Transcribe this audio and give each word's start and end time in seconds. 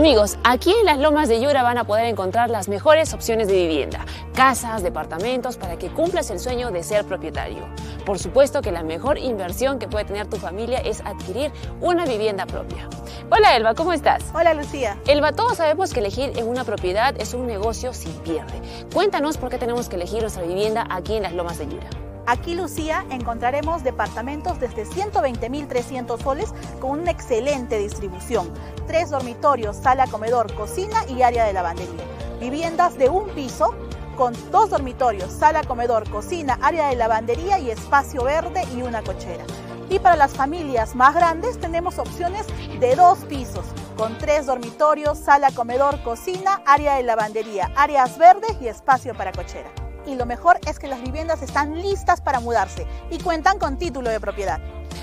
Amigos, 0.00 0.38
aquí 0.44 0.72
en 0.72 0.86
las 0.86 0.98
Lomas 0.98 1.28
de 1.28 1.42
Yura 1.42 1.62
van 1.62 1.76
a 1.76 1.84
poder 1.84 2.06
encontrar 2.06 2.48
las 2.48 2.70
mejores 2.70 3.12
opciones 3.12 3.48
de 3.48 3.52
vivienda, 3.52 4.06
casas, 4.34 4.82
departamentos, 4.82 5.58
para 5.58 5.76
que 5.76 5.90
cumplas 5.90 6.30
el 6.30 6.40
sueño 6.40 6.70
de 6.70 6.82
ser 6.82 7.04
propietario. 7.04 7.68
Por 8.06 8.18
supuesto 8.18 8.62
que 8.62 8.72
la 8.72 8.82
mejor 8.82 9.18
inversión 9.18 9.78
que 9.78 9.88
puede 9.88 10.06
tener 10.06 10.26
tu 10.26 10.38
familia 10.38 10.78
es 10.78 11.02
adquirir 11.02 11.52
una 11.82 12.06
vivienda 12.06 12.46
propia. 12.46 12.88
Hola 13.30 13.54
Elba, 13.54 13.74
¿cómo 13.74 13.92
estás? 13.92 14.24
Hola 14.32 14.54
Lucía. 14.54 14.96
Elba, 15.06 15.32
todos 15.32 15.58
sabemos 15.58 15.92
que 15.92 16.00
elegir 16.00 16.32
en 16.34 16.48
una 16.48 16.64
propiedad 16.64 17.14
es 17.20 17.34
un 17.34 17.46
negocio 17.46 17.92
sin 17.92 18.14
pierde. 18.20 18.58
Cuéntanos 18.94 19.36
por 19.36 19.50
qué 19.50 19.58
tenemos 19.58 19.90
que 19.90 19.96
elegir 19.96 20.22
nuestra 20.22 20.44
vivienda 20.44 20.86
aquí 20.88 21.16
en 21.16 21.24
las 21.24 21.34
Lomas 21.34 21.58
de 21.58 21.68
Yura. 21.68 22.09
Aquí, 22.30 22.54
Lucía, 22.54 23.04
encontraremos 23.10 23.82
departamentos 23.82 24.60
desde 24.60 24.86
120.300 24.86 26.22
soles 26.22 26.54
con 26.80 27.00
una 27.00 27.10
excelente 27.10 27.76
distribución. 27.76 28.54
Tres 28.86 29.10
dormitorios, 29.10 29.76
sala, 29.76 30.06
comedor, 30.06 30.54
cocina 30.54 31.04
y 31.08 31.22
área 31.22 31.44
de 31.44 31.52
lavandería. 31.52 32.04
Viviendas 32.38 32.96
de 32.96 33.08
un 33.08 33.28
piso 33.30 33.74
con 34.16 34.32
dos 34.52 34.70
dormitorios, 34.70 35.32
sala, 35.32 35.64
comedor, 35.64 36.08
cocina, 36.08 36.56
área 36.62 36.86
de 36.86 36.94
lavandería 36.94 37.58
y 37.58 37.72
espacio 37.72 38.22
verde 38.22 38.62
y 38.76 38.82
una 38.82 39.02
cochera. 39.02 39.42
Y 39.88 39.98
para 39.98 40.14
las 40.14 40.30
familias 40.30 40.94
más 40.94 41.16
grandes 41.16 41.58
tenemos 41.58 41.98
opciones 41.98 42.46
de 42.78 42.94
dos 42.94 43.18
pisos, 43.24 43.64
con 43.96 44.16
tres 44.18 44.46
dormitorios, 44.46 45.18
sala, 45.18 45.50
comedor, 45.50 46.00
cocina, 46.04 46.62
área 46.64 46.94
de 46.94 47.02
lavandería, 47.02 47.72
áreas 47.74 48.16
verdes 48.18 48.56
y 48.60 48.68
espacio 48.68 49.16
para 49.16 49.32
cochera 49.32 49.79
y 50.06 50.14
lo 50.14 50.26
mejor 50.26 50.58
es 50.66 50.78
que 50.78 50.88
las 50.88 51.02
viviendas 51.02 51.42
están 51.42 51.80
listas 51.80 52.20
para 52.20 52.40
mudarse 52.40 52.86
y 53.10 53.18
cuentan 53.18 53.58
con 53.58 53.78
título 53.78 54.10
de 54.10 54.20
propiedad. 54.20 54.60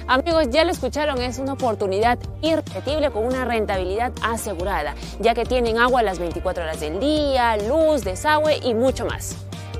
Amigos, 0.07 0.49
ya 0.49 0.63
lo 0.63 0.71
escucharon, 0.71 1.21
es 1.21 1.37
una 1.37 1.53
oportunidad 1.53 2.17
irrepetible 2.41 3.11
con 3.11 3.25
una 3.25 3.43
rentabilidad 3.43 4.13
asegurada, 4.23 4.95
ya 5.19 5.33
que 5.33 5.45
tienen 5.45 5.77
agua 5.77 6.01
las 6.01 6.17
24 6.17 6.63
horas 6.63 6.79
del 6.79 6.99
día, 6.99 7.57
luz, 7.57 8.03
desagüe 8.03 8.57
y 8.63 8.73
mucho 8.73 9.05
más. 9.05 9.35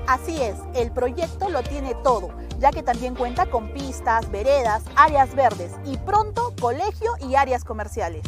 Así 0.06 0.42
es, 0.42 0.56
el 0.76 0.92
proyecto 0.92 1.50
lo 1.50 1.64
tiene 1.64 1.94
todo, 2.04 2.30
ya 2.60 2.72
que 2.72 2.84
también 2.84 3.16
cuenta 3.16 3.46
con 3.46 3.70
pistas, 3.74 4.30
veredas, 4.32 4.84
áreas 4.96 5.34
verdes 5.36 5.72
y 5.86 5.98
pronto 5.98 6.54
colegio 6.60 7.12
y 7.22 7.36
áreas 7.36 7.64
comerciales. 7.64 8.24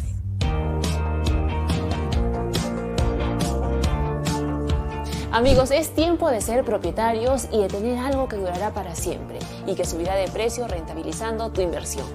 Amigos, 5.32 5.70
es 5.70 5.94
tiempo 5.94 6.28
de 6.28 6.40
ser 6.40 6.64
propietarios 6.64 7.46
y 7.52 7.60
de 7.60 7.68
tener 7.68 7.98
algo 7.98 8.26
que 8.26 8.34
durará 8.34 8.74
para 8.74 8.96
siempre 8.96 9.38
y 9.64 9.76
que 9.76 9.84
subirá 9.84 10.16
de 10.16 10.26
precio 10.26 10.66
rentabilizando 10.66 11.50
tu 11.52 11.60
inversión. 11.60 12.06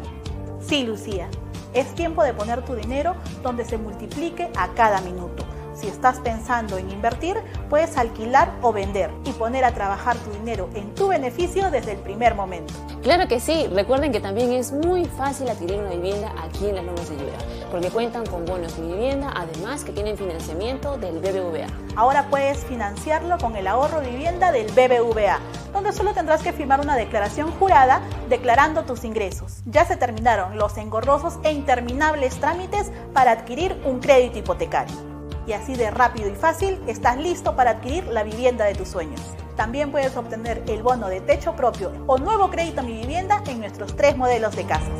Sí, 0.59 0.83
Lucía, 0.83 1.29
es 1.73 1.95
tiempo 1.95 2.23
de 2.23 2.33
poner 2.33 2.65
tu 2.65 2.75
dinero 2.75 3.15
donde 3.41 3.63
se 3.63 3.77
multiplique 3.77 4.51
a 4.57 4.67
cada 4.73 4.99
minuto. 4.99 5.45
Si 5.85 5.91
estás 5.91 6.17
pensando 6.17 6.79
en 6.79 6.89
invertir, 6.89 7.37
puedes 7.69 7.95
alquilar 7.95 8.51
o 8.63 8.73
vender 8.73 9.11
y 9.23 9.31
poner 9.33 9.63
a 9.63 9.71
trabajar 9.71 10.17
tu 10.17 10.31
dinero 10.31 10.67
en 10.73 10.95
tu 10.95 11.09
beneficio 11.09 11.69
desde 11.69 11.91
el 11.91 11.99
primer 11.99 12.33
momento. 12.33 12.73
Claro 13.03 13.27
que 13.27 13.39
sí, 13.39 13.67
recuerden 13.67 14.11
que 14.11 14.19
también 14.19 14.51
es 14.51 14.71
muy 14.71 15.05
fácil 15.05 15.47
adquirir 15.47 15.77
una 15.77 15.91
vivienda 15.91 16.33
aquí 16.41 16.69
en 16.69 16.77
las 16.77 16.85
Lomas 16.85 17.07
de 17.07 17.17
Yura, 17.17 17.37
porque 17.69 17.91
cuentan 17.91 18.25
con 18.25 18.45
bonos 18.45 18.75
de 18.75 18.81
vivienda, 18.81 19.31
además 19.35 19.83
que 19.83 19.91
tienen 19.91 20.17
financiamiento 20.17 20.97
del 20.97 21.19
BBVA. 21.19 21.67
Ahora 21.95 22.31
puedes 22.31 22.65
financiarlo 22.65 23.37
con 23.37 23.55
el 23.55 23.67
ahorro 23.67 24.01
vivienda 24.01 24.51
del 24.51 24.65
BBVA, 24.71 25.37
donde 25.71 25.93
solo 25.93 26.15
tendrás 26.15 26.41
que 26.41 26.51
firmar 26.51 26.79
una 26.79 26.95
declaración 26.95 27.51
jurada 27.59 28.01
declarando 28.27 28.85
tus 28.85 29.03
ingresos. 29.03 29.61
Ya 29.67 29.85
se 29.85 29.97
terminaron 29.97 30.57
los 30.57 30.79
engorrosos 30.79 31.35
e 31.43 31.51
interminables 31.51 32.39
trámites 32.39 32.91
para 33.13 33.29
adquirir 33.29 33.79
un 33.85 33.99
crédito 33.99 34.39
hipotecario. 34.39 35.14
Y 35.47 35.53
así 35.53 35.75
de 35.75 35.91
rápido 35.91 36.29
y 36.29 36.35
fácil 36.35 36.79
estás 36.87 37.17
listo 37.17 37.55
para 37.55 37.71
adquirir 37.71 38.05
la 38.07 38.23
vivienda 38.23 38.65
de 38.65 38.75
tus 38.75 38.87
sueños. 38.87 39.21
También 39.55 39.91
puedes 39.91 40.17
obtener 40.17 40.63
el 40.67 40.83
bono 40.83 41.07
de 41.07 41.21
techo 41.21 41.55
propio 41.55 41.91
o 42.07 42.17
nuevo 42.17 42.49
crédito 42.49 42.81
a 42.81 42.83
mi 42.83 42.93
vivienda 42.93 43.43
en 43.47 43.59
nuestros 43.59 43.95
tres 43.95 44.17
modelos 44.17 44.55
de 44.55 44.65
casas. 44.65 44.99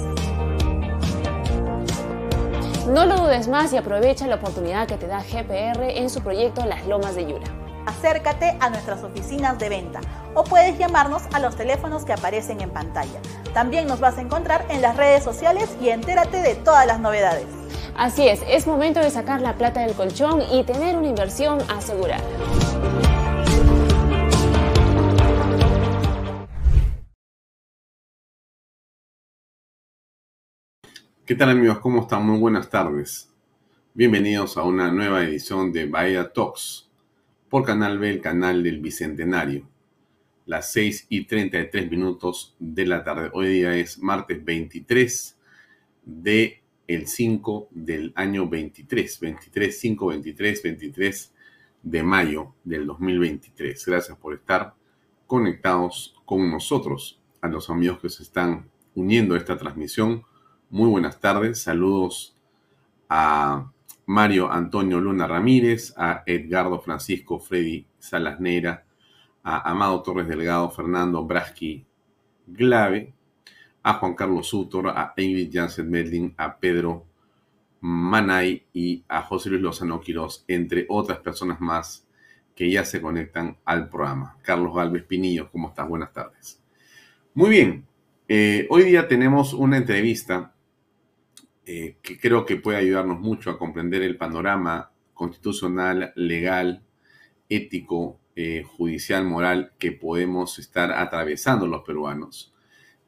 No 2.88 3.06
lo 3.06 3.18
dudes 3.18 3.48
más 3.48 3.74
y 3.74 3.78
aprovecha 3.78 4.28
la 4.28 4.36
oportunidad 4.36 4.88
que 4.88 4.98
te 4.98 5.08
da 5.08 5.24
GPR 5.24 5.82
en 5.98 6.10
su 6.10 6.22
proyecto 6.22 6.66
Las 6.66 6.86
Lomas 6.86 7.16
de 7.16 7.26
Yura. 7.26 7.65
Acércate 7.86 8.58
a 8.60 8.70
nuestras 8.72 9.04
oficinas 9.04 9.60
de 9.60 9.70
venta 9.70 10.02
o 10.34 10.44
puedes 10.44 10.78
llamarnos 10.80 11.24
a 11.34 11.40
los 11.40 11.56
teléfonos 11.56 12.04
que 12.04 12.14
aparecen 12.14 12.60
en 12.62 12.72
pantalla. 12.72 13.20
También 13.54 13.88
nos 13.88 14.00
vas 14.00 14.18
a 14.18 14.22
encontrar 14.22 14.66
en 14.70 14.82
las 14.82 14.98
redes 14.98 15.24
sociales 15.24 15.78
y 15.80 15.90
entérate 15.90 16.42
de 16.42 16.56
todas 16.56 16.88
las 16.88 17.00
novedades. 17.00 17.46
Así 17.96 18.28
es, 18.28 18.42
es 18.48 18.66
momento 18.66 19.00
de 19.00 19.12
sacar 19.12 19.40
la 19.40 19.54
plata 19.54 19.82
del 19.82 19.94
colchón 19.94 20.42
y 20.52 20.64
tener 20.64 20.98
una 20.98 21.08
inversión 21.08 21.60
asegurada. 21.70 22.24
¿Qué 31.24 31.36
tal 31.36 31.50
amigos? 31.52 31.80
¿Cómo 31.80 32.02
están? 32.02 32.26
Muy 32.26 32.40
buenas 32.40 32.70
tardes. 32.70 33.30
Bienvenidos 33.94 34.58
a 34.58 34.64
una 34.64 34.92
nueva 34.92 35.24
edición 35.24 35.72
de 35.72 35.86
Bahía 35.86 36.32
Talks 36.34 36.85
por 37.56 37.64
Canal 37.64 38.00
B, 38.00 38.10
el 38.10 38.20
canal 38.20 38.64
del 38.64 38.82
Bicentenario. 38.82 39.66
Las 40.46 40.74
6 40.74 41.06
y 41.08 41.24
33 41.24 41.90
minutos 41.90 42.54
de 42.60 42.86
la 42.86 43.02
tarde. 43.06 43.30
Hoy 43.32 43.48
día 43.48 43.78
es 43.78 43.98
martes 43.98 44.44
23 44.44 45.40
de 46.04 46.62
el 46.86 47.08
5 47.08 47.70
del 47.72 48.12
año 48.18 48.50
23. 48.50 49.20
23, 49.22 49.80
5, 49.80 50.06
23, 50.06 50.64
23 50.64 51.34
de 51.82 52.04
mayo 52.04 52.56
del 52.66 52.86
2023. 52.88 53.86
Gracias 53.86 54.18
por 54.18 54.34
estar 54.34 54.74
conectados 55.26 56.14
con 56.26 56.52
nosotros. 56.52 57.22
A 57.40 57.48
los 57.48 57.70
amigos 57.70 58.00
que 58.02 58.10
se 58.10 58.24
están 58.24 58.70
uniendo 58.96 59.34
a 59.34 59.38
esta 59.38 59.58
transmisión 59.58 60.26
muy 60.70 60.90
buenas 60.90 61.22
tardes. 61.22 61.62
Saludos 61.62 62.36
a 63.08 63.72
Mario 64.08 64.52
Antonio 64.52 65.00
Luna 65.00 65.28
Ramírez, 65.28 65.94
a 65.98 66.24
Edgardo 66.26 66.80
Francisco 66.80 67.40
Freddy 67.40 67.88
Salas 67.98 68.40
Neira, 68.40 68.86
a 69.44 69.70
Amado 69.70 70.02
Torres 70.02 70.28
Delgado, 70.28 70.70
Fernando 70.70 71.24
Braschi 71.26 71.86
Glave, 72.48 73.14
a 73.84 73.94
Juan 73.94 74.16
Carlos 74.16 74.48
Sutor, 74.48 74.90
a 74.90 75.14
Ingrid 75.18 75.52
Jansen 75.52 75.90
Medlin, 75.90 76.34
a 76.38 76.58
Pedro 76.58 77.06
Manay 77.82 78.66
y 78.74 79.04
a 79.08 79.22
José 79.22 79.50
Luis 79.50 79.62
Lozano 79.62 80.02
Quiroz, 80.02 80.44
entre 80.48 80.86
otras 80.90 81.20
personas 81.20 81.62
más 81.62 82.08
que 82.56 82.72
ya 82.72 82.84
se 82.86 83.02
conectan 83.02 83.58
al 83.66 83.90
programa. 83.90 84.38
Carlos 84.42 84.74
Galvez 84.74 85.04
Pinillo, 85.04 85.52
¿cómo 85.52 85.70
estás? 85.70 85.88
Buenas 85.88 86.14
tardes. 86.14 86.62
Muy 87.36 87.50
bien, 87.50 87.86
eh, 88.28 88.66
hoy 88.72 88.86
día 88.86 89.08
tenemos 89.08 89.54
una 89.54 89.78
entrevista 89.78 90.55
eh, 91.66 91.98
que 92.02 92.20
creo 92.20 92.46
que 92.46 92.58
puede 92.58 92.78
ayudarnos 92.78 93.20
mucho 93.20 93.50
a 93.50 93.58
comprender 93.58 94.02
el 94.02 94.18
panorama 94.18 94.92
constitucional, 95.14 96.14
legal, 96.16 96.84
ético, 97.50 98.20
eh, 98.36 98.64
judicial, 98.64 99.26
moral 99.26 99.74
que 99.80 99.92
podemos 99.92 100.60
estar 100.60 100.92
atravesando 100.92 101.68
los 101.68 101.84
peruanos. 101.84 102.54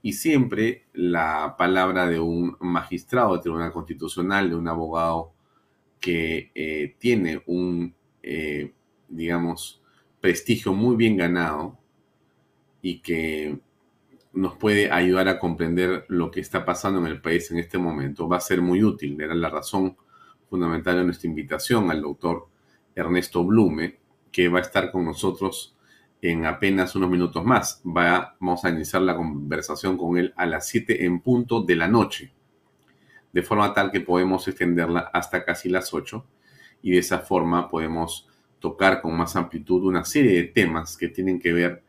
Y 0.01 0.13
siempre 0.13 0.85
la 0.93 1.55
palabra 1.57 2.07
de 2.07 2.19
un 2.19 2.55
magistrado 2.59 3.33
del 3.33 3.41
Tribunal 3.41 3.71
Constitucional, 3.71 4.49
de 4.49 4.55
un 4.55 4.67
abogado 4.67 5.33
que 5.99 6.51
eh, 6.55 6.95
tiene 6.99 7.41
un 7.47 7.95
digamos, 9.07 9.81
prestigio 10.19 10.73
muy 10.73 10.95
bien 10.95 11.17
ganado 11.17 11.77
y 12.81 12.99
que 12.99 13.59
nos 14.37 14.55
puede 14.55 14.91
ayudar 14.91 15.27
a 15.27 15.39
comprender 15.39 16.05
lo 16.09 16.29
que 16.29 16.39
está 16.39 16.63
pasando 16.63 16.99
en 16.99 17.07
el 17.07 17.21
país 17.21 17.49
en 17.51 17.57
este 17.57 17.77
momento. 17.77 18.29
Va 18.29 18.37
a 18.37 18.41
ser 18.41 18.61
muy 18.61 18.83
útil, 18.83 19.19
era 19.19 19.33
la 19.33 19.49
razón 19.49 19.97
fundamental 20.49 20.97
de 20.97 21.03
nuestra 21.03 21.27
invitación 21.27 21.89
al 21.89 22.01
doctor 22.01 22.47
Ernesto 22.95 23.43
Blume, 23.43 23.97
que 24.31 24.47
va 24.47 24.59
a 24.59 24.61
estar 24.61 24.91
con 24.91 25.05
nosotros 25.05 25.75
en 26.21 26.45
apenas 26.45 26.95
unos 26.95 27.09
minutos 27.09 27.43
más. 27.43 27.81
Va, 27.85 28.35
vamos 28.39 28.63
a 28.63 28.69
iniciar 28.69 29.01
la 29.01 29.15
conversación 29.15 29.97
con 29.97 30.17
él 30.17 30.33
a 30.37 30.45
las 30.45 30.67
7 30.67 31.05
en 31.05 31.19
punto 31.21 31.63
de 31.63 31.75
la 31.75 31.87
noche, 31.87 32.31
de 33.33 33.41
forma 33.41 33.73
tal 33.73 33.91
que 33.91 34.01
podemos 34.01 34.47
extenderla 34.47 35.09
hasta 35.13 35.43
casi 35.43 35.69
las 35.69 35.93
8 35.93 36.25
y 36.83 36.91
de 36.91 36.99
esa 36.99 37.19
forma 37.19 37.69
podemos 37.69 38.29
tocar 38.59 39.01
con 39.01 39.17
más 39.17 39.35
amplitud 39.35 39.83
una 39.83 40.05
serie 40.05 40.33
de 40.33 40.43
temas 40.43 40.95
que 40.95 41.07
tienen 41.07 41.39
que 41.39 41.53
ver 41.53 41.83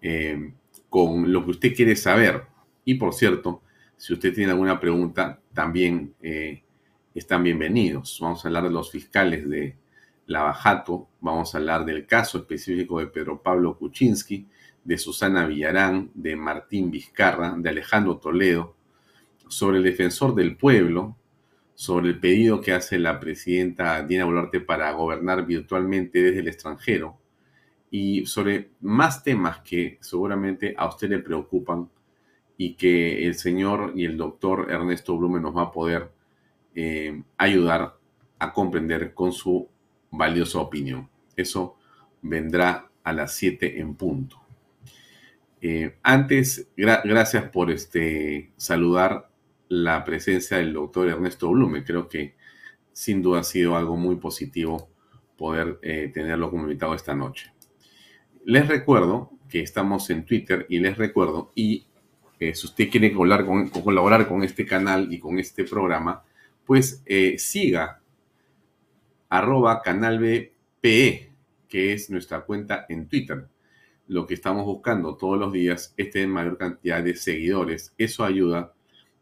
eh, 0.00 0.52
con 0.94 1.32
lo 1.32 1.44
que 1.44 1.50
usted 1.50 1.74
quiere 1.74 1.96
saber. 1.96 2.44
Y 2.84 2.94
por 2.94 3.14
cierto, 3.14 3.62
si 3.96 4.12
usted 4.12 4.32
tiene 4.32 4.52
alguna 4.52 4.78
pregunta, 4.78 5.40
también 5.52 6.14
eh, 6.22 6.62
están 7.12 7.42
bienvenidos. 7.42 8.20
Vamos 8.22 8.44
a 8.44 8.48
hablar 8.48 8.62
de 8.62 8.70
los 8.70 8.92
fiscales 8.92 9.50
de 9.50 9.76
Lavajato, 10.26 11.08
vamos 11.20 11.52
a 11.52 11.58
hablar 11.58 11.84
del 11.84 12.06
caso 12.06 12.38
específico 12.38 13.00
de 13.00 13.08
Pedro 13.08 13.42
Pablo 13.42 13.76
Kuczynski, 13.76 14.46
de 14.84 14.96
Susana 14.96 15.44
Villarán, 15.48 16.12
de 16.14 16.36
Martín 16.36 16.92
Vizcarra, 16.92 17.56
de 17.58 17.70
Alejandro 17.70 18.18
Toledo, 18.18 18.76
sobre 19.48 19.78
el 19.78 19.82
defensor 19.82 20.32
del 20.36 20.56
pueblo, 20.56 21.16
sobre 21.74 22.10
el 22.10 22.20
pedido 22.20 22.60
que 22.60 22.70
hace 22.70 23.00
la 23.00 23.18
presidenta 23.18 24.00
Dina 24.04 24.26
Boluarte 24.26 24.60
para 24.60 24.92
gobernar 24.92 25.44
virtualmente 25.44 26.22
desde 26.22 26.38
el 26.38 26.46
extranjero 26.46 27.18
y 27.96 28.26
sobre 28.26 28.70
más 28.80 29.22
temas 29.22 29.60
que 29.60 29.98
seguramente 30.00 30.74
a 30.76 30.88
usted 30.88 31.08
le 31.10 31.20
preocupan 31.20 31.88
y 32.56 32.74
que 32.74 33.24
el 33.24 33.36
señor 33.36 33.92
y 33.94 34.04
el 34.04 34.16
doctor 34.16 34.66
Ernesto 34.68 35.16
Blume 35.16 35.38
nos 35.38 35.56
va 35.56 35.62
a 35.62 35.70
poder 35.70 36.10
eh, 36.74 37.22
ayudar 37.38 37.96
a 38.40 38.52
comprender 38.52 39.14
con 39.14 39.30
su 39.30 39.68
valiosa 40.10 40.58
opinión. 40.58 41.08
Eso 41.36 41.76
vendrá 42.20 42.90
a 43.04 43.12
las 43.12 43.36
7 43.36 43.78
en 43.78 43.94
punto. 43.94 44.42
Eh, 45.60 45.94
antes, 46.02 46.66
gracias 46.76 47.48
por 47.48 47.70
este, 47.70 48.50
saludar 48.56 49.30
la 49.68 50.02
presencia 50.02 50.56
del 50.56 50.72
doctor 50.72 51.08
Ernesto 51.08 51.48
Blume. 51.48 51.84
Creo 51.84 52.08
que 52.08 52.34
sin 52.92 53.22
duda 53.22 53.38
ha 53.38 53.44
sido 53.44 53.76
algo 53.76 53.96
muy 53.96 54.16
positivo 54.16 54.88
poder 55.36 55.78
eh, 55.82 56.10
tenerlo 56.12 56.50
como 56.50 56.64
invitado 56.64 56.96
esta 56.96 57.14
noche. 57.14 57.53
Les 58.46 58.68
recuerdo 58.68 59.30
que 59.48 59.60
estamos 59.60 60.10
en 60.10 60.26
Twitter 60.26 60.66
y 60.68 60.78
les 60.78 60.98
recuerdo, 60.98 61.50
y 61.54 61.86
eh, 62.38 62.54
si 62.54 62.66
usted 62.66 62.90
quiere 62.90 63.10
colaborar 63.10 63.46
con, 63.46 63.68
colaborar 63.82 64.28
con, 64.28 64.42
este 64.42 64.66
canal 64.66 65.10
y 65.10 65.18
con 65.18 65.38
este 65.38 65.64
programa, 65.64 66.22
pues 66.66 67.02
eh, 67.06 67.38
siga 67.38 68.02
arroba 69.30 69.80
canal 69.80 70.18
BPE, 70.18 71.32
que 71.68 71.94
es 71.94 72.10
nuestra 72.10 72.42
cuenta 72.42 72.84
en 72.90 73.08
Twitter. 73.08 73.48
Lo 74.08 74.26
que 74.26 74.34
estamos 74.34 74.66
buscando 74.66 75.16
todos 75.16 75.38
los 75.38 75.50
días 75.50 75.94
es 75.96 76.10
tener 76.10 76.28
mayor 76.28 76.58
cantidad 76.58 77.02
de 77.02 77.16
seguidores. 77.16 77.94
Eso 77.96 78.24
ayuda 78.24 78.74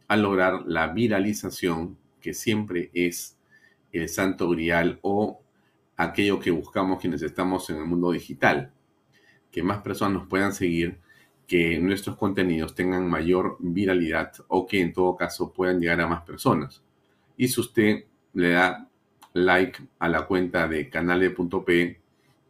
a 0.08 0.16
lograr 0.16 0.64
la 0.66 0.88
viralización, 0.88 1.96
que 2.20 2.34
siempre 2.34 2.90
es 2.92 3.36
el 3.92 4.08
santo 4.08 4.50
grial 4.50 4.98
o 5.02 5.40
aquello 5.96 6.40
que 6.40 6.50
buscamos 6.50 7.00
quienes 7.00 7.22
estamos 7.22 7.70
en 7.70 7.76
el 7.76 7.84
mundo 7.84 8.10
digital. 8.10 8.72
Que 9.52 9.62
más 9.62 9.82
personas 9.82 10.14
nos 10.14 10.28
puedan 10.28 10.52
seguir, 10.52 10.98
que 11.46 11.78
nuestros 11.78 12.16
contenidos 12.16 12.74
tengan 12.74 13.08
mayor 13.08 13.56
viralidad 13.60 14.32
o 14.48 14.66
que 14.66 14.80
en 14.80 14.92
todo 14.92 15.14
caso 15.14 15.52
puedan 15.52 15.78
llegar 15.80 16.00
a 16.00 16.08
más 16.08 16.22
personas. 16.22 16.82
Y 17.36 17.48
si 17.48 17.60
usted 17.60 18.04
le 18.32 18.50
da 18.50 18.88
like 19.34 19.78
a 19.98 20.08
la 20.08 20.26
cuenta 20.26 20.66
de 20.66 20.88
canale.p, 20.88 22.00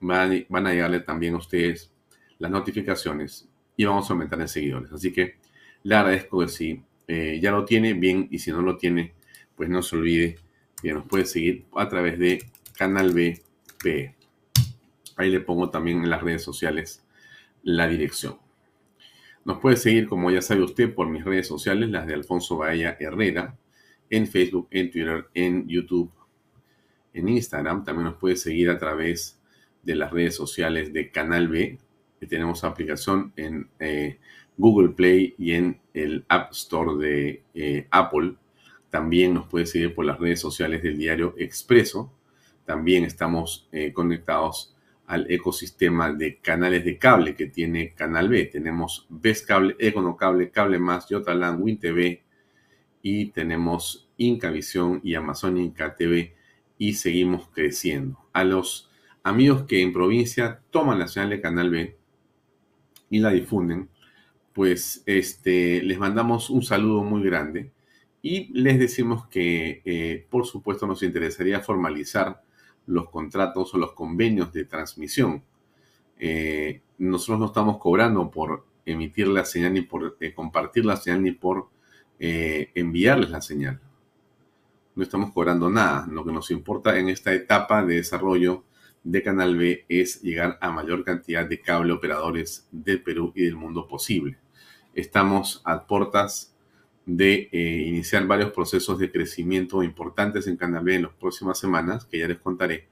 van, 0.01 0.67
a 0.67 0.73
llegarle 0.73 1.01
también 1.01 1.35
a 1.35 1.39
ustedes 1.39 1.93
las 2.39 2.51
notificaciones 2.51 3.49
y 3.77 3.85
vamos 3.85 4.09
a 4.09 4.13
aumentar 4.13 4.41
en 4.41 4.49
seguidores. 4.49 4.93
Así 4.93 5.13
que 5.13 5.37
le 5.83 5.95
agradezco 5.95 6.41
que 6.41 6.49
sí 6.49 6.83
eh, 7.09 7.39
ya 7.43 7.51
lo 7.51 7.65
tiene, 7.65 7.95
bien, 7.95 8.29
y 8.31 8.39
si 8.39 8.51
no 8.51 8.63
lo 8.63 8.77
tiene, 8.77 9.15
pues 9.57 9.69
no 9.69 9.83
se 9.83 9.97
olvide 9.97 10.39
que 10.81 10.93
nos 10.93 11.07
puede 11.07 11.27
seguir 11.27 11.65
a 11.75 11.89
través 11.89 12.19
de 12.19 12.45
Canal 12.77 13.13
BP. 13.13 14.22
Ahí 15.17 15.31
le 15.31 15.41
pongo 15.41 15.71
también 15.71 16.03
en 16.03 16.11
las 16.11 16.23
redes 16.23 16.43
sociales 16.43 17.05
la 17.63 17.89
dirección. 17.89 18.39
Nos 19.45 19.59
puede 19.59 19.77
seguir, 19.77 20.09
como 20.09 20.31
ya 20.31 20.41
sabe 20.41 20.63
usted, 20.63 20.95
por 20.95 21.09
mis 21.09 21.25
redes 21.25 21.49
sociales, 21.49 21.91
las 21.91 22.07
de 22.07 22.15
Alfonso 22.15 22.57
Bahía 22.57 22.97
Herrera, 23.01 23.57
en 24.09 24.27
Facebook, 24.27 24.69
en 24.71 24.91
Twitter, 24.91 25.27
en 25.35 25.67
YouTube, 25.67 26.13
en 27.13 27.29
Instagram. 27.29 27.85
También 27.85 28.05
nos 28.05 28.17
puede 28.17 28.37
seguir 28.37 28.71
a 28.71 28.79
través 28.79 29.41
de 29.83 29.97
las 29.97 30.13
redes 30.13 30.37
sociales 30.37 30.93
de 30.93 31.11
Canal 31.11 31.49
B, 31.49 31.79
que 32.21 32.27
tenemos 32.27 32.63
aplicación 32.63 33.33
en 33.37 33.69
eh, 33.81 34.19
Google 34.57 34.91
Play 34.91 35.35
y 35.39 35.53
en 35.53 35.81
el 35.93 36.25
App 36.29 36.53
Store 36.53 36.97
de 37.05 37.43
eh, 37.55 37.89
Apple. 37.91 38.37
También 38.91 39.35
nos 39.35 39.49
puede 39.49 39.67
seguir 39.67 39.95
por 39.95 40.05
las 40.05 40.21
redes 40.21 40.41
sociales 40.41 40.83
del 40.83 40.99
diario 40.99 41.35
Expreso. 41.37 42.13
También 42.65 43.05
estamos 43.05 43.69
eh, 43.73 43.93
conectados 43.93 44.77
al 45.07 45.31
ecosistema 45.31 46.13
de 46.13 46.39
canales 46.39 46.85
de 46.85 46.99
cable 46.99 47.35
que 47.35 47.47
tiene 47.47 47.93
Canal 47.95 48.29
B. 48.29 48.47
Tenemos 48.47 49.07
Best 49.09 49.47
Cable, 49.47 49.77
Econocable, 49.79 50.51
Cable 50.51 50.79
Más, 50.79 51.09
Yotaland, 51.09 51.61
WinTV 51.61 52.21
y 53.03 53.27
tenemos 53.27 54.09
Incavisión 54.17 55.01
y 55.03 55.15
Amazon 55.15 55.59
Inca 55.59 55.97
TV 55.97 56.35
y 56.79 56.95
seguimos 56.95 57.49
creciendo. 57.53 58.19
A 58.33 58.45
los 58.45 58.91
amigos 59.23 59.65
que 59.65 59.83
en 59.83 59.93
provincia 59.93 60.61
toman 60.71 60.99
la 60.99 61.09
señal 61.09 61.31
de 61.31 61.41
Canal 61.41 61.71
B 61.71 61.97
y 63.11 63.19
la 63.19 63.31
difunden, 63.31 63.89
pues 64.53 65.03
este, 65.07 65.83
les 65.83 65.99
mandamos 65.99 66.51
un 66.51 66.63
saludo 66.63 67.03
muy 67.03 67.23
grande 67.23 67.73
y 68.23 68.53
les 68.53 68.79
decimos 68.79 69.27
que, 69.27 69.83
eh, 69.85 70.27
por 70.31 70.47
supuesto, 70.47 70.87
nos 70.87 71.03
interesaría 71.03 71.61
formalizar 71.61 72.43
los 72.87 73.11
contratos 73.11 73.75
o 73.75 73.79
los 73.79 73.93
convenios 73.93 74.53
de 74.53 74.65
transmisión. 74.65 75.43
Eh, 76.19 76.83
nosotros 76.99 77.39
no 77.39 77.47
estamos 77.47 77.79
cobrando 77.79 78.31
por 78.31 78.65
emitir 78.85 79.29
la 79.29 79.45
señal 79.45 79.75
ni 79.75 79.83
por 79.83 80.17
eh, 80.21 80.35
compartir 80.35 80.85
la 80.85 80.97
señal 80.97 81.23
ni 81.23 81.33
por 81.33 81.69
enviarles 82.25 83.31
la 83.31 83.41
señal. 83.41 83.81
No 84.95 85.03
estamos 85.03 85.33
cobrando 85.33 85.69
nada. 85.69 86.07
Lo 86.09 86.25
que 86.25 86.31
nos 86.31 86.53
importa 86.53 86.97
en 86.97 87.09
esta 87.09 87.33
etapa 87.33 87.85
de 87.85 87.97
desarrollo 87.97 88.63
de 89.03 89.25
Canal 89.25 89.57
B 89.57 89.85
es 89.89 90.23
llegar 90.23 90.57
a 90.61 90.71
mayor 90.71 91.03
cantidad 91.03 91.45
de 91.45 91.61
cable 91.61 91.93
operadores 91.93 92.69
del 92.71 93.03
Perú 93.03 93.33
y 93.35 93.43
del 93.43 93.57
mundo 93.57 93.89
posible 93.89 94.39
estamos 94.95 95.63
a 95.65 95.87
puertas 95.87 96.52
de 97.05 97.49
eh, 97.53 97.85
iniciar 97.87 98.27
varios 98.27 98.53
procesos 98.53 98.99
de 98.99 99.11
crecimiento 99.11 99.83
importantes 99.83 100.47
en 100.47 100.57
Canal 100.57 100.85
B 100.85 100.95
en 100.97 101.03
las 101.03 101.13
próximas 101.13 101.59
semanas, 101.59 102.05
que 102.05 102.19
ya 102.19 102.29
les 102.29 102.39
contaré, 102.39 102.89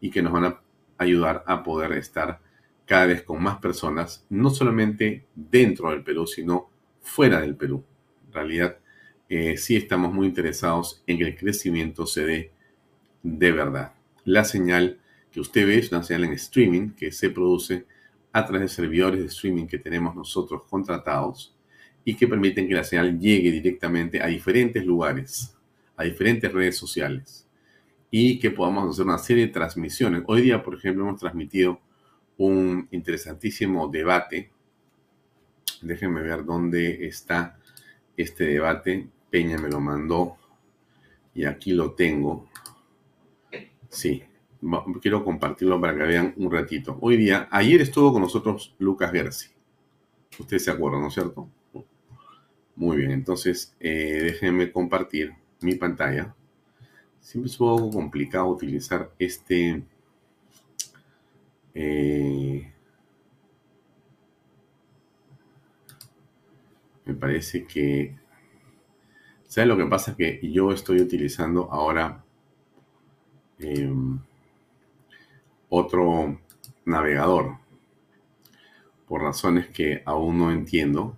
y 0.00 0.10
que 0.10 0.22
nos 0.22 0.32
van 0.32 0.44
a 0.44 0.60
ayudar 0.98 1.44
a 1.46 1.62
poder 1.62 1.92
estar 1.92 2.40
cada 2.86 3.06
vez 3.06 3.22
con 3.22 3.42
más 3.42 3.58
personas, 3.58 4.26
no 4.28 4.50
solamente 4.50 5.24
dentro 5.34 5.90
del 5.90 6.04
Perú, 6.04 6.26
sino 6.26 6.68
fuera 7.00 7.40
del 7.40 7.56
Perú. 7.56 7.82
En 8.26 8.32
realidad, 8.32 8.78
eh, 9.28 9.56
sí 9.56 9.76
estamos 9.76 10.12
muy 10.12 10.26
interesados 10.26 11.02
en 11.06 11.18
que 11.18 11.24
el 11.24 11.36
crecimiento 11.36 12.06
se 12.06 12.26
dé 12.26 12.52
de 13.22 13.52
verdad. 13.52 13.94
La 14.24 14.44
señal 14.44 14.98
que 15.32 15.40
usted 15.40 15.66
ve 15.66 15.78
es 15.78 15.90
una 15.90 16.02
señal 16.02 16.24
en 16.24 16.32
streaming 16.34 16.90
que 16.90 17.10
se 17.10 17.30
produce 17.30 17.86
a 18.32 18.44
través 18.44 18.62
de 18.62 18.68
servidores 18.68 19.20
de 19.20 19.26
streaming 19.26 19.66
que 19.66 19.78
tenemos 19.78 20.14
nosotros 20.14 20.62
contratados 20.68 21.53
y 22.04 22.14
que 22.14 22.28
permiten 22.28 22.68
que 22.68 22.74
la 22.74 22.84
señal 22.84 23.18
llegue 23.18 23.50
directamente 23.50 24.20
a 24.20 24.26
diferentes 24.26 24.84
lugares, 24.84 25.56
a 25.96 26.04
diferentes 26.04 26.52
redes 26.52 26.76
sociales 26.76 27.44
y 28.10 28.38
que 28.38 28.52
podamos 28.52 28.90
hacer 28.90 29.04
una 29.04 29.18
serie 29.18 29.46
de 29.46 29.52
transmisiones. 29.52 30.22
Hoy 30.26 30.42
día, 30.42 30.62
por 30.62 30.76
ejemplo, 30.76 31.02
hemos 31.02 31.18
transmitido 31.18 31.80
un 32.36 32.86
interesantísimo 32.92 33.88
debate. 33.88 34.52
Déjenme 35.82 36.22
ver 36.22 36.44
dónde 36.44 37.08
está 37.08 37.58
este 38.16 38.44
debate. 38.44 39.08
Peña 39.30 39.58
me 39.58 39.68
lo 39.68 39.80
mandó 39.80 40.36
y 41.34 41.44
aquí 41.44 41.72
lo 41.72 41.92
tengo. 41.92 42.48
Sí, 43.88 44.22
quiero 45.02 45.24
compartirlo 45.24 45.80
para 45.80 45.96
que 45.96 46.04
vean 46.04 46.34
un 46.36 46.52
ratito. 46.52 46.96
Hoy 47.00 47.16
día, 47.16 47.48
ayer 47.50 47.80
estuvo 47.80 48.12
con 48.12 48.22
nosotros 48.22 48.74
Lucas 48.78 49.10
Gersi. 49.10 49.48
Ustedes 50.38 50.64
se 50.64 50.70
acuerdan, 50.70 51.00
¿no 51.00 51.08
es 51.08 51.14
cierto? 51.14 51.48
Muy 52.76 52.98
bien, 52.98 53.10
entonces 53.10 53.74
eh, 53.80 54.20
déjenme 54.22 54.70
compartir 54.70 55.34
mi 55.60 55.74
pantalla. 55.74 56.34
Siempre 57.20 57.50
es 57.50 57.60
un 57.60 57.68
poco 57.68 57.90
complicado 57.92 58.48
utilizar 58.48 59.12
este, 59.18 59.84
Eh, 61.74 62.72
me 67.06 67.14
parece 67.14 67.64
que... 67.66 68.14
¿Sabes 69.46 69.68
lo 69.68 69.76
que 69.78 69.86
pasa? 69.86 70.14
Que 70.16 70.38
yo 70.52 70.70
estoy 70.70 71.00
utilizando 71.00 71.72
ahora 71.72 72.22
em, 73.58 74.18
otro 75.68 76.38
navegador 76.86 77.58
por 79.06 79.22
razones 79.22 79.68
que 79.68 80.02
aún 80.04 80.38
no 80.38 80.50
entiendo, 80.52 81.16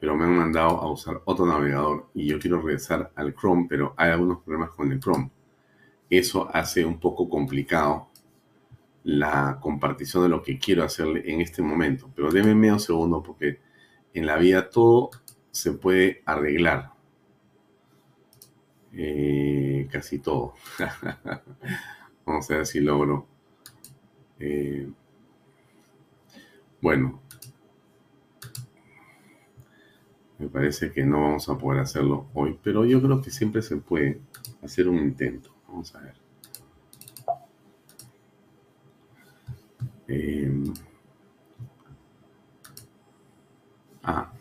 pero 0.00 0.16
me 0.16 0.24
han 0.24 0.36
mandado 0.36 0.78
a 0.78 0.90
usar 0.90 1.20
otro 1.24 1.46
navegador 1.46 2.08
y 2.14 2.26
yo 2.26 2.38
quiero 2.38 2.60
regresar 2.60 3.12
al 3.16 3.34
Chrome, 3.34 3.66
pero 3.68 3.94
hay 3.96 4.10
algunos 4.10 4.42
problemas 4.42 4.70
con 4.70 4.92
el 4.92 5.00
Chrome. 5.00 5.30
Eso 6.08 6.48
hace 6.54 6.84
un 6.84 6.98
poco 7.00 7.28
complicado 7.28 8.08
la 9.04 9.58
compartición 9.60 10.22
de 10.22 10.28
lo 10.28 10.42
que 10.42 10.58
quiero 10.58 10.84
hacerle 10.84 11.22
en 11.26 11.40
este 11.40 11.62
momento. 11.62 12.10
Pero 12.14 12.30
déjenme 12.30 12.72
un 12.72 12.80
segundo 12.80 13.22
porque 13.22 13.60
en 14.14 14.26
la 14.26 14.36
vida 14.36 14.70
todo 14.70 15.10
se 15.50 15.72
puede 15.72 16.22
arreglar. 16.24 16.92
Eh, 18.92 19.88
casi 19.90 20.18
todo. 20.18 20.54
Vamos 22.26 22.50
a 22.50 22.56
ver 22.56 22.66
si 22.66 22.80
logro. 22.80 23.26
Eh, 24.38 24.88
bueno, 26.80 27.20
me 30.38 30.48
parece 30.48 30.92
que 30.92 31.04
no 31.04 31.20
vamos 31.22 31.48
a 31.48 31.58
poder 31.58 31.80
hacerlo 31.80 32.28
hoy, 32.32 32.58
pero 32.62 32.84
yo 32.84 33.02
creo 33.02 33.20
que 33.20 33.30
siempre 33.30 33.60
se 33.60 33.76
puede 33.76 34.20
hacer 34.62 34.88
un 34.88 34.98
intento. 34.98 35.52
Vamos 35.66 35.94
a 35.94 36.00
ver. 36.00 36.14
Em, 40.06 40.72
ah, 44.04 44.32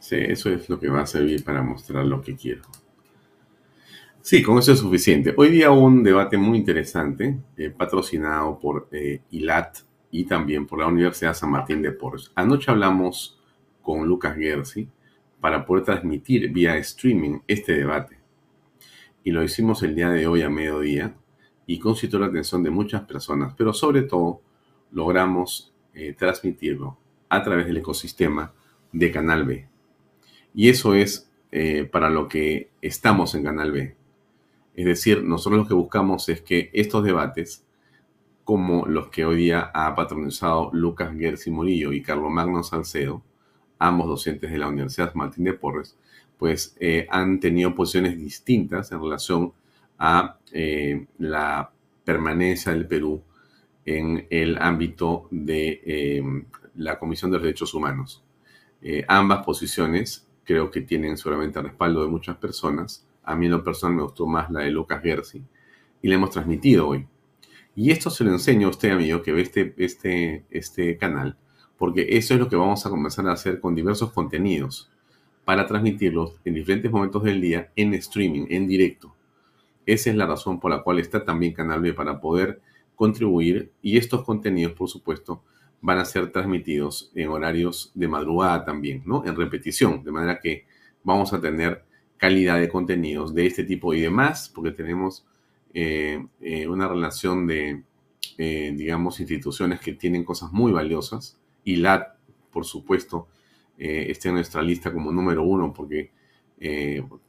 sí, 0.00 0.16
eso 0.16 0.50
es 0.50 0.68
lo 0.68 0.80
que 0.80 0.88
va 0.88 1.02
a 1.02 1.06
servir 1.06 1.44
para 1.44 1.62
mostrar 1.62 2.04
lo 2.06 2.22
que 2.22 2.34
quiero. 2.34 2.62
Sí, 4.22 4.42
con 4.42 4.58
eso 4.58 4.72
es 4.72 4.78
suficiente. 4.78 5.34
Hoy 5.36 5.50
día 5.50 5.70
un 5.72 6.02
debate 6.02 6.38
muy 6.38 6.56
interesante, 6.58 7.38
eh, 7.56 7.70
patrocinado 7.70 8.58
por 8.58 8.88
eh, 8.92 9.20
ILAT 9.30 9.78
y 10.10 10.24
también 10.24 10.66
por 10.66 10.78
la 10.78 10.86
Universidad 10.86 11.34
San 11.34 11.50
Martín 11.50 11.82
de 11.82 11.92
Porres. 11.92 12.32
Anoche 12.34 12.70
hablamos 12.70 13.38
con 13.82 14.06
Lucas 14.06 14.36
Gersi 14.36 14.88
para 15.42 15.66
poder 15.66 15.82
transmitir 15.82 16.52
vía 16.52 16.76
streaming 16.76 17.40
este 17.48 17.72
debate. 17.72 18.16
Y 19.24 19.32
lo 19.32 19.42
hicimos 19.42 19.82
el 19.82 19.96
día 19.96 20.08
de 20.08 20.28
hoy 20.28 20.42
a 20.42 20.48
mediodía 20.48 21.16
y 21.66 21.80
concitó 21.80 22.20
la 22.20 22.26
atención 22.26 22.62
de 22.62 22.70
muchas 22.70 23.02
personas, 23.02 23.52
pero 23.58 23.72
sobre 23.72 24.02
todo 24.02 24.40
logramos 24.92 25.74
eh, 25.94 26.14
transmitirlo 26.16 26.96
a 27.28 27.42
través 27.42 27.66
del 27.66 27.78
ecosistema 27.78 28.52
de 28.92 29.10
Canal 29.10 29.44
B. 29.44 29.66
Y 30.54 30.68
eso 30.68 30.94
es 30.94 31.28
eh, 31.50 31.88
para 31.90 32.08
lo 32.08 32.28
que 32.28 32.70
estamos 32.80 33.34
en 33.34 33.42
Canal 33.42 33.72
B. 33.72 33.96
Es 34.76 34.86
decir, 34.86 35.24
nosotros 35.24 35.62
lo 35.62 35.66
que 35.66 35.74
buscamos 35.74 36.28
es 36.28 36.40
que 36.40 36.70
estos 36.72 37.02
debates, 37.02 37.66
como 38.44 38.86
los 38.86 39.08
que 39.08 39.24
hoy 39.24 39.38
día 39.38 39.72
ha 39.74 39.92
patronizado 39.96 40.70
Lucas 40.72 41.10
Gersi 41.18 41.50
Murillo 41.50 41.92
y 41.92 42.00
Carlos 42.00 42.30
Magno 42.30 42.62
Salcedo, 42.62 43.24
ambos 43.82 44.08
docentes 44.08 44.50
de 44.50 44.58
la 44.58 44.68
Universidad 44.68 45.14
Martín 45.14 45.44
de 45.44 45.54
Porres, 45.54 45.96
pues 46.38 46.76
eh, 46.80 47.06
han 47.10 47.40
tenido 47.40 47.74
posiciones 47.74 48.18
distintas 48.18 48.90
en 48.92 49.00
relación 49.00 49.52
a 49.98 50.38
la 51.18 51.70
permanencia 52.04 52.72
del 52.72 52.86
Perú 52.86 53.22
en 53.84 54.26
el 54.30 54.58
ámbito 54.58 55.28
de 55.30 55.80
em, 55.84 56.44
la 56.76 56.98
Comisión 56.98 57.30
de 57.30 57.38
Derechos 57.38 57.74
Humanos. 57.74 58.22
Eh, 58.80 59.04
ambas 59.08 59.44
posiciones 59.44 60.26
creo 60.44 60.70
que 60.70 60.80
tienen 60.80 61.16
seguramente 61.16 61.58
el 61.58 61.66
respaldo 61.66 62.02
de 62.02 62.08
muchas 62.08 62.36
personas. 62.36 63.06
A 63.24 63.36
mí 63.36 63.46
en 63.46 63.52
lo 63.52 63.64
personal 63.64 63.96
me 63.96 64.02
gustó 64.02 64.26
más 64.26 64.50
la 64.50 64.60
de 64.60 64.70
Lucas 64.70 65.02
Gersi 65.02 65.42
y 66.00 66.08
la 66.08 66.14
hemos 66.16 66.30
transmitido 66.30 66.88
hoy. 66.88 67.06
Y 67.74 67.90
esto 67.90 68.10
se 68.10 68.24
lo 68.24 68.32
enseño 68.32 68.66
a 68.66 68.70
usted, 68.70 68.90
amigo, 68.90 69.22
que 69.22 69.32
ve 69.32 69.42
este, 69.42 69.74
este, 69.78 70.44
este 70.50 70.98
canal, 70.98 71.36
porque 71.82 72.06
eso 72.10 72.34
es 72.34 72.38
lo 72.38 72.48
que 72.48 72.54
vamos 72.54 72.86
a 72.86 72.90
comenzar 72.90 73.26
a 73.26 73.32
hacer 73.32 73.58
con 73.58 73.74
diversos 73.74 74.12
contenidos 74.12 74.88
para 75.44 75.66
transmitirlos 75.66 76.36
en 76.44 76.54
diferentes 76.54 76.92
momentos 76.92 77.24
del 77.24 77.40
día 77.40 77.72
en 77.74 77.92
streaming, 77.94 78.46
en 78.50 78.68
directo. 78.68 79.16
Esa 79.84 80.10
es 80.10 80.14
la 80.14 80.28
razón 80.28 80.60
por 80.60 80.70
la 80.70 80.84
cual 80.84 81.00
está 81.00 81.24
también 81.24 81.52
Canal 81.52 81.80
B 81.80 81.92
para 81.92 82.20
poder 82.20 82.60
contribuir 82.94 83.72
y 83.82 83.96
estos 83.96 84.22
contenidos, 84.22 84.74
por 84.74 84.88
supuesto, 84.88 85.42
van 85.80 85.98
a 85.98 86.04
ser 86.04 86.30
transmitidos 86.30 87.10
en 87.16 87.30
horarios 87.30 87.90
de 87.96 88.06
madrugada 88.06 88.64
también, 88.64 89.02
¿no? 89.04 89.26
En 89.26 89.34
repetición, 89.34 90.04
de 90.04 90.12
manera 90.12 90.38
que 90.38 90.66
vamos 91.02 91.32
a 91.32 91.40
tener 91.40 91.82
calidad 92.16 92.60
de 92.60 92.68
contenidos 92.68 93.34
de 93.34 93.46
este 93.46 93.64
tipo 93.64 93.92
y 93.92 94.00
demás, 94.00 94.52
porque 94.54 94.70
tenemos 94.70 95.26
eh, 95.74 96.24
eh, 96.42 96.68
una 96.68 96.86
relación 96.86 97.48
de, 97.48 97.82
eh, 98.38 98.72
digamos, 98.72 99.18
instituciones 99.18 99.80
que 99.80 99.94
tienen 99.94 100.22
cosas 100.22 100.52
muy 100.52 100.70
valiosas 100.70 101.41
y 101.64 101.76
la, 101.76 102.16
por 102.50 102.64
supuesto, 102.64 103.28
está 103.78 104.28
en 104.28 104.36
nuestra 104.36 104.62
lista 104.62 104.92
como 104.92 105.10
número 105.10 105.42
uno 105.42 105.72
porque 105.72 106.12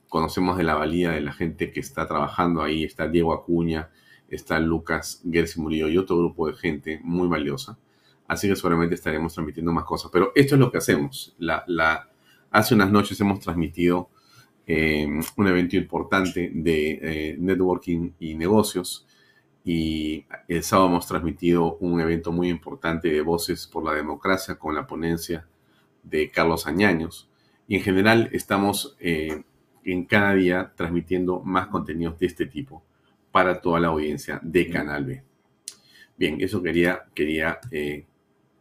conocemos 0.10 0.58
de 0.58 0.64
la 0.64 0.76
valía 0.76 1.12
de 1.12 1.22
la 1.22 1.34
gente 1.34 1.72
que 1.72 1.80
está 1.80 2.08
trabajando 2.08 2.62
ahí, 2.62 2.84
está 2.84 3.08
Diego 3.08 3.34
Acuña, 3.34 3.90
está 4.30 4.60
Lucas 4.60 5.22
Gersi 5.30 5.60
Murillo 5.60 5.88
y 5.90 5.98
otro 5.98 6.18
grupo 6.18 6.48
de 6.48 6.54
gente 6.54 7.00
muy 7.04 7.28
valiosa. 7.28 7.78
Así 8.28 8.48
que 8.48 8.56
seguramente 8.56 8.96
estaremos 8.96 9.34
transmitiendo 9.34 9.72
más 9.72 9.86
cosas. 9.86 10.12
Pero 10.12 10.32
esto 10.36 10.56
es 10.56 10.60
lo 10.60 10.72
que 10.72 10.78
hacemos. 10.78 11.36
La, 11.38 12.10
hace 12.52 12.76
unas 12.76 12.92
noches 12.92 13.20
hemos 13.22 13.40
transmitido 13.40 14.10
eh, 14.66 15.08
un 15.36 15.48
evento 15.48 15.76
importante 15.76 16.52
de 16.54 17.00
eh, 17.02 17.36
networking 17.40 18.12
y 18.20 18.36
negocios. 18.36 19.06
Y 19.64 20.26
el 20.48 20.64
sábado 20.64 20.90
hemos 20.90 21.08
transmitido 21.08 21.78
un 21.78 22.02
evento 22.02 22.32
muy 22.32 22.50
importante 22.50 23.10
de 23.10 23.22
Voces 23.22 23.66
por 23.66 23.86
la 23.86 23.94
Democracia 23.94 24.56
con 24.56 24.76
la 24.76 24.86
ponencia 24.86 25.48
de 26.04 26.30
Carlos 26.32 26.68
Añaños. 26.68 27.30
Y 27.68 27.78
en 27.78 27.82
general 27.82 28.30
estamos 28.34 28.98
eh, 29.00 29.44
en 29.86 30.06
cada 30.06 30.34
día 30.34 30.74
transmitiendo 30.76 31.40
más 31.42 31.68
contenidos 31.68 32.20
de 32.20 32.26
este 32.26 32.46
tipo 32.46 32.84
para 33.32 33.62
toda 33.62 33.80
la 33.80 33.88
audiencia 33.88 34.40
de 34.44 34.70
Canal 34.70 35.06
B. 35.06 35.24
Bien, 36.18 36.38
eso 36.42 36.62
quería, 36.62 37.06
quería 37.14 37.60
eh, 37.72 38.06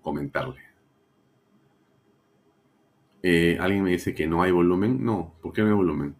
comentarle. 0.00 0.60
Eh, 3.22 3.56
¿Alguien 3.60 3.84
me 3.84 3.90
dice 3.90 4.14
que 4.14 4.26
no 4.26 4.42
hay 4.42 4.50
volumen? 4.50 5.04
No, 5.04 5.34
¿por 5.40 5.52
qué 5.52 5.62
no 5.62 5.68
hay 5.68 5.74
volumen? 5.74 6.16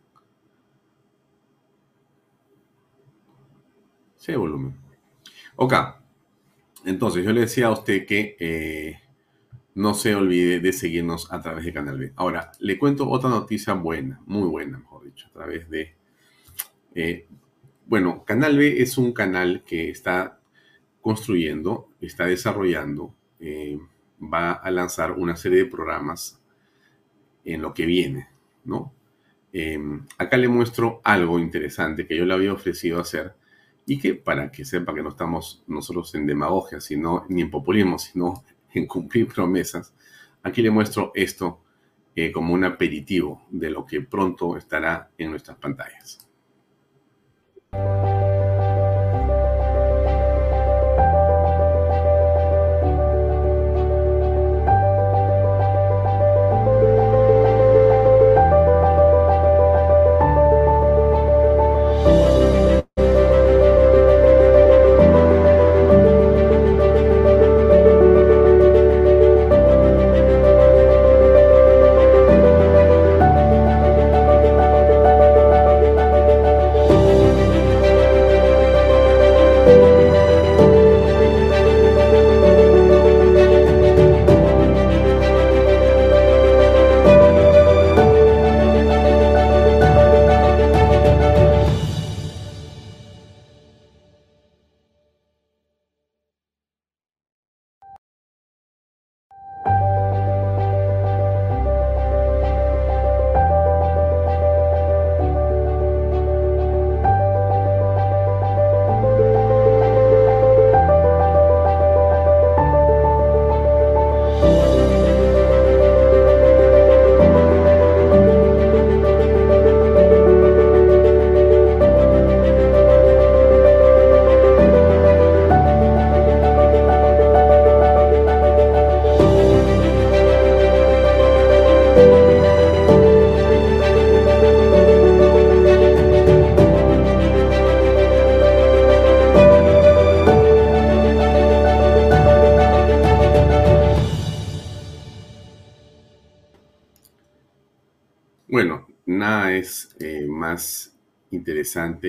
Sí 4.23 4.37
volumen. 4.37 4.77
Ok, 5.57 5.75
entonces 6.85 7.25
yo 7.25 7.33
le 7.33 7.41
decía 7.41 7.67
a 7.67 7.73
usted 7.73 8.07
que 8.07 8.37
eh, 8.39 9.01
no 9.75 9.95
se 9.95 10.15
olvide 10.15 10.61
de 10.61 10.73
seguirnos 10.73 11.33
a 11.33 11.43
través 11.43 11.65
de 11.65 11.73
Canal 11.73 11.99
B. 11.99 12.13
Ahora, 12.15 12.53
le 12.61 12.79
cuento 12.79 13.11
otra 13.11 13.31
noticia 13.31 13.75
buena, 13.75 14.21
muy 14.27 14.47
buena, 14.47 14.79
mejor 14.79 15.05
dicho, 15.07 15.27
a 15.27 15.33
través 15.33 15.69
de 15.69 15.97
bueno, 17.87 18.25
Canal 18.25 18.57
B 18.57 18.81
es 18.81 18.97
un 18.97 19.13
canal 19.13 19.65
que 19.67 19.91
está 19.91 20.39
construyendo, 21.01 21.89
está 22.01 22.27
desarrollando, 22.27 23.13
eh, 23.41 23.77
va 24.23 24.53
a 24.53 24.71
lanzar 24.71 25.11
una 25.11 25.35
serie 25.35 25.65
de 25.65 25.67
programas 25.67 26.41
en 27.45 27.61
lo 27.61 27.75
que 27.75 27.87
viene, 27.87 28.29
¿no? 28.65 28.95
Acá 30.17 30.37
le 30.37 30.47
muestro 30.47 31.01
algo 31.03 31.41
interesante 31.41 32.07
que 32.07 32.17
yo 32.17 32.25
le 32.25 32.35
había 32.35 32.53
ofrecido 32.53 33.01
hacer 33.01 33.35
y 33.87 33.99
que 33.99 34.15
para 34.15 34.51
que 34.51 34.65
sepa 34.65 34.95
que 34.95 35.03
no 35.03 35.11
estamos 35.11 35.63
nosotros 35.67 36.15
en 36.15 36.27
demagogia, 36.27 36.81
sino 36.81 37.25
ni 37.29 37.43
en 37.43 37.51
populismo, 37.51 37.99
sino 37.99 38.45
en 38.75 38.87
cumplir 38.87 39.29
promesas, 39.29 39.95
aquí 40.43 40.63
le 40.63 40.71
muestro 40.71 41.13
esto 41.15 41.61
eh, 42.15 42.31
como 42.31 42.55
un 42.55 42.65
aperitivo 42.65 43.43
de 43.51 43.71
lo 43.71 43.87
que 43.87 44.03
pronto 44.03 44.57
estará 44.57 45.11
en 45.17 45.31
nuestras 45.31 45.57
pantallas. 45.59 46.19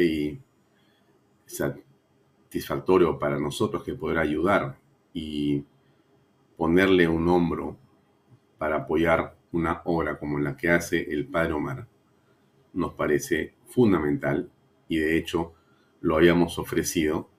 Y 0.04 0.40
satisfactorio 1.46 3.18
para 3.18 3.40
nosotros 3.40 3.84
que 3.84 3.94
poder 3.94 4.18
ayudar 4.18 4.78
y 5.14 5.64
ponerle 6.58 7.08
un 7.08 7.28
hombro 7.28 7.78
para 8.58 8.78
apoyar 8.78 9.36
una 9.52 9.82
obra 9.86 10.18
como 10.18 10.40
la 10.40 10.56
que 10.58 10.70
hace 10.70 11.02
el 11.14 11.28
Padre 11.28 11.54
Omar 11.54 11.88
nos 12.74 12.94
parece 12.94 13.54
fundamental 13.68 14.50
y 14.88 14.98
de 14.98 15.18
hecho 15.18 15.54
lo 16.02 16.18
habíamos 16.18 16.58
ofrecido 16.60 17.30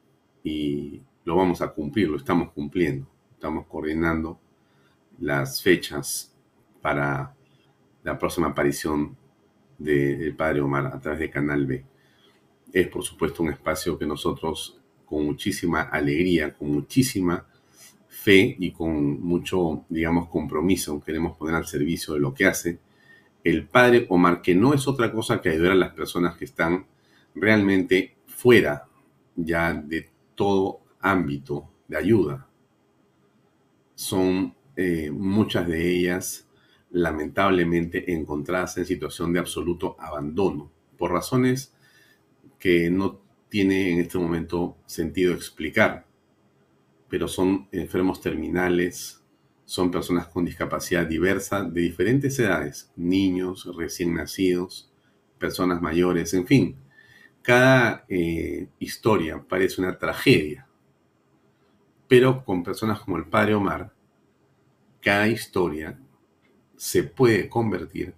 y 0.43 1.02
lo 1.25 1.37
vamos 1.37 1.61
a 1.62 1.69
cumplir, 1.69 2.09
lo 2.09 2.16
estamos 2.16 2.52
cumpliendo. 2.52 3.07
Estamos 3.33 3.66
coordinando 3.66 4.38
las 5.19 5.62
fechas 5.62 6.35
para 6.81 7.35
la 8.02 8.19
próxima 8.19 8.49
aparición 8.49 9.16
del 9.78 10.35
Padre 10.37 10.61
Omar 10.61 10.87
a 10.87 11.00
través 11.00 11.21
de 11.21 11.31
Canal 11.31 11.66
B. 11.66 11.85
Es 12.75 12.88
por 12.88 13.04
supuesto 13.04 13.45
un 13.45 13.50
espacio 13.50 13.97
que 13.97 14.04
nosotros 14.04 14.81
con 15.04 15.25
muchísima 15.25 15.82
alegría, 15.82 16.52
con 16.54 16.73
muchísima 16.73 17.47
fe 18.08 18.56
y 18.58 18.73
con 18.73 19.23
mucho, 19.23 19.84
digamos, 19.89 20.28
compromiso 20.28 21.00
queremos 21.00 21.37
poner 21.37 21.54
al 21.54 21.69
servicio 21.69 22.15
de 22.15 22.21
lo 22.21 22.34
que 22.34 22.47
hace 22.47 22.80
el 23.45 23.69
Padre 23.69 24.06
Omar, 24.08 24.43
que 24.43 24.56
no 24.56 24.75
es 24.75 24.89
otra 24.89 25.13
cosa 25.13 25.41
que 25.41 25.50
ayudar 25.50 25.71
a 25.71 25.76
las 25.76 25.93
personas 25.93 26.37
que 26.37 26.47
están 26.47 26.87
realmente 27.37 28.17
fuera 28.26 28.89
ya 29.37 29.73
de 29.73 30.10
todo 30.34 30.80
ámbito 30.99 31.71
de 31.87 31.97
ayuda. 31.97 32.49
Son 33.95 34.52
eh, 34.75 35.13
muchas 35.13 35.69
de 35.69 35.97
ellas 35.97 36.49
lamentablemente 36.91 38.13
encontradas 38.13 38.78
en 38.78 38.87
situación 38.87 39.32
de 39.32 39.39
absoluto 39.39 39.95
abandono, 40.00 40.73
por 40.99 41.13
razones 41.13 41.74
que 42.64 42.90
no 42.90 43.20
tiene 43.50 43.92
en 43.92 44.00
este 44.00 44.16
momento 44.16 44.78
sentido 44.86 45.34
explicar, 45.34 46.06
pero 47.10 47.28
son 47.28 47.68
enfermos 47.72 48.22
terminales, 48.22 49.22
son 49.66 49.90
personas 49.90 50.28
con 50.28 50.46
discapacidad 50.46 51.04
diversa 51.04 51.62
de 51.62 51.82
diferentes 51.82 52.38
edades, 52.38 52.90
niños, 52.96 53.70
recién 53.76 54.14
nacidos, 54.14 54.90
personas 55.38 55.82
mayores, 55.82 56.32
en 56.32 56.46
fin. 56.46 56.76
Cada 57.42 58.06
eh, 58.08 58.68
historia 58.78 59.44
parece 59.46 59.82
una 59.82 59.98
tragedia, 59.98 60.66
pero 62.08 62.46
con 62.46 62.62
personas 62.62 63.00
como 63.00 63.18
el 63.18 63.26
padre 63.26 63.56
Omar, 63.56 63.92
cada 65.02 65.28
historia 65.28 66.00
se 66.78 67.02
puede 67.02 67.46
convertir 67.46 68.14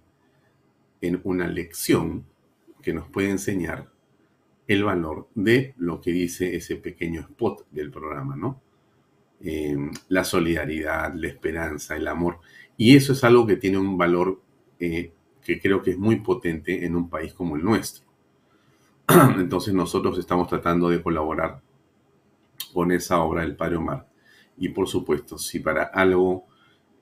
en 1.01 1.19
una 1.25 1.49
lección 1.49 2.25
que 2.81 2.93
nos 2.93 3.09
puede 3.09 3.29
enseñar 3.29 3.96
el 4.67 4.83
valor 4.83 5.29
de 5.33 5.73
lo 5.77 6.01
que 6.01 6.11
dice 6.11 6.55
ese 6.55 6.75
pequeño 6.75 7.21
spot 7.21 7.67
del 7.71 7.89
programa, 7.89 8.35
¿no? 8.35 8.61
Em, 9.39 9.91
la 10.09 10.23
solidaridad, 10.23 11.13
la 11.13 11.27
esperanza, 11.27 11.95
el 11.95 12.07
amor. 12.07 12.39
Y 12.75 12.95
eso 12.95 13.13
es 13.13 13.23
algo 13.23 13.45
que 13.45 13.55
tiene 13.55 13.77
un 13.77 13.97
valor 13.97 14.41
eh, 14.79 15.11
que 15.41 15.59
creo 15.61 15.81
que 15.81 15.91
es 15.91 15.97
muy 15.97 16.17
potente 16.17 16.85
en 16.85 16.95
un 16.95 17.09
país 17.09 17.33
como 17.33 17.55
el 17.55 17.63
nuestro. 17.63 18.05
Entonces 19.37 19.73
nosotros 19.73 20.17
estamos 20.17 20.47
tratando 20.47 20.89
de 20.89 21.01
colaborar 21.01 21.61
con 22.73 22.91
esa 22.91 23.19
obra 23.21 23.41
del 23.41 23.55
Padre 23.55 23.77
Omar. 23.77 24.07
Y 24.57 24.69
por 24.69 24.87
supuesto, 24.87 25.37
si 25.37 25.59
para 25.59 25.83
algo 25.83 26.45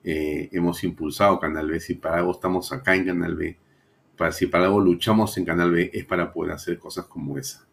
eh, 0.03 0.49
hemos 0.51 0.83
impulsado 0.83 1.39
Canal 1.39 1.67
B, 1.67 1.79
si 1.79 1.95
para 1.95 2.17
algo 2.17 2.31
estamos 2.31 2.71
acá 2.71 2.95
en 2.95 3.05
Canal 3.05 3.35
B, 3.35 3.57
para, 4.17 4.31
si 4.31 4.47
para 4.47 4.65
algo 4.65 4.79
luchamos 4.79 5.37
en 5.37 5.45
Canal 5.45 5.71
B, 5.71 5.91
es 5.93 6.05
para 6.05 6.31
poder 6.31 6.53
hacer 6.53 6.77
cosas 6.77 7.05
como 7.05 7.37
esa. 7.37 7.65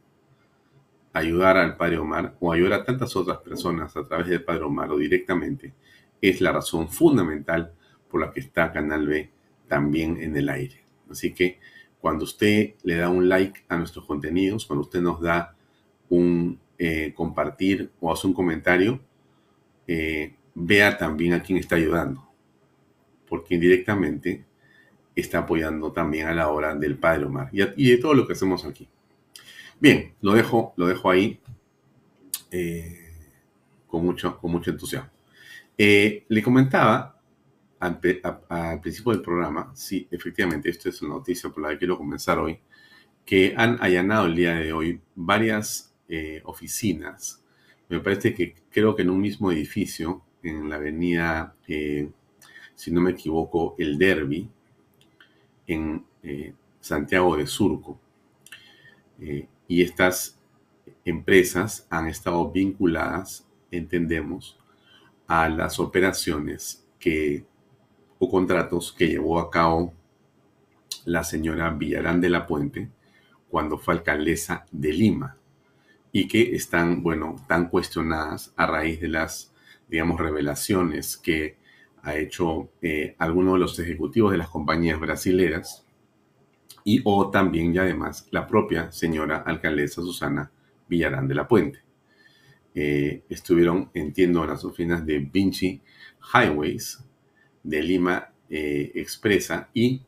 Ayudar 1.13 1.57
al 1.57 1.77
Padre 1.77 1.99
Omar 1.99 2.35
o 2.41 2.53
ayudar 2.53 2.81
a 2.81 2.85
tantas 2.85 3.15
otras 3.17 3.39
personas 3.39 3.97
a 3.97 4.07
través 4.07 4.29
del 4.29 4.43
Padre 4.43 4.65
Omar 4.65 4.91
o 4.91 4.97
directamente 4.97 5.75
es 6.21 6.41
la 6.41 6.53
razón 6.53 6.89
fundamental 6.89 7.73
por 8.09 8.21
la 8.21 8.31
que 8.31 8.41
está 8.41 8.73
Canal 8.73 9.07
B 9.07 9.31
también 9.69 10.19
en 10.21 10.37
el 10.37 10.49
aire. 10.49 10.83
Así 11.11 11.35
que 11.35 11.59
cuando 12.01 12.25
usted 12.25 12.75
le 12.83 12.97
da 12.97 13.09
un 13.09 13.29
like 13.29 13.65
a 13.69 13.77
nuestros 13.77 14.07
contenidos, 14.07 14.67
cuando 14.67 14.83
usted 14.83 15.01
nos 15.01 15.21
da 15.21 15.55
un 16.09 16.59
eh, 16.79 17.13
compartir 17.15 17.91
o 18.01 18.13
hace 18.13 18.27
un 18.27 18.35
comentario, 18.35 19.01
eh, 19.87 20.35
vea 20.55 20.97
también 20.99 21.33
a 21.33 21.43
quién 21.43 21.59
está 21.59 21.77
ayudando, 21.77 22.29
porque 23.29 23.55
indirectamente 23.55 24.45
está 25.15 25.39
apoyando 25.39 25.93
también 25.93 26.29
a 26.29 26.35
la 26.35 26.49
obra 26.49 26.75
del 26.75 26.97
Padre 26.97 27.27
Omar 27.27 27.51
y, 27.53 27.91
de 27.91 27.97
todo 27.99 28.15
lo 28.15 28.27
que 28.27 28.33
hacemos 28.33 28.65
aquí. 28.65 28.89
Bien, 29.81 30.15
lo 30.21 30.35
dejo, 30.35 30.73
lo 30.77 30.87
dejo 30.87 31.11
ahí 31.11 31.41
eh, 32.51 33.11
con, 33.87 34.05
mucho, 34.05 34.39
con 34.39 34.53
mucho 34.53 34.71
entusiasmo. 34.71 35.11
Eh, 35.77 36.25
le 36.29 36.43
comentaba 36.43 37.21
al, 37.81 37.99
principio 38.81 39.13
del 39.13 39.23
programa, 39.23 39.73
sí, 39.75 40.07
efectivamente, 40.11 40.71
esto 40.71 40.89
es 40.89 41.03
una 41.03 41.15
noticia 41.15 41.51
por 41.51 41.63
la 41.63 41.71
que 41.71 41.79
quiero 41.79 41.99
comenzar 41.99 42.39
hoy, 42.39 42.61
que 43.25 43.55
han 43.57 43.79
allanado 43.81 44.27
el 44.27 44.37
día 44.37 44.55
de 44.55 44.73
hoy 44.73 45.01
varias 45.17 45.93
eh, 46.09 46.41
oficinas. 46.45 47.43
Me 47.89 47.99
parece 48.01 48.33
que 48.35 48.55
creo 48.71 48.95
que 48.95 49.03
en 49.03 49.11
un 49.11 49.21
mismo 49.21 49.51
edificio 49.51 50.23
en 50.43 50.69
la 50.69 50.77
avenida, 50.77 51.57
si 51.67 52.91
no 52.91 53.01
me 53.01 53.11
equivoco, 53.13 53.75
El 53.79 53.99
Derby, 53.99 54.49
en 55.67 56.05
eh, 56.23 56.55
Santiago 56.81 57.37
de 57.37 57.47
Surco. 57.47 57.99
Eh, 59.21 59.49
y 59.69 59.83
estas 59.83 60.39
empresas 61.05 61.87
han 61.91 62.09
estado 62.09 62.51
vinculadas, 62.51 63.47
entendemos, 63.71 64.59
a 65.27 65.49
las 65.49 65.79
operaciones 65.79 66.85
que, 66.99 67.45
o 68.19 68.31
contratos 68.31 68.93
que 68.93 69.09
llevó 69.09 69.39
a 69.39 69.51
cabo 69.51 69.95
la 71.05 71.25
señora 71.25 71.71
Villarán 71.71 72.21
de 72.21 72.31
la 72.31 72.47
Puente 72.47 72.91
cuando 73.49 73.79
fue 73.79 73.95
alcaldesa 73.95 74.67
de 74.71 74.93
Lima 74.93 75.37
y 76.13 76.29
que 76.29 76.55
están, 76.55 77.03
bueno, 77.03 77.37
tan 77.49 77.69
cuestionadas 77.69 78.53
a 78.57 78.67
raíz 78.67 79.01
de 79.01 79.09
las 79.09 79.53
digamos, 79.89 80.19
revelaciones 80.19 81.17
que 81.17 81.57
ha 82.03 82.17
hecho 82.17 82.71
eh, 82.83 83.15
alguno 83.19 83.55
de 83.55 83.61
los 83.61 83.79
ejecutivos 83.79 84.33
de 84.33 84.39
las 84.39 84.49
compañías 84.49 84.99
brasileras 84.99 85.87
y 86.85 87.01
o 87.05 87.31
también 87.31 87.75
y 87.75 87.79
además 87.79 88.27
la 88.31 88.47
propia 88.47 88.91
señora 88.91 89.39
alcaldesa 89.39 90.03
Susana 90.03 90.51
Villarán 90.89 91.29
de 91.29 91.35
la 91.35 91.47
Puente. 91.47 91.81
Eh, 92.75 93.23
estuvieron, 93.29 93.91
entiendo, 93.95 94.43
en 94.43 94.51
las 94.51 94.65
oficinas 94.65 95.07
de 95.07 95.19
Vinci 95.19 95.81
Highways, 96.35 97.05
de 97.63 97.83
Lima 97.83 98.33
eh, 98.49 98.91
Expresa 98.95 99.69
y, 99.73 100.03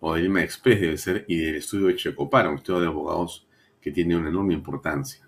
o 0.00 0.14
de 0.14 0.22
Lima 0.22 0.42
Express 0.42 0.80
debe 0.80 0.98
ser, 0.98 1.24
y 1.28 1.36
del 1.36 1.56
estudio 1.56 1.86
de 1.86 1.96
Checopara, 1.96 2.50
un 2.50 2.56
estudio 2.56 2.80
de 2.80 2.86
abogados 2.88 3.46
que 3.80 3.90
tiene 3.90 4.16
una 4.16 4.28
enorme 4.28 4.52
importancia. 4.52 5.26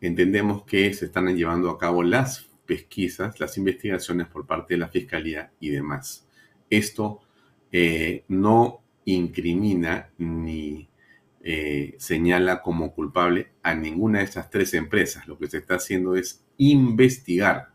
Entendemos 0.00 0.64
que 0.64 0.92
se 0.94 1.06
están 1.06 1.36
llevando 1.36 1.70
a 1.70 1.78
cabo 1.78 2.02
las 2.02 2.49
pesquisas, 2.70 3.40
las 3.40 3.58
investigaciones 3.58 4.28
por 4.28 4.46
parte 4.46 4.74
de 4.74 4.78
la 4.78 4.86
Fiscalía 4.86 5.50
y 5.58 5.70
demás. 5.70 6.24
Esto 6.70 7.20
eh, 7.72 8.22
no 8.28 8.84
incrimina 9.06 10.10
ni 10.18 10.88
eh, 11.42 11.96
señala 11.98 12.62
como 12.62 12.94
culpable 12.94 13.48
a 13.64 13.74
ninguna 13.74 14.20
de 14.20 14.26
estas 14.26 14.50
tres 14.50 14.72
empresas. 14.74 15.26
Lo 15.26 15.36
que 15.36 15.48
se 15.48 15.58
está 15.58 15.74
haciendo 15.74 16.14
es 16.14 16.44
investigar, 16.58 17.74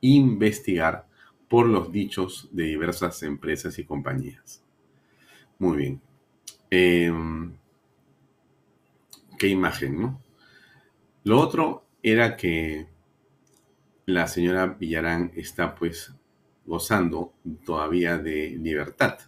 investigar 0.00 1.06
por 1.48 1.68
los 1.68 1.92
dichos 1.92 2.48
de 2.50 2.64
diversas 2.64 3.22
empresas 3.22 3.78
y 3.78 3.84
compañías. 3.84 4.64
Muy 5.60 5.76
bien. 5.76 6.00
Em, 6.68 7.52
qué 9.38 9.46
imagen, 9.46 10.00
¿no? 10.00 10.20
Lo 11.22 11.38
otro 11.38 11.86
era 12.02 12.36
que 12.36 12.88
la 14.14 14.26
señora 14.26 14.66
Villarán 14.66 15.32
está 15.34 15.74
pues 15.74 16.12
gozando 16.66 17.32
todavía 17.64 18.18
de 18.18 18.50
libertad. 18.60 19.18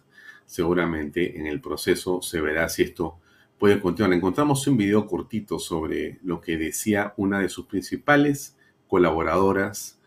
Seguramente 0.45 1.39
en 1.39 1.47
el 1.47 1.61
proceso 1.61 2.21
se 2.21 2.41
verá 2.41 2.69
si 2.69 2.83
esto 2.83 3.19
puede 3.57 3.79
continuar. 3.79 4.13
Encontramos 4.13 4.67
un 4.67 4.77
video 4.77 5.07
cortito 5.07 5.59
sobre 5.59 6.19
lo 6.23 6.41
que 6.41 6.57
decía 6.57 7.13
una 7.17 7.39
de 7.39 7.49
sus 7.49 7.65
principales 7.65 8.57
colaboradoras, 8.87 9.99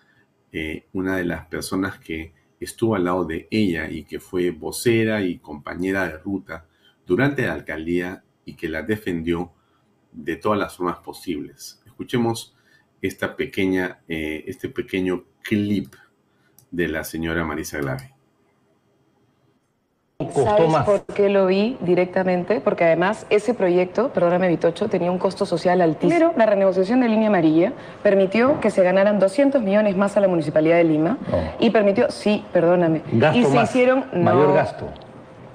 eh, 0.52 0.86
una 0.92 1.16
de 1.16 1.24
las 1.24 1.46
personas 1.46 1.98
que 1.98 2.32
estuvo 2.60 2.94
al 2.94 3.04
lado 3.04 3.24
de 3.24 3.48
ella 3.50 3.90
y 3.90 4.04
que 4.04 4.20
fue 4.20 4.50
vocera 4.50 5.22
y 5.22 5.38
compañera 5.38 6.06
de 6.08 6.18
ruta 6.18 6.66
durante 7.06 7.46
la 7.46 7.54
alcaldía 7.54 8.24
y 8.44 8.54
que 8.54 8.68
la 8.68 8.82
defendió 8.82 9.52
de 10.12 10.36
todas 10.36 10.58
las 10.58 10.76
formas 10.76 10.98
posibles. 10.98 11.82
Escuchemos 11.84 12.55
esta 13.02 13.36
pequeña, 13.36 14.00
eh, 14.08 14.44
este 14.46 14.68
pequeño 14.68 15.24
clip 15.42 15.94
de 16.70 16.88
la 16.88 17.04
señora 17.04 17.44
Marisa 17.44 17.78
Glave. 17.78 18.16
¿Sabes 20.32 20.74
por 20.86 21.04
qué 21.04 21.28
lo 21.28 21.46
vi 21.46 21.76
directamente? 21.80 22.60
Porque 22.60 22.84
además 22.84 23.26
ese 23.28 23.52
proyecto, 23.52 24.12
perdóname 24.14 24.48
Vitocho, 24.48 24.88
tenía 24.88 25.10
un 25.10 25.18
costo 25.18 25.44
social 25.44 25.82
altísimo. 25.82 26.18
Pero 26.18 26.32
la 26.38 26.46
renegociación 26.46 27.00
de 27.00 27.08
línea 27.08 27.28
amarilla 27.28 27.74
permitió 28.02 28.58
que 28.60 28.70
se 28.70 28.82
ganaran 28.82 29.18
200 29.18 29.62
millones 29.62 29.94
más 29.96 30.16
a 30.16 30.20
la 30.20 30.28
Municipalidad 30.28 30.76
de 30.76 30.84
Lima 30.84 31.18
y 31.58 31.68
permitió, 31.68 32.10
sí, 32.10 32.42
perdóname, 32.52 33.02
Gasto 33.12 33.38
y 33.38 33.44
se 33.44 33.54
más, 33.54 33.70
hicieron 33.70 34.06
mayor 34.14 34.54
gasto. 34.54 34.88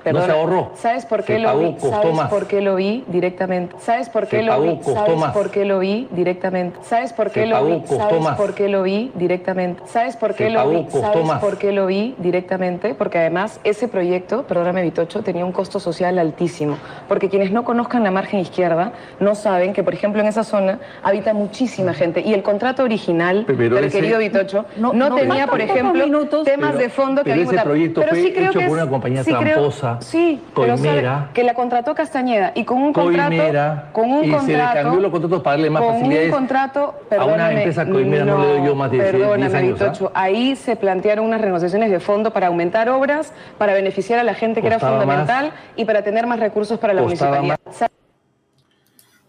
No 0.06 0.26
se 0.26 0.32
ahorró. 0.32 0.72
¿Sabes 0.76 1.06
por 1.06 1.24
qué 1.24 1.34
Se 1.34 1.40
lo 1.40 1.48
pagó, 1.50 1.60
vi? 1.60 1.72
costó 1.74 1.90
¿Sabes 1.90 2.16
más. 2.16 2.30
por 2.30 2.48
qué 2.48 2.62
lo 2.62 2.76
vi 2.76 3.04
directamente? 3.08 3.76
¿Sabes 3.80 4.10
por 4.10 4.28
qué 4.28 4.38
Se 4.38 4.44
lo 4.44 4.52
pagó, 4.54 4.64
vi? 4.66 4.76
costó 4.78 4.94
¿Sabes 4.96 5.18
más. 5.20 5.32
por 5.34 5.52
qué 5.52 5.66
lo 5.66 5.80
vi 5.80 6.08
directamente? 6.12 6.80
¿Sabes 6.84 7.14
por 7.14 7.28
qué 7.30 7.44
Se 7.44 7.50
lo 7.50 7.56
pagó, 7.60 7.70
vi? 7.70 7.88
¿Sabes 7.88 8.22
más. 8.22 8.36
por 8.38 8.54
qué 8.56 8.68
lo 8.70 8.84
vi 8.84 9.12
directamente? 9.16 9.84
¿Sabes 9.88 10.16
por 10.18 10.34
qué 10.36 10.46
Se 10.46 10.50
lo 10.50 10.60
pagó, 10.60 10.70
vi? 10.72 10.86
¿Sabes 10.90 11.26
más. 11.26 11.40
por 11.40 11.58
qué 11.58 11.72
lo 11.72 11.86
vi 11.86 12.16
directamente? 12.18 12.94
Porque 12.96 13.20
además 13.20 13.60
ese 13.64 13.88
proyecto, 13.88 14.44
perdóname 14.44 14.82
Vitocho, 14.82 15.22
tenía 15.22 15.46
un 15.46 15.52
costo 15.52 15.80
social 15.80 16.18
altísimo. 16.20 16.78
Porque 17.08 17.30
quienes 17.30 17.52
no 17.52 17.64
conozcan 17.64 18.04
la 18.04 18.12
margen 18.12 18.40
izquierda 18.40 18.94
no 19.20 19.36
saben 19.36 19.74
que, 19.74 19.84
por 19.84 19.94
ejemplo, 19.94 20.22
en 20.22 20.28
esa 20.28 20.44
zona 20.44 20.80
habita 21.04 21.34
muchísima 21.34 21.94
gente. 21.94 22.22
Y 22.22 22.34
el 22.34 22.44
contrato 22.44 22.84
original 22.84 23.44
Pero 23.46 23.76
del 23.76 23.86
ese- 23.86 23.98
querido 24.00 24.18
Vitocho 24.20 24.66
no, 24.78 24.94
no, 24.94 25.14
tenía, 25.16 25.48
por 25.48 25.62
ejemplo, 25.62 26.04
minutos. 26.06 26.44
temas 26.46 26.72
Pero- 26.72 26.84
de 26.84 26.90
fondo 26.90 27.24
que 27.24 27.32
pero 27.32 27.42
había 27.48 27.54
ese 27.60 27.64
proyecto 27.64 28.02
Pero 28.02 28.12
fue 28.14 28.22
sí 28.24 28.34
creo 28.34 28.50
hecho 28.50 28.60
que 28.60 28.66
por 28.68 28.78
una 28.78 28.90
compañía 28.90 29.24
sí 29.24 29.34
creo- 29.34 29.56
sí, 30.00 30.42
coimera. 30.54 31.30
que 31.34 31.44
la 31.44 31.54
contrató 31.54 31.94
Castañeda 31.96 32.52
y 32.56 32.64
con 32.64 32.82
un 32.82 32.94
contrato 32.94 33.30
Coimera, 33.30 33.90
con 33.92 34.12
un 34.12 34.24
y 34.24 34.28
se 34.28 34.32
le 34.32 34.38
contrato 34.38 34.74
cambió 34.84 35.00
los 35.02 35.12
contratos 35.12 35.42
para 35.42 35.52
darle 35.58 35.70
más 35.70 35.84
con 35.84 35.94
facilidades 35.94 36.28
un 36.28 36.32
contrato 36.32 36.96
a 37.18 37.26
una 37.26 37.52
empresa 37.52 37.86
coimera 37.86 38.26
no 38.26 38.40
le 38.40 38.48
doy 38.48 38.66
yo 38.66 38.76
más 38.76 38.92
de 38.92 38.98
10 38.98 39.12
perdóname, 39.12 39.58
años, 39.58 39.82
¿ah? 39.82 39.86
Vitocho, 39.86 40.12
ahí 40.14 40.56
se 40.56 40.76
plantearon 40.76 41.26
unas 41.26 41.42
renegociaciones 41.42 41.92
de 41.92 42.00
fondo 42.00 42.32
para 42.32 42.48
aumentar 42.48 42.90
obras 42.90 43.34
para 43.58 43.74
beneficiar 43.74 44.20
a 44.20 44.24
la 44.24 44.34
gente 44.34 44.62
que 44.62 44.68
era 44.68 44.80
más. 44.80 44.92
fundamental 44.92 45.52
y 45.76 45.86
para 45.86 46.04
tener 46.04 46.28
más 46.28 46.40
recursos 46.40 46.80
para 46.80 46.94
la 46.94 47.02
municipalidad 47.02 47.58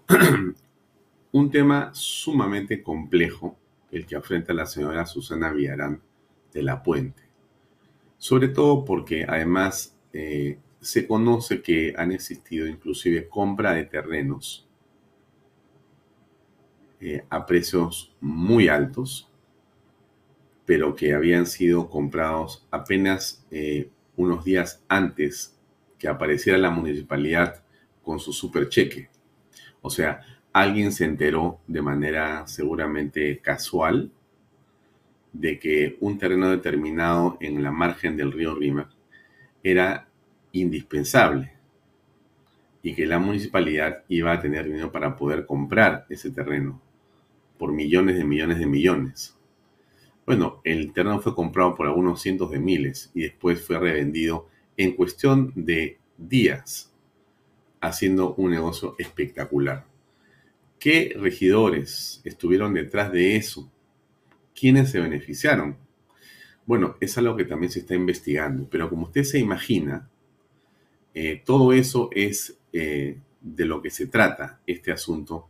Un 1.33 1.51
tema 1.51 1.91
sumamente 1.93 2.83
complejo 2.83 3.57
el 3.91 4.07
que 4.07 4.17
enfrenta 4.17 4.53
la 4.53 4.67
señora 4.67 5.07
Susana 5.07 5.51
Villarán 5.51 6.01
de 6.53 6.63
la 6.63 6.83
Puente. 6.83 7.23
Sobre 8.19 8.49
todo 8.49 8.85
porque 8.85 9.25
además 9.29 9.97
eh, 10.13 10.59
se 10.81 11.07
conoce 11.07 11.63
que 11.63 11.95
han 11.97 12.13
existido 12.13 12.67
inclusive 12.67 13.29
compra 13.29 13.75
de 13.75 13.85
terrenos 13.85 14.67
eh, 17.01 17.25
a 17.31 17.47
precios 17.47 18.15
muy 18.21 18.69
altos, 18.69 19.29
pero 20.67 20.95
que 20.95 21.15
habían 21.15 21.47
sido 21.47 21.89
comprados 21.89 22.67
apenas 22.71 23.45
eh, 23.51 23.91
unos 24.17 24.45
días 24.45 24.83
antes 24.89 25.57
que 25.99 26.09
apareciera 26.09 26.59
la 26.59 26.71
municipalidad 26.71 27.63
con 28.03 28.19
su 28.19 28.33
supercheque. 28.33 29.09
O 29.81 29.91
sea, 29.91 30.21
alguien 30.53 30.93
se 30.93 31.05
enteró 31.05 31.61
de 31.67 31.83
manera 31.83 32.47
seguramente 32.47 33.39
casual 33.39 34.11
de 35.33 35.59
que 35.59 35.97
un 36.01 36.19
terreno 36.19 36.51
determinado 36.51 37.39
en 37.41 37.63
la 37.63 37.71
margen 37.71 38.17
del 38.17 38.33
río 38.33 38.55
Rímac 38.55 38.91
era 39.63 40.09
indispensable 40.53 41.53
y 42.83 42.95
que 42.95 43.07
la 43.07 43.19
municipalidad 43.19 44.05
iba 44.09 44.33
a 44.33 44.41
tener 44.41 44.65
dinero 44.65 44.91
para 44.91 45.17
poder 45.17 45.47
comprar 45.47 46.07
ese 46.09 46.31
terreno 46.31 46.81
por 47.59 47.73
millones 47.73 48.17
de 48.17 48.25
millones 48.25 48.59
de 48.59 48.67
millones. 48.67 49.37
Bueno, 50.27 50.61
el 50.65 50.93
terreno 50.93 51.21
fue 51.21 51.35
comprado 51.35 51.75
por 51.75 51.87
algunos 51.87 52.21
cientos 52.21 52.51
de 52.51 52.59
miles 52.59 53.11
y 53.15 53.23
después 53.23 53.65
fue 53.65 53.79
revendido 53.79 54.49
en 54.77 54.97
cuestión 54.97 55.53
de 55.55 55.99
días, 56.17 56.93
haciendo 57.81 58.35
un 58.35 58.51
negocio 58.51 58.95
espectacular. 58.99 59.87
¿Qué 60.79 61.15
regidores 61.17 62.21
estuvieron 62.25 62.75
detrás 62.75 63.13
de 63.13 63.37
eso? 63.37 63.71
¿Quiénes 64.55 64.91
se 64.91 65.01
beneficiaron? 65.01 65.77
Bueno, 66.65 66.97
es 67.01 67.19
algo 67.19 67.37
que 67.37 67.45
también 67.45 67.73
se 67.73 67.81
está 67.81 67.95
investigando, 67.95 68.69
pero 68.71 68.89
como 68.89 69.05
usted 69.05 69.25
se 69.25 69.39
imagina, 69.39 70.09
eh, 71.15 71.43
todo 71.45 71.73
eso 71.73 72.09
es 72.13 72.57
eh, 72.73 73.19
de 73.41 73.65
lo 73.65 73.83
que 73.83 73.91
se 73.91 74.07
trata 74.07 74.61
este 74.67 74.93
asunto 74.93 75.49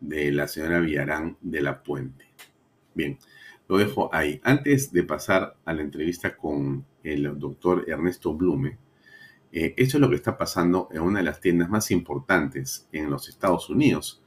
de 0.00 0.32
la 0.32 0.48
señora 0.48 0.80
Villarán 0.80 1.36
de 1.40 1.60
la 1.60 1.82
Puente. 1.82 2.24
Bien, 2.94 3.18
lo 3.68 3.78
dejo 3.78 4.10
ahí. 4.12 4.40
Antes 4.42 4.92
de 4.92 5.02
pasar 5.02 5.56
a 5.64 5.72
la 5.72 5.82
entrevista 5.82 6.36
con 6.36 6.84
el 7.02 7.38
doctor 7.38 7.84
Ernesto 7.88 8.34
Blume, 8.34 8.78
eh, 9.52 9.74
esto 9.76 9.98
es 9.98 10.00
lo 10.00 10.08
que 10.08 10.16
está 10.16 10.36
pasando 10.36 10.88
en 10.92 11.02
una 11.02 11.20
de 11.20 11.26
las 11.26 11.40
tiendas 11.40 11.68
más 11.68 11.90
importantes 11.90 12.88
en 12.90 13.10
los 13.10 13.28
Estados 13.28 13.68
Unidos. 13.68 14.20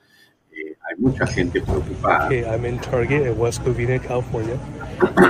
Hay 0.89 0.95
mucha 0.97 1.27
gente 1.27 1.61
preocupada. 1.61 2.27
Okay, 2.27 2.43
I'm 2.43 2.65
in 2.65 2.79
Target 2.79 3.37
West 3.37 3.61
Covina, 3.63 3.99
California, 3.99 4.55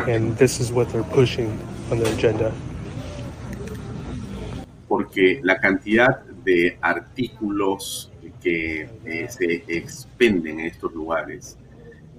and 0.08 0.38
this 0.38 0.60
is 0.60 0.72
what 0.72 0.90
they're 0.90 1.04
pushing 1.04 1.60
on 1.92 2.00
their 2.00 2.14
agenda. 2.14 2.54
porque 4.88 5.40
la 5.44 5.60
cantidad 5.60 6.24
de 6.44 6.78
artículos 6.82 8.12
que 8.42 8.88
eh, 9.06 9.28
se 9.30 9.64
expenden 9.68 10.60
en 10.60 10.68
estos 10.68 10.94
lugares 10.94 11.58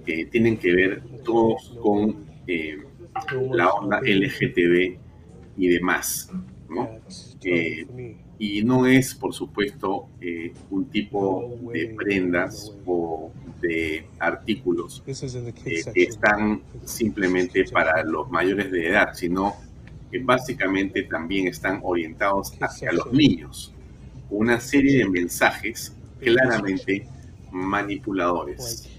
eh, 0.05 0.25
tienen 0.25 0.57
que 0.57 0.73
ver 0.73 1.01
todos 1.23 1.77
con 1.81 2.25
eh, 2.47 2.77
la 3.51 3.69
onda 3.69 3.99
LGTB 4.01 4.97
y 5.57 5.67
demás, 5.67 6.31
¿no? 6.69 6.99
Y 8.39 8.63
no 8.63 8.85
es, 8.85 9.13
por 9.13 9.33
supuesto, 9.33 10.07
eh, 10.21 10.53
un 10.69 10.85
tipo 10.85 11.57
de 11.73 11.93
prendas 11.95 12.73
o 12.85 13.31
de 13.61 14.05
artículos 14.17 15.03
eh, 15.05 15.83
que 15.93 16.03
están 16.03 16.61
simplemente 16.85 17.65
para 17.65 18.01
los 18.03 18.29
mayores 18.29 18.71
de 18.71 18.87
edad, 18.87 19.13
sino 19.13 19.55
que 20.09 20.19
básicamente 20.19 21.03
también 21.03 21.47
están 21.47 21.81
orientados 21.83 22.53
hacia 22.61 22.93
los 22.93 23.11
niños. 23.11 23.73
Una 24.29 24.59
serie 24.61 24.99
de 24.99 25.09
mensajes 25.09 25.93
claramente 26.19 27.05
manipuladores. 27.51 28.89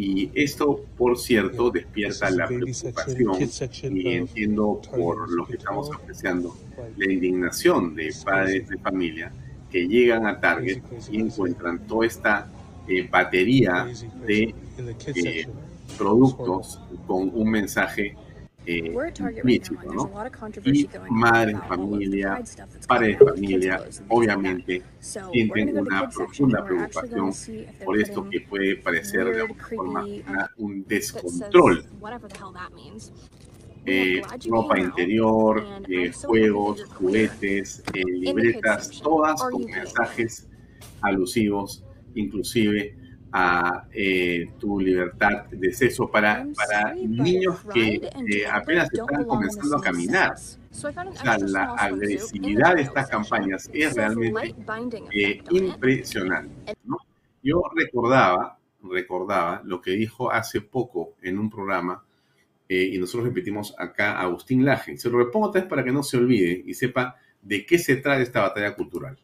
Y 0.00 0.30
esto, 0.32 0.84
por 0.96 1.18
cierto, 1.18 1.72
despierta 1.72 2.30
la 2.30 2.46
preocupación 2.46 3.96
y 3.96 4.08
entiendo 4.10 4.80
por 4.94 5.28
lo 5.28 5.44
que 5.44 5.54
estamos 5.54 5.90
apreciando 5.92 6.56
la 6.96 7.12
indignación 7.12 7.96
de 7.96 8.14
padres 8.24 8.68
de 8.68 8.78
familia 8.78 9.32
que 9.68 9.88
llegan 9.88 10.24
a 10.24 10.38
Target 10.38 10.82
y 11.10 11.20
encuentran 11.20 11.84
toda 11.88 12.06
esta 12.06 12.48
eh, 12.86 13.08
batería 13.10 13.88
de 14.24 14.54
eh, 15.16 15.48
productos 15.98 16.80
con 17.08 17.32
un 17.34 17.50
mensaje 17.50 18.14
eh, 18.70 18.92
¿no? 19.94 20.10
Y 20.64 20.88
madres 21.10 21.54
de 21.54 21.66
familia, 21.68 22.42
padres 22.86 23.18
de 23.18 23.24
familia, 23.26 23.82
obviamente 24.08 24.82
sienten 25.00 25.78
una 25.78 26.08
profunda 26.10 26.64
preocupación 26.64 27.32
por 27.84 27.98
esto 27.98 28.28
que 28.28 28.40
puede 28.42 28.76
parecer 28.76 29.24
de 29.24 29.40
alguna 29.40 29.64
forma 29.68 30.02
creepy, 30.04 30.20
um, 30.26 30.30
una- 30.32 30.50
un 30.58 30.84
descontrol. 30.86 31.84
Eh, 33.86 34.20
ropa 34.50 34.78
interior, 34.78 35.64
eh, 35.88 36.12
juegos, 36.12 36.84
juguetes, 36.96 37.82
eh, 37.94 38.02
libretas, 38.04 39.00
todas 39.00 39.40
con 39.42 39.64
mensajes 39.64 40.46
alusivos, 41.00 41.82
inclusive 42.14 42.94
a 43.32 43.86
eh, 43.92 44.52
tu 44.58 44.80
libertad 44.80 45.46
de 45.50 45.72
sexo 45.72 46.10
para, 46.10 46.46
para 46.54 46.94
niños 46.94 47.60
que 47.72 47.96
eh, 47.96 48.46
apenas 48.50 48.88
están 48.92 49.24
comenzando 49.24 49.76
a 49.76 49.80
caminar. 49.80 50.32
O 50.32 50.74
sea, 50.74 51.38
la 51.38 51.74
agresividad 51.74 52.76
de 52.76 52.82
estas 52.82 53.08
campañas 53.08 53.68
es 53.72 53.94
realmente 53.94 54.54
eh, 55.12 55.42
impresionante. 55.50 56.76
¿no? 56.84 56.98
Yo 57.42 57.62
recordaba, 57.74 58.58
recordaba 58.82 59.62
lo 59.64 59.80
que 59.80 59.92
dijo 59.92 60.30
hace 60.30 60.60
poco 60.60 61.14
en 61.22 61.38
un 61.38 61.50
programa 61.50 62.04
eh, 62.68 62.90
y 62.92 62.98
nosotros 62.98 63.28
repetimos 63.28 63.74
acá 63.78 64.20
Agustín 64.20 64.64
Laje. 64.64 64.98
Se 64.98 65.08
lo 65.08 65.18
repongo 65.18 65.48
otra 65.48 65.62
vez 65.62 65.70
para 65.70 65.84
que 65.84 65.92
no 65.92 66.02
se 66.02 66.18
olvide 66.18 66.62
y 66.66 66.74
sepa 66.74 67.16
de 67.42 67.64
qué 67.64 67.78
se 67.78 67.96
trata 67.96 68.20
esta 68.20 68.42
batalla 68.42 68.74
cultural. 68.74 69.18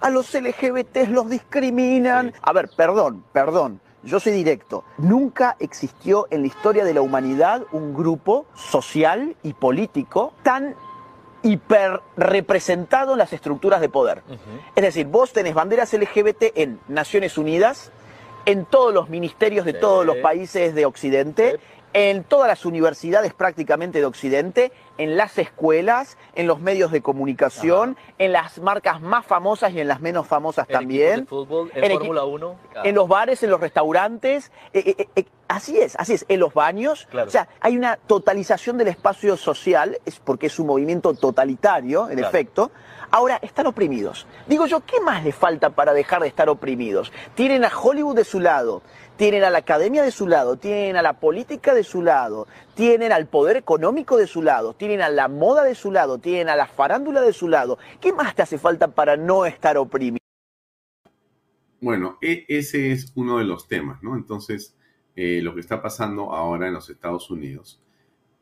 A 0.00 0.10
los 0.10 0.32
LGBTs 0.34 1.08
los 1.08 1.28
discriminan. 1.28 2.32
A 2.42 2.52
ver, 2.52 2.70
perdón, 2.76 3.24
perdón. 3.32 3.80
Yo 4.04 4.18
soy 4.18 4.32
directo. 4.32 4.84
Nunca 4.98 5.56
existió 5.60 6.26
en 6.30 6.40
la 6.40 6.48
historia 6.48 6.84
de 6.84 6.92
la 6.92 7.02
humanidad 7.02 7.62
un 7.70 7.94
grupo 7.94 8.46
social 8.54 9.36
y 9.44 9.52
político 9.52 10.32
tan 10.42 10.74
hiper 11.42 12.00
representado 12.16 13.12
en 13.12 13.18
las 13.18 13.32
estructuras 13.32 13.80
de 13.80 13.88
poder. 13.88 14.22
Es 14.74 14.82
decir, 14.82 15.06
vos 15.06 15.32
tenés 15.32 15.54
banderas 15.54 15.92
LGBT 15.92 16.44
en 16.56 16.80
Naciones 16.88 17.38
Unidas, 17.38 17.92
en 18.44 18.64
todos 18.64 18.92
los 18.92 19.08
ministerios 19.08 19.64
de 19.64 19.72
todos 19.72 20.04
los 20.04 20.16
países 20.16 20.74
de 20.74 20.84
Occidente, 20.84 21.60
en 21.94 22.24
todas 22.24 22.48
las 22.48 22.64
universidades 22.64 23.34
prácticamente 23.34 23.98
de 23.98 24.06
Occidente, 24.06 24.72
en 24.98 25.16
las 25.16 25.36
escuelas, 25.38 26.16
en 26.34 26.46
los 26.46 26.60
medios 26.60 26.90
de 26.92 27.02
comunicación, 27.02 27.96
en 28.18 28.32
las 28.32 28.58
marcas 28.58 29.00
más 29.00 29.26
famosas 29.26 29.72
y 29.72 29.80
en 29.80 29.88
las 29.88 30.00
menos 30.00 30.26
famosas 30.26 30.66
también. 30.68 31.20
De 31.20 31.26
fútbol, 31.26 31.70
en, 31.74 31.84
En 31.84 31.98
Fórmula 31.98 32.24
1. 32.24 32.56
En 32.84 32.94
los 32.94 33.08
bares, 33.08 33.42
en 33.42 33.50
los 33.50 33.60
restaurantes. 33.60 34.50
eh, 34.72 34.94
eh, 34.98 35.08
eh, 35.16 35.24
así 35.48 35.78
es, 35.78 35.96
así 35.96 36.14
es. 36.14 36.24
En 36.28 36.40
los 36.40 36.54
baños. 36.54 37.06
Claro. 37.10 37.28
O 37.28 37.30
sea, 37.30 37.48
hay 37.60 37.76
una 37.76 37.96
totalización 37.96 38.78
del 38.78 38.88
espacio 38.88 39.36
social, 39.36 39.98
es 40.06 40.18
porque 40.18 40.46
es 40.46 40.58
un 40.58 40.66
movimiento 40.68 41.12
totalitario, 41.14 42.08
en 42.08 42.16
Claro. 42.18 42.28
efecto. 42.28 42.70
Ahora, 43.14 43.38
están 43.42 43.66
oprimidos. 43.66 44.26
Digo 44.46 44.64
yo, 44.66 44.80
¿qué 44.86 44.98
más 45.00 45.22
les 45.22 45.34
falta 45.34 45.68
para 45.68 45.92
dejar 45.92 46.22
de 46.22 46.28
estar 46.28 46.48
oprimidos? 46.48 47.12
Tienen 47.34 47.62
a 47.62 47.70
Hollywood 47.76 48.16
de 48.16 48.24
su 48.24 48.40
lado, 48.40 48.80
tienen 49.22 49.44
a 49.44 49.50
la 49.50 49.58
academia 49.58 50.02
de 50.02 50.10
su 50.10 50.26
lado, 50.26 50.56
tienen 50.56 50.96
a 50.96 51.02
la 51.02 51.20
política 51.20 51.74
de 51.74 51.84
su 51.84 52.02
lado, 52.02 52.48
tienen 52.74 53.12
al 53.12 53.28
poder 53.28 53.56
económico 53.56 54.16
de 54.16 54.26
su 54.26 54.42
lado, 54.42 54.74
tienen 54.74 55.00
a 55.00 55.10
la 55.10 55.28
moda 55.28 55.62
de 55.62 55.76
su 55.76 55.92
lado, 55.92 56.18
tienen 56.18 56.48
a 56.48 56.56
la 56.56 56.66
farándula 56.66 57.20
de 57.20 57.32
su 57.32 57.46
lado. 57.46 57.78
¿Qué 58.00 58.12
más 58.12 58.34
te 58.34 58.42
hace 58.42 58.58
falta 58.58 58.88
para 58.88 59.16
no 59.16 59.46
estar 59.46 59.76
oprimido? 59.76 60.18
Bueno, 61.80 62.18
e- 62.20 62.46
ese 62.48 62.90
es 62.90 63.12
uno 63.14 63.38
de 63.38 63.44
los 63.44 63.68
temas, 63.68 64.02
¿no? 64.02 64.16
Entonces, 64.16 64.74
eh, 65.14 65.40
lo 65.40 65.54
que 65.54 65.60
está 65.60 65.80
pasando 65.80 66.32
ahora 66.32 66.66
en 66.66 66.74
los 66.74 66.90
Estados 66.90 67.30
Unidos 67.30 67.80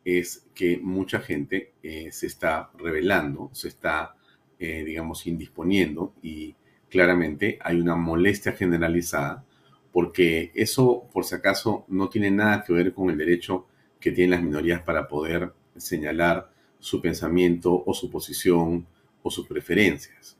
es 0.06 0.46
que 0.54 0.78
mucha 0.78 1.20
gente 1.20 1.74
eh, 1.82 2.10
se 2.10 2.26
está 2.26 2.70
rebelando, 2.78 3.50
se 3.52 3.68
está, 3.68 4.14
eh, 4.58 4.82
digamos, 4.82 5.26
indisponiendo 5.26 6.14
y 6.22 6.56
claramente 6.88 7.58
hay 7.60 7.78
una 7.78 7.96
molestia 7.96 8.52
generalizada 8.52 9.44
porque 9.92 10.52
eso, 10.54 11.08
por 11.12 11.24
si 11.24 11.34
acaso, 11.34 11.84
no 11.88 12.08
tiene 12.08 12.30
nada 12.30 12.64
que 12.64 12.72
ver 12.72 12.94
con 12.94 13.10
el 13.10 13.18
derecho 13.18 13.66
que 13.98 14.12
tienen 14.12 14.30
las 14.30 14.42
minorías 14.42 14.82
para 14.82 15.08
poder 15.08 15.52
señalar 15.76 16.50
su 16.78 17.00
pensamiento 17.00 17.82
o 17.84 17.94
su 17.94 18.10
posición 18.10 18.86
o 19.22 19.30
sus 19.30 19.46
preferencias. 19.46 20.36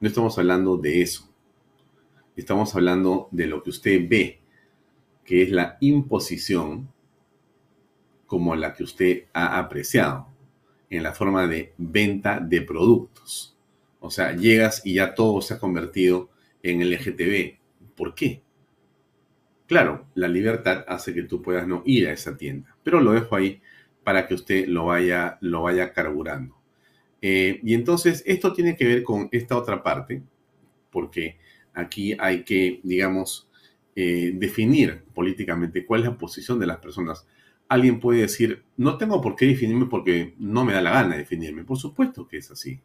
No 0.00 0.08
estamos 0.08 0.38
hablando 0.38 0.76
de 0.76 1.02
eso. 1.02 1.28
Estamos 2.36 2.74
hablando 2.74 3.28
de 3.30 3.46
lo 3.46 3.62
que 3.62 3.70
usted 3.70 4.08
ve, 4.08 4.40
que 5.24 5.42
es 5.42 5.50
la 5.50 5.76
imposición 5.80 6.88
como 8.26 8.56
la 8.56 8.74
que 8.74 8.82
usted 8.82 9.24
ha 9.32 9.58
apreciado, 9.58 10.26
en 10.90 11.02
la 11.02 11.12
forma 11.12 11.46
de 11.46 11.72
venta 11.78 12.40
de 12.40 12.62
productos. 12.62 13.56
O 14.00 14.10
sea, 14.10 14.34
llegas 14.34 14.82
y 14.84 14.94
ya 14.94 15.14
todo 15.14 15.40
se 15.40 15.54
ha 15.54 15.58
convertido 15.58 16.30
en 16.62 16.80
LGTB. 16.90 17.58
¿Por 17.96 18.14
qué? 18.14 18.42
Claro, 19.66 20.06
la 20.14 20.28
libertad 20.28 20.84
hace 20.88 21.14
que 21.14 21.22
tú 21.22 21.40
puedas 21.40 21.66
no 21.66 21.82
ir 21.86 22.08
a 22.08 22.12
esa 22.12 22.36
tienda, 22.36 22.76
pero 22.82 23.00
lo 23.00 23.12
dejo 23.12 23.36
ahí 23.36 23.62
para 24.02 24.26
que 24.26 24.34
usted 24.34 24.66
lo 24.68 24.86
vaya, 24.86 25.38
lo 25.40 25.62
vaya 25.62 25.92
carburando. 25.92 26.54
Eh, 27.22 27.60
y 27.62 27.74
entonces 27.74 28.22
esto 28.26 28.52
tiene 28.52 28.76
que 28.76 28.86
ver 28.86 29.02
con 29.02 29.28
esta 29.32 29.56
otra 29.56 29.82
parte, 29.82 30.22
porque 30.90 31.38
aquí 31.74 32.16
hay 32.18 32.44
que, 32.44 32.80
digamos, 32.82 33.48
eh, 33.96 34.32
definir 34.34 35.04
políticamente 35.14 35.86
cuál 35.86 36.02
es 36.02 36.08
la 36.08 36.18
posición 36.18 36.58
de 36.58 36.66
las 36.66 36.78
personas. 36.78 37.26
Alguien 37.68 38.00
puede 38.00 38.22
decir, 38.22 38.64
no 38.76 38.98
tengo 38.98 39.22
por 39.22 39.36
qué 39.36 39.46
definirme 39.46 39.86
porque 39.86 40.34
no 40.38 40.64
me 40.64 40.74
da 40.74 40.82
la 40.82 40.92
gana 40.92 41.16
definirme. 41.16 41.64
Por 41.64 41.78
supuesto 41.78 42.28
que 42.28 42.38
es 42.38 42.50
así. 42.50 42.80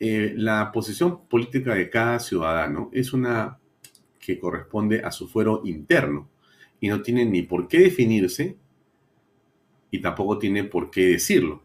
Eh, 0.00 0.32
la 0.36 0.70
posición 0.72 1.26
política 1.28 1.74
de 1.74 1.90
cada 1.90 2.20
ciudadano 2.20 2.88
es 2.92 3.12
una 3.12 3.58
que 4.28 4.38
corresponde 4.38 5.00
a 5.00 5.10
su 5.10 5.26
fuero 5.26 5.62
interno 5.64 6.28
y 6.80 6.88
no 6.88 7.00
tiene 7.00 7.24
ni 7.24 7.40
por 7.40 7.66
qué 7.66 7.78
definirse 7.78 8.58
y 9.90 10.02
tampoco 10.02 10.38
tiene 10.38 10.64
por 10.64 10.90
qué 10.90 11.06
decirlo. 11.06 11.62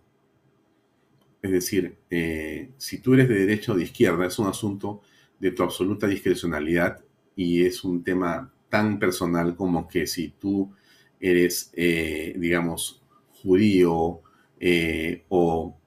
Es 1.42 1.52
decir, 1.52 1.98
eh, 2.10 2.70
si 2.78 3.00
tú 3.00 3.16
eres 3.16 3.28
de 3.28 3.36
derecha 3.36 3.74
o 3.74 3.76
de 3.76 3.84
izquierda, 3.84 4.26
es 4.26 4.40
un 4.40 4.48
asunto 4.48 5.02
de 5.38 5.52
tu 5.52 5.62
absoluta 5.62 6.08
discrecionalidad 6.08 7.04
y 7.36 7.66
es 7.66 7.84
un 7.84 8.02
tema 8.02 8.54
tan 8.70 8.98
personal 8.98 9.58
como 9.58 9.86
que 9.86 10.08
si 10.08 10.30
tú 10.30 10.72
eres, 11.20 11.70
eh, 11.74 12.34
digamos, 12.38 13.04
judío 13.42 14.22
eh, 14.58 15.26
o 15.28 15.78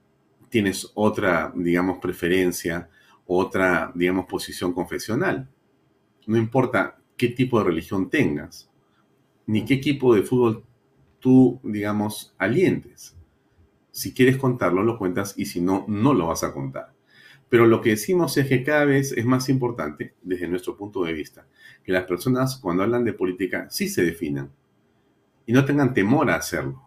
tienes 0.49 0.91
otra, 0.93 1.51
digamos, 1.55 1.97
preferencia, 1.97 2.87
otra, 3.25 3.91
digamos, 3.95 4.27
posición 4.27 4.73
confesional. 4.73 5.49
No 6.27 6.37
importa 6.37 6.99
qué 7.17 7.29
tipo 7.29 7.57
de 7.57 7.65
religión 7.65 8.09
tengas, 8.09 8.69
ni 9.47 9.65
qué 9.65 9.73
equipo 9.75 10.13
de 10.13 10.21
fútbol 10.21 10.63
tú, 11.19 11.59
digamos, 11.63 12.35
alientes. 12.37 13.15
Si 13.91 14.13
quieres 14.13 14.37
contarlo, 14.37 14.83
lo 14.83 14.99
cuentas 14.99 15.33
y 15.37 15.45
si 15.45 15.59
no, 15.59 15.85
no 15.87 16.13
lo 16.13 16.27
vas 16.27 16.43
a 16.43 16.53
contar. 16.53 16.93
Pero 17.49 17.65
lo 17.65 17.81
que 17.81 17.91
decimos 17.91 18.37
es 18.37 18.47
que 18.47 18.63
cada 18.63 18.85
vez 18.85 19.13
es 19.13 19.25
más 19.25 19.49
importante, 19.49 20.13
desde 20.21 20.47
nuestro 20.47 20.75
punto 20.75 21.03
de 21.03 21.13
vista, 21.13 21.47
que 21.83 21.93
las 21.93 22.03
personas 22.03 22.57
cuando 22.57 22.83
hablan 22.83 23.05
de 23.05 23.13
política 23.13 23.67
sí 23.69 23.87
se 23.87 24.03
definan 24.03 24.51
y 25.45 25.53
no 25.53 25.63
tengan 25.63 25.93
temor 25.93 26.29
a 26.29 26.35
hacerlo. 26.35 26.83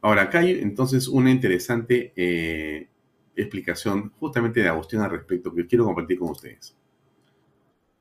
Ahora, 0.00 0.22
acá 0.22 0.38
hay 0.38 0.52
entonces 0.52 1.08
una 1.08 1.32
interesante 1.32 2.12
eh, 2.14 2.88
explicación 3.34 4.12
justamente 4.20 4.60
de 4.60 4.68
Agustín 4.68 5.00
al 5.00 5.10
respecto 5.10 5.52
que 5.52 5.66
quiero 5.66 5.84
compartir 5.84 6.20
con 6.20 6.30
ustedes. 6.30 6.77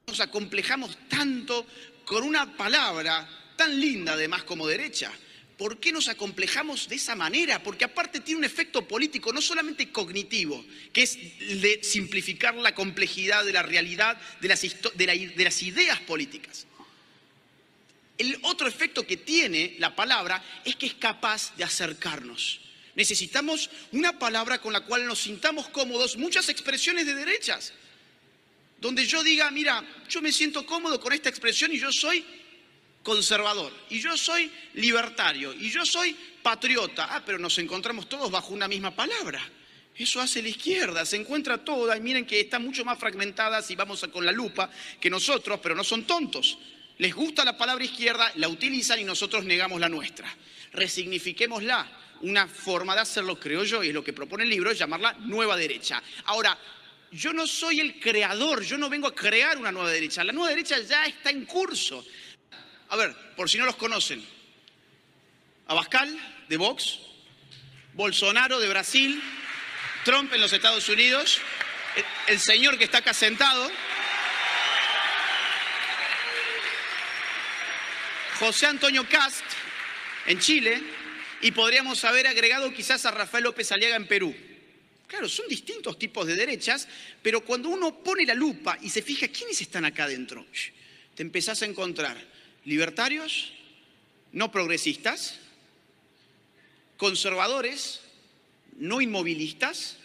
Nos 0.08 0.22
acomplejamos 0.22 0.98
tanto 1.10 1.68
con 2.06 2.24
una 2.24 2.56
palabra 2.56 3.28
tan 3.58 3.78
linda 3.78 4.14
además 4.14 4.44
como 4.44 4.66
derecha. 4.66 5.12
¿Por 5.58 5.82
qué 5.82 5.92
nos 5.92 6.08
acomplejamos 6.08 6.88
de 6.88 6.96
esa 6.96 7.14
manera? 7.14 7.62
Porque 7.62 7.84
aparte 7.84 8.22
tiene 8.22 8.38
un 8.40 8.46
efecto 8.46 8.88
político, 8.88 9.34
no 9.34 9.42
solamente 9.42 9.92
cognitivo, 9.92 10.64
que 10.94 11.02
es 11.04 11.18
de 11.62 11.82
simplificar 11.84 12.56
la 12.56 12.74
complejidad 12.74 13.44
de 13.44 13.52
la 13.52 13.64
realidad, 13.64 14.18
de 14.40 14.48
las, 14.48 14.62
de 14.62 15.06
la, 15.06 15.14
de 15.14 15.44
las 15.44 15.62
ideas 15.62 16.00
políticas. 16.00 16.68
El 18.18 18.40
otro 18.44 18.70
efecto 18.70 19.06
que 19.06 19.18
tiene 19.18 19.76
la 19.78 19.94
palabra 19.94 20.42
es 20.64 20.78
que 20.78 20.86
es 20.86 20.94
capaz 20.94 21.54
de 21.58 21.66
acercarnos. 21.66 22.62
Necesitamos 22.96 23.70
una 23.92 24.18
palabra 24.18 24.62
con 24.62 24.72
la 24.72 24.86
cual 24.86 25.06
nos 25.06 25.20
sintamos 25.20 25.68
cómodos, 25.68 26.16
muchas 26.16 26.48
expresiones 26.48 27.06
de 27.06 27.14
derechas, 27.14 27.74
donde 28.78 29.06
yo 29.06 29.24
diga, 29.24 29.50
mira, 29.52 29.84
yo 30.08 30.22
me 30.22 30.32
siento 30.32 30.66
cómodo 30.66 31.00
con 31.00 31.14
esta 31.14 31.30
expresión 31.30 31.72
y 31.72 31.80
yo 31.80 31.92
soy 31.92 32.24
conservador, 33.04 33.72
y 33.90 34.00
yo 34.00 34.18
soy 34.18 34.52
libertario, 34.74 35.54
y 35.54 35.70
yo 35.70 35.86
soy 35.86 36.16
patriota. 36.44 37.08
Ah, 37.10 37.24
pero 37.26 37.40
nos 37.40 37.58
encontramos 37.58 38.10
todos 38.10 38.30
bajo 38.30 38.54
una 38.54 38.68
misma 38.68 38.94
palabra. 38.96 39.42
Eso 39.96 40.22
hace 40.22 40.42
la 40.42 40.50
izquierda, 40.50 41.06
se 41.06 41.16
encuentra 41.16 41.58
toda, 41.64 41.98
y 41.98 42.02
miren 42.02 42.26
que 42.26 42.40
está 42.40 42.60
mucho 42.60 42.86
más 42.86 43.00
fragmentada 43.00 43.62
si 43.62 43.76
vamos 43.76 44.06
con 44.12 44.26
la 44.26 44.32
lupa 44.32 44.70
que 45.00 45.10
nosotros, 45.10 45.60
pero 45.64 45.74
no 45.74 45.84
son 45.84 46.06
tontos. 46.06 46.58
Les 47.00 47.16
gusta 47.16 47.46
la 47.46 47.58
palabra 47.58 47.84
izquierda, 47.84 48.32
la 48.36 48.48
utilizan 48.48 49.00
y 49.00 49.04
nosotros 49.04 49.46
negamos 49.46 49.80
la 49.80 49.90
nuestra. 49.90 50.28
Resignifiquémosla. 50.74 52.04
Una 52.22 52.48
forma 52.48 52.96
de 52.96 53.02
hacerlo, 53.02 53.40
creo 53.40 53.64
yo, 53.64 53.84
y 53.84 53.90
es 53.90 53.94
lo 53.94 54.04
que 54.04 54.12
propone 54.12 54.44
el 54.44 54.50
libro, 54.50 54.72
es 54.72 54.80
llamarla 54.80 55.14
nueva 55.20 55.56
derecha. 55.56 56.02
Ahora, 56.26 56.58
yo 57.12 57.34
no 57.34 57.48
soy 57.48 57.80
el 57.80 58.00
creador, 58.00 58.64
yo 58.64 58.78
no 58.78 58.90
vengo 58.90 59.08
a 59.08 59.16
crear 59.16 59.58
una 59.58 59.72
nueva 59.72 59.90
derecha. 59.90 60.24
La 60.24 60.34
nueva 60.34 60.50
derecha 60.50 60.80
ya 60.80 61.06
está 61.06 61.30
en 61.30 61.46
curso. 61.46 62.06
A 62.90 62.96
ver, 62.96 63.16
por 63.36 63.50
si 63.50 63.58
no 63.58 63.66
los 63.66 63.76
conocen. 63.76 64.26
Abascal, 65.68 66.18
de 66.48 66.58
Vox, 66.58 67.00
Bolsonaro, 67.94 68.60
de 68.60 68.70
Brasil, 68.70 69.22
Trump 70.06 70.32
en 70.34 70.40
los 70.40 70.54
Estados 70.54 70.88
Unidos, 70.88 71.42
el, 72.28 72.40
señor 72.40 72.78
que 72.78 72.86
está 72.86 73.00
acá 73.00 73.14
sentado, 73.14 73.70
José 78.40 78.68
Antonio 78.68 79.08
Cast 79.10 79.44
en 80.28 80.40
Chile 80.40 80.82
y 81.42 81.52
podríamos 81.52 82.04
haber 82.06 82.28
agregado 82.28 82.72
quizás 82.72 83.06
a 83.06 83.12
Rafael 83.12 83.46
López 83.46 83.72
Aliaga 83.72 83.96
en 83.96 84.08
Perú. 84.08 84.36
Claro, 85.08 85.30
son 85.30 85.48
distintos 85.48 85.98
tipos 85.98 86.28
de 86.28 86.36
derechas, 86.36 86.88
pero 87.22 87.42
cuando 87.42 87.70
uno 87.70 88.04
pone 88.04 88.26
la 88.26 88.34
lupa 88.34 88.78
y 88.82 88.90
se 88.90 89.02
fija 89.02 89.30
quiénes 89.30 89.62
están 89.62 89.86
acá 89.86 90.04
adentro, 90.04 90.46
te 91.16 91.24
empezás 91.24 91.62
a 91.62 91.66
encontrar 91.66 92.18
libertarios, 92.66 93.54
no 94.34 94.52
progresistas, 94.52 95.40
conservadores, 96.98 98.02
no 98.78 99.00
inmovilistas 99.00 99.98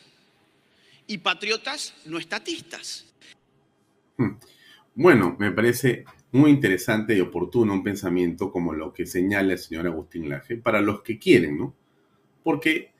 y 1.09 1.19
patriotas 1.19 1.95
no 2.05 2.19
estatistas. 2.19 3.05
Bueno, 4.95 5.37
me 5.39 5.51
parece 5.51 6.05
muy 6.31 6.51
interesante 6.53 7.17
y 7.17 7.21
oportuno 7.21 7.73
un 7.73 7.83
pensamiento 7.83 8.53
como 8.53 8.73
lo 8.73 8.93
que 8.93 9.05
señala 9.05 9.55
el 9.55 9.59
señor 9.59 9.89
Agustín 9.89 10.29
Laje 10.29 10.57
para 10.57 10.81
los 10.81 11.03
que 11.03 11.19
quieren, 11.19 11.59
¿no? 11.59 11.75
Porque 12.45 12.92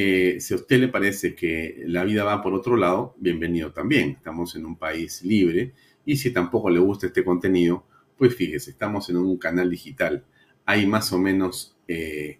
eh, 0.00 0.40
si 0.40 0.54
a 0.54 0.58
usted 0.58 0.78
le 0.78 0.86
parece 0.86 1.34
que 1.34 1.82
la 1.86 2.04
vida 2.04 2.22
va 2.22 2.40
por 2.40 2.54
otro 2.54 2.76
lado, 2.76 3.16
bienvenido 3.18 3.72
también. 3.72 4.10
Estamos 4.10 4.54
en 4.54 4.64
un 4.64 4.76
país 4.76 5.24
libre 5.24 5.74
y 6.04 6.16
si 6.18 6.30
tampoco 6.32 6.70
le 6.70 6.78
gusta 6.78 7.08
este 7.08 7.24
contenido, 7.24 7.84
pues 8.16 8.32
fíjese, 8.36 8.70
estamos 8.70 9.10
en 9.10 9.16
un 9.16 9.36
canal 9.38 9.68
digital. 9.68 10.24
Hay 10.66 10.86
más 10.86 11.12
o 11.12 11.18
menos 11.18 11.76
eh, 11.88 12.38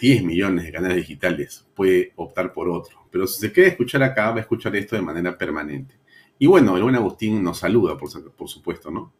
10 0.00 0.24
millones 0.24 0.64
de 0.64 0.72
canales 0.72 0.96
digitales, 0.96 1.64
puede 1.76 2.10
optar 2.16 2.52
por 2.52 2.68
otro. 2.68 3.06
Pero 3.08 3.28
si 3.28 3.38
se 3.38 3.52
quiere 3.52 3.68
escuchar 3.68 4.02
acá, 4.02 4.32
va 4.32 4.38
a 4.38 4.40
escuchar 4.40 4.74
esto 4.74 4.96
de 4.96 5.02
manera 5.02 5.38
permanente. 5.38 5.94
Y 6.40 6.48
bueno, 6.48 6.76
el 6.76 6.82
buen 6.82 6.96
Agustín 6.96 7.40
nos 7.40 7.58
saluda, 7.58 7.96
por, 7.96 8.34
por 8.34 8.48
supuesto, 8.48 8.90
¿no? 8.90 9.12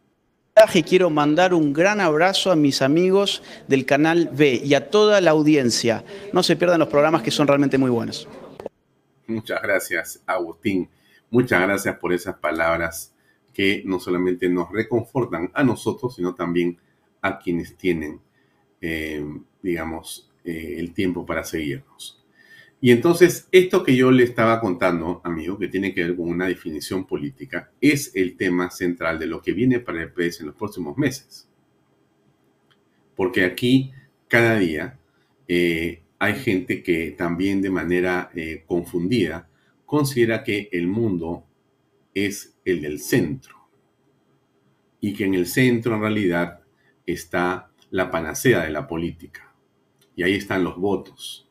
Quiero 0.85 1.09
mandar 1.09 1.53
un 1.53 1.71
gran 1.71 2.01
abrazo 2.01 2.51
a 2.51 2.55
mis 2.55 2.81
amigos 2.81 3.41
del 3.67 3.85
canal 3.85 4.29
B 4.33 4.61
y 4.63 4.73
a 4.73 4.89
toda 4.89 5.21
la 5.21 5.31
audiencia. 5.31 6.03
No 6.33 6.43
se 6.43 6.57
pierdan 6.57 6.79
los 6.79 6.89
programas 6.89 7.21
que 7.21 7.31
son 7.31 7.47
realmente 7.47 7.77
muy 7.77 7.89
buenos. 7.89 8.27
Muchas 9.27 9.61
gracias, 9.61 10.21
Agustín. 10.25 10.89
Muchas 11.29 11.61
gracias 11.61 11.97
por 11.97 12.11
esas 12.11 12.35
palabras 12.37 13.13
que 13.53 13.83
no 13.85 13.99
solamente 13.99 14.49
nos 14.49 14.69
reconfortan 14.71 15.49
a 15.53 15.63
nosotros, 15.63 16.15
sino 16.15 16.35
también 16.35 16.77
a 17.21 17.39
quienes 17.39 17.77
tienen, 17.77 18.19
eh, 18.81 19.25
digamos, 19.61 20.29
eh, 20.43 20.75
el 20.77 20.93
tiempo 20.93 21.25
para 21.25 21.43
seguirnos. 21.43 22.18
Y 22.81 22.91
entonces, 22.91 23.47
esto 23.51 23.83
que 23.83 23.95
yo 23.95 24.09
le 24.09 24.23
estaba 24.23 24.61
contando, 24.61 25.21
amigo, 25.23 25.57
que 25.57 25.67
tiene 25.67 25.93
que 25.93 26.03
ver 26.03 26.15
con 26.15 26.29
una 26.29 26.47
definición 26.47 27.05
política, 27.05 27.71
es 27.81 28.15
el 28.15 28.37
tema 28.37 28.69
central 28.71 29.19
de 29.19 29.27
lo 29.27 29.41
que 29.41 29.51
viene 29.51 29.79
para 29.79 30.01
el 30.01 30.13
PS 30.13 30.41
en 30.41 30.47
los 30.47 30.55
próximos 30.55 30.97
meses. 30.97 31.47
Porque 33.15 33.43
aquí, 33.43 33.91
cada 34.29 34.57
día, 34.57 34.97
eh, 35.47 36.03
hay 36.19 36.35
gente 36.35 36.81
que 36.83 37.11
también 37.11 37.61
de 37.61 37.69
manera 37.69 38.31
confundida 38.65 39.49
considera 39.85 40.43
que 40.43 40.69
el 40.71 40.87
mundo 40.87 41.45
es 42.13 42.57
el 42.65 42.81
del 42.81 42.99
centro 42.99 43.55
y 45.01 45.13
que 45.13 45.25
en 45.25 45.33
el 45.33 45.47
centro 45.47 45.95
en 45.95 46.01
realidad 46.01 46.59
está 47.05 47.71
la 47.89 48.11
panacea 48.11 48.63
de 48.63 48.69
la 48.69 48.87
política. 48.87 49.53
Y 50.15 50.23
ahí 50.23 50.35
están 50.35 50.63
los 50.63 50.77
votos. 50.77 51.48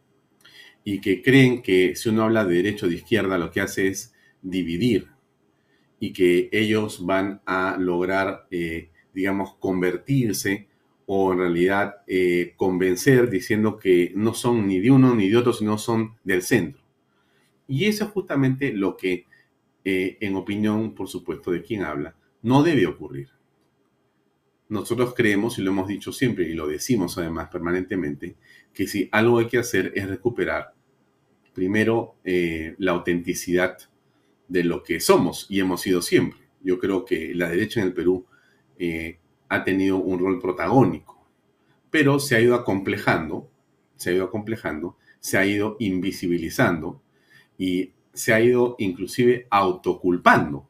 Y 0.91 1.03
que 1.03 1.21
creen 1.21 1.61
que 1.61 1.95
si 1.97 2.09
uno 2.09 2.23
habla 2.23 2.47
de 2.47 2.55
derecho 2.55 2.87
o 2.87 2.89
de 2.89 2.95
izquierda, 2.95 3.37
lo 3.37 3.51
que 3.51 3.61
hace 3.61 3.89
es 3.89 4.15
dividir. 4.41 5.09
Y 6.01 6.15
que 6.15 6.49
ellos 6.51 7.05
van 7.05 7.43
a 7.45 7.77
lograr, 7.79 8.47
eh, 8.51 8.89
digamos, 9.13 9.55
convertirse 9.57 10.67
o 11.05 11.31
en 11.35 11.41
realidad 11.41 11.97
eh, 12.07 12.55
convencer 12.57 13.29
diciendo 13.29 13.77
que 13.77 14.13
no 14.17 14.33
son 14.33 14.67
ni 14.67 14.81
de 14.81 14.91
uno 14.91 15.15
ni 15.15 15.29
de 15.29 15.37
otro, 15.37 15.53
sino 15.53 15.77
son 15.77 16.17
del 16.25 16.41
centro. 16.41 16.81
Y 17.67 17.85
eso 17.85 18.05
es 18.05 18.11
justamente 18.13 18.73
lo 18.73 18.97
que, 18.97 19.27
eh, 19.85 20.17
en 20.23 20.37
opinión, 20.37 20.95
por 20.95 21.07
supuesto, 21.07 21.51
de 21.51 21.61
quien 21.61 21.83
habla, 21.83 22.17
no 22.41 22.63
debe 22.63 22.87
ocurrir 22.87 23.29
nosotros 24.69 25.15
creemos, 25.15 25.59
y 25.59 25.63
lo 25.63 25.71
hemos 25.71 25.89
dicho 25.89 26.13
siempre, 26.13 26.47
y 26.47 26.53
lo 26.53 26.67
decimos 26.67 27.17
además 27.19 27.49
permanentemente, 27.49 28.37
que 28.75 28.87
si 28.87 29.09
algo 29.13 29.39
hay 29.39 29.47
que 29.47 29.59
hacer 29.59 29.93
es 29.95 30.09
recuperar, 30.09 30.75
primero, 31.59 32.15
eh, 32.25 32.77
la 32.79 32.93
autenticidad 32.93 33.77
de 34.47 34.63
lo 34.63 34.85
que 34.85 35.01
somos 35.01 35.47
y 35.49 35.59
hemos 35.59 35.83
sido 35.83 36.01
siempre. 36.03 36.39
Yo 36.63 36.79
creo 36.79 37.05
que 37.05 37.35
la 37.35 37.51
derecha 37.51 37.81
en 37.81 37.89
el 37.89 37.95
Perú 37.95 38.27
eh, 38.79 39.19
ha 39.49 39.65
tenido 39.65 39.97
un 39.97 40.21
rol 40.21 40.41
protagónico, 40.41 41.29
pero 41.91 42.21
se 42.21 42.37
ha 42.37 42.41
ido 42.41 42.55
acomplejando, 42.55 43.51
se 43.97 44.11
ha 44.11 44.13
ido 44.13 44.25
acomplejando, 44.25 44.97
se 45.19 45.37
ha 45.37 45.45
ido 45.45 45.77
invisibilizando 45.81 47.03
y 47.59 47.93
se 48.13 48.33
ha 48.33 48.41
ido 48.41 48.77
inclusive 48.79 49.49
autoculpando 49.51 50.69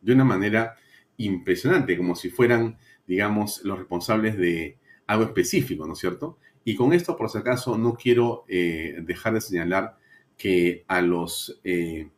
de 0.00 0.12
una 0.12 0.24
manera 0.24 0.76
impresionante, 1.16 1.96
como 1.96 2.14
si 2.14 2.30
fueran 2.30 2.78
digamos, 3.08 3.62
los 3.64 3.78
responsables 3.78 4.36
de 4.36 4.78
algo 5.08 5.24
específico, 5.24 5.86
¿no 5.86 5.94
es 5.94 5.98
cierto? 5.98 6.38
Y 6.62 6.76
con 6.76 6.92
esto, 6.92 7.16
por 7.16 7.30
si 7.30 7.38
acaso, 7.38 7.78
no 7.78 7.94
quiero 7.94 8.44
eh, 8.46 8.98
dejar 9.02 9.32
de 9.32 9.40
señalar 9.40 9.96
que 10.38 10.84
a 10.88 11.02
los 11.02 11.60
eh, 11.64 12.08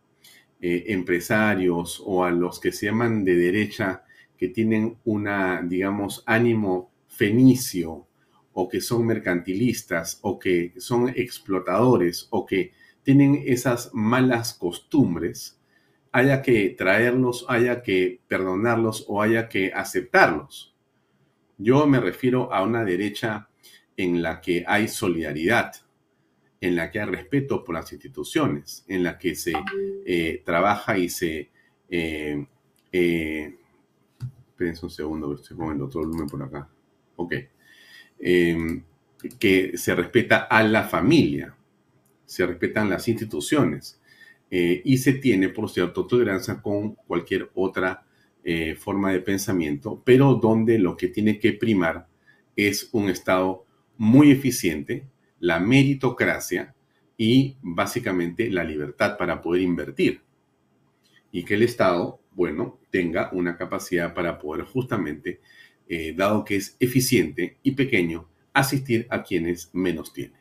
eh, 0.60 0.84
empresarios 0.88 2.02
o 2.04 2.22
a 2.22 2.30
los 2.30 2.60
que 2.60 2.70
se 2.70 2.86
llaman 2.86 3.24
de 3.24 3.34
derecha, 3.34 4.04
que 4.36 4.48
tienen 4.48 4.98
una, 5.04 5.62
digamos, 5.62 6.22
ánimo 6.26 6.90
fenicio 7.08 8.06
o 8.52 8.68
que 8.68 8.80
son 8.80 9.06
mercantilistas 9.06 10.18
o 10.22 10.38
que 10.38 10.74
son 10.76 11.08
explotadores 11.08 12.28
o 12.30 12.46
que 12.46 12.72
tienen 13.02 13.42
esas 13.46 13.90
malas 13.94 14.54
costumbres, 14.54 15.58
haya 16.12 16.42
que 16.42 16.70
traerlos, 16.76 17.46
haya 17.48 17.82
que 17.82 18.20
perdonarlos 18.28 19.04
o 19.08 19.22
haya 19.22 19.48
que 19.48 19.72
aceptarlos. 19.72 20.74
Yo 21.56 21.86
me 21.86 22.00
refiero 22.00 22.52
a 22.52 22.62
una 22.62 22.84
derecha 22.84 23.48
en 23.96 24.22
la 24.22 24.40
que 24.40 24.64
hay 24.66 24.88
solidaridad, 24.88 25.72
en 26.60 26.76
la 26.76 26.90
que 26.90 27.00
hay 27.00 27.06
respeto 27.06 27.64
por 27.64 27.74
las 27.74 27.92
instituciones, 27.92 28.84
en 28.88 29.02
la 29.02 29.18
que 29.18 29.34
se 29.34 29.54
eh, 30.06 30.42
trabaja 30.44 30.98
y 30.98 31.08
se... 31.08 31.50
Eh, 31.88 32.46
eh, 32.92 33.56
un 34.58 34.90
segundo, 34.90 35.34
estoy 35.34 35.56
todo 35.56 36.02
el 36.02 36.08
volumen 36.08 36.26
por 36.26 36.42
acá. 36.42 36.68
Ok. 37.16 37.34
Em, 38.18 38.82
que 39.38 39.78
se 39.78 39.94
respeta 39.94 40.40
a 40.42 40.62
la 40.62 40.84
familia, 40.84 41.56
se 42.26 42.44
respetan 42.44 42.90
las 42.90 43.08
instituciones 43.08 43.98
y 44.50 44.98
se 44.98 45.14
tiene, 45.14 45.48
por 45.48 45.70
cierto, 45.70 46.06
tolerancia 46.06 46.60
con 46.60 46.94
cualquier 46.94 47.50
otra 47.54 48.04
eh, 48.42 48.74
forma 48.74 49.12
de 49.12 49.20
pensamiento, 49.20 50.00
pero 50.02 50.34
donde 50.34 50.78
lo 50.78 50.96
que 50.96 51.08
tiene 51.08 51.38
que 51.38 51.52
primar 51.52 52.08
es 52.56 52.88
un 52.92 53.10
Estado 53.10 53.66
muy 53.98 54.30
eficiente, 54.30 55.04
la 55.40 55.58
meritocracia 55.58 56.74
y 57.16 57.56
básicamente 57.60 58.50
la 58.50 58.64
libertad 58.64 59.18
para 59.18 59.42
poder 59.42 59.62
invertir. 59.62 60.22
Y 61.32 61.44
que 61.44 61.54
el 61.54 61.62
Estado, 61.62 62.20
bueno, 62.32 62.78
tenga 62.90 63.30
una 63.32 63.56
capacidad 63.56 64.14
para 64.14 64.38
poder 64.38 64.64
justamente, 64.64 65.40
eh, 65.88 66.14
dado 66.16 66.44
que 66.44 66.56
es 66.56 66.76
eficiente 66.78 67.58
y 67.62 67.72
pequeño, 67.72 68.28
asistir 68.52 69.06
a 69.10 69.22
quienes 69.22 69.70
menos 69.74 70.12
tienen. 70.12 70.40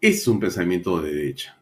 Es 0.00 0.28
un 0.28 0.38
pensamiento 0.38 1.00
de 1.00 1.14
derecha. 1.14 1.58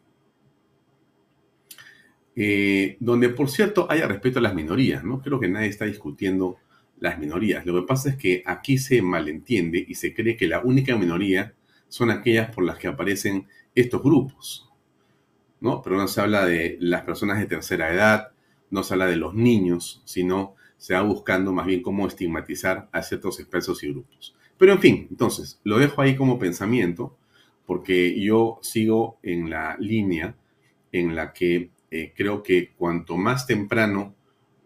Eh, 2.35 2.97
donde 2.99 3.29
por 3.29 3.49
cierto 3.49 3.85
haya 3.91 4.07
respeto 4.07 4.39
a 4.39 4.41
las 4.41 4.55
minorías, 4.55 5.03
¿no? 5.03 5.21
Creo 5.21 5.39
que 5.39 5.47
nadie 5.47 5.67
está 5.67 5.85
discutiendo 5.85 6.57
las 6.99 7.19
minorías. 7.19 7.65
Lo 7.65 7.73
que 7.75 7.87
pasa 7.87 8.09
es 8.09 8.15
que 8.15 8.43
aquí 8.45 8.77
se 8.77 9.01
malentiende 9.01 9.85
y 9.87 9.95
se 9.95 10.13
cree 10.13 10.35
que 10.35 10.47
la 10.47 10.61
única 10.61 10.97
minoría 10.97 11.53
son 11.93 12.09
aquellas 12.09 12.49
por 12.49 12.63
las 12.63 12.79
que 12.79 12.87
aparecen 12.87 13.47
estos 13.75 14.01
grupos, 14.01 14.67
¿no? 15.61 15.83
Pero 15.83 15.95
no 15.95 16.07
se 16.07 16.21
habla 16.21 16.43
de 16.43 16.75
las 16.81 17.03
personas 17.03 17.37
de 17.37 17.45
tercera 17.45 17.93
edad, 17.93 18.31
no 18.71 18.81
se 18.81 18.95
habla 18.95 19.05
de 19.05 19.15
los 19.15 19.35
niños, 19.35 20.01
sino 20.03 20.55
se 20.75 20.95
va 20.95 21.03
buscando 21.03 21.53
más 21.53 21.67
bien 21.67 21.83
cómo 21.83 22.07
estigmatizar 22.07 22.89
a 22.91 23.03
ciertos 23.03 23.39
expresos 23.39 23.83
y 23.83 23.89
grupos. 23.91 24.35
Pero 24.57 24.73
en 24.73 24.79
fin, 24.79 25.07
entonces, 25.11 25.61
lo 25.63 25.77
dejo 25.77 26.01
ahí 26.01 26.15
como 26.15 26.39
pensamiento, 26.39 27.15
porque 27.67 28.19
yo 28.19 28.57
sigo 28.63 29.19
en 29.21 29.51
la 29.51 29.77
línea 29.77 30.35
en 30.91 31.13
la 31.13 31.31
que 31.31 31.69
eh, 31.91 32.11
creo 32.17 32.41
que 32.41 32.71
cuanto 32.75 33.17
más 33.17 33.45
temprano 33.45 34.15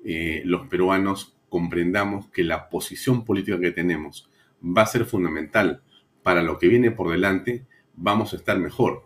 eh, 0.05 0.43
los 0.45 0.67
peruanos 0.67 1.35
comprendamos 1.49 2.29
que 2.29 2.45
la 2.45 2.69
posición 2.69 3.25
política 3.25 3.59
que 3.59 3.71
tenemos 3.71 4.29
va 4.63 4.83
a 4.83 4.85
ser 4.85 5.03
fundamental 5.03 5.83
para 6.27 6.43
lo 6.43 6.59
que 6.59 6.67
viene 6.67 6.91
por 6.91 7.09
delante, 7.09 7.65
vamos 7.95 8.33
a 8.33 8.35
estar 8.35 8.59
mejor. 8.59 9.05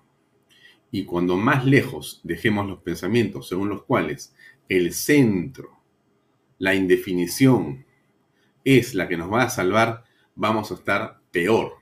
Y 0.89 1.05
cuando 1.05 1.37
más 1.37 1.67
lejos 1.67 2.19
dejemos 2.23 2.67
los 2.67 2.79
pensamientos 2.79 3.47
según 3.47 3.69
los 3.69 3.83
cuales 3.83 4.33
el 4.69 4.91
centro, 4.91 5.69
la 6.57 6.73
indefinición, 6.73 7.85
es 8.65 8.95
la 8.95 9.07
que 9.07 9.17
nos 9.17 9.31
va 9.31 9.43
a 9.43 9.51
salvar, 9.51 10.03
vamos 10.33 10.71
a 10.71 10.73
estar 10.73 11.19
peor. 11.29 11.73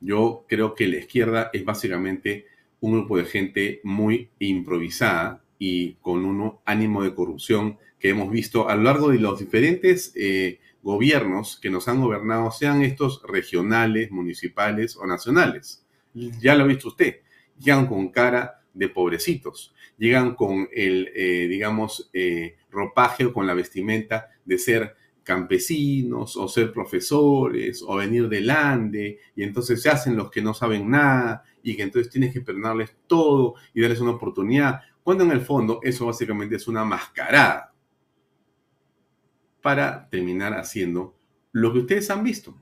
Yo 0.00 0.44
creo 0.50 0.74
que 0.74 0.86
la 0.86 0.98
izquierda 0.98 1.48
es 1.54 1.64
básicamente 1.64 2.44
un 2.80 2.92
grupo 2.92 3.16
de 3.16 3.24
gente 3.24 3.80
muy 3.84 4.28
improvisada 4.38 5.42
y 5.58 5.94
con 6.02 6.26
un 6.26 6.58
ánimo 6.66 7.02
de 7.02 7.14
corrupción 7.14 7.78
que 7.98 8.10
hemos 8.10 8.30
visto 8.30 8.68
a 8.68 8.76
lo 8.76 8.82
largo 8.82 9.08
de 9.08 9.18
los 9.18 9.38
diferentes 9.38 10.12
eh, 10.14 10.60
gobiernos 10.84 11.58
que 11.58 11.70
nos 11.70 11.88
han 11.88 12.00
gobernado, 12.00 12.50
sean 12.50 12.82
estos 12.82 13.22
regionales, 13.26 14.10
municipales 14.10 14.96
o 14.96 15.06
nacionales. 15.06 15.84
Ya 16.12 16.54
lo 16.54 16.64
ha 16.64 16.66
visto 16.66 16.88
usted, 16.88 17.22
llegan 17.58 17.86
con 17.86 18.10
cara 18.10 18.60
de 18.74 18.88
pobrecitos, 18.90 19.74
llegan 19.96 20.34
con 20.34 20.68
el, 20.70 21.10
eh, 21.16 21.48
digamos, 21.48 22.10
eh, 22.12 22.56
ropaje 22.70 23.24
o 23.24 23.32
con 23.32 23.46
la 23.46 23.54
vestimenta 23.54 24.28
de 24.44 24.58
ser 24.58 24.94
campesinos 25.22 26.36
o 26.36 26.46
ser 26.48 26.70
profesores 26.70 27.82
o 27.82 27.96
venir 27.96 28.28
del 28.28 28.50
Ande 28.50 29.20
y 29.34 29.42
entonces 29.42 29.80
se 29.80 29.88
hacen 29.88 30.14
los 30.14 30.30
que 30.30 30.42
no 30.42 30.52
saben 30.52 30.90
nada 30.90 31.44
y 31.62 31.74
que 31.76 31.82
entonces 31.82 32.12
tienes 32.12 32.30
que 32.30 32.42
perdonarles 32.42 32.94
todo 33.06 33.54
y 33.72 33.80
darles 33.80 34.00
una 34.00 34.10
oportunidad, 34.10 34.82
cuando 35.02 35.24
en 35.24 35.30
el 35.30 35.40
fondo 35.40 35.80
eso 35.82 36.04
básicamente 36.04 36.56
es 36.56 36.68
una 36.68 36.84
mascarada 36.84 37.73
para 39.64 40.10
terminar 40.10 40.52
haciendo 40.52 41.16
lo 41.50 41.72
que 41.72 41.78
ustedes 41.78 42.10
han 42.10 42.22
visto. 42.22 42.54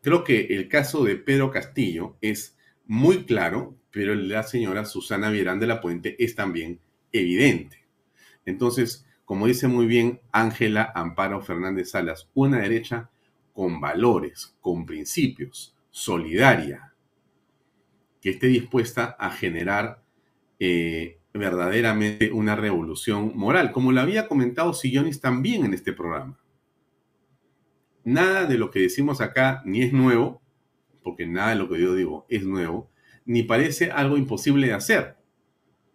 Creo 0.00 0.24
que 0.24 0.46
el 0.46 0.66
caso 0.66 1.04
de 1.04 1.16
Pedro 1.16 1.50
Castillo 1.50 2.16
es 2.22 2.56
muy 2.86 3.26
claro, 3.26 3.76
pero 3.90 4.14
la 4.14 4.42
señora 4.42 4.86
Susana 4.86 5.28
Vierán 5.28 5.60
de 5.60 5.66
la 5.66 5.82
Puente 5.82 6.16
es 6.18 6.34
también 6.34 6.80
evidente. 7.12 7.84
Entonces, 8.46 9.04
como 9.26 9.46
dice 9.46 9.68
muy 9.68 9.84
bien 9.84 10.22
Ángela 10.32 10.90
Amparo 10.94 11.42
Fernández 11.42 11.90
Salas, 11.90 12.30
una 12.32 12.60
derecha 12.60 13.10
con 13.52 13.78
valores, 13.78 14.56
con 14.62 14.86
principios, 14.86 15.76
solidaria, 15.90 16.94
que 18.22 18.30
esté 18.30 18.46
dispuesta 18.46 19.16
a 19.18 19.28
generar 19.28 20.02
eh, 20.60 21.18
verdaderamente 21.36 22.32
una 22.32 22.56
revolución 22.56 23.32
moral, 23.34 23.72
como 23.72 23.92
lo 23.92 24.00
había 24.00 24.28
comentado 24.28 24.74
Sillonis 24.74 25.20
también 25.20 25.64
en 25.64 25.74
este 25.74 25.92
programa. 25.92 26.38
Nada 28.04 28.46
de 28.46 28.58
lo 28.58 28.70
que 28.70 28.80
decimos 28.80 29.20
acá 29.20 29.62
ni 29.64 29.82
es 29.82 29.92
nuevo, 29.92 30.40
porque 31.02 31.26
nada 31.26 31.50
de 31.50 31.56
lo 31.56 31.68
que 31.68 31.80
yo 31.80 31.94
digo 31.94 32.26
es 32.28 32.44
nuevo, 32.44 32.90
ni 33.24 33.42
parece 33.42 33.90
algo 33.90 34.16
imposible 34.16 34.68
de 34.68 34.74
hacer. 34.74 35.16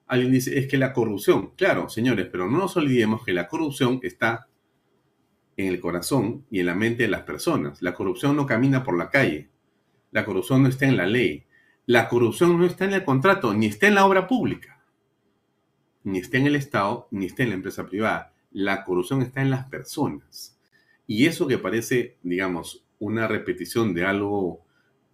Alguien 0.07 0.31
dice, 0.33 0.59
es 0.59 0.67
que 0.67 0.77
la 0.77 0.91
corrupción, 0.91 1.51
claro, 1.55 1.87
señores, 1.87 2.27
pero 2.29 2.49
no 2.49 2.57
nos 2.57 2.75
olvidemos 2.75 3.23
que 3.23 3.33
la 3.33 3.47
corrupción 3.47 3.99
está 4.03 4.47
en 5.55 5.67
el 5.67 5.79
corazón 5.79 6.45
y 6.51 6.59
en 6.59 6.65
la 6.65 6.75
mente 6.75 7.03
de 7.03 7.09
las 7.09 7.21
personas. 7.21 7.81
La 7.81 7.93
corrupción 7.93 8.35
no 8.35 8.45
camina 8.45 8.83
por 8.83 8.97
la 8.97 9.09
calle. 9.09 9.49
La 10.11 10.25
corrupción 10.25 10.63
no 10.63 10.69
está 10.69 10.85
en 10.85 10.97
la 10.97 11.05
ley. 11.05 11.45
La 11.85 12.09
corrupción 12.09 12.57
no 12.57 12.65
está 12.65 12.85
en 12.85 12.93
el 12.93 13.05
contrato, 13.05 13.53
ni 13.53 13.67
está 13.67 13.87
en 13.87 13.95
la 13.95 14.05
obra 14.05 14.27
pública. 14.27 14.80
Ni 16.03 16.19
está 16.19 16.37
en 16.37 16.47
el 16.47 16.55
Estado, 16.55 17.07
ni 17.11 17.25
está 17.25 17.43
en 17.43 17.49
la 17.49 17.55
empresa 17.55 17.85
privada. 17.85 18.33
La 18.51 18.83
corrupción 18.83 19.21
está 19.21 19.41
en 19.41 19.49
las 19.49 19.69
personas. 19.69 20.57
Y 21.07 21.25
eso 21.25 21.47
que 21.47 21.57
parece, 21.57 22.17
digamos, 22.23 22.85
una 22.99 23.27
repetición 23.27 23.93
de 23.93 24.05
algo 24.05 24.65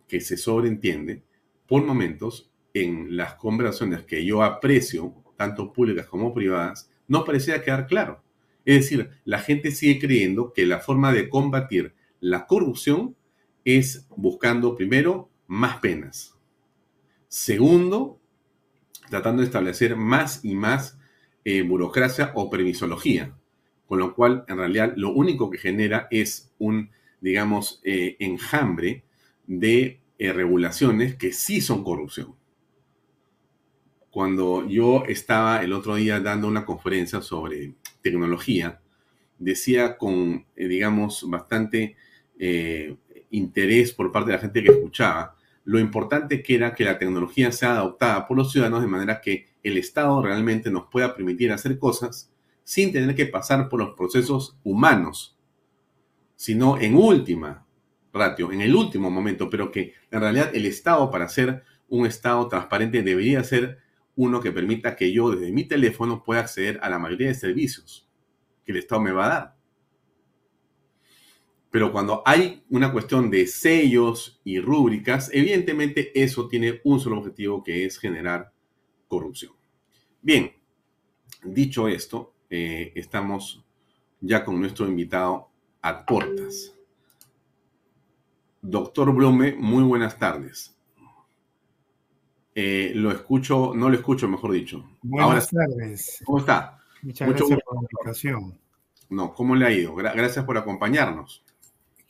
que 0.07 0.21
se 0.21 0.37
sobreentiende, 0.37 1.23
por 1.67 1.83
momentos, 1.83 2.51
en 2.73 3.17
las 3.17 3.35
conversaciones 3.35 4.03
que 4.03 4.25
yo 4.25 4.43
aprecio, 4.43 5.13
tanto 5.35 5.73
públicas 5.73 6.05
como 6.05 6.33
privadas, 6.33 6.89
no 7.07 7.23
parecía 7.23 7.63
quedar 7.63 7.87
claro. 7.87 8.21
Es 8.65 8.81
decir, 8.81 9.09
la 9.25 9.39
gente 9.39 9.71
sigue 9.71 9.99
creyendo 9.99 10.53
que 10.53 10.65
la 10.65 10.79
forma 10.79 11.13
de 11.13 11.29
combatir 11.29 11.93
la 12.19 12.45
corrupción 12.45 13.15
es 13.63 14.05
buscando 14.09 14.75
primero 14.75 15.29
más 15.47 15.77
penas. 15.77 16.35
Segundo, 17.27 18.19
tratando 19.09 19.41
de 19.41 19.47
establecer 19.47 19.95
más 19.95 20.43
y 20.43 20.55
más 20.55 20.97
eh, 21.43 21.61
burocracia 21.61 22.31
o 22.35 22.49
permisología, 22.49 23.33
con 23.85 23.99
lo 23.99 24.13
cual 24.13 24.43
en 24.47 24.57
realidad 24.57 24.93
lo 24.97 25.11
único 25.11 25.49
que 25.49 25.57
genera 25.57 26.07
es 26.11 26.51
un, 26.59 26.91
digamos, 27.21 27.79
eh, 27.83 28.17
enjambre 28.19 29.05
de 29.45 30.01
eh, 30.19 30.33
regulaciones 30.33 31.15
que 31.15 31.31
sí 31.31 31.61
son 31.61 31.83
corrupción. 31.83 32.35
Cuando 34.09 34.67
yo 34.67 35.05
estaba 35.07 35.63
el 35.63 35.73
otro 35.73 35.95
día 35.95 36.19
dando 36.19 36.47
una 36.47 36.65
conferencia 36.65 37.21
sobre 37.21 37.75
tecnología, 38.01 38.81
decía 39.37 39.97
con, 39.97 40.45
digamos, 40.55 41.29
bastante 41.29 41.95
interés 43.29 43.93
por 43.93 44.11
parte 44.11 44.31
de 44.31 44.37
la 44.37 44.41
gente 44.41 44.63
que 44.63 44.71
escuchaba, 44.71 45.36
lo 45.67 45.79
importante 45.79 46.41
que 46.41 46.55
era 46.55 46.73
que 46.73 46.85
la 46.85 46.97
tecnología 46.97 47.51
sea 47.51 47.73
adoptada 47.73 48.25
por 48.25 48.37
los 48.37 48.53
ciudadanos 48.53 48.81
de 48.81 48.87
manera 48.87 49.19
que 49.19 49.47
el 49.63 49.77
Estado 49.77 50.21
realmente 50.21 50.71
nos 50.71 50.85
pueda 50.89 51.13
permitir 51.13 51.51
hacer 51.51 51.77
cosas 51.77 52.31
sin 52.63 52.93
tener 52.93 53.13
que 53.15 53.25
pasar 53.25 53.67
por 53.67 53.81
los 53.81 53.93
procesos 53.93 54.57
humanos, 54.63 55.37
sino 56.37 56.79
en 56.79 56.95
última 56.95 57.67
ratio, 58.13 58.53
en 58.53 58.61
el 58.61 58.73
último 58.73 59.11
momento, 59.11 59.49
pero 59.49 59.69
que 59.69 59.93
en 60.09 60.21
realidad 60.21 60.55
el 60.55 60.65
Estado 60.65 61.11
para 61.11 61.27
ser 61.27 61.63
un 61.89 62.05
Estado 62.05 62.47
transparente 62.47 63.03
debería 63.03 63.43
ser 63.43 63.79
uno 64.15 64.39
que 64.39 64.53
permita 64.53 64.95
que 64.95 65.11
yo 65.11 65.31
desde 65.31 65.51
mi 65.51 65.65
teléfono 65.65 66.23
pueda 66.23 66.39
acceder 66.39 66.79
a 66.81 66.89
la 66.89 66.97
mayoría 66.97 67.27
de 67.27 67.35
servicios 67.35 68.09
que 68.63 68.71
el 68.71 68.77
Estado 68.77 69.01
me 69.01 69.11
va 69.11 69.25
a 69.25 69.29
dar. 69.29 69.56
Pero 71.77 71.91
cuando 71.91 72.23
hay 72.25 72.63
una 72.71 72.91
cuestión 72.91 73.29
de 73.29 73.45
sellos 73.45 74.41
y 74.43 74.59
rúbricas, 74.59 75.29
evidentemente 75.31 76.11
eso 76.19 76.47
tiene 76.47 76.81
un 76.83 76.99
solo 76.99 77.19
objetivo 77.19 77.63
que 77.63 77.85
es 77.85 77.99
generar 77.99 78.51
corrupción. 79.07 79.51
Bien, 80.19 80.51
dicho 81.43 81.87
esto, 81.87 82.33
eh, 82.49 82.93
estamos 82.95 83.63
ya 84.19 84.43
con 84.43 84.59
nuestro 84.59 84.87
invitado 84.87 85.49
a 85.83 86.03
portas. 86.03 86.73
Doctor 88.59 89.13
Blume, 89.13 89.53
muy 89.53 89.83
buenas 89.83 90.17
tardes. 90.17 90.75
Eh, 92.55 92.91
lo 92.95 93.11
escucho, 93.11 93.73
no 93.75 93.87
lo 93.87 93.95
escucho, 93.95 94.27
mejor 94.27 94.53
dicho. 94.53 94.83
Buenas 95.03 95.51
tardes. 95.51 96.23
¿Cómo 96.25 96.39
está? 96.39 96.79
Muchas 97.03 97.29
gracias 97.29 97.59
por 97.63 97.75
la 97.75 97.81
invitación. 97.81 98.59
No, 99.09 99.31
¿cómo 99.35 99.55
le 99.55 99.67
ha 99.67 99.71
ido? 99.71 99.93
gracias 99.93 100.43
por 100.43 100.57
acompañarnos. 100.57 101.43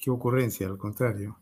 Qué 0.08 0.12
ocurrencia, 0.12 0.68
al 0.68 0.78
contrario. 0.78 1.38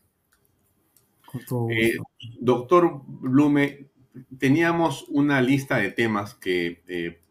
Eh, 1.69 1.97
doctor 2.39 3.03
Blume, 3.05 3.91
teníamos 4.39 5.05
una 5.09 5.39
lista 5.39 5.77
de 5.77 5.91
temas 5.91 6.33
que 6.33 6.81
eh, 6.87 7.21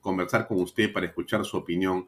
conversar 0.00 0.46
con 0.46 0.60
usted 0.60 0.92
para 0.92 1.06
escuchar 1.06 1.44
su 1.44 1.56
opinión. 1.56 2.06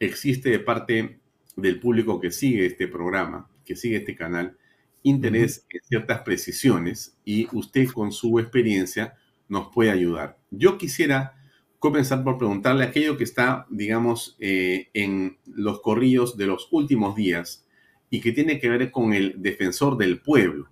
Existe 0.00 0.48
de 0.48 0.60
parte 0.60 1.20
del 1.56 1.78
público 1.78 2.18
que 2.18 2.30
sigue 2.30 2.64
este 2.64 2.88
programa, 2.88 3.50
que 3.66 3.76
sigue 3.76 3.98
este 3.98 4.16
canal, 4.16 4.56
interés 5.02 5.66
en 5.68 5.82
ciertas 5.82 6.22
precisiones 6.22 7.18
y 7.26 7.54
usted 7.54 7.88
con 7.88 8.12
su 8.12 8.38
experiencia 8.38 9.14
nos 9.46 9.68
puede 9.74 9.90
ayudar. 9.90 10.38
Yo 10.50 10.78
quisiera 10.78 11.37
comenzar 11.78 12.24
por 12.24 12.38
preguntarle 12.38 12.84
aquello 12.84 13.16
que 13.16 13.24
está, 13.24 13.66
digamos, 13.70 14.36
eh, 14.40 14.88
en 14.94 15.38
los 15.46 15.80
corrillos 15.80 16.36
de 16.36 16.46
los 16.46 16.68
últimos 16.70 17.14
días 17.14 17.66
y 18.10 18.20
que 18.20 18.32
tiene 18.32 18.58
que 18.58 18.68
ver 18.68 18.90
con 18.90 19.12
el 19.12 19.34
defensor 19.40 19.96
del 19.96 20.20
pueblo. 20.20 20.68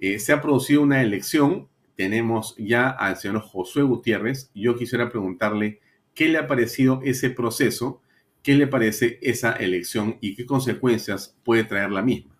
Eh, 0.00 0.18
se 0.18 0.32
ha 0.32 0.40
producido 0.40 0.82
una 0.82 1.02
elección, 1.02 1.68
tenemos 1.96 2.54
ya 2.58 2.90
al 2.90 3.16
señor 3.16 3.40
Josué 3.40 3.82
Gutiérrez. 3.82 4.50
Yo 4.54 4.76
quisiera 4.76 5.10
preguntarle 5.10 5.80
qué 6.14 6.28
le 6.28 6.38
ha 6.38 6.46
parecido 6.46 7.00
ese 7.02 7.30
proceso, 7.30 8.02
qué 8.42 8.54
le 8.54 8.66
parece 8.66 9.18
esa 9.22 9.52
elección 9.52 10.18
y 10.20 10.34
qué 10.34 10.46
consecuencias 10.46 11.36
puede 11.44 11.64
traer 11.64 11.90
la 11.90 12.02
misma. 12.02 12.36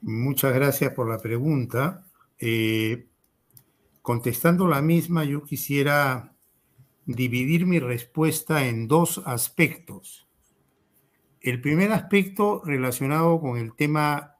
Muchas 0.00 0.54
gracias 0.54 0.92
por 0.92 1.08
la 1.08 1.18
pregunta. 1.18 2.06
Eh, 2.38 3.06
contestando 4.02 4.68
la 4.68 4.80
misma, 4.82 5.24
yo 5.24 5.42
quisiera 5.42 6.34
dividir 7.08 7.64
mi 7.64 7.80
respuesta 7.80 8.66
en 8.66 8.86
dos 8.86 9.22
aspectos. 9.24 10.28
El 11.40 11.62
primer 11.62 11.90
aspecto 11.92 12.60
relacionado 12.66 13.40
con 13.40 13.56
el 13.56 13.74
tema 13.74 14.36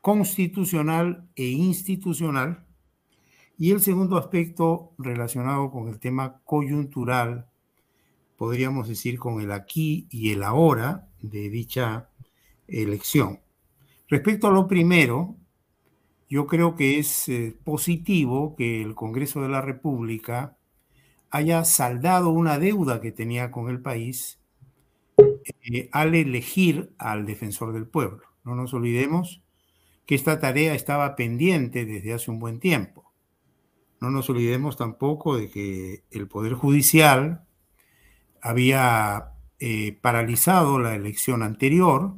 constitucional 0.00 1.28
e 1.34 1.46
institucional 1.46 2.64
y 3.58 3.72
el 3.72 3.80
segundo 3.80 4.16
aspecto 4.16 4.92
relacionado 4.96 5.72
con 5.72 5.88
el 5.88 5.98
tema 5.98 6.40
coyuntural, 6.44 7.48
podríamos 8.36 8.86
decir 8.86 9.18
con 9.18 9.40
el 9.40 9.50
aquí 9.50 10.06
y 10.08 10.30
el 10.30 10.44
ahora 10.44 11.08
de 11.20 11.50
dicha 11.50 12.10
elección. 12.68 13.40
Respecto 14.06 14.46
a 14.46 14.52
lo 14.52 14.68
primero, 14.68 15.34
yo 16.30 16.46
creo 16.46 16.76
que 16.76 17.00
es 17.00 17.28
eh, 17.28 17.58
positivo 17.64 18.54
que 18.54 18.82
el 18.82 18.94
Congreso 18.94 19.42
de 19.42 19.48
la 19.48 19.62
República 19.62 20.57
haya 21.30 21.64
saldado 21.64 22.30
una 22.30 22.58
deuda 22.58 23.00
que 23.00 23.12
tenía 23.12 23.50
con 23.50 23.68
el 23.68 23.80
país 23.80 24.38
eh, 25.16 25.88
al 25.92 26.14
elegir 26.14 26.92
al 26.98 27.26
defensor 27.26 27.72
del 27.72 27.86
pueblo. 27.86 28.22
No 28.44 28.54
nos 28.54 28.72
olvidemos 28.74 29.42
que 30.06 30.14
esta 30.14 30.40
tarea 30.40 30.74
estaba 30.74 31.16
pendiente 31.16 31.84
desde 31.84 32.14
hace 32.14 32.30
un 32.30 32.38
buen 32.38 32.60
tiempo. 32.60 33.12
No 34.00 34.10
nos 34.10 34.30
olvidemos 34.30 34.76
tampoco 34.76 35.36
de 35.36 35.50
que 35.50 36.04
el 36.10 36.28
Poder 36.28 36.54
Judicial 36.54 37.44
había 38.40 39.32
eh, 39.58 39.98
paralizado 40.00 40.78
la 40.78 40.94
elección 40.94 41.42
anterior 41.42 42.14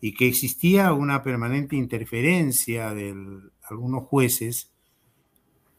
y 0.00 0.14
que 0.14 0.28
existía 0.28 0.92
una 0.92 1.22
permanente 1.22 1.76
interferencia 1.76 2.94
de 2.94 3.14
algunos 3.62 4.04
jueces 4.04 4.70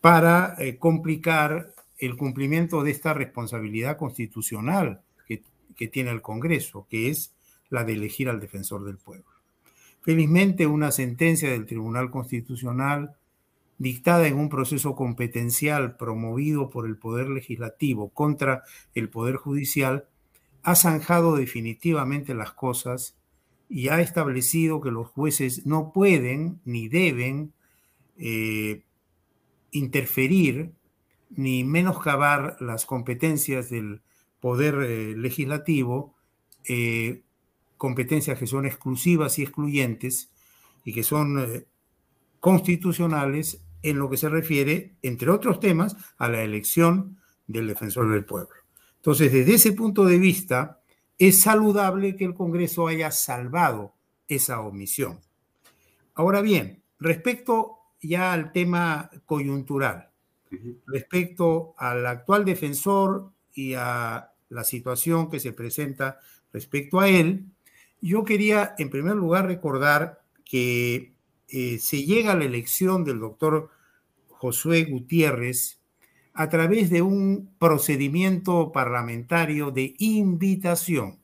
para 0.02 0.56
eh, 0.60 0.78
complicar 0.78 1.74
el 1.98 2.18
cumplimiento 2.18 2.84
de 2.84 2.91
esta 2.91 3.14
responsabilidad 3.14 3.98
constitucional 3.98 5.02
que, 5.28 5.43
que 5.76 5.88
tiene 5.88 6.12
el 6.12 6.22
Congreso, 6.22 6.88
que 6.89 7.10
es 7.10 7.34
la 7.70 7.84
de 7.84 7.93
elegir 7.93 8.30
al 8.30 8.39
defensor 8.39 8.84
del 8.86 8.98
pueblo. 8.98 9.26
Felizmente, 10.02 10.68
una 10.68 10.91
sentencia 10.91 11.50
del 11.50 11.66
Tribunal 11.66 12.12
Constitucional 12.12 13.16
dictada 13.78 14.28
en 14.28 14.38
un 14.38 14.50
proceso 14.50 14.96
competencial 14.96 15.98
promovido 15.98 16.70
por 16.70 16.86
el 16.86 16.98
Poder 16.98 17.30
Legislativo 17.30 18.10
contra 18.10 18.64
el 18.93 19.10
Poder 19.10 19.36
Judicial, 19.36 20.06
ha 20.64 20.76
zanjado 20.76 21.36
definitivamente 21.36 22.34
las 22.34 22.52
cosas 22.52 23.18
y 23.70 23.89
ha 23.89 24.00
establecido 24.00 24.82
que 24.82 24.91
los 24.91 25.08
jueces 25.08 25.66
no 25.66 25.91
pueden 25.91 26.60
ni 26.66 26.88
deben 26.88 27.54
eh, 28.18 28.84
interferir 29.72 30.72
ni 31.30 31.63
menoscabar 31.63 32.57
las 32.59 32.86
competencias 32.86 33.69
del 33.69 34.01
poder 34.39 34.76
eh, 34.84 35.15
legislativo, 35.17 36.15
eh, 36.63 37.23
competencias 37.78 38.39
que 38.39 38.47
son 38.47 38.65
exclusivas 38.65 39.38
y 39.39 39.43
excluyentes 39.43 40.32
y 40.84 40.93
que 40.93 41.03
son 41.03 41.65
constitucionales 42.39 43.65
en 43.82 43.97
lo 43.99 44.09
que 44.09 44.17
se 44.17 44.30
refiere, 44.30 44.95
entre 45.01 45.30
otros 45.30 45.59
temas, 45.59 45.95
a 46.17 46.30
la 46.30 46.41
elección 46.41 47.17
del 47.47 47.67
defensor 47.67 48.11
del 48.11 48.26
pueblo. 48.26 48.55
Entonces, 48.97 49.32
desde 49.32 49.53
ese 49.53 49.71
punto 49.73 50.05
de 50.05 50.17
vista, 50.17 50.82
es 51.17 51.41
saludable 51.41 52.15
que 52.15 52.26
el 52.26 52.34
Congreso 52.34 52.88
haya 52.88 53.11
salvado 53.11 53.93
esa 54.28 54.61
omisión. 54.61 55.19
Ahora 56.15 56.41
bien, 56.41 56.82
respecto 56.99 57.78
ya 58.01 58.34
al 58.34 58.51
tema 58.51 59.11
coyuntural, 59.26 60.09
respecto 60.88 61.74
al 61.78 62.06
actual 62.06 62.45
defensor 62.45 63.32
y 63.53 63.74
a 63.74 64.32
la 64.49 64.64
situación 64.64 65.30
que 65.30 65.39
se 65.39 65.53
presenta 65.53 66.20
respecto 66.53 66.99
a 66.99 67.10
él, 67.10 67.45
yo 68.01 68.24
quería 68.24 68.76
en 68.78 68.89
primer 68.89 69.16
lugar 69.16 69.47
recordar 69.47 70.22
que 70.43 71.14
eh, 71.47 71.80
se 71.80 72.03
llega 72.03 72.34
a 72.34 72.36
la 72.36 72.45
elección 72.45 73.03
del 73.03 73.20
doctor 73.20 73.70
Josué 74.28 74.84
Gutiérrez 74.86 75.80
a 76.34 76.49
través 76.49 76.89
de 76.89 77.01
un 77.01 77.49
procedimiento 77.58 78.72
parlamentario 78.72 79.72
de 79.72 79.95
invitación. 79.99 81.20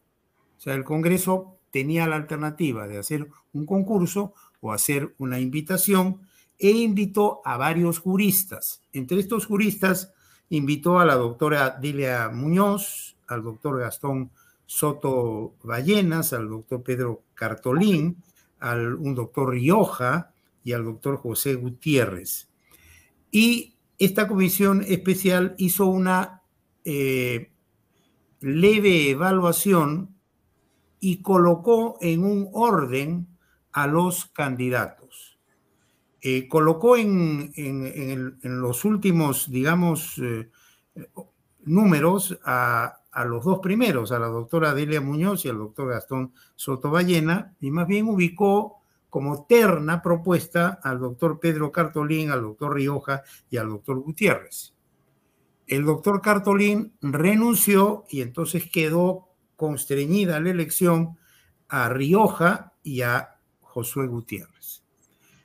O 0.58 0.62
sea, 0.62 0.74
el 0.74 0.84
Congreso 0.84 1.58
tenía 1.70 2.08
la 2.08 2.16
alternativa 2.16 2.88
de 2.88 2.98
hacer 2.98 3.28
un 3.54 3.66
concurso 3.66 4.34
o 4.62 4.72
hacer 4.72 5.14
una 5.18 5.40
invitación 5.40 6.22
e 6.62 6.70
invitó 6.70 7.41
a 7.43 7.57
varios 7.57 7.97
juristas. 7.97 8.84
Entre 8.93 9.20
estos 9.20 9.47
juristas 9.47 10.14
invitó 10.49 10.99
a 10.99 11.05
la 11.05 11.16
doctora 11.16 11.78
Dilia 11.82 12.30
Muñoz, 12.30 13.18
al 13.28 13.41
doctor 13.41 13.80
Gastón 13.80 14.30
Soto 14.68 15.55
Ballenas, 15.64 16.34
al 16.34 16.47
doctor 16.47 16.84
Pedro 16.84 17.24
Cartolín, 17.34 18.24
al 18.59 18.93
un 18.93 19.16
doctor 19.16 19.49
Rioja 19.49 20.34
y 20.64 20.74
al 20.74 20.86
doctor 20.86 21.18
José 21.18 21.55
Gutiérrez. 21.55 22.47
Y 23.32 23.76
esta 23.97 24.28
comisión 24.28 24.84
especial 24.88 25.55
hizo 25.57 25.88
una 25.88 26.43
eh, 26.86 27.51
leve 28.39 29.09
evaluación 29.09 30.16
y 30.99 31.24
colocó 31.24 31.97
en 32.01 32.24
un 32.24 32.49
orden 32.53 33.28
a 33.72 33.88
los 33.88 34.26
candidatos. 34.26 35.31
Eh, 36.24 36.48
colocó 36.48 36.98
en, 36.98 37.52
los 38.44 38.86
últimos, 38.86 39.50
digamos, 39.50 40.20
eh, 40.20 40.50
números 41.64 42.38
a, 42.46 43.00
los 43.26 43.44
dos 43.44 43.60
primeros, 43.60 44.12
a 44.12 44.20
la 44.20 44.28
doctora 44.28 44.74
Delia 44.74 45.02
Muñoz 45.02 45.46
y 45.46 45.50
al 45.50 45.58
doctor 45.58 45.90
Gastón 45.90 46.34
Sotoballena, 46.56 47.56
y 47.60 47.72
más 47.72 47.88
bien 47.88 48.08
ubicó 48.08 48.78
como 49.10 49.46
terna 49.46 50.02
propuesta 50.02 50.80
al 50.84 51.00
doctor 51.00 51.40
Pedro 51.40 51.72
Cartolín, 51.72 52.30
al 52.32 52.42
doctor 52.42 52.76
Rioja 52.76 53.24
y 53.50 53.58
al 53.58 53.70
doctor 53.70 54.00
Gutiérrez. 54.00 54.74
El 55.68 55.86
doctor 55.86 56.22
Cartolín 56.22 56.94
renunció 57.02 58.06
y 58.10 58.22
entonces 58.22 58.70
quedó 58.72 59.28
constreñida 59.56 60.40
la 60.40 60.52
elección 60.52 61.18
a 61.68 61.90
Rioja 61.90 62.74
y 62.84 63.02
a 63.02 63.40
Josué 63.62 64.08
Gutiérrez. 64.08 64.81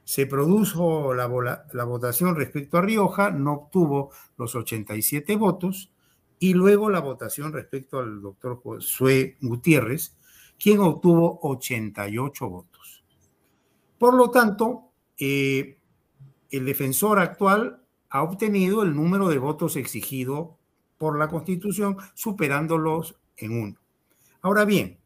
Se 0.06 0.24
produjo 0.24 1.14
la, 1.14 1.26
votación 1.26 2.36
respecto 2.36 2.78
a 2.78 2.80
Rioja, 2.80 3.32
no 3.32 3.54
obtuvo 3.54 4.12
los 4.38 4.54
87 4.54 5.34
votos, 5.34 5.90
y 6.38 6.54
luego 6.54 6.90
la 6.90 7.00
votación 7.00 7.52
respecto 7.52 7.98
al 7.98 8.22
doctor 8.22 8.60
Josué 8.62 9.36
Gutiérrez, 9.40 10.16
quien 10.60 10.78
obtuvo 10.78 11.40
88 11.42 12.48
votos. 12.48 13.04
Por 13.98 14.14
lo 14.14 14.30
tanto, 14.30 14.92
eh, 15.18 15.80
el 16.50 16.64
defensor 16.64 17.18
actual 17.18 17.82
ha 18.08 18.22
obtenido 18.22 18.84
el 18.84 18.94
número 18.94 19.28
de 19.28 19.38
votos 19.38 19.74
exigido 19.74 20.56
por 20.98 21.18
la 21.18 21.26
Constitución, 21.26 21.96
superándolos 22.14 23.16
en 23.36 23.60
uno. 23.60 23.76
Ahora 24.40 24.64
bien, 24.64 25.00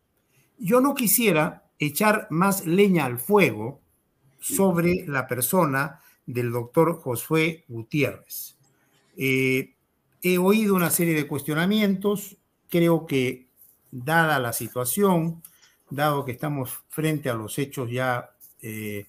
yo 0.58 0.82
no 0.82 0.94
quisiera 0.94 1.70
echar 1.78 2.26
más 2.28 2.66
leña 2.66 3.06
al 3.06 3.18
fuego 3.18 3.80
sobre 4.40 5.04
la 5.06 5.26
persona 5.26 6.00
del 6.26 6.50
doctor 6.50 7.00
Josué 7.00 7.64
Gutiérrez. 7.68 8.56
Eh, 9.16 9.74
he 10.22 10.38
oído 10.38 10.74
una 10.74 10.90
serie 10.90 11.14
de 11.14 11.26
cuestionamientos, 11.26 12.36
creo 12.68 13.06
que 13.06 13.46
dada 13.90 14.38
la 14.38 14.52
situación, 14.52 15.42
dado 15.90 16.24
que 16.24 16.32
estamos 16.32 16.70
frente 16.88 17.28
a 17.30 17.34
los 17.34 17.58
hechos 17.58 17.90
ya 17.90 18.30
eh, 18.62 19.06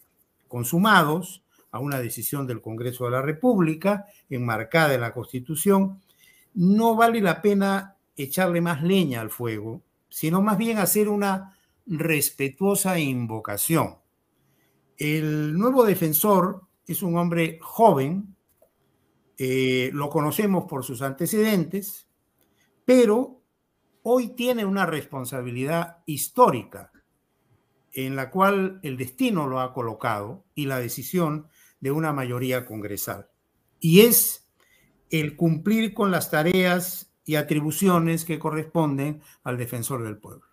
consumados 0.47 1.43
a 1.71 1.79
una 1.79 1.99
decisión 1.99 2.47
del 2.47 2.61
Congreso 2.61 3.05
de 3.05 3.11
la 3.11 3.21
República, 3.21 4.05
enmarcada 4.29 4.93
en 4.93 5.01
la 5.01 5.13
Constitución, 5.13 6.01
no 6.53 6.95
vale 6.95 7.21
la 7.21 7.41
pena 7.41 7.95
echarle 8.17 8.59
más 8.59 8.83
leña 8.83 9.21
al 9.21 9.29
fuego, 9.29 9.81
sino 10.09 10.41
más 10.41 10.57
bien 10.57 10.79
hacer 10.79 11.07
una 11.07 11.55
respetuosa 11.87 12.99
invocación. 12.99 14.00
El 15.03 15.57
nuevo 15.57 15.83
defensor 15.83 16.61
es 16.85 17.01
un 17.01 17.17
hombre 17.17 17.57
joven, 17.59 18.35
eh, 19.35 19.89
lo 19.93 20.11
conocemos 20.11 20.65
por 20.65 20.85
sus 20.85 21.01
antecedentes, 21.01 22.07
pero 22.85 23.41
hoy 24.03 24.35
tiene 24.35 24.63
una 24.63 24.85
responsabilidad 24.85 26.03
histórica 26.05 26.91
en 27.93 28.15
la 28.15 28.29
cual 28.29 28.79
el 28.83 28.95
destino 28.95 29.47
lo 29.47 29.59
ha 29.61 29.73
colocado 29.73 30.45
y 30.53 30.67
la 30.67 30.77
decisión 30.77 31.47
de 31.79 31.89
una 31.89 32.13
mayoría 32.13 32.67
congresal. 32.67 33.27
Y 33.79 34.01
es 34.01 34.51
el 35.09 35.35
cumplir 35.35 35.95
con 35.95 36.11
las 36.11 36.29
tareas 36.29 37.11
y 37.25 37.37
atribuciones 37.37 38.23
que 38.23 38.37
corresponden 38.37 39.23
al 39.43 39.57
defensor 39.57 40.03
del 40.03 40.19
pueblo. 40.19 40.45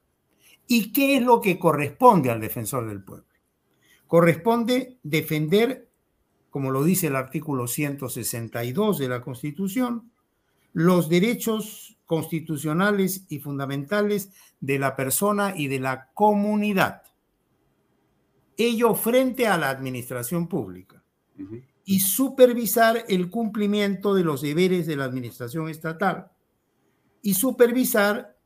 ¿Y 0.67 0.91
qué 0.95 1.19
es 1.19 1.23
lo 1.23 1.43
que 1.43 1.59
corresponde 1.59 2.31
al 2.31 2.41
defensor 2.41 2.89
del 2.89 3.05
pueblo? 3.05 3.28
Corresponde 4.09 4.99
defender, 5.03 5.91
como 6.49 6.71
lo 6.71 6.83
dice 6.83 7.09
el 7.09 7.17
artículo 7.17 7.69
162 7.69 8.99
de 8.99 9.09
la 9.09 9.21
Constitución, 9.21 10.11
los 10.73 11.11
derechos 11.11 11.99
constitucionales 12.07 13.27
y 13.29 13.39
fundamentales 13.39 14.33
de 14.61 14.79
la 14.79 14.97
persona 14.97 15.53
y 15.55 15.69
de 15.69 15.81
la 15.81 16.09
comunidad. 16.15 17.03
Ello 18.57 18.95
frente 18.95 19.47
a 19.47 19.59
la 19.59 19.69
administración 19.69 20.49
pública 20.49 21.03
y 21.85 22.01
supervisar 22.01 23.05
el 23.09 23.29
cumplimiento 23.29 24.15
de 24.15 24.25
los 24.25 24.41
deberes 24.41 24.87
de 24.87 24.97
la 24.97 25.05
administración 25.05 25.69
estatal 25.69 26.31
y 27.21 27.35
supervisar 27.35 28.38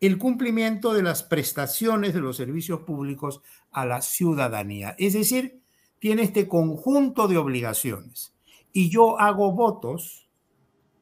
el 0.00 0.16
cumplimiento 0.16 0.94
de 0.94 1.02
las 1.02 1.22
prestaciones 1.22 2.14
de 2.14 2.20
los 2.20 2.36
servicios 2.36 2.80
públicos 2.80 3.42
a 3.70 3.84
la 3.84 4.00
ciudadanía. 4.00 4.94
Es 4.98 5.12
decir, 5.12 5.60
tiene 5.98 6.22
este 6.22 6.48
conjunto 6.48 7.28
de 7.28 7.36
obligaciones. 7.36 8.34
Y 8.72 8.88
yo 8.88 9.20
hago 9.20 9.52
votos 9.52 10.28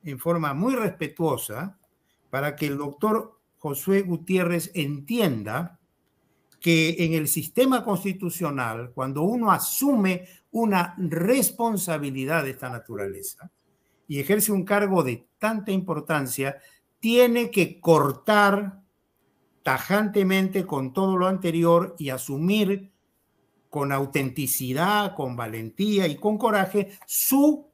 en 0.02 0.18
forma 0.18 0.52
muy 0.54 0.74
respetuosa 0.74 1.78
para 2.30 2.56
que 2.56 2.66
el 2.66 2.76
doctor 2.76 3.38
Josué 3.58 4.02
Gutiérrez 4.02 4.70
entienda 4.74 5.78
que 6.60 6.96
en 7.04 7.12
el 7.12 7.28
sistema 7.28 7.84
constitucional, 7.84 8.90
cuando 8.92 9.22
uno 9.22 9.52
asume 9.52 10.26
una 10.50 10.94
responsabilidad 10.98 12.42
de 12.42 12.50
esta 12.50 12.68
naturaleza 12.68 13.50
y 14.08 14.18
ejerce 14.18 14.50
un 14.50 14.64
cargo 14.64 15.04
de 15.04 15.28
tanta 15.38 15.70
importancia, 15.70 16.56
tiene 16.98 17.50
que 17.50 17.80
cortar 17.80 18.77
tajantemente 19.68 20.64
con 20.64 20.94
todo 20.94 21.18
lo 21.18 21.26
anterior 21.26 21.94
y 21.98 22.08
asumir 22.08 22.90
con 23.68 23.92
autenticidad, 23.92 25.14
con 25.14 25.36
valentía 25.36 26.06
y 26.06 26.16
con 26.16 26.38
coraje 26.38 26.92
su 27.06 27.66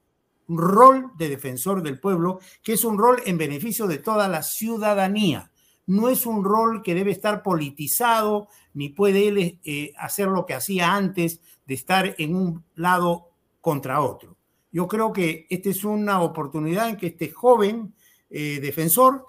rol 0.49 1.13
de 1.17 1.29
defensor 1.29 1.85
del 1.85 2.01
pueblo, 2.01 2.41
que 2.65 2.73
es 2.73 2.85
un 2.85 2.99
rol 2.99 3.23
en 3.27 3.39
beneficio 3.39 3.87
de 3.87 3.99
toda 3.99 4.27
la 4.27 4.43
ciudadanía 4.43 5.53
no 5.87 6.09
es 6.09 6.27
un 6.27 6.43
rol 6.43 6.83
que 6.83 6.95
debe 6.95 7.13
estar 7.13 7.45
politizado, 7.45 8.49
ni 8.73 8.89
puede 8.89 9.29
él 9.29 9.61
eh, 9.63 9.93
hacer 9.97 10.29
lo 10.29 10.47
que 10.47 10.55
hacía 10.55 10.97
antes 10.97 11.43
de 11.67 11.75
estar 11.75 12.17
en 12.19 12.35
un 12.35 12.65
lado 12.75 13.29
contra 13.61 14.01
otro. 14.01 14.37
Yo 14.73 14.89
creo 14.89 15.13
que 15.13 15.47
esta 15.49 15.69
es 15.69 15.85
una 15.85 16.23
oportunidad 16.23 16.89
en 16.89 16.97
que 16.97 17.09
este 17.09 17.31
joven 17.31 17.95
eh, 18.31 18.59
defensor 18.61 19.29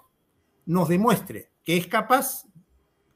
nos 0.64 0.88
demuestre 0.88 1.50
que 1.66 1.76
es 1.76 1.88
capaz 1.88 2.46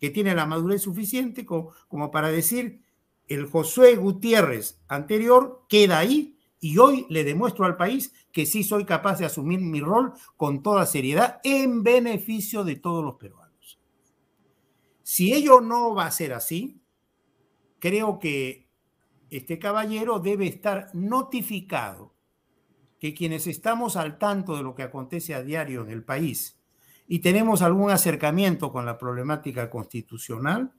que 0.01 0.11
tiene 0.11 0.35
la 0.35 0.47
madurez 0.47 0.83
suficiente 0.83 1.45
como, 1.45 2.11
para 2.11 2.31
decir, 2.31 2.83
el 3.29 3.47
Josué 3.47 3.97
Gutiérrez 3.97 4.81
anterior 4.89 5.67
queda 5.69 5.99
ahí 5.99 6.39
y 6.59 6.79
hoy 6.79 7.07
le 7.11 7.23
demuestro 7.23 7.67
al 7.67 7.77
país 7.77 8.13
que 8.33 8.47
sí 8.47 8.65
soy 8.65 8.85
capaz 8.85 9.19
de 9.19 9.27
asumir 9.27 9.61
mi 9.61 9.81
rol 9.81 10.15
con 10.37 10.63
toda 10.63 10.87
seriedad 10.87 11.41
en 11.45 11.83
beneficio 11.83 12.65
de 12.65 12.77
todos 12.77 13.05
los 13.05 13.17
peruanos. 13.17 13.79
Si 15.03 15.33
ello 15.33 15.61
no 15.61 15.95
va 15.95 16.07
a 16.07 16.11
ser 16.11 16.33
así, 16.33 16.81
creo 17.79 18.19
que 18.19 18.69
este 19.29 19.59
caballero 19.59 20.19
debe 20.19 20.47
estar 20.47 20.91
notificado 20.95 22.15
que 22.99 23.15
quienes 23.15 23.47
estamos 23.47 23.97
al 23.97 24.19
tanto 24.19 24.57
de 24.57 24.63
lo 24.63 24.75
que 24.75 24.83
acontece 24.83 25.35
a 25.35 25.43
diario 25.43 25.83
en 25.83 25.91
el 25.91 26.05
país 26.05 26.60
y 27.13 27.19
tenemos 27.19 27.61
algún 27.61 27.91
acercamiento 27.91 28.71
con 28.71 28.87
la 28.87 28.97
problemática 28.97 29.69
constitucional, 29.69 30.71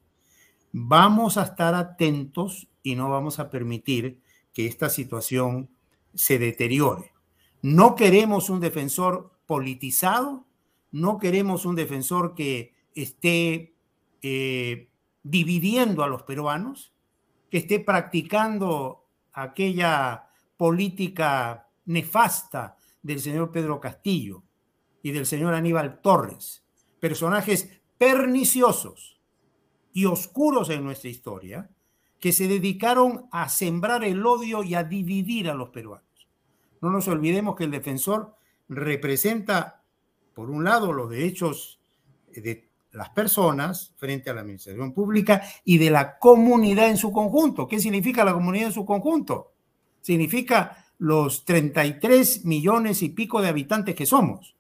vamos 0.72 1.36
a 1.36 1.44
estar 1.44 1.76
atentos 1.76 2.70
y 2.82 2.96
no 2.96 3.10
vamos 3.10 3.38
a 3.40 3.50
permitir 3.50 4.22
que 4.54 4.66
esta 4.66 4.90
situación 4.90 5.70
se 6.14 6.40
deteriore. 6.40 7.12
No 7.62 7.96
queremos 7.96 8.50
un 8.50 8.62
defensor 8.62 9.34
politizado, 9.46 10.46
no 10.94 11.20
queremos 11.20 11.66
un 11.66 11.76
defensor 11.76 12.34
que 12.34 12.76
esté 12.96 13.74
eh, 14.22 14.88
dividiendo 15.24 16.02
a 16.02 16.08
los 16.08 16.24
peruanos, 16.24 16.94
que 17.50 17.58
esté 17.58 17.82
practicando 17.82 19.04
aquella 19.34 20.30
política 20.56 21.68
nefasta 21.84 22.78
del 23.04 23.20
señor 23.20 23.52
Pedro 23.52 23.82
Castillo 23.82 24.44
y 25.04 25.12
del 25.12 25.26
señor 25.26 25.54
Aníbal 25.54 26.02
Torres, 26.02 26.64
personajes 27.00 27.82
perniciosos 27.98 29.20
y 29.94 30.06
oscuros 30.06 30.70
en 30.70 30.84
nuestra 30.84 31.10
historia, 31.10 31.70
que 32.20 32.32
se 32.32 32.48
dedicaron 32.48 33.28
a 33.32 33.50
sembrar 33.50 34.04
el 34.04 34.26
odio 34.26 34.64
y 34.64 34.76
a 34.76 34.84
dividir 34.84 35.50
a 35.50 35.56
los 35.56 35.70
peruanos. 35.70 36.06
No 36.80 36.90
nos 36.90 37.08
olvidemos 37.08 37.56
que 37.56 37.64
el 37.64 37.72
defensor 37.72 38.36
representa, 38.70 39.84
por 40.34 40.50
un 40.50 40.64
lado, 40.64 40.94
los 40.94 41.10
derechos 41.10 41.80
de 42.34 42.70
las 42.92 43.10
personas 43.10 43.94
frente 43.98 44.30
a 44.30 44.34
la 44.34 44.42
administración 44.42 44.94
pública 44.94 45.42
y 45.64 45.78
de 45.78 45.90
la 45.90 46.20
comunidad 46.20 46.90
en 46.90 46.98
su 46.98 47.12
conjunto. 47.12 47.68
¿Qué 47.68 47.80
significa 47.80 48.26
la 48.26 48.34
comunidad 48.34 48.68
en 48.68 48.74
su 48.74 48.86
conjunto? 48.86 49.54
Significa 50.02 50.86
los 50.98 51.46
33 51.46 52.46
millones 52.46 53.02
y 53.02 53.10
pico 53.10 53.42
de 53.42 53.50
habitantes 53.50 53.96
que 53.96 54.06
somos. 54.06 54.56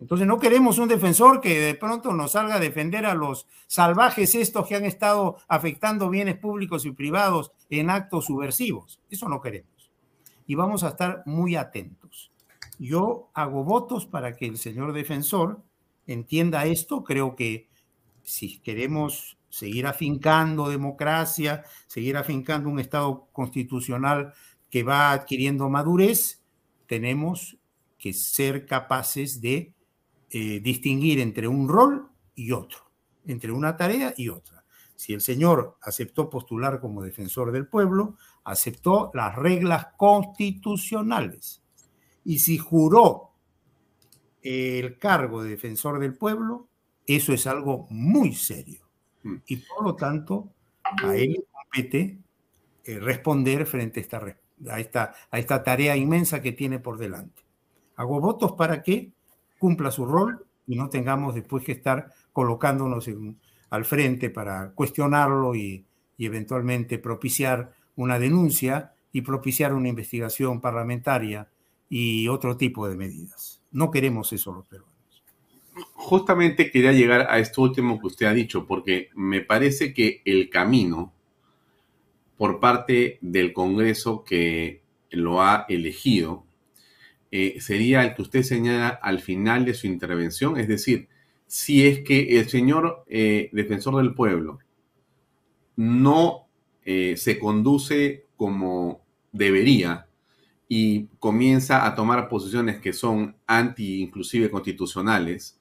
Entonces 0.00 0.26
no 0.26 0.38
queremos 0.38 0.78
un 0.78 0.88
defensor 0.88 1.40
que 1.40 1.58
de 1.58 1.74
pronto 1.74 2.12
nos 2.12 2.32
salga 2.32 2.56
a 2.56 2.60
defender 2.60 3.06
a 3.06 3.14
los 3.14 3.46
salvajes 3.66 4.34
estos 4.34 4.66
que 4.66 4.76
han 4.76 4.84
estado 4.84 5.38
afectando 5.48 6.10
bienes 6.10 6.36
públicos 6.36 6.84
y 6.84 6.90
privados 6.90 7.52
en 7.70 7.88
actos 7.88 8.26
subversivos. 8.26 9.00
Eso 9.10 9.28
no 9.28 9.40
queremos. 9.40 9.90
Y 10.46 10.54
vamos 10.54 10.84
a 10.84 10.88
estar 10.88 11.22
muy 11.24 11.56
atentos. 11.56 12.30
Yo 12.78 13.30
hago 13.32 13.64
votos 13.64 14.06
para 14.06 14.36
que 14.36 14.46
el 14.46 14.58
señor 14.58 14.92
defensor 14.92 15.62
entienda 16.06 16.66
esto. 16.66 17.02
Creo 17.02 17.34
que 17.34 17.68
si 18.22 18.58
queremos 18.58 19.38
seguir 19.48 19.86
afincando 19.86 20.68
democracia, 20.68 21.64
seguir 21.86 22.18
afincando 22.18 22.68
un 22.68 22.78
Estado 22.78 23.28
constitucional 23.32 24.34
que 24.68 24.82
va 24.82 25.12
adquiriendo 25.12 25.70
madurez, 25.70 26.42
tenemos 26.86 27.56
que 27.98 28.12
ser 28.12 28.66
capaces 28.66 29.40
de 29.40 29.72
eh, 30.30 30.60
distinguir 30.60 31.20
entre 31.20 31.46
un 31.48 31.68
rol 31.68 32.08
y 32.34 32.52
otro, 32.52 32.78
entre 33.26 33.52
una 33.52 33.76
tarea 33.76 34.12
y 34.16 34.28
otra. 34.28 34.64
Si 34.96 35.12
el 35.12 35.20
señor 35.20 35.76
aceptó 35.82 36.30
postular 36.30 36.80
como 36.80 37.02
defensor 37.02 37.52
del 37.52 37.66
pueblo, 37.66 38.16
aceptó 38.44 39.10
las 39.14 39.36
reglas 39.36 39.88
constitucionales. 39.96 41.62
Y 42.24 42.38
si 42.38 42.58
juró 42.58 43.30
el 44.42 44.98
cargo 44.98 45.42
de 45.42 45.50
defensor 45.50 46.00
del 46.00 46.14
pueblo, 46.14 46.68
eso 47.06 47.32
es 47.32 47.46
algo 47.46 47.86
muy 47.90 48.34
serio. 48.34 48.88
Mm. 49.22 49.36
Y 49.46 49.56
por 49.56 49.84
lo 49.84 49.94
tanto, 49.94 50.52
a 50.82 51.14
él 51.14 51.44
compete 51.52 52.18
eh, 52.84 52.98
responder 52.98 53.66
frente 53.66 54.00
a 54.00 54.02
esta, 54.02 54.16
a, 54.68 54.80
esta, 54.80 55.14
a 55.30 55.38
esta 55.38 55.62
tarea 55.62 55.96
inmensa 55.96 56.40
que 56.40 56.52
tiene 56.52 56.78
por 56.78 56.98
delante. 56.98 57.42
Hago 57.96 58.20
votos 58.20 58.52
para 58.52 58.82
que 58.82 59.12
cumpla 59.58 59.90
su 59.90 60.04
rol 60.06 60.44
y 60.66 60.76
no 60.76 60.88
tengamos 60.88 61.34
después 61.34 61.64
que 61.64 61.72
estar 61.72 62.12
colocándonos 62.32 63.08
al 63.70 63.84
frente 63.84 64.30
para 64.30 64.72
cuestionarlo 64.72 65.54
y, 65.54 65.84
eventualmente 66.18 66.98
propiciar 66.98 67.74
una 67.94 68.18
denuncia 68.18 68.94
y 69.12 69.20
propiciar 69.20 69.74
una 69.74 69.88
investigación 69.88 70.62
parlamentaria 70.62 71.48
y 71.90 72.28
otro 72.28 72.56
tipo 72.56 72.88
de 72.88 72.96
medidas. 72.96 73.62
No 73.70 73.90
queremos 73.90 74.32
eso 74.32 74.52
los 74.52 74.66
peruanos. 74.66 74.96
Justamente 75.92 76.70
quería 76.70 76.92
llegar 76.92 77.26
a 77.28 77.38
esto 77.38 77.60
último 77.60 78.00
que 78.00 78.06
usted 78.06 78.26
ha 78.26 78.32
dicho, 78.32 78.66
porque 78.66 79.10
me 79.14 79.42
parece 79.42 79.92
que 79.92 80.22
el 80.24 80.48
camino 80.48 81.12
por 82.38 82.60
parte 82.60 83.18
del 83.20 83.52
Congreso 83.52 84.24
que 84.24 84.80
lo 85.10 85.42
ha 85.42 85.66
elegido 85.68 86.45
eh, 87.38 87.60
sería 87.60 88.02
el 88.02 88.14
que 88.14 88.22
usted 88.22 88.42
señala 88.42 88.88
al 88.88 89.20
final 89.20 89.66
de 89.66 89.74
su 89.74 89.86
intervención, 89.86 90.58
es 90.58 90.68
decir, 90.68 91.08
si 91.46 91.86
es 91.86 92.00
que 92.00 92.38
el 92.38 92.48
señor 92.48 93.04
eh, 93.08 93.50
defensor 93.52 93.96
del 93.96 94.14
pueblo 94.14 94.58
no 95.76 96.48
eh, 96.86 97.14
se 97.18 97.38
conduce 97.38 98.24
como 98.38 99.02
debería 99.32 100.06
y 100.66 101.08
comienza 101.18 101.84
a 101.84 101.94
tomar 101.94 102.30
posiciones 102.30 102.80
que 102.80 102.94
son 102.94 103.36
anti 103.46 104.00
inclusive 104.00 104.50
constitucionales, 104.50 105.60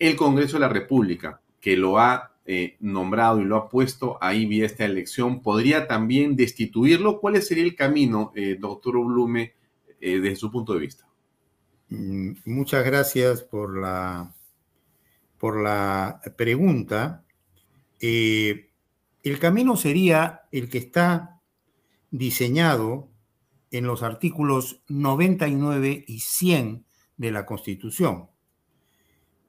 el 0.00 0.16
Congreso 0.16 0.56
de 0.56 0.60
la 0.62 0.68
República, 0.70 1.40
que 1.60 1.76
lo 1.76 2.00
ha 2.00 2.32
nombrado 2.80 3.40
y 3.40 3.44
lo 3.44 3.56
ha 3.56 3.68
puesto 3.68 4.18
ahí 4.20 4.46
vía 4.46 4.66
esta 4.66 4.84
elección, 4.84 5.40
podría 5.40 5.86
también 5.86 6.34
destituirlo. 6.34 7.20
¿Cuál 7.20 7.40
sería 7.40 7.62
el 7.62 7.76
camino, 7.76 8.32
doctor 8.58 8.98
Blume, 9.04 9.54
desde 10.00 10.34
su 10.34 10.50
punto 10.50 10.74
de 10.74 10.80
vista. 10.80 11.06
Mm, 11.92 12.36
muchas 12.46 12.86
gracias 12.86 13.42
por 13.42 13.78
la, 13.78 14.34
por 15.36 15.62
la 15.62 16.22
pregunta. 16.36 17.22
Eh, 18.00 18.70
el 19.22 19.38
camino 19.38 19.76
sería 19.76 20.44
el 20.52 20.70
que 20.70 20.78
está 20.78 21.42
diseñado 22.10 23.10
en 23.70 23.86
los 23.86 24.02
artículos 24.02 24.82
99 24.88 26.04
y 26.08 26.20
100 26.20 26.86
de 27.18 27.30
la 27.30 27.44
Constitución. 27.44 28.30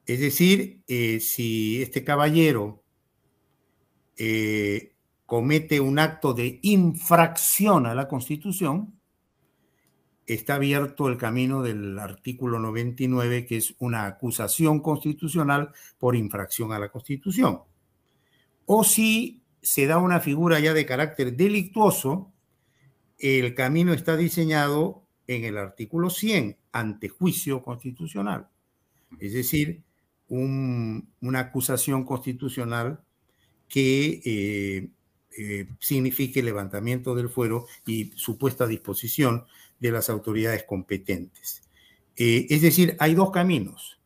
Es 0.04 0.20
decir, 0.20 0.82
eh, 0.86 1.20
si 1.20 1.80
este 1.80 2.04
caballero 2.04 2.82
comete 5.24 5.80
un 5.80 5.98
acto 5.98 6.34
de 6.34 6.60
infracción 6.62 7.86
a 7.86 7.94
la 7.94 8.06
Constitución, 8.06 9.00
está 10.26 10.56
abierto 10.56 11.08
el 11.08 11.16
camino 11.16 11.62
del 11.62 11.98
artículo 11.98 12.58
99, 12.58 13.46
que 13.46 13.58
es 13.58 13.74
una 13.78 14.06
acusación 14.06 14.80
constitucional 14.80 15.70
por 15.98 16.16
infracción 16.16 16.72
a 16.72 16.78
la 16.78 16.90
Constitución. 16.90 17.60
O 18.66 18.84
si 18.84 19.42
se 19.60 19.86
da 19.86 19.98
una 19.98 20.20
figura 20.20 20.60
ya 20.60 20.74
de 20.74 20.86
carácter 20.86 21.36
delictuoso, 21.36 22.32
el 23.18 23.54
camino 23.54 23.92
está 23.92 24.16
diseñado 24.16 25.04
en 25.26 25.44
el 25.44 25.56
artículo 25.56 26.10
100, 26.10 26.58
ante 26.72 27.08
juicio 27.08 27.62
constitucional. 27.62 28.48
Es 29.20 29.32
decir, 29.32 29.82
una 30.28 31.38
acusación 31.38 32.04
constitucional 32.04 33.00
que 33.68 34.20
eh, 34.24 34.88
eh, 35.38 35.68
signifique 35.78 36.42
levantamiento 36.42 37.14
del 37.14 37.28
fuero 37.28 37.66
y 37.86 38.12
supuesta 38.16 38.66
disposición 38.66 39.44
de 39.84 39.92
las 39.92 40.08
autoridades 40.08 40.64
competentes. 40.64 41.62
Eh, 42.16 42.46
es 42.48 42.62
decir, 42.62 42.96
hay 43.00 43.14
dos 43.14 43.30
caminos. 43.30 44.00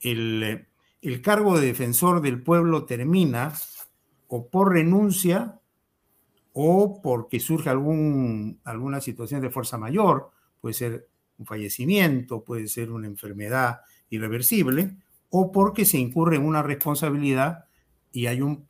El, 0.00 0.66
cargo 1.22 1.58
de 1.58 1.66
defensor 1.66 2.20
del 2.20 2.42
pueblo 2.42 2.84
termina 2.84 3.54
o 4.26 4.48
por 4.48 4.74
renuncia 4.74 5.58
o 6.52 7.00
porque 7.00 7.40
surge 7.40 7.70
algún, 7.70 8.60
alguna 8.64 9.00
situación 9.00 9.40
de 9.40 9.48
fuerza 9.48 9.78
mayor, 9.78 10.30
puede 10.60 10.74
ser 10.74 11.08
un 11.38 11.46
fallecimiento, 11.46 12.44
puede 12.44 12.68
ser 12.68 12.90
una 12.90 13.06
enfermedad 13.06 13.80
irreversible, 14.10 14.98
o 15.30 15.50
porque 15.50 15.86
se 15.86 15.96
incurre 15.96 16.36
en 16.36 16.44
una 16.44 16.62
responsabilidad 16.62 17.64
y 18.12 18.26
hay 18.26 18.42
un 18.42 18.66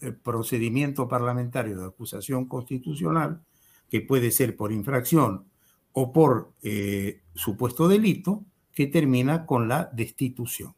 eh, 0.00 0.12
procedimiento 0.12 1.08
parlamentario 1.08 1.80
de 1.80 1.86
acusación 1.86 2.46
constitucional 2.46 3.42
que 3.90 4.02
puede 4.02 4.30
ser 4.30 4.54
por 4.54 4.70
infracción 4.70 5.49
o 5.92 6.12
por 6.12 6.52
eh, 6.62 7.22
supuesto 7.34 7.88
delito 7.88 8.44
que 8.72 8.86
termina 8.86 9.46
con 9.46 9.68
la 9.68 9.90
destitución. 9.92 10.74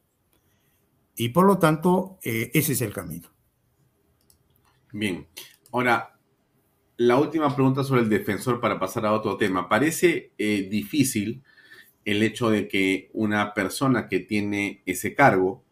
Y 1.16 1.28
por 1.30 1.46
lo 1.46 1.58
tanto, 1.58 2.18
eh, 2.24 2.50
ese 2.54 2.72
es 2.72 2.80
el 2.80 2.92
camino. 2.92 3.28
Bien, 4.92 5.26
ahora, 5.72 6.18
la 6.96 7.16
última 7.16 7.54
pregunta 7.54 7.84
sobre 7.84 8.02
el 8.02 8.08
defensor 8.08 8.60
para 8.60 8.78
pasar 8.78 9.06
a 9.06 9.12
otro 9.12 9.36
tema. 9.36 9.68
Parece 9.68 10.32
eh, 10.38 10.68
difícil 10.70 11.42
el 12.04 12.22
hecho 12.22 12.50
de 12.50 12.68
que 12.68 13.10
una 13.12 13.54
persona 13.54 14.08
que 14.08 14.20
tiene 14.20 14.82
ese 14.86 15.14
cargo 15.14 15.64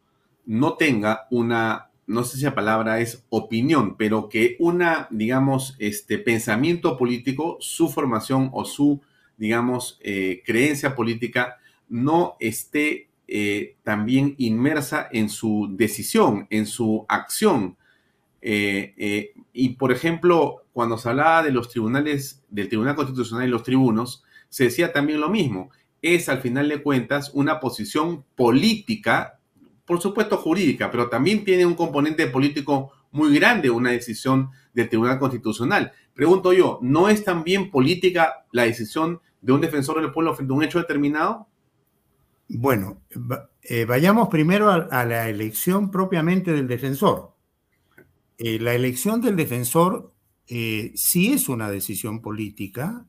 no 0.46 0.74
tenga 0.74 1.26
una, 1.30 1.90
no 2.06 2.24
sé 2.24 2.38
si 2.38 2.44
la 2.44 2.54
palabra 2.54 3.00
es 3.00 3.24
opinión, 3.28 3.96
pero 3.96 4.28
que 4.28 4.56
una, 4.58 5.08
digamos, 5.10 5.76
este 5.78 6.18
pensamiento 6.18 6.96
político, 6.96 7.56
su 7.60 7.88
formación 7.88 8.50
o 8.52 8.64
su, 8.64 9.00
digamos, 9.40 9.98
eh, 10.02 10.42
creencia 10.44 10.94
política 10.94 11.56
no 11.88 12.36
esté 12.40 13.08
eh, 13.26 13.76
también 13.82 14.34
inmersa 14.36 15.08
en 15.10 15.30
su 15.30 15.66
decisión, 15.72 16.46
en 16.50 16.66
su 16.66 17.06
acción. 17.08 17.78
Eh, 18.42 19.32
y, 19.54 19.70
por 19.70 19.92
ejemplo, 19.92 20.66
cuando 20.74 20.98
se 20.98 21.08
hablaba 21.08 21.42
de 21.42 21.52
los 21.52 21.70
tribunales, 21.70 22.44
del 22.50 22.68
Tribunal 22.68 22.96
Constitucional 22.96 23.48
y 23.48 23.50
los 23.50 23.62
tribunos, 23.62 24.24
se 24.50 24.64
decía 24.64 24.92
también 24.92 25.20
lo 25.20 25.30
mismo 25.30 25.70
es 26.02 26.28
al 26.28 26.40
final 26.40 26.68
de 26.68 26.82
cuentas 26.82 27.30
una 27.34 27.60
posición 27.60 28.24
política, 28.34 29.38
por 29.86 30.00
supuesto 30.00 30.36
jurídica, 30.36 30.90
pero 30.90 31.08
también 31.08 31.44
tiene 31.44 31.66
un 31.66 31.74
componente 31.74 32.26
político 32.26 32.92
muy 33.10 33.34
grande 33.34 33.70
una 33.70 33.90
decisión 33.90 34.50
del 34.72 34.88
Tribunal 34.88 35.18
Constitucional. 35.18 35.92
Pregunto 36.14 36.52
yo, 36.52 36.78
¿no 36.82 37.08
es 37.08 37.24
también 37.24 37.70
política 37.70 38.46
la 38.52 38.64
decisión 38.64 39.20
de 39.40 39.52
un 39.52 39.60
defensor 39.60 40.00
del 40.00 40.12
pueblo 40.12 40.34
frente 40.34 40.52
a 40.52 40.56
un 40.56 40.62
hecho 40.62 40.78
determinado? 40.78 41.48
Bueno, 42.48 43.00
eh, 43.62 43.84
vayamos 43.84 44.28
primero 44.28 44.70
a, 44.70 45.04
la 45.04 45.28
elección 45.28 45.90
propiamente 45.90 46.52
del 46.52 46.66
defensor. 46.66 47.34
Eh, 48.38 48.58
la 48.58 48.74
elección 48.74 49.20
del 49.20 49.36
defensor 49.36 50.12
eh, 50.48 50.92
sí 50.96 51.32
es 51.32 51.48
una 51.48 51.70
decisión 51.70 52.20
política, 52.20 53.06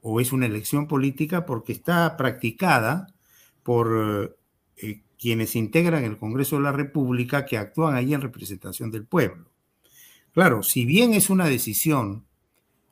o 0.00 0.20
es 0.20 0.32
una 0.32 0.46
elección 0.46 0.88
política 0.88 1.46
porque 1.46 1.72
está 1.72 2.16
practicada 2.16 3.06
por 3.62 4.36
quienes 5.16 5.54
integran 5.54 6.02
el 6.04 6.18
Congreso 6.18 6.56
de 6.56 6.62
la 6.62 6.72
República 6.72 7.46
que 7.46 7.56
actúan 7.56 7.94
ahí 7.94 8.12
en 8.12 8.20
representación 8.20 8.90
del 8.90 9.06
pueblo. 9.06 9.50
Claro, 10.32 10.64
si 10.64 10.84
bien 10.84 11.14
es 11.14 11.30
una 11.30 11.46
decisión 11.46 12.26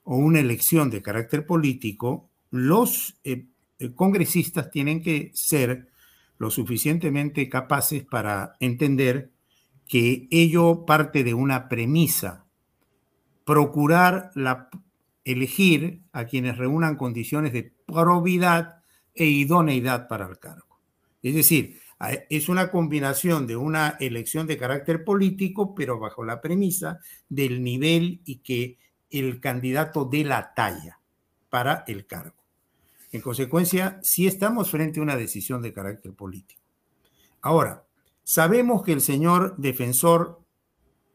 o 0.04 0.16
una 0.16 0.40
elección 0.40 0.90
de 0.90 1.02
carácter 1.02 1.46
político, 1.46 2.30
los 2.50 3.18
eh, 3.24 3.46
eh, 3.78 3.94
congresistas 3.94 4.70
tienen 4.70 5.02
que 5.02 5.30
ser 5.34 5.88
lo 6.38 6.50
suficientemente 6.50 7.48
capaces 7.48 8.04
para 8.04 8.54
entender 8.60 9.30
que 9.86 10.26
ello 10.30 10.84
parte 10.86 11.22
de 11.22 11.34
una 11.34 11.68
premisa, 11.68 12.46
procurar 13.44 14.30
la 14.34 14.68
elegir 15.24 16.02
a 16.12 16.24
quienes 16.24 16.58
reúnan 16.58 16.96
condiciones 16.96 17.52
de 17.52 17.72
probidad 17.86 18.82
e 19.14 19.26
idoneidad 19.26 20.08
para 20.08 20.26
el 20.26 20.38
cargo. 20.38 20.80
Es 21.22 21.34
decir, 21.34 21.78
es 22.28 22.48
una 22.48 22.70
combinación 22.70 23.46
de 23.46 23.56
una 23.56 23.96
elección 24.00 24.46
de 24.46 24.58
carácter 24.58 25.04
político, 25.04 25.74
pero 25.74 26.00
bajo 26.00 26.24
la 26.24 26.40
premisa 26.40 26.98
del 27.28 27.62
nivel 27.62 28.20
y 28.24 28.38
que 28.38 28.78
el 29.12 29.40
candidato 29.40 30.04
dé 30.04 30.24
la 30.24 30.54
talla 30.54 31.00
para 31.50 31.84
el 31.86 32.06
cargo. 32.06 32.36
En 33.12 33.20
consecuencia, 33.20 34.00
sí 34.02 34.26
estamos 34.26 34.70
frente 34.70 34.98
a 34.98 35.02
una 35.02 35.16
decisión 35.16 35.60
de 35.60 35.72
carácter 35.72 36.14
político. 36.14 36.62
Ahora, 37.42 37.84
sabemos 38.22 38.82
que 38.82 38.92
el 38.92 39.00
señor 39.00 39.56
defensor 39.58 40.40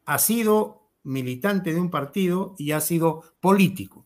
ha 0.05 0.19
sido 0.19 0.91
militante 1.03 1.73
de 1.73 1.79
un 1.79 1.89
partido 1.89 2.53
y 2.57 2.71
ha 2.71 2.81
sido 2.81 3.23
político, 3.39 4.05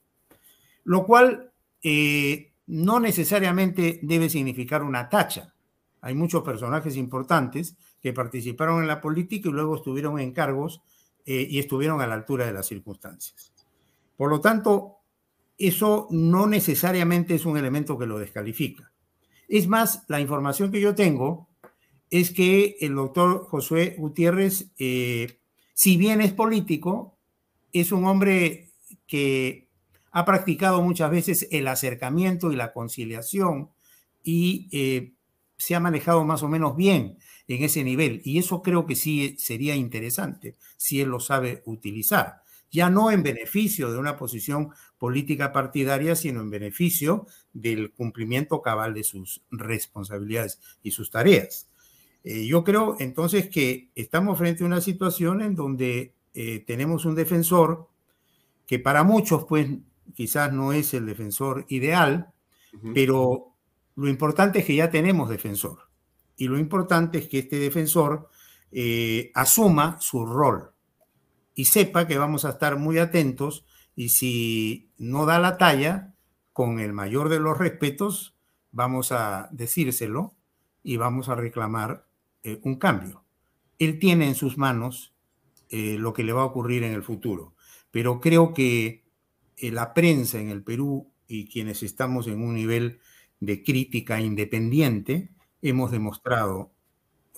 lo 0.83 1.05
cual 1.05 1.51
eh, 1.83 2.53
no 2.67 2.99
necesariamente 2.99 3.99
debe 4.03 4.29
significar 4.29 4.83
una 4.83 5.09
tacha. 5.09 5.53
Hay 5.99 6.15
muchos 6.15 6.43
personajes 6.43 6.95
importantes 6.95 7.75
que 8.01 8.13
participaron 8.13 8.81
en 8.81 8.87
la 8.87 9.01
política 9.01 9.49
y 9.49 9.51
luego 9.51 9.75
estuvieron 9.75 10.19
en 10.19 10.31
cargos 10.31 10.81
eh, 11.25 11.45
y 11.49 11.59
estuvieron 11.59 12.01
a 12.01 12.07
la 12.07 12.15
altura 12.15 12.45
de 12.45 12.53
las 12.53 12.67
circunstancias. 12.67 13.51
Por 14.16 14.30
lo 14.30 14.41
tanto, 14.41 14.97
eso 15.57 16.07
no 16.12 16.47
necesariamente 16.47 17.36
es 17.36 17.45
un 17.45 17.57
elemento 17.57 17.97
que 17.97 18.05
lo 18.05 18.20
descalifica. 18.20 18.91
Es 19.47 19.68
más, 19.68 20.05
la 20.07 20.20
información 20.20 20.72
que 20.72 20.82
yo 20.82 20.95
tengo 20.95 21.49
es 22.09 22.32
que 22.32 22.78
el 22.82 22.95
doctor 22.95 23.45
Josué 23.47 23.95
Gutiérrez 23.97 24.72
eh, 24.78 25.41
si 25.84 25.97
bien 25.97 26.22
es 26.22 26.32
político, 26.32 27.18
es 27.74 27.91
un 27.91 28.05
hombre 28.05 28.70
que 29.07 29.68
ha 30.12 30.26
practicado 30.26 30.80
muchas 30.84 31.09
veces 31.09 31.47
el 31.49 31.68
acercamiento 31.68 32.51
y 32.51 32.55
la 32.55 32.72
conciliación 32.72 33.72
y 34.22 34.70
eh, 34.72 35.14
se 35.57 35.74
ha 35.74 35.80
manejado 35.80 36.24
más 36.24 36.43
o 36.43 36.49
menos 36.49 36.76
bien 36.76 37.18
en 37.47 37.64
ese 37.64 37.84
nivel. 37.84 38.22
Y 38.24 38.38
eso 38.38 38.62
creo 38.62 38.86
que 38.86 38.95
sí 38.95 39.36
sería 39.39 39.76
interesante 39.76 40.55
si 40.78 41.01
él 41.01 41.09
lo 41.09 41.20
sabe 41.20 41.64
utilizar. 41.66 42.40
Ya 42.72 42.89
no 42.89 43.11
en 43.11 43.22
beneficio 43.22 43.91
de 43.91 43.99
una 43.99 44.17
posición 44.17 44.69
política 44.97 45.51
partidaria, 45.51 46.15
sino 46.15 46.41
en 46.41 46.49
beneficio 46.49 47.28
del 47.53 47.91
cumplimiento 47.91 48.61
cabal 48.61 48.93
de 48.93 49.03
sus 49.03 49.43
responsabilidades 49.51 50.59
y 50.82 50.91
sus 50.91 51.11
tareas. 51.11 51.67
Eh, 52.24 52.45
yo 52.45 52.63
creo 52.63 52.97
entonces 52.99 53.49
que 53.49 53.89
estamos 53.95 54.38
frente 54.38 54.63
a 54.63 54.67
una 54.67 54.82
situación 54.82 55.41
en 55.41 55.55
donde 55.55 56.13
eh, 56.34 56.63
tenemos 56.65 57.05
un 57.05 57.15
defensor 57.15 57.89
que 58.67 58.80
para 58.80 59.03
muchos, 59.03 59.45
pues 59.45 59.67
quizás 60.13 60.53
no 60.53 60.72
es 60.72 60.93
el 60.93 61.05
defensor 61.05 61.65
ideal, 61.67 62.32
pero 62.93 63.53
lo 63.95 64.07
importante 64.07 64.59
es 64.59 64.65
que 64.65 64.76
ya 64.76 64.89
tenemos 64.89 65.30
defensor. 65.30 65.89
Y 66.38 66.47
lo 66.47 66.57
importante 66.57 67.17
es 67.17 67.28
que 67.28 67.39
este 67.39 67.59
defensor 67.59 68.30
eh, 68.72 69.30
asuma 69.34 69.97
su 69.99 70.26
rol 70.26 70.72
y 71.62 71.66
sepa 71.66 72.07
que 72.07 72.18
vamos 72.18 72.43
a 72.43 72.49
estar 72.49 72.80
muy 72.80 72.97
atentos 72.97 73.68
y 73.95 74.09
si 74.09 74.89
no 74.97 75.28
da 75.28 75.38
la 75.38 75.59
talla, 75.59 76.16
con 76.53 76.80
el 76.80 76.91
mayor 76.91 77.30
de 77.30 77.39
los 77.39 77.55
respetos, 77.55 78.36
vamos 78.72 79.12
a 79.12 79.47
decírselo 79.51 80.34
y 80.82 80.97
vamos 80.97 81.30
a 81.30 81.36
reclamar 81.36 82.07
eh, 82.41 82.59
un 82.64 82.80
cambio. 82.80 83.26
Él 83.78 83.99
tiene 83.99 84.28
en 84.28 84.34
sus 84.34 84.57
manos 84.57 85.14
eh, 85.70 85.97
lo 85.99 86.14
que 86.14 86.24
le 86.24 86.34
va 86.34 86.41
a 86.41 86.45
ocurrir 86.45 86.82
en 86.82 86.93
el 86.93 87.03
futuro, 87.03 87.53
pero 87.91 88.20
creo 88.20 88.55
que 88.55 89.03
eh, 89.57 89.70
la 89.70 89.93
prensa 89.93 90.39
en 90.39 90.49
el 90.49 90.64
Perú 90.64 91.12
y 91.28 91.47
quienes 91.47 91.84
estamos 91.84 92.26
en 92.26 92.41
un 92.41 92.55
nivel 92.55 93.01
de 93.39 93.62
crítica 93.62 94.20
independiente, 94.20 95.30
hemos 95.62 95.91
demostrado 95.91 96.72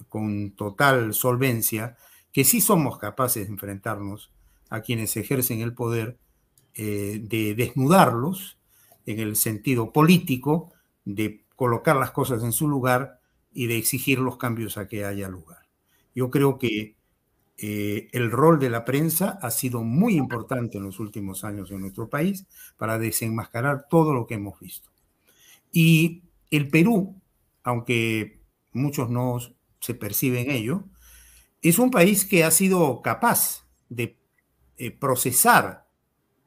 con 0.07 0.51
total 0.51 1.13
solvencia 1.13 1.97
que 2.33 2.43
sí 2.43 2.59
somos 2.59 2.97
capaces 2.97 3.45
de 3.45 3.53
enfrentarnos 3.53 4.31
a 4.69 4.81
quienes 4.81 5.15
ejercen 5.15 5.61
el 5.61 5.73
poder, 5.73 6.17
de 6.75 7.53
desnudarlos 7.55 8.57
en 9.05 9.19
el 9.19 9.35
sentido 9.35 9.91
político, 9.91 10.73
de 11.05 11.43
colocar 11.55 11.95
las 11.95 12.11
cosas 12.11 12.43
en 12.43 12.51
su 12.51 12.67
lugar 12.67 13.19
y 13.53 13.67
de 13.67 13.77
exigir 13.77 14.19
los 14.19 14.37
cambios 14.37 14.77
a 14.77 14.87
que 14.87 15.05
haya 15.05 15.29
lugar. 15.29 15.59
Yo 16.15 16.29
creo 16.29 16.57
que 16.57 16.95
eh, 17.57 18.09
el 18.11 18.31
rol 18.31 18.59
de 18.59 18.69
la 18.69 18.83
prensa 18.83 19.37
ha 19.41 19.51
sido 19.51 19.83
muy 19.83 20.15
importante 20.15 20.77
en 20.77 20.83
los 20.85 20.99
últimos 20.99 21.43
años 21.43 21.71
en 21.71 21.81
nuestro 21.81 22.09
país 22.09 22.47
para 22.77 22.97
desenmascarar 22.97 23.85
todo 23.89 24.13
lo 24.13 24.25
que 24.25 24.35
hemos 24.35 24.59
visto. 24.59 24.89
Y 25.71 26.23
el 26.49 26.69
Perú, 26.69 27.15
aunque 27.63 28.41
muchos 28.71 29.09
no 29.09 29.37
se 29.79 29.93
perciben 29.93 30.49
ello, 30.49 30.85
es 31.63 31.79
un 31.79 31.91
país 31.91 32.25
que 32.25 32.43
ha 32.43 32.51
sido 32.51 33.01
capaz 33.01 33.65
de 33.89 34.19
eh, 34.77 34.91
procesar 34.91 35.87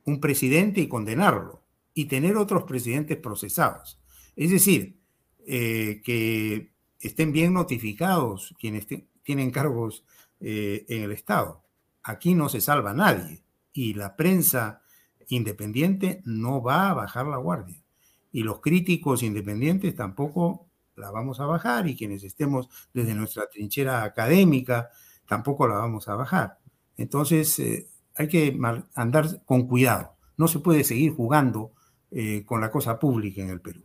un 0.05 0.21
presidente 0.21 0.81
y 0.81 0.89
condenarlo 0.89 1.63
y 1.95 2.05
tener 2.05 2.37
otros 2.37 2.65
presidentes 2.65 3.17
procesados. 3.17 3.99
Es 4.37 4.51
decir, 4.51 5.01
eh, 5.47 6.03
que 6.05 6.73
estén 7.01 7.33
bien 7.33 7.55
notificados 7.55 8.55
quienes 8.61 8.87
tienen 9.23 9.51
cargos 9.51 10.05
eh, 10.41 10.85
en 10.89 11.03
el 11.03 11.13
Estado. 11.13 11.65
Aquí 12.03 12.35
no 12.35 12.49
se 12.49 12.61
salva 12.61 12.93
nadie 12.93 13.43
y 13.73 13.95
la 13.95 14.17
prensa 14.17 14.83
independiente 15.29 16.21
no 16.25 16.63
va 16.63 16.91
a 16.91 16.95
bajar 16.95 17.27
la 17.27 17.39
guardia. 17.39 17.83
Y 18.33 18.43
los 18.43 18.61
críticos 18.61 19.23
independientes 19.23 19.95
tampoco 19.95 20.69
la 20.95 21.11
vamos 21.11 21.41
a 21.41 21.47
bajar 21.47 21.89
y 21.89 21.97
quienes 21.97 22.23
estemos 22.23 22.69
desde 22.93 23.15
nuestra 23.15 23.49
trinchera 23.49 24.03
académica 24.03 24.91
tampoco 25.27 25.69
la 25.69 25.77
vamos 25.77 26.09
a 26.09 26.15
bajar. 26.15 26.59
Entonces 26.97 27.59
eh, 27.59 27.89
hay 28.15 28.29
que 28.29 28.59
andar 28.95 29.43
con 29.45 29.67
cuidado. 29.67 30.15
No 30.37 30.49
se 30.49 30.61
puede 30.61 30.85
seguir 30.85 31.13
jugando 31.13 31.73
eh, 32.11 32.45
con 32.45 32.61
la 32.61 32.71
cosa 32.71 32.99
pública 32.99 33.43
en 33.43 33.51
el 33.51 33.61
Perú 33.61 33.83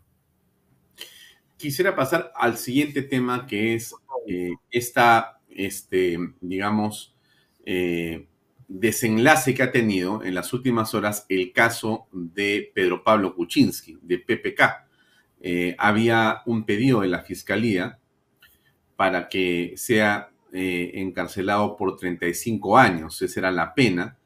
quisiera 1.57 1.95
pasar 1.95 2.31
al 2.35 2.57
siguiente 2.57 3.03
tema 3.03 3.45
que 3.45 3.75
es 3.75 3.93
eh, 4.27 4.49
esta, 4.71 5.39
este, 5.47 6.17
digamos, 6.41 7.13
desenlace 8.67 9.53
que 9.53 9.61
ha 9.61 9.71
tenido 9.71 10.23
en 10.23 10.33
las 10.33 10.53
últimas 10.53 10.95
horas 10.95 11.27
el 11.29 11.53
caso 11.53 12.07
de 12.11 12.71
Pedro 12.73 13.03
Pablo 13.03 13.35
Kuczynski, 13.35 13.99
de 14.01 14.17
PPK. 14.17 14.87
Había 15.77 16.41
un 16.47 16.65
pedido 16.65 17.01
de 17.01 17.09
la 17.09 17.21
Fiscalía 17.21 17.99
para 18.95 19.29
que 19.29 19.73
sea 19.77 20.30
eh, 20.51 20.91
encarcelado 20.95 21.77
por 21.77 21.95
35 21.97 22.77
años, 22.77 23.21
esa 23.21 23.39
era 23.39 23.51
la 23.51 23.73
pena, 23.73 24.17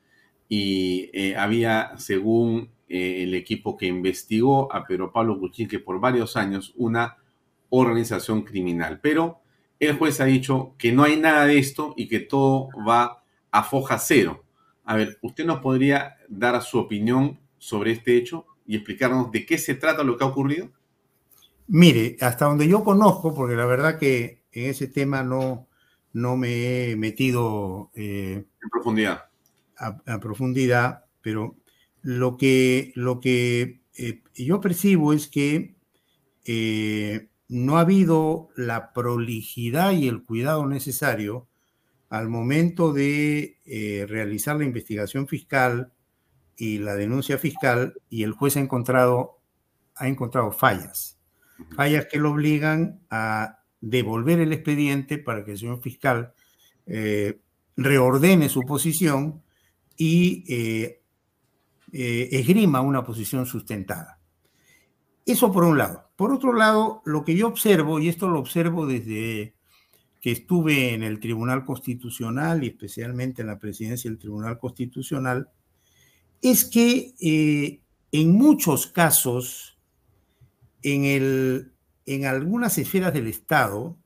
y 0.47 1.09
eh, 1.13 1.35
había, 1.35 1.93
según 1.97 2.69
el 2.87 3.33
equipo 3.33 3.75
que 3.75 3.87
investigó 3.87 4.71
a 4.71 4.85
Pedro 4.85 5.11
Pablo 5.11 5.39
Kuczynski 5.39 5.79
por 5.79 5.99
varios 5.99 6.37
años, 6.37 6.71
una 6.77 7.17
organización 7.69 8.43
criminal. 8.43 8.99
Pero 9.01 9.39
el 9.79 9.97
juez 9.97 10.21
ha 10.21 10.25
dicho 10.25 10.75
que 10.77 10.91
no 10.91 11.03
hay 11.03 11.17
nada 11.17 11.45
de 11.45 11.57
esto 11.57 11.93
y 11.97 12.07
que 12.07 12.19
todo 12.19 12.69
va 12.87 13.23
a 13.51 13.63
foja 13.63 13.97
cero. 13.97 14.43
A 14.83 14.95
ver, 14.95 15.17
¿usted 15.21 15.45
nos 15.45 15.59
podría 15.59 16.17
dar 16.29 16.61
su 16.61 16.77
opinión 16.77 17.39
sobre 17.57 17.91
este 17.91 18.15
hecho 18.15 18.45
y 18.65 18.75
explicarnos 18.75 19.31
de 19.31 19.45
qué 19.45 19.57
se 19.57 19.75
trata 19.75 20.03
lo 20.03 20.17
que 20.17 20.23
ha 20.23 20.27
ocurrido? 20.27 20.69
Mire, 21.67 22.17
hasta 22.21 22.45
donde 22.45 22.67
yo 22.67 22.83
conozco, 22.83 23.33
porque 23.33 23.55
la 23.55 23.65
verdad 23.65 23.97
que 23.97 24.43
en 24.51 24.69
ese 24.69 24.87
tema 24.87 25.23
no, 25.23 25.67
no 26.15 26.37
me 26.37 26.91
he 26.91 26.95
metido 26.95 27.91
eh, 27.93 28.45
en 28.63 28.69
profundidad. 28.71 29.25
A, 29.77 30.19
profundidad, 30.21 31.03
pero 31.21 31.57
lo 32.01 32.37
que, 32.37 32.93
lo 32.95 33.19
que 33.19 33.81
eh, 33.97 34.23
yo 34.33 34.61
percibo 34.61 35.11
es 35.11 35.27
que 35.27 35.75
eh, 36.45 37.27
no 37.49 37.77
ha 37.77 37.81
habido 37.81 38.47
la 38.55 38.93
prolijidad 38.93 39.91
y 39.91 40.07
el 40.07 40.23
cuidado 40.23 40.65
necesario 40.65 41.49
al 42.07 42.29
momento 42.29 42.93
de 42.93 43.57
realizar 44.07 44.55
la 44.55 44.63
investigación 44.63 45.27
fiscal 45.27 45.91
y 46.55 46.77
la 46.77 46.95
denuncia 46.95 47.37
fiscal 47.37 47.93
y 48.09 48.23
el 48.23 48.31
juez 48.31 48.55
ha 48.55 48.61
encontrado, 48.61 49.41
ha 49.95 50.07
encontrado 50.07 50.53
fallas, 50.53 51.19
fallas 51.75 52.05
que 52.09 52.19
lo 52.19 52.31
obligan 52.31 53.01
a 53.09 53.64
devolver 53.85 54.39
el 54.39 54.51
expediente 54.51 55.17
para 55.17 55.45
que 55.45 55.51
el 55.51 55.57
señor 55.57 55.81
fiscal 55.81 56.33
eh, 56.87 57.39
reordene 57.77 58.49
su 58.49 58.61
posición 58.61 59.43
y 59.97 60.43
eh, 60.47 61.01
esgrima 61.91 62.81
una 62.81 63.03
posición 63.03 63.45
sustentada. 63.45 64.19
Eso 65.25 65.51
por 65.51 65.63
un 65.63 65.77
lado. 65.77 66.09
Por 66.15 66.31
otro 66.31 66.53
lado, 66.53 67.01
lo 67.05 67.23
que 67.23 67.35
yo 67.35 67.47
observo, 67.47 67.99
y 67.99 68.09
esto 68.09 68.27
lo 68.27 68.39
observo 68.39 68.85
desde 68.85 69.55
que 70.21 70.31
estuve 70.31 70.93
en 70.93 71.03
el 71.03 71.19
Tribunal 71.19 71.65
Constitucional 71.65 72.63
y 72.63 72.67
especialmente 72.69 73.43
en 73.43 73.47
la 73.47 73.59
presidencia 73.59 74.09
del 74.09 74.17
Tribunal 74.17 74.57
Constitucional, 74.57 75.49
es 76.41 76.65
que 76.65 77.13
eh, 77.19 77.81
en 78.11 78.31
muchos 78.31 78.87
casos, 78.87 79.77
en, 80.81 81.05
el, 81.05 81.74
en 82.05 82.25
algunas 82.25 82.77
esferas 82.77 83.13
del 83.13 83.27
Estado, 83.27 83.97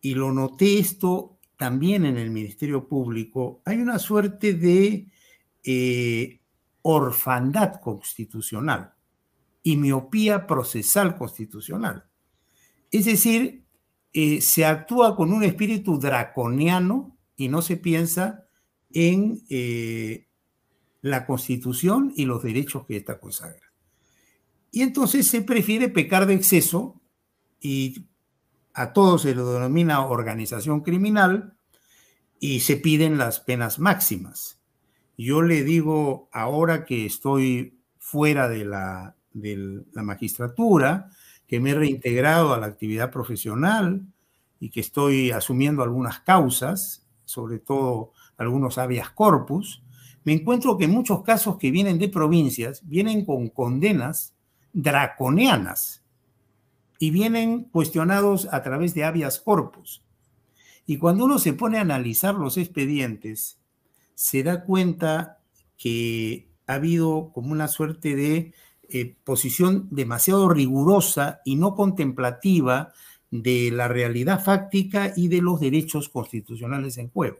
y 0.00 0.14
lo 0.14 0.32
noté 0.32 0.78
esto 0.78 1.38
también 1.56 2.04
en 2.04 2.18
el 2.18 2.30
Ministerio 2.30 2.88
Público, 2.88 3.62
hay 3.64 3.78
una 3.78 3.98
suerte 3.98 4.54
de 4.54 5.08
eh, 5.62 6.40
orfandad 6.82 7.80
constitucional 7.80 8.92
y 9.62 9.76
miopía 9.76 10.46
procesal 10.46 11.16
constitucional. 11.16 12.04
Es 12.90 13.06
decir, 13.06 13.64
eh, 14.12 14.40
se 14.40 14.64
actúa 14.64 15.16
con 15.16 15.32
un 15.32 15.42
espíritu 15.42 15.98
draconiano 15.98 17.16
y 17.36 17.48
no 17.48 17.62
se 17.62 17.76
piensa 17.76 18.46
en 18.92 19.42
eh, 19.48 20.28
la 21.00 21.26
constitución 21.26 22.12
y 22.14 22.26
los 22.26 22.42
derechos 22.42 22.86
que 22.86 22.96
esta 22.96 23.18
consagra. 23.18 23.72
Y 24.70 24.82
entonces 24.82 25.26
se 25.26 25.42
prefiere 25.42 25.88
pecar 25.88 26.26
de 26.26 26.34
exceso 26.34 27.00
y 27.64 28.04
a 28.74 28.92
todos 28.92 29.22
se 29.22 29.34
lo 29.34 29.50
denomina 29.50 30.04
organización 30.04 30.82
criminal 30.82 31.54
y 32.38 32.60
se 32.60 32.76
piden 32.76 33.16
las 33.16 33.40
penas 33.40 33.78
máximas. 33.78 34.60
Yo 35.16 35.40
le 35.40 35.64
digo 35.64 36.28
ahora 36.30 36.84
que 36.84 37.06
estoy 37.06 37.78
fuera 37.98 38.50
de 38.50 38.66
la, 38.66 39.16
de 39.32 39.82
la 39.94 40.02
magistratura, 40.02 41.08
que 41.46 41.58
me 41.58 41.70
he 41.70 41.74
reintegrado 41.74 42.52
a 42.52 42.60
la 42.60 42.66
actividad 42.66 43.10
profesional 43.10 44.02
y 44.60 44.68
que 44.68 44.80
estoy 44.80 45.30
asumiendo 45.30 45.82
algunas 45.82 46.20
causas, 46.20 47.06
sobre 47.24 47.60
todo 47.60 48.12
algunos 48.36 48.76
habeas 48.76 49.08
corpus, 49.08 49.82
me 50.24 50.34
encuentro 50.34 50.76
que 50.76 50.86
muchos 50.86 51.22
casos 51.22 51.56
que 51.56 51.70
vienen 51.70 51.98
de 51.98 52.10
provincias 52.10 52.86
vienen 52.86 53.24
con 53.24 53.48
condenas 53.48 54.34
draconianas 54.74 56.03
y 57.04 57.10
vienen 57.10 57.64
cuestionados 57.64 58.48
a 58.50 58.62
través 58.62 58.94
de 58.94 59.04
habeas 59.04 59.38
corpus. 59.38 60.02
Y 60.86 60.96
cuando 60.96 61.26
uno 61.26 61.38
se 61.38 61.52
pone 61.52 61.76
a 61.76 61.82
analizar 61.82 62.34
los 62.34 62.56
expedientes, 62.56 63.58
se 64.14 64.42
da 64.42 64.64
cuenta 64.64 65.38
que 65.76 66.48
ha 66.66 66.76
habido 66.76 67.30
como 67.34 67.52
una 67.52 67.68
suerte 67.68 68.16
de 68.16 68.54
eh, 68.88 69.16
posición 69.22 69.86
demasiado 69.90 70.48
rigurosa 70.48 71.42
y 71.44 71.56
no 71.56 71.74
contemplativa 71.74 72.94
de 73.30 73.70
la 73.70 73.86
realidad 73.86 74.42
fáctica 74.42 75.12
y 75.14 75.28
de 75.28 75.42
los 75.42 75.60
derechos 75.60 76.08
constitucionales 76.08 76.96
en 76.96 77.10
juego. 77.10 77.36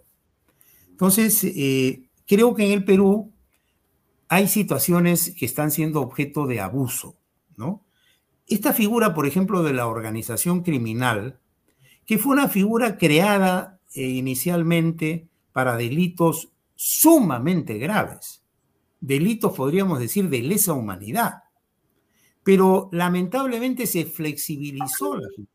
Entonces, 0.90 1.42
eh, 1.42 2.02
creo 2.26 2.54
que 2.54 2.66
en 2.66 2.72
el 2.72 2.84
Perú 2.84 3.32
hay 4.28 4.46
situaciones 4.46 5.34
que 5.38 5.46
están 5.46 5.70
siendo 5.70 6.02
objeto 6.02 6.46
de 6.46 6.60
abuso, 6.60 7.16
¿no? 7.56 7.83
Esta 8.46 8.72
figura, 8.72 9.14
por 9.14 9.26
ejemplo, 9.26 9.62
de 9.62 9.72
la 9.72 9.86
organización 9.86 10.62
criminal, 10.62 11.38
que 12.04 12.18
fue 12.18 12.32
una 12.32 12.48
figura 12.48 12.98
creada 12.98 13.80
eh, 13.94 14.02
inicialmente 14.02 15.28
para 15.52 15.76
delitos 15.76 16.50
sumamente 16.74 17.78
graves, 17.78 18.42
delitos, 19.00 19.54
podríamos 19.54 19.98
decir, 19.98 20.28
de 20.28 20.42
lesa 20.42 20.74
humanidad. 20.74 21.44
Pero 22.42 22.90
lamentablemente 22.92 23.86
se 23.86 24.04
flexibilizó 24.04 25.16
la 25.16 25.28
figura. 25.28 25.50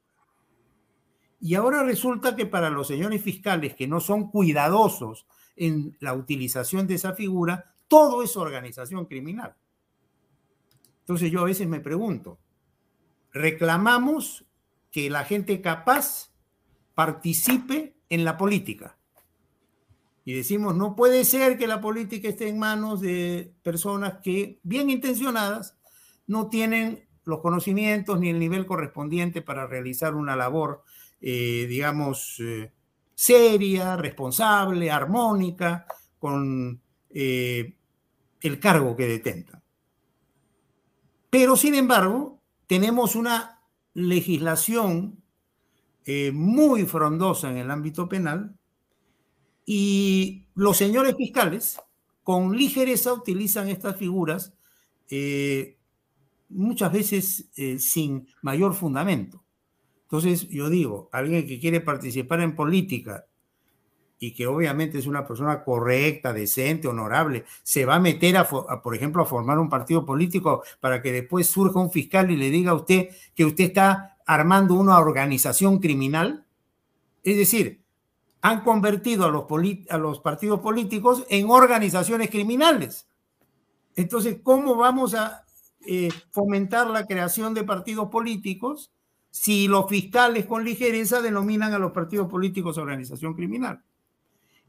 Y 1.41 1.55
ahora 1.55 1.83
resulta 1.83 2.35
que 2.35 2.45
para 2.45 2.69
los 2.69 2.87
señores 2.87 3.21
fiscales 3.21 3.75
que 3.75 3.87
no 3.87 3.99
son 3.99 4.29
cuidadosos 4.29 5.25
en 5.55 5.95
la 5.99 6.13
utilización 6.13 6.87
de 6.87 6.95
esa 6.95 7.13
figura, 7.13 7.75
todo 7.87 8.23
es 8.23 8.35
organización 8.35 9.05
criminal. 9.05 9.55
Entonces 11.01 11.31
yo 11.31 11.41
a 11.41 11.45
veces 11.45 11.67
me 11.67 11.79
pregunto, 11.79 12.39
reclamamos 13.31 14.45
que 14.91 15.09
la 15.09 15.23
gente 15.25 15.61
capaz 15.61 16.31
participe 16.95 17.95
en 18.09 18.25
la 18.25 18.37
política 18.37 18.99
y 20.29 20.33
decimos, 20.33 20.75
no 20.75 20.95
puede 20.95 21.25
ser 21.25 21.57
que 21.57 21.65
la 21.65 21.81
política 21.81 22.29
esté 22.29 22.49
en 22.49 22.59
manos 22.59 23.01
de 23.01 23.51
personas 23.63 24.17
que, 24.21 24.59
bien 24.61 24.91
intencionadas, 24.91 25.75
no 26.27 26.49
tienen 26.49 27.07
los 27.23 27.39
conocimientos 27.39 28.19
ni 28.19 28.29
el 28.29 28.37
nivel 28.37 28.67
correspondiente 28.67 29.41
para 29.41 29.65
realizar 29.65 30.13
una 30.13 30.35
labor, 30.35 30.83
eh, 31.19 31.65
digamos, 31.67 32.39
eh, 32.41 32.71
seria, 33.15 33.97
responsable, 33.97 34.91
armónica, 34.91 35.87
con 36.19 36.79
eh, 37.09 37.73
el 38.41 38.59
cargo 38.59 38.95
que 38.95 39.07
detentan. 39.07 39.63
Pero, 41.31 41.57
sin 41.57 41.73
embargo, 41.73 42.38
tenemos 42.69 43.15
una 43.15 43.59
legislación 43.95 45.23
muy 46.33 46.85
frondosa 46.85 47.51
en 47.51 47.57
el 47.57 47.69
ámbito 47.69 48.07
penal 48.07 48.55
y 49.71 50.47
los 50.55 50.77
señores 50.77 51.15
fiscales, 51.15 51.79
con 52.23 52.57
ligereza, 52.57 53.13
utilizan 53.13 53.69
estas 53.69 53.95
figuras 53.97 54.51
eh, 55.11 55.77
muchas 56.49 56.91
veces 56.91 57.49
eh, 57.55 57.77
sin 57.77 58.27
mayor 58.41 58.73
fundamento. 58.73 59.43
Entonces, 60.03 60.47
yo 60.49 60.71
digo, 60.71 61.07
alguien 61.11 61.45
que 61.45 61.59
quiere 61.59 61.81
participar 61.81 62.41
en 62.41 62.55
política 62.55 63.27
y 64.19 64.33
que 64.33 64.47
obviamente 64.47 64.97
es 64.97 65.07
una 65.07 65.25
persona 65.25 65.63
correcta, 65.63 66.33
decente, 66.33 66.89
honorable, 66.89 67.45
se 67.63 67.85
va 67.85 67.95
a 67.95 67.99
meter, 67.99 68.35
a, 68.37 68.45
por 68.45 68.93
ejemplo, 68.93 69.23
a 69.23 69.25
formar 69.25 69.57
un 69.57 69.69
partido 69.69 70.05
político 70.05 70.63
para 70.81 71.01
que 71.01 71.13
después 71.13 71.47
surja 71.47 71.79
un 71.79 71.89
fiscal 71.89 72.29
y 72.29 72.35
le 72.35 72.49
diga 72.49 72.71
a 72.71 72.75
usted 72.75 73.09
que 73.33 73.45
usted 73.45 73.63
está 73.65 74.17
armando 74.25 74.73
una 74.73 74.99
organización 74.99 75.79
criminal. 75.79 76.45
Es 77.23 77.37
decir, 77.37 77.81
han 78.41 78.61
convertido 78.61 79.25
a 79.25 79.97
los, 79.97 80.19
partidos 80.19 80.59
políticos 80.59 81.25
en 81.29 81.49
organizaciones 81.49 82.29
criminales. 82.29 83.07
Entonces, 83.95 84.39
¿cómo 84.43 84.75
vamos 84.75 85.13
a 85.13 85.45
eh, 85.85 86.09
fomentar 86.31 86.89
la 86.89 87.05
creación 87.05 87.53
de 87.53 87.63
partidos 87.63 88.09
políticos 88.09 88.91
si 89.31 89.67
los 89.67 89.87
fiscales 89.89 90.45
con 90.45 90.65
ligereza 90.65 91.21
denominan 91.21 91.73
a 91.73 91.79
los 91.79 91.91
partidos 91.91 92.27
políticos 92.29 92.77
organización 92.77 93.33
criminal? 93.33 93.81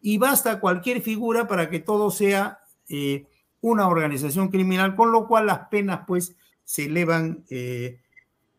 Y 0.02 0.18
basta 0.18 0.60
cualquier 0.60 1.02
figura 1.02 1.46
para 1.46 1.70
que 1.70 1.80
todo 1.80 2.10
sea 2.10 2.60
eh, 2.88 3.26
una 3.60 3.88
organización 3.88 4.48
criminal, 4.48 4.96
con 4.96 5.12
lo 5.12 5.26
cual 5.26 5.46
las 5.46 5.68
penas 5.68 6.00
pues 6.06 6.36
se 6.64 6.86
elevan 6.86 7.44
eh, 7.50 8.00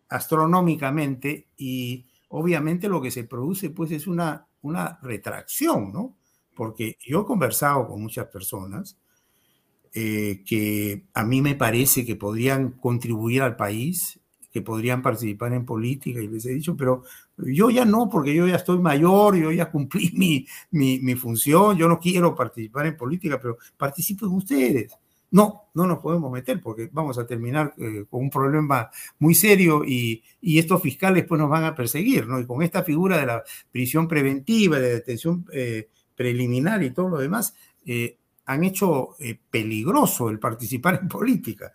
astronómicamente 0.09 1.47
y 1.57 2.05
obviamente 2.29 2.89
lo 2.89 3.01
que 3.01 3.11
se 3.11 3.23
produce 3.23 3.69
pues 3.69 3.91
es 3.91 4.07
una, 4.07 4.47
una 4.61 4.99
retracción, 5.01 5.91
¿no? 5.91 6.15
Porque 6.55 6.97
yo 6.99 7.21
he 7.21 7.25
conversado 7.25 7.87
con 7.87 8.01
muchas 8.01 8.27
personas 8.27 8.97
eh, 9.93 10.43
que 10.45 11.03
a 11.13 11.25
mí 11.25 11.41
me 11.41 11.55
parece 11.55 12.05
que 12.05 12.15
podrían 12.15 12.71
contribuir 12.71 13.41
al 13.41 13.57
país, 13.57 14.19
que 14.51 14.61
podrían 14.61 15.01
participar 15.01 15.53
en 15.53 15.65
política, 15.65 16.21
y 16.21 16.27
les 16.27 16.45
he 16.45 16.53
dicho, 16.53 16.77
pero 16.77 17.03
yo 17.45 17.69
ya 17.69 17.85
no, 17.85 18.09
porque 18.09 18.33
yo 18.33 18.47
ya 18.47 18.55
estoy 18.55 18.79
mayor, 18.79 19.35
yo 19.35 19.51
ya 19.51 19.71
cumplí 19.71 20.11
mi, 20.71 20.99
mi, 20.99 21.15
función, 21.15 21.77
yo 21.77 21.87
no 21.87 21.99
quiero 21.99 22.35
participar 22.35 22.87
en 22.87 22.97
política, 22.97 23.39
pero 23.41 23.57
participen 23.77 24.29
ustedes. 24.29 24.93
No, 25.31 25.69
no 25.73 25.87
nos 25.87 25.99
podemos 25.99 26.29
meter 26.29 26.59
porque 26.61 26.89
vamos 26.91 27.17
a 27.17 27.25
terminar 27.25 27.73
eh, 27.77 28.03
con 28.09 28.23
un 28.23 28.29
problema 28.29 28.89
muy 29.19 29.33
serio 29.33 29.83
y, 29.85 30.21
y, 30.41 30.59
estos 30.59 30.81
fiscales 30.81 31.25
pues 31.25 31.39
nos 31.39 31.49
van 31.49 31.63
a 31.63 31.73
perseguir, 31.73 32.27
¿no? 32.27 32.37
Y 32.37 32.45
con 32.45 32.61
esta 32.61 32.83
figura 32.83 33.17
de 33.17 33.25
la 33.25 33.43
prisión 33.71 34.09
preventiva, 34.09 34.77
de 34.77 34.95
detención 34.95 35.45
eh, 35.53 35.87
preliminar 36.15 36.83
y 36.83 36.91
todo 36.91 37.07
lo 37.07 37.17
demás, 37.17 37.55
eh, 37.85 38.17
han 38.45 38.65
hecho 38.65 39.15
peligroso 39.49 40.29
el 40.29 40.39
participar 40.39 40.99
en 41.01 41.07
política. 41.07 41.71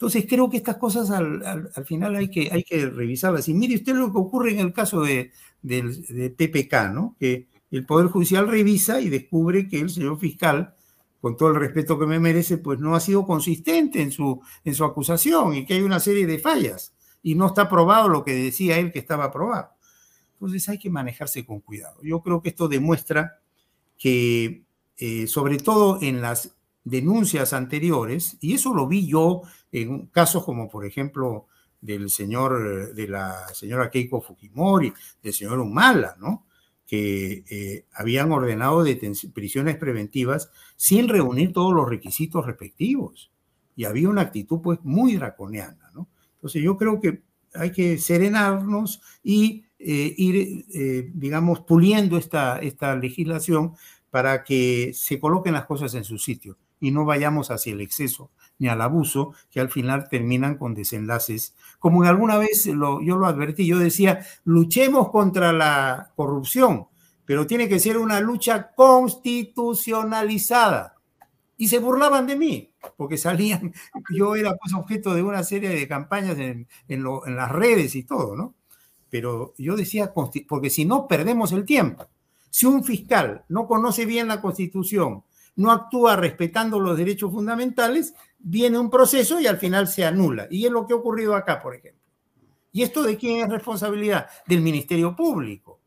Entonces 0.00 0.24
creo 0.26 0.48
que 0.48 0.56
estas 0.56 0.78
cosas 0.78 1.10
al, 1.10 1.44
al, 1.44 1.70
al, 1.74 1.84
final 1.84 2.16
hay 2.16 2.30
que, 2.30 2.48
hay 2.50 2.62
que 2.62 2.86
revisarlas. 2.86 3.50
Y 3.50 3.52
mire 3.52 3.74
usted 3.74 3.94
lo 3.94 4.10
que 4.10 4.18
ocurre 4.18 4.52
en 4.52 4.60
el 4.60 4.72
caso 4.72 5.02
de, 5.02 5.30
de, 5.60 5.82
de 5.82 6.30
PPK, 6.30 6.90
¿no? 6.94 7.16
Que 7.20 7.48
el 7.70 7.84
Poder 7.84 8.06
Judicial 8.06 8.48
revisa 8.48 9.02
y 9.02 9.10
descubre 9.10 9.68
que 9.68 9.78
el 9.78 9.90
señor 9.90 10.18
fiscal, 10.18 10.74
con 11.20 11.36
todo 11.36 11.50
el 11.50 11.56
respeto 11.56 11.98
que 11.98 12.06
me 12.06 12.18
merece, 12.18 12.56
pues 12.56 12.78
no 12.78 12.94
ha 12.94 13.00
sido 13.00 13.26
consistente 13.26 14.00
en 14.00 14.10
su, 14.10 14.40
en 14.64 14.74
su 14.74 14.86
acusación 14.86 15.54
y 15.54 15.66
que 15.66 15.74
hay 15.74 15.82
una 15.82 16.00
serie 16.00 16.26
de 16.26 16.38
fallas 16.38 16.94
y 17.22 17.34
no 17.34 17.48
está 17.48 17.68
probado 17.68 18.08
lo 18.08 18.24
que 18.24 18.32
decía 18.32 18.78
él 18.78 18.92
que 18.92 19.00
estaba 19.00 19.30
probado. 19.30 19.68
Entonces 20.32 20.66
hay 20.70 20.78
que 20.78 20.88
manejarse 20.88 21.44
con 21.44 21.60
cuidado. 21.60 21.98
Yo 22.02 22.22
creo 22.22 22.40
que 22.40 22.48
esto 22.48 22.68
demuestra 22.68 23.42
que 23.98 24.64
eh, 24.96 25.26
sobre 25.26 25.58
todo 25.58 25.98
en 26.00 26.22
las 26.22 26.56
denuncias 26.84 27.52
anteriores, 27.52 28.38
y 28.40 28.54
eso 28.54 28.72
lo 28.74 28.88
vi 28.88 29.06
yo 29.06 29.42
en 29.72 30.06
casos 30.06 30.44
como 30.44 30.68
por 30.68 30.84
ejemplo 30.84 31.46
del 31.80 32.10
señor, 32.10 32.94
de 32.94 33.08
la 33.08 33.48
señora 33.54 33.90
Keiko 33.90 34.20
Fujimori, 34.20 34.92
del 35.22 35.32
señor 35.32 35.60
Humala, 35.60 36.16
¿no? 36.18 36.46
que 36.90 37.44
eh, 37.48 37.84
habían 37.92 38.32
ordenado 38.32 38.84
prisiones 39.32 39.76
preventivas 39.76 40.50
sin 40.74 41.08
reunir 41.08 41.52
todos 41.52 41.72
los 41.72 41.88
requisitos 41.88 42.44
respectivos. 42.44 43.30
Y 43.76 43.84
había 43.84 44.08
una 44.08 44.22
actitud 44.22 44.60
pues 44.60 44.80
muy 44.82 45.14
draconiana, 45.14 45.92
¿no? 45.94 46.08
Entonces 46.34 46.64
yo 46.64 46.76
creo 46.76 47.00
que 47.00 47.22
hay 47.54 47.70
que 47.70 47.96
serenarnos 47.96 49.00
y 49.22 49.66
eh, 49.78 50.14
ir, 50.16 50.66
eh, 50.74 51.10
digamos, 51.14 51.60
puliendo 51.60 52.18
esta, 52.18 52.58
esta 52.58 52.96
legislación 52.96 53.74
para 54.10 54.42
que 54.42 54.90
se 54.92 55.20
coloquen 55.20 55.52
las 55.52 55.66
cosas 55.66 55.94
en 55.94 56.02
su 56.02 56.18
sitio 56.18 56.58
y 56.80 56.90
no 56.90 57.04
vayamos 57.04 57.52
hacia 57.52 57.72
el 57.72 57.82
exceso 57.82 58.32
ni 58.60 58.68
al 58.68 58.80
abuso, 58.80 59.34
que 59.50 59.58
al 59.58 59.70
final 59.70 60.08
terminan 60.08 60.56
con 60.56 60.72
desenlaces. 60.74 61.56
Como 61.80 62.04
alguna 62.04 62.38
vez 62.38 62.66
yo 62.66 63.00
lo 63.00 63.26
advertí, 63.26 63.66
yo 63.66 63.80
decía, 63.80 64.24
luchemos 64.44 65.10
contra 65.10 65.52
la 65.52 66.12
corrupción, 66.14 66.86
pero 67.24 67.48
tiene 67.48 67.68
que 67.68 67.80
ser 67.80 67.98
una 67.98 68.20
lucha 68.20 68.70
constitucionalizada. 68.76 70.94
Y 71.56 71.68
se 71.68 71.78
burlaban 71.78 72.26
de 72.26 72.36
mí, 72.36 72.72
porque 72.96 73.18
salían, 73.18 73.72
yo 74.16 74.36
era 74.36 74.54
pues 74.54 74.72
objeto 74.74 75.14
de 75.14 75.22
una 75.22 75.42
serie 75.42 75.70
de 75.70 75.88
campañas 75.88 76.38
en, 76.38 76.68
en 76.86 77.36
las 77.36 77.50
redes 77.50 77.96
y 77.96 78.04
todo, 78.04 78.36
¿no? 78.36 78.54
Pero 79.10 79.54
yo 79.58 79.76
decía, 79.76 80.12
porque 80.48 80.70
si 80.70 80.84
no, 80.84 81.08
perdemos 81.08 81.52
el 81.52 81.64
tiempo. 81.64 82.06
Si 82.48 82.66
un 82.66 82.84
fiscal 82.84 83.44
no 83.48 83.66
conoce 83.66 84.06
bien 84.06 84.28
la 84.28 84.40
Constitución, 84.40 85.24
no 85.56 85.70
actúa 85.72 86.16
respetando 86.16 86.78
los 86.80 86.96
derechos 86.96 87.30
fundamentales, 87.32 88.14
viene 88.38 88.78
un 88.78 88.90
proceso 88.90 89.40
y 89.40 89.46
al 89.46 89.58
final 89.58 89.88
se 89.88 90.04
anula. 90.04 90.46
Y 90.50 90.66
es 90.66 90.72
lo 90.72 90.86
que 90.86 90.94
ha 90.94 90.96
ocurrido 90.96 91.34
acá, 91.34 91.60
por 91.60 91.74
ejemplo. 91.74 92.00
¿Y 92.72 92.82
esto 92.82 93.02
de 93.02 93.16
quién 93.16 93.40
es 93.40 93.48
responsabilidad? 93.48 94.26
Del 94.46 94.60
Ministerio 94.60 95.14
Público. 95.14 95.80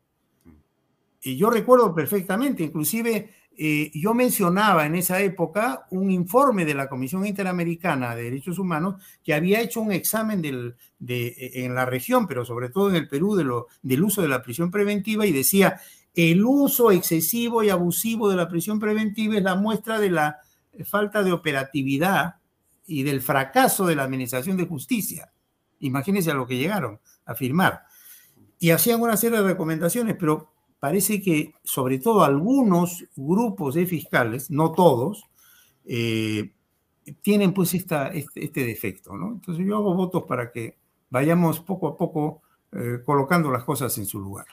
Y 1.22 1.36
yo 1.36 1.48
recuerdo 1.48 1.94
perfectamente, 1.94 2.62
inclusive 2.62 3.30
eh, 3.56 3.90
yo 3.94 4.14
mencionaba 4.14 4.84
en 4.84 4.96
esa 4.96 5.20
época 5.22 5.86
un 5.90 6.10
informe 6.10 6.64
de 6.64 6.74
la 6.74 6.88
Comisión 6.88 7.24
Interamericana 7.24 8.14
de 8.14 8.24
Derechos 8.24 8.58
Humanos 8.58 9.02
que 9.22 9.32
había 9.32 9.60
hecho 9.60 9.80
un 9.80 9.92
examen 9.92 10.42
del, 10.42 10.74
de, 10.98 11.34
en 11.54 11.74
la 11.74 11.86
región, 11.86 12.26
pero 12.26 12.44
sobre 12.44 12.68
todo 12.68 12.90
en 12.90 12.96
el 12.96 13.08
Perú, 13.08 13.36
de 13.36 13.44
lo, 13.44 13.68
del 13.82 14.02
uso 14.02 14.22
de 14.22 14.28
la 14.28 14.42
prisión 14.42 14.70
preventiva 14.70 15.24
y 15.24 15.32
decía, 15.32 15.80
el 16.14 16.44
uso 16.44 16.90
excesivo 16.90 17.62
y 17.62 17.70
abusivo 17.70 18.28
de 18.28 18.36
la 18.36 18.48
prisión 18.48 18.78
preventiva 18.78 19.36
es 19.36 19.42
la 19.42 19.56
muestra 19.56 19.98
de 19.98 20.10
la 20.10 20.38
falta 20.84 21.22
de 21.22 21.32
operatividad 21.32 22.36
y 22.86 23.02
del 23.02 23.20
fracaso 23.20 23.86
de 23.86 23.96
la 23.96 24.04
Administración 24.04 24.56
de 24.56 24.66
Justicia. 24.66 25.32
Imagínense 25.80 26.30
a 26.30 26.34
lo 26.34 26.46
que 26.46 26.56
llegaron 26.56 27.00
a 27.24 27.34
firmar. 27.34 27.82
Y 28.58 28.70
hacían 28.70 29.00
una 29.00 29.16
serie 29.16 29.38
de 29.38 29.44
recomendaciones, 29.44 30.16
pero 30.18 30.52
parece 30.78 31.20
que 31.20 31.54
sobre 31.62 31.98
todo 31.98 32.24
algunos 32.24 33.04
grupos 33.16 33.74
de 33.74 33.86
fiscales, 33.86 34.50
no 34.50 34.72
todos, 34.72 35.24
eh, 35.84 36.52
tienen 37.20 37.52
pues 37.52 37.74
este, 37.74 38.26
este, 38.34 38.64
defecto. 38.64 39.16
¿no? 39.16 39.32
Entonces 39.32 39.66
yo 39.66 39.76
hago 39.76 39.94
votos 39.94 40.24
para 40.24 40.50
que 40.50 40.78
vayamos 41.10 41.60
poco 41.60 41.88
a 41.88 41.96
poco 41.96 42.42
eh, 42.72 43.00
colocando 43.04 43.50
las 43.50 43.64
cosas 43.64 43.96
en 43.98 44.06
su 44.06 44.18
lugar. 44.18 44.46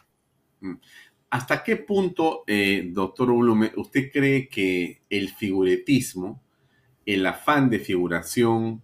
¿Hasta 1.32 1.64
qué 1.64 1.78
punto, 1.78 2.44
eh, 2.46 2.90
doctor 2.92 3.34
Blume, 3.34 3.72
usted 3.78 4.12
cree 4.12 4.50
que 4.50 5.00
el 5.10 5.30
figuretismo, 5.30 6.42
el 7.06 7.26
afán 7.26 7.70
de 7.70 7.80
figuración, 7.80 8.82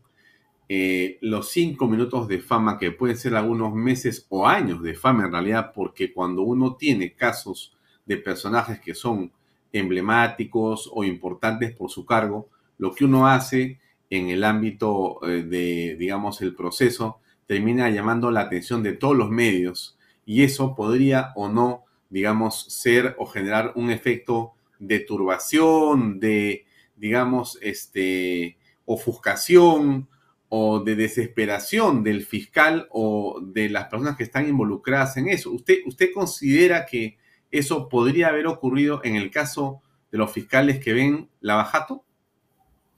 eh, 0.69 1.17
los 1.19 1.51
cinco 1.51 1.89
minutos 1.89 2.25
de 2.29 2.39
fama, 2.39 2.79
que 2.79 2.91
pueden 2.91 3.17
ser 3.17 3.35
algunos 3.35 3.73
meses 3.73 4.25
o 4.29 4.47
años 4.47 4.81
de 4.81 4.95
fama 4.95 5.25
en 5.25 5.33
realidad, 5.33 5.73
porque 5.75 6.13
cuando 6.13 6.43
uno 6.43 6.77
tiene 6.77 7.11
casos 7.11 7.75
de 8.05 8.15
personajes 8.15 8.79
que 8.79 8.95
son 8.95 9.33
emblemáticos 9.73 10.89
o 10.93 11.03
importantes 11.03 11.75
por 11.75 11.91
su 11.91 12.05
cargo, 12.05 12.47
lo 12.77 12.95
que 12.95 13.03
uno 13.03 13.27
hace 13.27 13.81
en 14.09 14.29
el 14.29 14.45
ámbito 14.45 15.19
eh, 15.27 15.43
de, 15.43 15.97
digamos, 15.99 16.41
el 16.41 16.55
proceso, 16.55 17.19
termina 17.45 17.89
llamando 17.89 18.31
la 18.31 18.39
atención 18.39 18.83
de 18.83 18.93
todos 18.93 19.17
los 19.17 19.29
medios 19.29 19.97
y 20.25 20.43
eso 20.43 20.75
podría 20.75 21.33
o 21.35 21.49
no 21.49 21.86
digamos, 22.09 22.65
ser 22.69 23.15
o 23.17 23.25
generar 23.25 23.73
un 23.75 23.91
efecto 23.91 24.53
de 24.79 24.99
turbación, 24.99 26.19
de, 26.19 26.65
digamos, 26.95 27.57
este, 27.61 28.57
ofuscación 28.85 30.07
o 30.49 30.79
de 30.79 30.95
desesperación 30.95 32.03
del 32.03 32.25
fiscal 32.25 32.87
o 32.91 33.41
de 33.41 33.69
las 33.69 33.85
personas 33.85 34.15
que 34.15 34.23
están 34.23 34.47
involucradas 34.47 35.17
en 35.17 35.27
eso. 35.27 35.51
¿Usted, 35.51 35.79
usted 35.85 36.09
considera 36.13 36.85
que 36.85 37.17
eso 37.51 37.89
podría 37.89 38.29
haber 38.29 38.47
ocurrido 38.47 39.01
en 39.03 39.15
el 39.15 39.29
caso 39.29 39.81
de 40.11 40.17
los 40.17 40.31
fiscales 40.31 40.79
que 40.79 40.93
ven 40.93 41.29
Lavajato? 41.41 42.03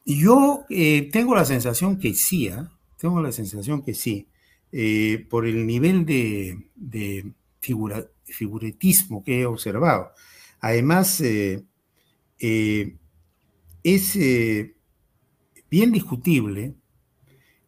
Yo 0.05 0.65
eh, 0.69 1.09
tengo 1.11 1.35
la 1.35 1.45
sensación 1.45 1.97
que 1.99 2.13
sí, 2.13 2.47
¿eh? 2.47 2.65
tengo 2.97 3.21
la 3.21 3.31
sensación 3.31 3.81
que 3.81 3.93
sí, 3.93 4.27
eh, 4.71 5.25
por 5.29 5.45
el 5.45 5.65
nivel 5.65 6.05
de, 6.05 6.67
de 6.75 7.31
figura, 7.59 8.05
figuretismo 8.33 9.23
que 9.23 9.41
he 9.41 9.45
observado. 9.45 10.13
Además, 10.59 11.21
eh, 11.21 11.63
eh, 12.39 12.97
es 13.83 14.15
eh, 14.15 14.75
bien 15.69 15.91
discutible 15.91 16.75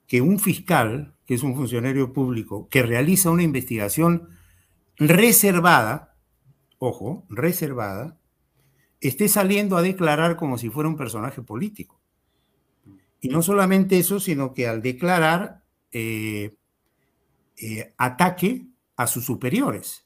que 0.07 0.22
un 0.22 0.39
fiscal, 0.39 1.16
que 1.26 1.36
es 1.36 1.43
un 1.43 1.55
funcionario 1.55 2.12
público, 2.12 2.68
que 2.70 2.84
realiza 2.84 3.30
una 3.30 3.43
investigación 3.43 4.30
reservada, 4.97 6.16
ojo, 6.80 7.26
reservada, 7.30 8.18
esté 8.99 9.30
saliendo 9.30 9.78
a 9.78 9.82
declarar 9.82 10.36
como 10.36 10.57
si 10.57 10.70
fuera 10.70 10.89
un 10.89 10.97
personaje 10.97 11.41
político. 11.41 11.99
Y 13.22 13.30
no 13.30 13.41
solamente 13.41 13.97
eso, 13.97 14.20
sino 14.20 14.53
que 14.53 14.68
al 14.68 14.82
declarar 14.82 15.64
ataque 17.97 18.68
a 18.97 19.07
sus 19.07 19.26
superiores 19.26 20.05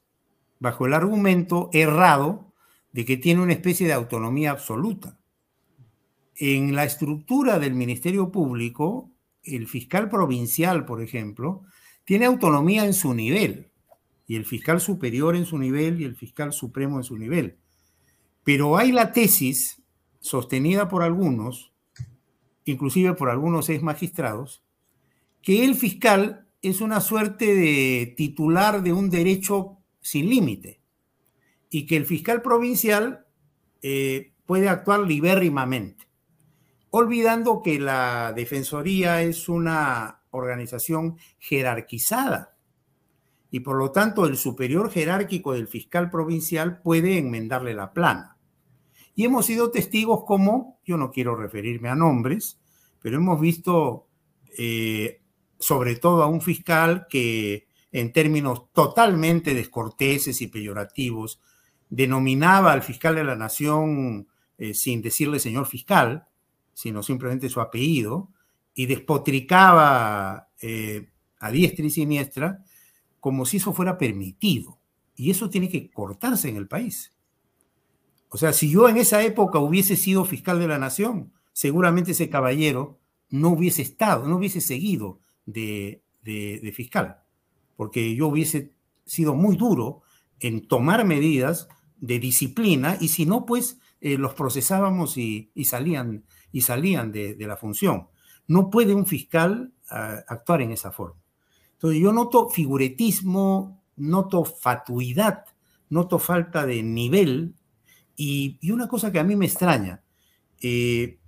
bajo 0.59 0.85
el 0.85 0.93
argumento 0.93 1.69
errado 1.73 2.53
de 2.91 3.05
que 3.05 3.17
tiene 3.17 3.41
una 3.41 3.53
especie 3.53 3.87
de 3.87 3.93
autonomía 3.93 4.51
absoluta. 4.51 5.17
En 6.35 6.75
la 6.75 6.83
estructura 6.83 7.59
del 7.59 7.73
Ministerio 7.73 8.31
Público, 8.31 9.11
el 9.43 9.67
fiscal 9.67 10.09
provincial, 10.09 10.85
por 10.85 11.01
ejemplo, 11.01 11.63
tiene 12.03 12.25
autonomía 12.25 12.85
en 12.85 12.93
su 12.93 13.13
nivel, 13.13 13.71
y 14.27 14.35
el 14.35 14.45
fiscal 14.45 14.81
superior 14.81 15.35
en 15.35 15.45
su 15.45 15.57
nivel 15.57 16.01
y 16.01 16.05
el 16.05 16.15
fiscal 16.15 16.51
supremo 16.51 16.97
en 16.97 17.03
su 17.03 17.17
nivel. 17.17 17.57
Pero 18.43 18.77
hay 18.77 18.91
la 18.91 19.11
tesis 19.11 19.81
sostenida 20.19 20.89
por 20.89 21.03
algunos, 21.03 21.73
inclusive 22.65 23.13
por 23.13 23.29
algunos 23.29 23.69
ex 23.69 23.83
magistrados, 23.83 24.63
que 25.41 25.63
el 25.63 25.75
fiscal 25.75 26.47
es 26.61 26.81
una 26.81 27.01
suerte 27.01 27.53
de 27.53 28.13
titular 28.17 28.81
de 28.81 28.93
un 28.93 29.09
derecho 29.09 29.77
sin 30.05 30.29
límite 30.29 30.79
y 31.71 31.87
que 31.87 31.97
el 31.97 32.05
fiscal 32.05 32.43
provincial 32.43 33.25
eh, 33.81 34.33
puede 34.45 34.69
actuar 34.69 34.99
libérrimamente, 34.99 36.07
olvidando 36.91 37.63
que 37.63 37.79
la 37.79 38.31
Defensoría 38.35 39.23
es 39.23 39.49
una 39.49 40.21
organización 40.29 41.17
jerarquizada 41.39 42.55
y 43.49 43.61
por 43.61 43.77
lo 43.77 43.91
tanto 43.91 44.27
el 44.27 44.37
superior 44.37 44.91
jerárquico 44.91 45.53
del 45.53 45.67
fiscal 45.67 46.11
provincial 46.11 46.83
puede 46.83 47.17
enmendarle 47.17 47.73
la 47.73 47.91
plana. 47.91 48.37
Y 49.15 49.25
hemos 49.25 49.47
sido 49.47 49.71
testigos 49.71 50.23
como, 50.25 50.79
yo 50.85 50.97
no 50.97 51.09
quiero 51.09 51.35
referirme 51.35 51.89
a 51.89 51.95
nombres, 51.95 52.59
pero 53.01 53.17
hemos 53.17 53.41
visto 53.41 54.07
eh, 54.55 55.23
sobre 55.57 55.95
todo 55.95 56.21
a 56.21 56.27
un 56.27 56.41
fiscal 56.41 57.07
que 57.09 57.67
en 57.95 58.11
términos 58.11 58.63
totalmente 58.73 59.53
descorteses 59.53 60.41
y 60.41 60.47
peyorativos 60.47 61.39
denominaba 61.89 62.73
al 62.73 62.81
fiscal 62.81 63.15
de 63.15 63.23
la 63.23 63.37
nación 63.37 64.27
eh, 64.57 64.73
sin 64.73 65.01
decirle 65.01 65.39
señor 65.39 65.65
fiscal, 65.65 66.27
sino 66.73 67.03
simplemente 67.03 67.47
su 67.47 67.61
apellido, 67.61 68.29
y 68.73 68.87
despotricaba 68.87 70.49
eh, 70.61 71.07
a 71.39 71.51
diestra 71.51 71.85
y 71.85 71.89
siniestra 71.89 72.65
como 73.21 73.45
si 73.45 73.57
eso 73.57 73.73
fuera 73.73 73.97
permitido. 73.97 74.77
Y 75.15 75.31
eso 75.31 75.49
tiene 75.49 75.69
que 75.69 75.89
cortarse 75.89 76.49
en 76.49 76.57
el 76.57 76.67
país. 76.67 77.13
O 78.27 78.37
sea, 78.37 78.51
si 78.51 78.69
yo 78.69 78.89
en 78.89 78.97
esa 78.97 79.23
época 79.23 79.59
hubiese 79.59 79.95
sido 79.95 80.25
fiscal 80.25 80.59
de 80.59 80.67
la 80.67 80.79
nación, 80.79 81.31
seguramente 81.53 82.11
ese 82.11 82.29
caballero 82.29 82.99
no 83.29 83.51
hubiese 83.51 83.81
estado, 83.81 84.27
no 84.27 84.35
hubiese 84.35 84.59
seguido 84.59 85.21
de, 85.45 86.03
fiscal, 86.73 87.21
porque 87.75 88.15
yo 88.15 88.27
hubiese 88.27 88.73
sido 89.05 89.35
muy 89.35 89.55
duro 89.55 90.01
en 90.39 90.67
tomar 90.67 91.05
medidas 91.05 91.67
de 91.99 92.19
disciplina 92.19 92.97
y 92.99 93.09
si 93.09 93.25
no, 93.25 93.45
pues 93.45 93.79
eh, 94.01 94.17
los 94.17 94.33
procesábamos 94.33 95.17
y, 95.17 95.51
salían, 95.63 96.25
y 96.51 96.61
salían 96.61 97.11
de, 97.11 97.35
la 97.39 97.57
función. 97.57 98.07
No 98.47 98.69
puede 98.69 98.93
un 98.93 99.05
fiscal 99.05 99.73
ah, 99.89 100.23
actuar 100.27 100.61
en 100.61 100.71
esa 100.71 100.91
forma. 100.91 101.19
Entonces 101.73 102.01
yo 102.01 102.13
noto 102.13 102.49
figuretismo, 102.49 103.81
noto 103.95 104.45
fatuidad, 104.45 105.45
noto 105.89 106.19
falta 106.19 106.65
de 106.65 106.83
nivel 106.83 107.55
y, 108.15 108.59
una 108.71 108.87
cosa 108.87 109.11
que 109.11 109.19
a 109.19 109.23
mí 109.23 109.35
me 109.35 109.45
extraña, 109.45 110.01
eh, 110.61 111.19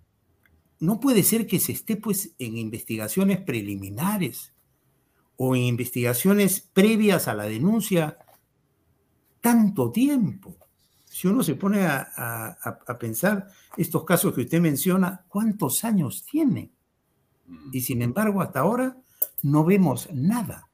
no 0.79 0.99
puede 0.99 1.23
ser 1.23 1.47
que 1.47 1.59
se 1.59 1.71
esté 1.71 1.97
pues 1.97 2.33
en 2.39 2.57
investigaciones 2.57 3.41
preliminares 3.41 4.53
o 5.37 5.55
en 5.55 5.63
investigaciones 5.63 6.59
previas 6.59 7.27
a 7.27 7.33
la 7.33 7.45
denuncia 7.45 8.17
tanto 9.39 9.91
tiempo. 9.91 10.57
Si 11.05 11.27
uno 11.27 11.41
se 11.41 11.55
pone 11.55 11.85
a, 11.85 12.97
pensar 12.99 13.47
estos 13.77 14.03
casos 14.03 14.33
que 14.33 14.41
usted 14.41 14.59
menciona, 14.59 15.25
¿cuántos 15.27 15.83
años 15.83 16.25
tiene? 16.29 16.71
Y 17.71 17.81
sin 17.81 18.01
embargo, 18.01 18.41
hasta 18.41 18.59
ahora 18.59 18.97
no 19.43 19.63
vemos 19.63 20.09
nada. 20.11 20.69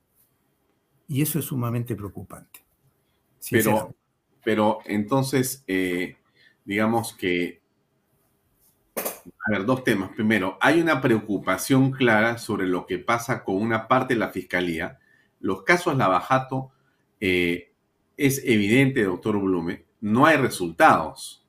Y 1.08 1.22
eso 1.22 1.40
es 1.40 1.46
sumamente 1.46 1.96
preocupante. 1.96 2.66
Pero, 3.52 3.94
pero 4.44 4.80
entonces, 4.86 5.64
eh, 5.68 6.18
digamos 6.66 7.14
que 7.14 7.63
a 9.46 9.52
ver, 9.52 9.66
dos 9.66 9.84
temas. 9.84 10.12
Primero, 10.16 10.58
hay 10.62 10.82
una 10.82 11.02
preocupación 11.02 11.92
clara 11.92 12.38
sobre 12.38 12.68
lo 12.68 12.86
que 12.86 13.00
pasa 13.00 13.44
con 13.44 13.56
una 13.56 13.88
parte 13.88 14.14
de 14.14 14.20
la 14.20 14.30
fiscalía. 14.30 15.00
Los 15.40 15.64
casos 15.64 15.98
Lavajato 15.98 16.72
eh, 17.20 17.74
es 18.18 18.42
evidente, 18.46 19.04
doctor 19.04 19.40
Blume, 19.40 19.86
no 20.02 20.26
hay 20.26 20.38
resultados. 20.38 21.46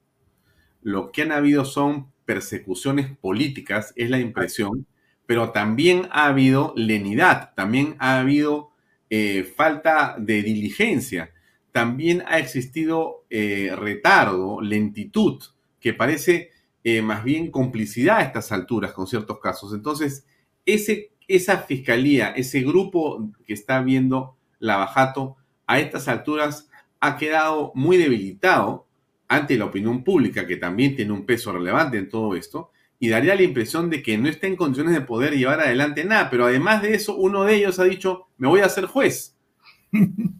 Lo 0.82 1.12
que 1.12 1.22
han 1.22 1.32
habido 1.32 1.64
son 1.64 2.12
persecuciones 2.24 3.16
políticas, 3.16 3.92
es 3.96 4.10
la 4.10 4.18
impresión, 4.18 4.86
pero 5.26 5.50
también 5.50 6.08
ha 6.10 6.26
habido 6.26 6.72
lenidad, 6.76 7.54
también 7.54 7.96
ha 7.98 8.20
habido 8.20 8.70
eh, 9.10 9.44
falta 9.56 10.16
de 10.18 10.42
diligencia, 10.42 11.32
también 11.72 12.22
ha 12.26 12.38
existido 12.38 13.24
eh, 13.30 13.74
retardo, 13.76 14.60
lentitud, 14.60 15.42
que 15.80 15.92
parece 15.92 16.50
eh, 16.84 17.02
más 17.02 17.24
bien 17.24 17.50
complicidad 17.50 18.18
a 18.18 18.22
estas 18.22 18.52
alturas 18.52 18.92
con 18.92 19.06
ciertos 19.06 19.40
casos. 19.40 19.72
Entonces, 19.74 20.26
ese, 20.66 21.12
esa 21.26 21.58
fiscalía, 21.58 22.28
ese 22.28 22.60
grupo 22.60 23.30
que 23.46 23.54
está 23.54 23.80
viendo 23.80 24.36
la 24.58 24.76
Bajato 24.76 25.36
a 25.66 25.80
estas 25.80 26.08
alturas 26.08 26.68
ha 27.00 27.16
quedado 27.16 27.72
muy 27.74 27.96
debilitado 27.96 28.86
ante 29.28 29.56
la 29.56 29.64
opinión 29.64 30.04
pública, 30.04 30.46
que 30.46 30.56
también 30.56 30.94
tiene 30.94 31.12
un 31.12 31.26
peso 31.26 31.52
relevante 31.52 31.98
en 31.98 32.08
todo 32.08 32.36
esto, 32.36 32.70
y 32.98 33.08
daría 33.08 33.34
la 33.34 33.42
impresión 33.42 33.90
de 33.90 34.02
que 34.02 34.16
no 34.16 34.28
está 34.28 34.46
en 34.46 34.56
condiciones 34.56 34.94
de 34.94 35.00
poder 35.00 35.34
llevar 35.36 35.60
adelante 35.60 36.04
nada, 36.04 36.30
pero 36.30 36.46
además 36.46 36.82
de 36.82 36.94
eso, 36.94 37.16
uno 37.16 37.44
de 37.44 37.56
ellos 37.56 37.78
ha 37.78 37.84
dicho, 37.84 38.28
me 38.36 38.48
voy 38.48 38.60
a 38.60 38.66
hacer 38.66 38.86
juez. 38.86 39.33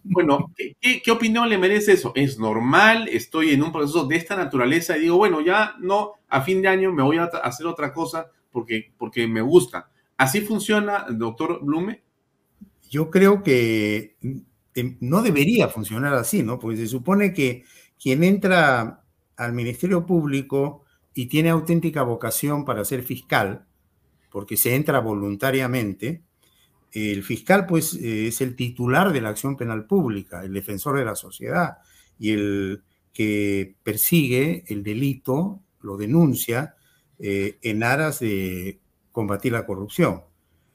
Bueno, 0.02 0.52
¿qué, 0.80 1.10
opinión 1.10 1.48
le 1.48 1.58
merece 1.58 1.92
eso? 1.92 2.12
¿Es 2.14 2.38
normal? 2.38 3.08
¿Estoy 3.08 3.50
en 3.50 3.62
un 3.62 3.72
proceso 3.72 4.06
de 4.06 4.16
esta 4.16 4.36
naturaleza 4.36 4.96
y 4.96 5.02
digo, 5.02 5.16
bueno, 5.16 5.40
ya 5.40 5.74
no, 5.80 6.12
a 6.28 6.42
fin 6.42 6.62
de 6.62 6.68
año 6.68 6.92
me 6.92 7.02
voy 7.02 7.18
a 7.18 7.24
hacer 7.24 7.66
otra 7.66 7.92
cosa 7.92 8.30
porque, 8.50 8.92
porque 8.96 9.26
me 9.26 9.40
gusta? 9.40 9.90
¿Así 10.16 10.40
funciona, 10.40 11.06
doctor 11.10 11.64
Blume? 11.64 12.02
Yo 12.88 13.10
creo 13.10 13.42
que 13.42 14.16
em, 14.74 14.96
no 15.00 15.22
debería 15.22 15.68
funcionar 15.68 16.14
así, 16.14 16.42
¿no? 16.42 16.58
Porque 16.58 16.76
se 16.76 16.86
supone 16.86 17.32
que 17.32 17.64
quien 18.00 18.22
entra 18.22 19.04
al 19.36 19.52
Ministerio 19.52 20.06
Público 20.06 20.84
y 21.12 21.26
tiene 21.26 21.50
auténtica 21.50 22.02
vocación 22.02 22.64
para 22.64 22.84
ser 22.84 23.02
fiscal, 23.02 23.66
porque 24.30 24.56
se 24.56 24.74
entra 24.74 25.00
voluntariamente, 25.00 26.22
el 26.94 27.24
fiscal, 27.24 27.66
pues, 27.66 27.94
eh, 27.94 28.28
es 28.28 28.40
el 28.40 28.54
titular 28.54 29.12
de 29.12 29.20
la 29.20 29.30
acción 29.30 29.56
penal 29.56 29.86
pública, 29.86 30.44
el 30.44 30.54
defensor 30.54 30.96
de 30.96 31.04
la 31.04 31.16
sociedad 31.16 31.78
y 32.18 32.30
el 32.30 32.84
que 33.12 33.76
persigue 33.82 34.64
el 34.68 34.84
delito, 34.84 35.60
lo 35.80 35.96
denuncia 35.96 36.76
eh, 37.18 37.58
en 37.62 37.82
aras 37.82 38.20
de 38.20 38.80
combatir 39.10 39.52
la 39.52 39.66
corrupción. 39.66 40.22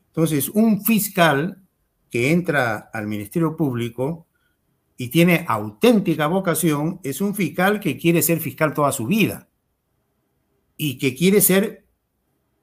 Entonces, 0.08 0.50
un 0.50 0.84
fiscal 0.84 1.64
que 2.10 2.32
entra 2.32 2.90
al 2.94 3.08
Ministerio 3.08 3.56
Público 3.56 4.28
y 4.98 5.08
tiene 5.08 5.46
auténtica 5.48 6.28
vocación 6.28 7.00
es 7.04 7.22
un 7.22 7.34
fiscal 7.34 7.80
que 7.80 7.98
quiere 7.98 8.22
ser 8.22 8.40
fiscal 8.40 8.74
toda 8.74 8.92
su 8.92 9.08
vida 9.08 9.48
y 10.76 10.98
que 10.98 11.16
quiere 11.16 11.40
ser 11.40 11.86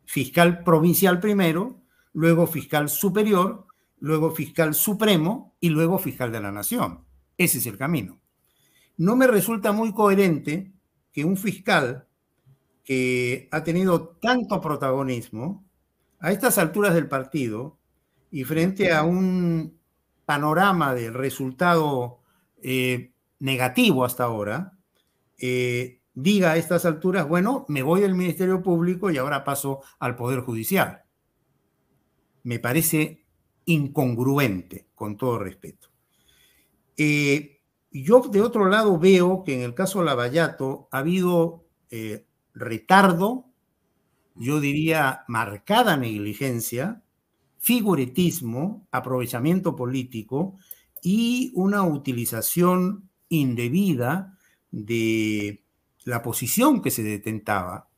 fiscal 0.04 0.62
provincial 0.62 1.20
primero 1.20 1.82
luego 2.16 2.46
fiscal 2.46 2.88
superior, 2.88 3.66
luego 3.98 4.30
fiscal 4.30 4.74
supremo 4.74 5.54
y 5.60 5.68
luego 5.68 5.98
fiscal 5.98 6.32
de 6.32 6.40
la 6.40 6.50
nación. 6.50 7.04
Ese 7.36 7.58
es 7.58 7.66
el 7.66 7.76
camino. 7.76 8.18
No 8.96 9.16
me 9.16 9.26
resulta 9.26 9.72
muy 9.72 9.92
coherente 9.92 10.72
que 11.12 11.26
un 11.26 11.36
fiscal 11.36 12.08
que 12.84 13.50
ha 13.52 13.62
tenido 13.62 14.16
tanto 14.22 14.62
protagonismo 14.62 15.66
a 16.18 16.32
estas 16.32 16.56
alturas 16.56 16.94
del 16.94 17.06
partido 17.06 17.76
y 18.30 18.44
frente 18.44 18.94
a 18.94 19.02
un 19.02 19.78
panorama 20.24 20.94
de 20.94 21.10
resultado 21.10 22.20
eh, 22.62 23.12
negativo 23.40 24.06
hasta 24.06 24.24
ahora, 24.24 24.72
eh, 25.36 26.00
diga 26.14 26.52
a 26.52 26.56
estas 26.56 26.86
alturas, 26.86 27.28
bueno, 27.28 27.66
me 27.68 27.82
voy 27.82 28.00
del 28.00 28.14
Ministerio 28.14 28.62
Público 28.62 29.10
y 29.10 29.18
ahora 29.18 29.44
paso 29.44 29.82
al 29.98 30.16
Poder 30.16 30.40
Judicial 30.40 31.05
me 32.46 32.60
parece 32.60 33.24
incongruente, 33.64 34.86
con 34.94 35.16
todo 35.16 35.40
respeto. 35.40 35.88
Eh, 36.96 37.60
yo, 37.90 38.20
de 38.20 38.40
otro 38.40 38.68
lado, 38.68 39.00
veo 39.00 39.42
que 39.42 39.56
en 39.56 39.62
el 39.62 39.74
caso 39.74 40.04
Lavallato 40.04 40.88
ha 40.92 40.98
habido 40.98 41.64
eh, 41.90 42.24
retardo, 42.54 43.46
yo 44.36 44.60
diría 44.60 45.24
marcada 45.26 45.96
negligencia, 45.96 47.02
figuretismo, 47.58 48.86
aprovechamiento 48.92 49.74
político 49.74 50.56
y 51.02 51.50
una 51.56 51.82
utilización 51.82 53.10
indebida 53.28 54.38
de 54.70 55.64
la 56.04 56.22
posición 56.22 56.80
que 56.80 56.92
se 56.92 57.02
detentaba. 57.02 57.88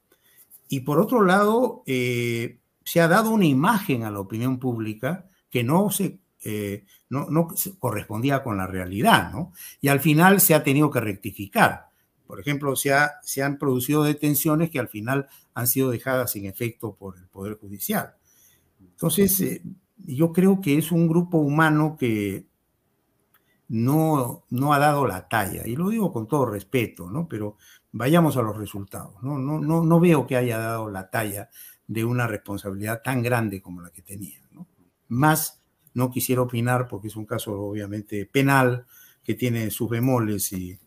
Y 0.71 0.81
por 0.81 1.01
otro 1.01 1.23
lado, 1.23 1.83
eh, 1.87 2.61
se 2.89 3.03
ha 3.03 3.09
dado 3.09 3.29
una 3.29 3.45
imagen 3.45 4.03
a 4.05 4.11
la 4.11 4.19
opinión 4.19 4.59
pública 4.59 5.27
que 5.51 5.63
no 5.63 5.91
se 5.91 6.21
eh, 6.43 6.87
no, 7.11 7.49
correspondía 7.79 8.43
con 8.43 8.57
la 8.57 8.67
realidad, 8.67 9.31
¿no? 9.31 9.53
Y 9.83 9.89
al 9.89 10.01
final 10.01 10.41
se 10.41 10.55
ha 10.55 10.63
tenido 10.65 10.91
que 10.91 11.01
rectificar. 11.01 11.89
Por 12.27 12.41
ejemplo, 12.41 12.75
se, 12.77 12.95
se 13.23 13.43
han 13.43 13.59
producido 13.59 14.05
detenciones 14.05 14.71
que 14.71 14.79
al 14.79 14.89
final 14.89 15.29
han 15.53 15.67
sido 15.67 15.91
dejadas 15.91 16.33
sin 16.33 16.47
efecto 16.47 16.95
por 16.95 17.19
el 17.19 17.27
Poder 17.27 17.59
Judicial. 17.59 18.15
Entonces, 18.81 19.39
eh, 19.43 19.63
yo 19.99 20.33
creo 20.33 20.63
que 20.63 20.79
es 20.79 20.91
un 20.91 21.09
grupo 21.09 21.37
humano 21.37 21.95
que 22.01 22.47
no, 23.69 24.47
no 24.49 24.73
ha 24.73 24.79
dado 24.79 25.07
la 25.07 25.29
talla, 25.29 25.67
y 25.67 25.77
lo 25.77 25.91
digo 25.91 26.11
con 26.11 26.27
todo 26.27 26.47
respeto, 26.47 27.11
¿no? 27.11 27.29
Pero 27.29 27.59
vayamos 27.93 28.39
a 28.39 28.43
los 28.43 28.57
resultados, 28.57 29.23
¿no? 29.23 29.39
No, 29.39 29.61
no, 29.61 29.85
no 29.85 30.01
veo 30.01 30.27
que 30.27 30.37
haya 30.37 30.57
dado 30.57 30.89
la 30.89 31.11
talla 31.11 31.51
de 31.89 32.05
una 32.05 32.27
responsabilidad 32.27 33.03
tan 33.03 33.23
grande 33.23 33.61
como 33.61 33.81
la 33.81 33.91
que 33.91 34.03
tenía. 34.03 34.39
Más 35.09 35.63
no 35.95 36.11
quisiera 36.11 36.43
opinar 36.43 36.87
porque 36.87 37.09
es 37.09 37.17
un 37.17 37.25
caso 37.25 37.61
obviamente 37.61 38.27
penal 38.27 38.87
que 39.25 39.35
tiene 39.35 39.71
sus 39.71 39.89
bemoles 39.89 40.53
y, 40.53 40.79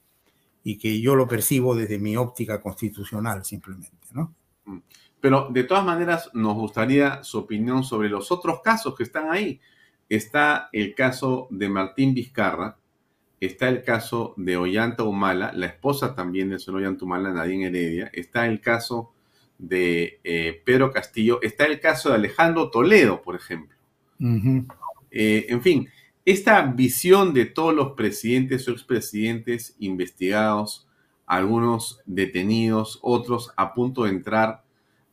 y 0.64 0.78
que 0.78 1.02
yo 1.02 1.16
lo 1.16 1.28
percibo 1.28 1.76
desde 1.76 2.00
mi 2.00 2.16
óptica 2.16 2.62
constitucional 2.62 3.44
simplemente, 3.44 4.08
¿no? 4.14 4.34
Mm. 4.66 4.78
Pero 5.20 5.50
de 5.52 5.64
todas 5.64 5.86
maneras 5.86 6.30
nos 6.34 6.56
gustaría 6.56 7.24
su 7.24 7.40
opinión 7.40 7.84
sobre 7.84 8.10
los 8.10 8.32
otros 8.32 8.62
casos 8.62 8.96
que 8.96 9.04
están 9.04 9.30
ahí. 9.30 9.60
Está 10.10 10.70
el 10.72 10.96
caso 10.96 11.48
de 11.52 11.70
Martín 11.70 12.14
Vizcarra, 12.14 12.78
está 13.40 13.70
el 13.70 13.84
caso 13.84 14.34
de 14.38 14.58
Ollanta 14.58 15.04
Humala, 15.04 15.52
la 15.54 15.68
esposa 15.68 16.16
también 16.16 16.50
del 16.50 16.60
señor 16.60 16.82
Ollanta 16.82 17.06
Humala, 17.06 17.32
Nadine 17.32 17.68
Heredia, 17.68 18.10
está 18.14 18.48
el 18.48 18.62
caso 18.62 19.14
de 19.62 20.20
eh, 20.24 20.62
Pedro 20.66 20.92
Castillo, 20.92 21.40
está 21.42 21.66
el 21.66 21.80
caso 21.80 22.10
de 22.10 22.16
Alejandro 22.16 22.70
Toledo, 22.70 23.22
por 23.22 23.36
ejemplo. 23.36 23.78
Eh, 25.12 25.46
en 25.50 25.62
fin, 25.62 25.88
esta 26.26 26.62
visión 26.64 27.34
de 27.34 27.46
todos 27.46 27.74
los 27.74 27.92
presidentes 27.92 28.68
o 28.68 28.72
expresidentes 28.72 29.76
investigados, 29.80 30.88
algunos 31.26 32.02
detenidos, 32.06 33.00
otros 33.02 33.54
a 33.56 33.74
punto 33.74 34.04
de 34.04 34.10
entrar 34.10 34.64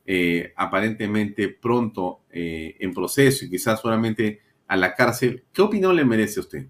eh, 0.05 0.53
aparentemente 0.55 1.49
pronto 1.49 2.21
en 2.31 2.93
proceso 2.93 3.45
y 3.45 3.49
quizás 3.49 3.79
solamente 3.79 4.41
a 4.67 4.75
la 4.75 4.93
cárcel, 4.93 5.43
¿qué 5.53 5.61
opinión 5.61 5.95
le 5.95 6.05
merece 6.05 6.39
a 6.39 6.43
usted? 6.43 6.67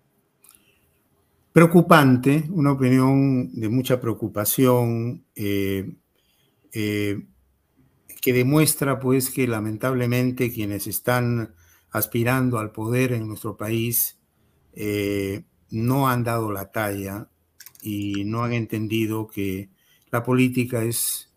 Preocupante, 1.51 2.45
una 2.51 2.71
opinión 2.71 3.51
de 3.59 3.69
mucha 3.69 3.99
preocupación 3.99 5.25
eh, 6.71 7.25
que 8.21 8.33
demuestra 8.33 8.99
pues 8.99 9.29
que 9.29 9.47
lamentablemente 9.47 10.51
quienes 10.51 10.87
están 10.87 11.53
aspirando 11.91 12.59
al 12.59 12.71
poder 12.71 13.13
en 13.13 13.27
nuestro 13.27 13.57
país 13.57 14.19
no 15.71 16.09
han 16.09 16.23
dado 16.23 16.51
la 16.51 16.71
talla 16.71 17.29
y 17.81 18.25
no 18.25 18.43
han 18.43 18.53
entendido 18.53 19.27
que 19.27 19.69
la 20.11 20.23
política 20.23 20.83
es, 20.83 21.31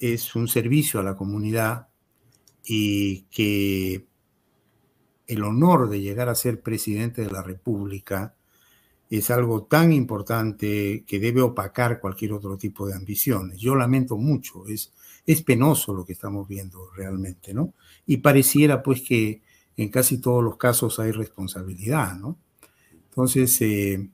es 0.00 0.34
un 0.34 0.48
servicio 0.48 1.00
a 1.00 1.02
la 1.02 1.16
comunidad 1.16 1.88
y 2.64 3.22
que 3.24 4.06
el 5.26 5.42
honor 5.42 5.88
de 5.88 6.00
llegar 6.00 6.28
a 6.28 6.34
ser 6.34 6.62
presidente 6.62 7.22
de 7.22 7.30
la 7.30 7.42
República 7.42 8.34
es 9.10 9.30
algo 9.30 9.64
tan 9.64 9.92
importante 9.92 11.04
que 11.06 11.18
debe 11.18 11.42
opacar 11.42 12.00
cualquier 12.00 12.32
otro 12.32 12.56
tipo 12.56 12.86
de 12.86 12.94
ambiciones. 12.94 13.58
Yo 13.60 13.74
lamento 13.74 14.16
mucho, 14.16 14.66
es, 14.66 14.92
es 15.26 15.42
penoso 15.42 15.94
lo 15.94 16.04
que 16.04 16.12
estamos 16.12 16.46
viendo 16.46 16.90
realmente, 16.90 17.54
¿no? 17.54 17.74
Y 18.06 18.18
pareciera 18.18 18.82
pues 18.82 19.02
que 19.02 19.42
en 19.76 19.88
casi 19.88 20.18
todos 20.18 20.42
los 20.42 20.56
casos 20.56 20.98
hay 20.98 21.12
responsabilidad, 21.12 22.16
¿no? 22.16 22.38
Entonces, 23.08 23.60
eh, 23.60 24.10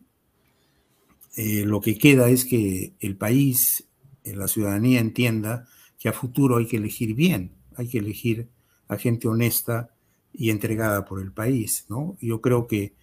eh, 1.36 1.64
lo 1.64 1.80
que 1.80 1.98
queda 1.98 2.28
es 2.28 2.44
que 2.44 2.94
el 3.00 3.16
país, 3.16 3.88
eh, 4.24 4.34
la 4.36 4.48
ciudadanía 4.48 5.00
entienda 5.00 5.66
que 5.98 6.08
a 6.08 6.12
futuro 6.12 6.56
hay 6.56 6.66
que 6.66 6.76
elegir 6.76 7.14
bien, 7.14 7.52
hay 7.76 7.88
que 7.88 7.98
elegir 7.98 8.48
a 8.88 8.96
gente 8.96 9.28
honesta 9.28 9.94
y 10.32 10.50
entregada 10.50 11.04
por 11.04 11.20
el 11.20 11.32
país, 11.32 11.86
¿no? 11.88 12.16
Yo 12.20 12.40
creo 12.40 12.66
que 12.66 12.94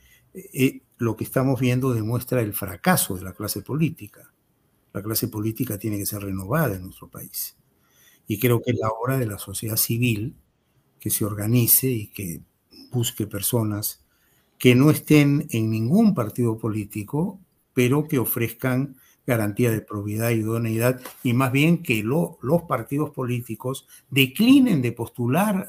lo 0.98 1.16
que 1.18 1.24
estamos 1.24 1.60
viendo 1.60 1.94
demuestra 1.94 2.42
el 2.42 2.54
fracaso 2.54 3.16
de 3.16 3.24
la 3.24 3.34
clase 3.34 3.62
política. 3.62 4.32
La 4.94 5.02
clase 5.02 5.28
política 5.28 5.78
tiene 5.78 5.98
que 5.98 6.06
ser 6.06 6.22
renovada 6.22 6.76
en 6.76 6.84
nuestro 6.84 7.10
país. 7.10 7.58
Y 8.28 8.40
creo 8.40 8.62
que 8.62 8.72
es 8.72 8.78
la 8.78 8.92
hora 8.92 9.18
de 9.18 9.26
la 9.26 9.40
sociedad 9.40 9.78
civil 9.78 10.36
que 11.00 11.10
se 11.10 11.26
organice 11.26 11.88
y 11.88 12.08
que 12.08 12.42
busque 12.92 13.28
personas 13.28 14.04
que 14.58 14.76
no 14.76 14.90
estén 14.90 15.48
en 15.52 15.70
ningún 15.70 16.14
partido 16.14 16.58
político 16.58 17.40
pero 17.78 18.08
que 18.08 18.18
ofrezcan 18.18 18.98
garantía 19.28 19.70
de 19.70 19.82
probidad 19.82 20.32
y 20.32 20.40
idoneidad 20.40 21.00
y 21.22 21.34
más 21.34 21.52
bien 21.52 21.84
que 21.84 22.02
los 22.02 22.64
partidos 22.68 23.12
políticos 23.12 23.88
declinen 24.10 24.82
de 24.82 24.94
postular 24.94 25.68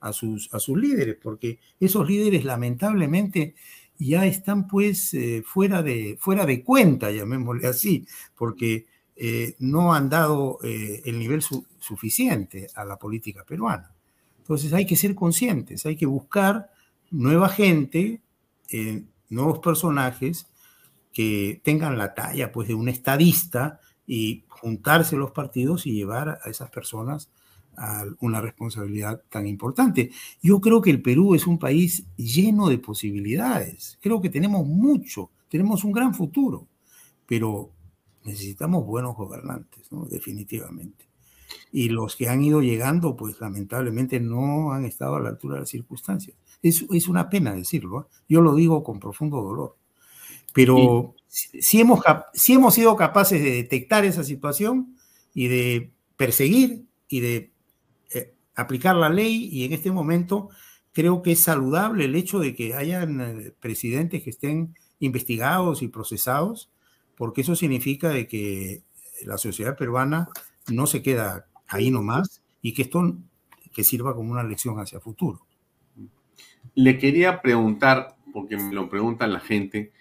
a, 0.00 0.12
sus, 0.12 0.52
a 0.52 0.58
sus 0.58 0.76
líderes, 0.76 1.16
porque 1.22 1.60
esos 1.78 2.08
líderes 2.08 2.44
lamentablemente 2.44 3.54
ya 3.98 4.26
están 4.26 4.66
pues 4.66 5.14
eh, 5.14 5.44
fuera, 5.46 5.80
de, 5.84 6.16
fuera 6.18 6.44
de 6.44 6.64
cuenta, 6.64 7.12
llamémosle 7.12 7.68
así, 7.68 8.04
porque 8.34 8.86
eh, 9.16 9.56
no 9.58 9.94
han 9.94 10.08
dado 10.08 10.58
eh, 10.62 11.02
el 11.04 11.18
nivel 11.18 11.42
suficiente 11.42 12.68
a 12.74 12.84
la 12.84 12.96
política 12.96 13.44
peruana. 13.44 13.92
Entonces 14.38 14.72
hay 14.72 14.86
que 14.86 14.96
ser 14.96 15.14
conscientes, 15.14 15.86
hay 15.86 15.96
que 15.96 16.06
buscar 16.06 16.70
nueva 17.10 17.48
gente, 17.48 18.20
nuevos 19.30 19.60
personajes 19.60 20.46
que 21.12 21.60
tengan 21.62 21.96
la 21.96 22.12
talla 22.12 22.52
pues, 22.52 22.68
de 22.68 22.74
un 22.74 22.88
estadista 22.88 23.80
y 24.06 24.44
juntarse 24.48 25.16
los 25.16 25.30
partidos 25.30 25.86
y 25.86 25.92
llevar 25.92 26.40
a 26.42 26.50
esas 26.50 26.70
personas 26.70 27.30
a 27.76 28.04
una 28.20 28.40
responsabilidad 28.40 29.22
tan 29.30 29.46
importante. 29.46 30.10
Yo 30.42 30.60
creo 30.60 30.80
que 30.80 30.90
el 30.90 31.02
Perú 31.02 31.34
es 31.34 31.46
un 31.46 31.58
país 31.58 32.04
lleno 32.16 32.68
de 32.68 32.78
posibilidades. 32.78 33.98
Creo 34.00 34.20
que 34.20 34.30
tenemos 34.30 34.66
mucho, 34.66 35.30
tenemos 35.48 35.84
un 35.84 35.92
gran 35.92 36.14
futuro, 36.14 36.66
pero 37.26 37.70
necesitamos 38.24 38.84
buenos 38.84 39.16
gobernantes, 39.16 39.90
¿no? 39.92 40.04
definitivamente. 40.06 41.06
Y 41.70 41.88
los 41.88 42.16
que 42.16 42.28
han 42.28 42.42
ido 42.42 42.60
llegando, 42.60 43.16
pues 43.16 43.40
lamentablemente 43.40 44.20
no 44.20 44.72
han 44.72 44.84
estado 44.84 45.16
a 45.16 45.20
la 45.20 45.28
altura 45.30 45.54
de 45.54 45.60
las 45.60 45.70
circunstancias. 45.70 46.36
Es, 46.62 46.84
es 46.90 47.08
una 47.08 47.28
pena 47.28 47.54
decirlo, 47.54 48.00
¿eh? 48.00 48.04
yo 48.28 48.40
lo 48.40 48.54
digo 48.54 48.82
con 48.82 48.98
profundo 48.98 49.42
dolor. 49.42 49.76
Pero 50.52 51.16
si, 51.26 51.80
hemos, 51.80 52.00
si 52.32 52.52
hemos 52.52 52.74
sido 52.74 52.94
capaces 52.94 53.42
de 53.42 53.50
detectar 53.50 54.04
esa 54.04 54.22
situación 54.22 54.96
y 55.34 55.48
de 55.48 55.90
perseguir 56.16 56.84
y 57.08 57.20
de 57.20 57.50
eh, 58.12 58.34
aplicar 58.54 58.94
la 58.94 59.08
ley, 59.08 59.48
y 59.50 59.64
en 59.64 59.72
este 59.72 59.90
momento 59.90 60.50
creo 60.92 61.22
que 61.22 61.32
es 61.32 61.42
saludable 61.42 62.04
el 62.04 62.14
hecho 62.14 62.38
de 62.38 62.54
que 62.54 62.74
hayan 62.74 63.20
eh, 63.20 63.52
presidentes 63.58 64.22
que 64.22 64.30
estén 64.30 64.76
investigados 65.00 65.82
y 65.82 65.88
procesados, 65.88 66.70
porque 67.16 67.42
eso 67.42 67.54
significa 67.56 68.08
de 68.08 68.26
que 68.26 68.82
la 69.24 69.38
sociedad 69.38 69.76
peruana 69.76 70.28
no 70.68 70.86
se 70.86 71.02
queda 71.02 71.46
ahí 71.66 71.90
nomás 71.90 72.42
y 72.62 72.74
que 72.74 72.82
esto 72.82 73.16
que 73.72 73.84
sirva 73.84 74.14
como 74.14 74.32
una 74.32 74.44
lección 74.44 74.78
hacia 74.78 75.00
futuro. 75.00 75.46
Le 76.74 76.98
quería 76.98 77.42
preguntar, 77.42 78.16
porque 78.32 78.56
me 78.56 78.72
lo 78.72 78.88
preguntan 78.88 79.32
la 79.32 79.40
gente, 79.40 79.92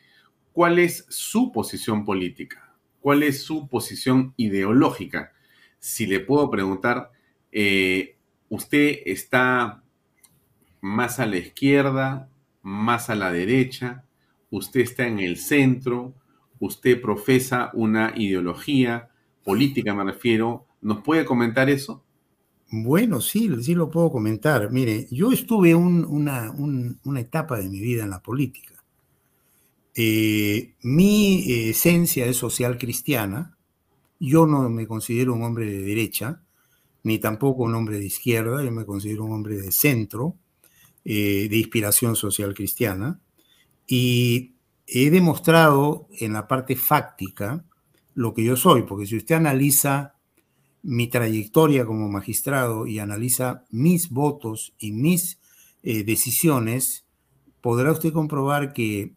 cuál 0.54 0.80
es 0.80 1.06
su 1.10 1.52
posición 1.52 2.06
política, 2.06 2.76
cuál 3.02 3.24
es 3.24 3.44
su 3.44 3.68
posición 3.68 4.34
ideológica. 4.38 5.34
Si 5.80 6.06
le 6.06 6.20
puedo 6.20 6.50
preguntar, 6.50 7.12
eh, 7.52 8.16
¿usted 8.50 9.00
está 9.06 9.84
más 10.80 11.20
a 11.20 11.26
la 11.26 11.38
izquierda, 11.38 12.30
más 12.62 13.10
a 13.10 13.16
la 13.16 13.32
derecha? 13.32 14.06
¿Usted 14.50 14.82
está 14.82 15.08
en 15.08 15.20
el 15.20 15.38
centro? 15.38 16.14
¿Usted 16.64 17.02
profesa 17.02 17.72
una 17.74 18.14
ideología 18.16 19.10
política, 19.44 19.94
me 19.94 20.06
refiero? 20.06 20.66
¿Nos 20.82 21.04
puede 21.04 21.26
comentar 21.26 21.70
eso? 21.70 22.06
Bueno, 22.72 23.20
sí, 23.20 23.52
sí 23.62 23.76
lo 23.76 23.92
puedo 23.92 24.10
comentar. 24.10 24.72
Mire, 24.72 25.06
yo 25.12 25.34
estuve 25.34 25.76
una, 25.76 26.54
etapa 27.20 27.58
de 27.58 27.68
mi 27.68 27.82
vida 27.82 28.04
en 28.04 28.12
la 28.12 28.22
política 28.22 28.82
eh, 29.94 30.74
mi 30.84 31.70
esencia 31.70 32.26
es 32.28 32.38
social 32.38 32.78
cristiana. 32.78 33.58
Yo 34.18 34.48
no 34.48 34.70
me 34.70 34.88
considero 34.88 35.34
un 35.34 35.44
hombre 35.44 35.66
de 35.66 35.80
derecha, 35.80 36.44
ni 37.04 37.20
tampoco 37.20 37.64
un 37.64 37.76
hombre 37.76 38.00
de 38.00 38.06
izquierda. 38.06 38.64
Yo 38.64 38.72
me 38.72 38.86
considero 38.86 39.26
un 39.26 39.34
hombre 39.34 39.58
de 39.58 39.72
centro, 39.74 40.38
eh, 41.04 41.50
de 41.50 41.58
inspiración 41.58 42.16
social 42.16 42.54
cristiana. 42.54 43.20
Y 43.86 44.54
he 44.88 45.10
demostrado 45.10 46.08
en 46.20 46.34
la 46.34 46.48
parte 46.48 46.76
fáctica 46.76 47.64
lo 48.16 48.34
que 48.34 48.44
yo 48.44 48.56
soy, 48.56 48.84
porque 48.84 49.06
si 49.06 49.18
usted 49.18 49.36
analiza 49.36 50.16
mi 50.84 51.08
trayectoria 51.08 51.86
como 51.86 52.10
magistrado 52.10 52.86
y 52.86 53.00
analiza 53.00 53.66
mis 53.72 54.10
votos 54.10 54.74
y 54.78 54.92
mis 54.92 55.40
eh, 55.82 56.04
decisiones, 56.04 57.06
podrá 57.62 57.92
usted 57.92 58.12
comprobar 58.12 58.74
que 58.74 59.16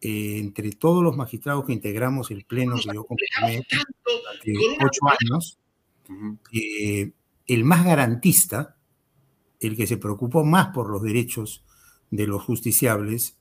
eh, 0.00 0.38
entre 0.38 0.70
todos 0.70 1.02
los 1.02 1.16
magistrados 1.16 1.66
que 1.66 1.72
integramos 1.72 2.30
el 2.30 2.44
pleno 2.44 2.76
que 2.76 2.94
yo 2.94 3.04
conformé 3.04 3.66
durante 4.04 4.84
ocho 4.84 5.00
años, 5.08 5.58
eh, 6.52 7.12
el 7.46 7.64
más 7.64 7.84
garantista, 7.84 8.76
el 9.58 9.76
que 9.76 9.86
se 9.86 9.98
preocupó 9.98 10.44
más 10.44 10.68
por 10.68 10.88
los 10.88 11.02
derechos 11.02 11.64
de 12.10 12.26
los 12.26 12.42
justiciables, 12.42 13.36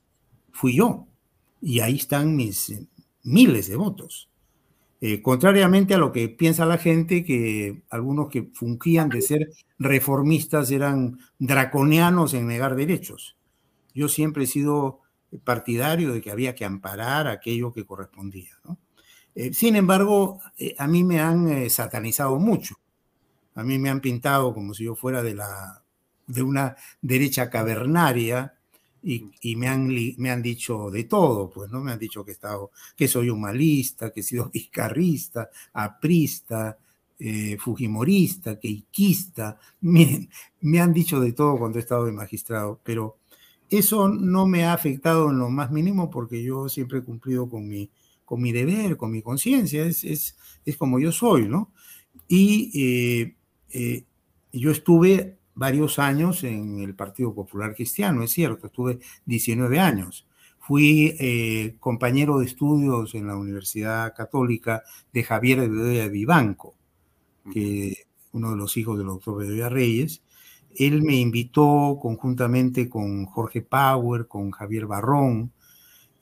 fui 0.51 0.75
yo. 0.75 1.08
Y 1.61 1.81
ahí 1.81 1.97
están 1.97 2.35
mis 2.35 2.69
eh, 2.69 2.87
miles 3.23 3.67
de 3.67 3.75
votos. 3.75 4.29
contrariamente 5.21 5.93
a 5.93 5.97
lo 5.97 6.11
que 6.11 6.27
piensa 6.29 6.65
la 6.65 6.77
gente, 6.77 7.23
que 7.23 7.83
algunos 7.89 8.29
que 8.29 8.49
fungían 8.53 9.09
de 9.09 9.21
ser 9.21 9.49
reformistas 9.77 10.71
eran 10.71 11.19
draconianos 11.39 12.33
en 12.33 12.47
negar 12.47 12.75
derechos. 12.75 13.37
Yo 13.93 14.07
siempre 14.09 14.43
he 14.43 14.47
sido 14.47 15.01
partidario 15.43 16.13
de 16.13 16.21
que 16.21 16.31
había 16.31 16.55
que 16.55 16.65
amparar 16.65 17.27
aquello 17.27 17.71
que 17.71 17.85
correspondía. 17.85 18.59
Eh, 19.35 19.53
sin 19.53 19.75
embargo, 19.75 20.41
eh, 20.57 20.75
a 20.77 20.87
mí 20.87 21.03
me 21.03 21.19
han 21.19 21.47
eh, 21.47 21.69
satanizado 21.69 22.39
mucho. 22.39 22.75
A 23.55 23.63
mí 23.63 23.77
me 23.77 23.89
han 23.89 24.01
pintado 24.01 24.53
como 24.53 24.73
si 24.73 24.85
yo 24.85 24.95
fuera 24.95 25.21
de, 25.21 25.35
la, 25.35 25.83
de 26.27 26.43
una 26.43 26.75
derecha 27.01 27.49
cavernaria 27.49 28.58
y, 29.01 29.55
me, 29.55 29.67
han, 29.67 29.87
me 30.17 30.29
han 30.29 30.41
dicho 30.41 30.89
de 30.91 31.05
todo, 31.05 31.49
pues, 31.49 31.71
¿no? 31.71 31.81
Me 31.81 31.91
han 31.91 31.99
dicho 31.99 32.23
que, 32.23 32.31
he 32.31 32.33
estado, 32.33 32.71
que 32.95 33.07
soy 33.07 33.29
humanista, 33.29 34.11
que 34.11 34.21
he 34.21 34.23
sido 34.23 34.49
vizcarrista, 34.53 35.49
aprista, 35.73 36.77
fujimorista, 37.59 38.59
queiquista. 38.59 39.59
Me, 39.81 40.29
me 40.61 40.79
han 40.79 40.93
dicho 40.93 41.19
de 41.19 41.33
todo 41.33 41.57
cuando 41.57 41.77
he 41.77 41.81
estado 41.81 42.05
de 42.05 42.13
magistrado, 42.13 42.79
pero 42.83 43.17
eso 43.69 44.09
no 44.09 44.47
me 44.47 44.63
ha 44.63 44.73
afectado 44.73 45.29
en 45.29 45.39
lo 45.39 45.49
más 45.49 45.71
mínimo 45.71 46.09
porque 46.09 46.43
yo 46.43 46.69
siempre 46.69 46.99
he 46.99 47.03
cumplido 47.03 47.49
con 47.49 47.67
mi, 47.67 47.89
con 48.25 48.41
mi 48.41 48.51
deber, 48.51 48.97
con 48.97 49.11
mi 49.11 49.21
conciencia, 49.21 49.85
es, 49.85 50.03
es, 50.03 50.35
es, 50.65 50.77
como 50.77 50.99
yo 50.99 51.11
soy, 51.11 51.47
¿no? 51.47 51.71
Y 52.27 52.71
eh, 52.73 53.35
eh, 53.71 54.03
yo 54.51 54.71
estuve 54.71 55.38
varios 55.59 55.99
años 55.99 56.43
en 56.45 56.79
el 56.79 56.95
Partido 56.95 57.35
Popular 57.35 57.75
Cristiano, 57.75 58.23
es 58.23 58.31
cierto, 58.31 58.67
estuve 58.67 58.99
19 59.25 59.77
años. 59.79 60.25
Fui 60.57 61.15
eh, 61.19 61.75
compañero 61.79 62.39
de 62.39 62.45
estudios 62.45 63.13
en 63.13 63.27
la 63.27 63.35
Universidad 63.35 64.15
Católica 64.15 64.83
de 65.11 65.23
Javier 65.23 65.69
Bedoya 65.69 66.07
Vivanco, 66.07 66.75
que 67.51 68.05
uno 68.31 68.51
de 68.51 68.55
los 68.55 68.77
hijos 68.77 68.97
del 68.97 69.07
doctor 69.07 69.39
Bedoya 69.39 69.67
Reyes, 69.67 70.23
él 70.77 71.01
me 71.01 71.17
invitó 71.17 71.99
conjuntamente 72.01 72.87
con 72.87 73.25
Jorge 73.25 73.61
Power, 73.61 74.27
con 74.27 74.51
Javier 74.51 74.85
Barrón 74.85 75.51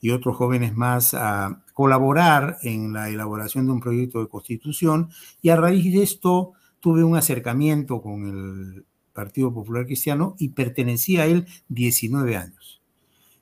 y 0.01 0.09
otros 0.11 0.35
jóvenes 0.35 0.75
más 0.75 1.13
a 1.13 1.63
colaborar 1.73 2.57
en 2.63 2.91
la 2.93 3.09
elaboración 3.09 3.67
de 3.67 3.73
un 3.73 3.81
proyecto 3.81 4.19
de 4.19 4.29
constitución 4.29 5.09
y 5.43 5.49
a 5.49 5.57
raíz 5.57 5.93
de 5.93 6.01
esto 6.01 6.53
tuve 6.79 7.03
un 7.03 7.15
acercamiento 7.15 8.01
con 8.01 8.25
el 8.25 8.85
Partido 9.17 9.51
Popular 9.51 9.87
Cristiano 9.87 10.35
y 10.37 10.49
pertenecía 10.49 11.23
a 11.23 11.25
él 11.25 11.47
19 11.69 12.37
años. 12.37 12.83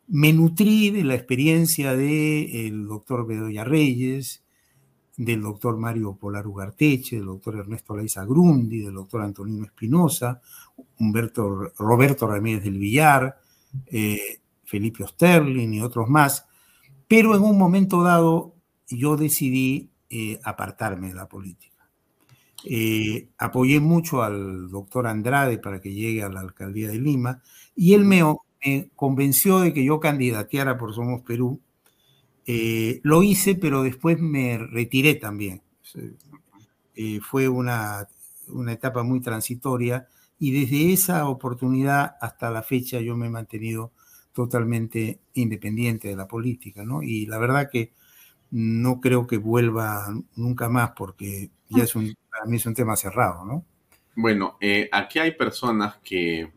Me 0.07 0.31
nutrí 0.31 0.89
de 0.89 1.03
la 1.03 1.15
experiencia 1.15 1.97
del 1.97 2.87
doctor 2.87 3.27
Bedoya 3.27 3.65
Reyes, 3.65 4.41
del 5.17 5.41
doctor 5.41 5.75
Mario 5.75 6.15
Polar 6.15 6.47
Ugarteche, 6.47 7.17
del 7.17 7.25
doctor 7.25 7.57
Ernesto 7.57 7.93
Laiza 7.93 8.23
Grundi, 8.23 8.79
del 8.79 8.93
doctor 8.93 9.21
Antonino 9.21 9.65
Espinosa, 9.65 10.41
Humberto, 10.97 11.73
Roberto 11.77 12.25
Ramírez 12.25 12.63
del 12.63 12.79
Villar, 12.79 13.37
eh, 13.87 14.39
Felipe 14.63 15.03
Osterlin 15.03 15.73
y 15.73 15.81
otros 15.81 16.07
más, 16.07 16.45
pero 17.05 17.35
en 17.35 17.43
un 17.43 17.57
momento 17.57 18.01
dado 18.01 18.55
yo 18.87 19.17
decidí 19.17 19.89
eh, 20.09 20.39
apartarme 20.41 21.09
de 21.09 21.15
la 21.15 21.27
política. 21.27 21.74
Eh, 22.67 23.29
apoyé 23.37 23.79
mucho 23.79 24.23
al 24.23 24.69
doctor 24.69 25.05
Andrade 25.05 25.59
para 25.59 25.79
que 25.79 25.93
llegue 25.93 26.23
a 26.23 26.29
la 26.29 26.39
alcaldía 26.39 26.87
de 26.87 26.99
Lima 26.99 27.43
y 27.75 27.93
él 27.93 28.05
me, 28.05 28.23
me 28.65 28.89
convenció 28.95 29.59
de 29.59 29.71
que 29.71 29.85
yo 29.85 29.99
candidateara 29.99 30.75
por 30.77 30.93
Somos 30.95 31.21
Perú 31.21 31.61
eh, 32.47 33.01
lo 33.03 33.23
hice, 33.23 33.55
pero 33.55 33.83
después 33.83 34.19
me 34.19 34.57
retiré 34.57 35.15
también. 35.15 35.61
Eh, 36.95 37.19
fue 37.21 37.47
una, 37.47 38.07
una, 38.47 38.73
etapa 38.73 39.03
muy 39.03 39.19
transitoria 39.19 40.07
y 40.39 40.51
desde 40.51 40.93
esa 40.93 41.27
oportunidad 41.27 42.15
hasta 42.21 42.49
la 42.49 42.63
fecha 42.63 42.99
yo 42.99 43.15
me 43.15 43.27
he 43.27 43.29
mantenido 43.29 43.91
totalmente 44.33 45.19
independiente 45.33 46.07
de 46.09 46.15
la 46.15 46.27
política, 46.27 46.83
¿no? 46.83 47.01
Y 47.03 47.25
la 47.25 47.37
verdad 47.37 47.69
que 47.71 47.93
no 48.51 49.01
creo 49.01 49.27
que 49.27 49.37
vuelva 49.37 50.07
nunca 50.35 50.69
más 50.69 50.91
porque 50.95 51.51
ya 51.69 51.83
es 51.83 51.95
un, 51.95 52.15
para 52.35 52.49
mí 52.49 52.57
es 52.57 52.65
un 52.65 52.73
tema 52.73 52.95
cerrado, 52.95 53.45
¿no? 53.45 53.65
Bueno, 54.15 54.57
eh, 54.59 54.89
aquí 54.91 55.19
hay 55.19 55.31
personas 55.31 55.97
que 56.03 56.51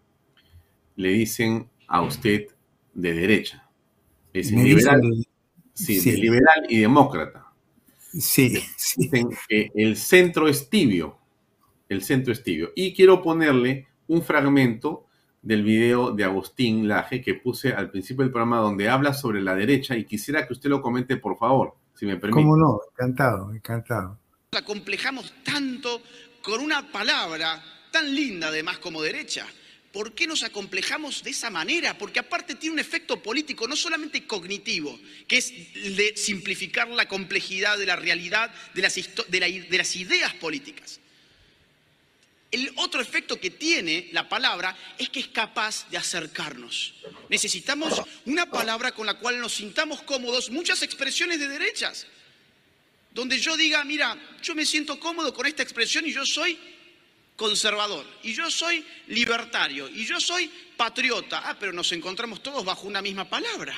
le 0.97 1.09
dicen 1.11 1.69
a 1.87 2.03
usted 2.03 2.47
de 2.95 3.13
derecha. 3.15 3.69
Es 4.33 4.51
liberal, 4.51 5.01
Sí, 5.73 6.01
liberal 6.17 6.67
y 6.69 6.81
demócrata. 6.81 7.53
Sí, 8.13 8.59
Dicen 8.97 9.29
que 9.49 9.71
el 9.75 9.97
centro 9.97 10.49
es 10.49 10.69
tibio. 10.69 11.17
El 11.89 12.03
centro 12.03 12.33
es 12.33 12.43
tibio. 12.43 12.73
Y 12.75 12.95
quiero 12.95 13.23
ponerle 13.23 13.87
un 14.09 14.23
fragmento 14.23 15.07
del 15.41 15.63
video 15.63 16.11
de 16.11 16.25
Agustín 16.25 16.89
Laje 16.89 17.21
que 17.21 17.35
puse 17.35 17.73
al 17.73 17.91
principio 17.91 18.25
del 18.25 18.33
programa 18.33 18.59
donde 18.59 18.89
habla 18.89 19.15
sobre 19.15 19.41
la 19.41 19.55
derecha 19.55 19.97
y 19.97 20.05
quisiera 20.05 20.47
que 20.47 20.53
usted 20.53 20.69
lo 20.69 20.83
comente, 20.83 21.17
por 21.17 21.37
favor, 21.37 21.75
si 21.95 22.07
me 22.07 22.17
permite. 22.17 22.43
¿Cómo 22.43 22.57
no? 22.57 22.81
Encantado, 22.93 23.53
encantado. 23.55 24.19
Nos 24.51 24.63
acomplejamos 24.63 25.31
tanto 25.45 26.03
con 26.41 26.61
una 26.61 26.91
palabra 26.91 27.63
tan 27.91 28.15
linda 28.15 28.49
además 28.49 28.79
como 28.79 29.03
derecha. 29.03 29.47
¿Por 29.93 30.15
qué 30.15 30.27
nos 30.27 30.43
acomplejamos 30.43 31.23
de 31.23 31.33
esa 31.33 31.51
manera? 31.51 31.99
Porque 31.99 32.21
aparte 32.21 32.55
tiene 32.55 32.73
un 32.73 32.79
efecto 32.79 33.23
político, 33.23 33.69
no 33.69 33.77
solamente 33.77 34.27
cognitivo, 34.27 34.99
que 35.27 35.37
es 35.37 35.53
de 35.75 36.15
simplificar 36.17 36.89
la 36.89 37.07
complejidad 37.07 37.77
de 37.77 37.85
la 37.85 37.97
realidad, 37.97 38.51
de 38.73 38.81
las, 38.81 38.95
de 39.29 39.77
las 39.77 39.97
ideas 39.97 40.33
políticas. 40.37 40.99
El 42.51 42.73
otro 42.77 43.03
efecto 43.03 43.39
que 43.39 43.51
tiene 43.51 44.09
la 44.13 44.31
palabra 44.31 44.75
es 44.97 45.11
que 45.11 45.21
es 45.21 45.29
capaz 45.29 45.91
de 45.91 45.99
acercarnos. 45.99 46.95
Necesitamos 47.29 48.01
una 48.25 48.51
palabra 48.51 48.93
con 48.93 49.05
la 49.05 49.19
cual 49.19 49.41
nos 49.41 49.53
sintamos 49.53 50.01
cómodos, 50.05 50.49
muchas 50.49 50.83
expresiones 50.83 51.39
de 51.39 51.49
derechas, 51.49 52.07
donde 53.19 53.37
yo 53.41 53.57
diga, 53.57 53.83
mira, 53.83 54.17
yo 54.41 54.55
me 54.55 54.65
siento 54.65 55.01
cómodo 55.01 55.35
con 55.35 55.45
esta 55.45 55.65
expresión 55.65 56.07
y 56.07 56.13
yo 56.13 56.25
soy 56.25 56.57
conservador, 57.35 58.07
y 58.23 58.33
yo 58.33 58.49
soy 58.49 58.87
libertario, 59.09 59.89
y 59.89 60.05
yo 60.07 60.21
soy 60.21 60.49
patriota. 60.77 61.43
Ah, 61.45 61.57
pero 61.59 61.73
nos 61.73 61.91
encontramos 61.91 62.41
todos 62.45 62.65
bajo 62.65 62.87
una 62.87 63.03
misma 63.03 63.29
palabra. 63.29 63.75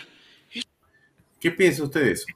¿Qué 1.41 1.51
piensa 1.53 1.85
usted 1.85 2.05
de 2.05 2.13
eso? 2.13 2.27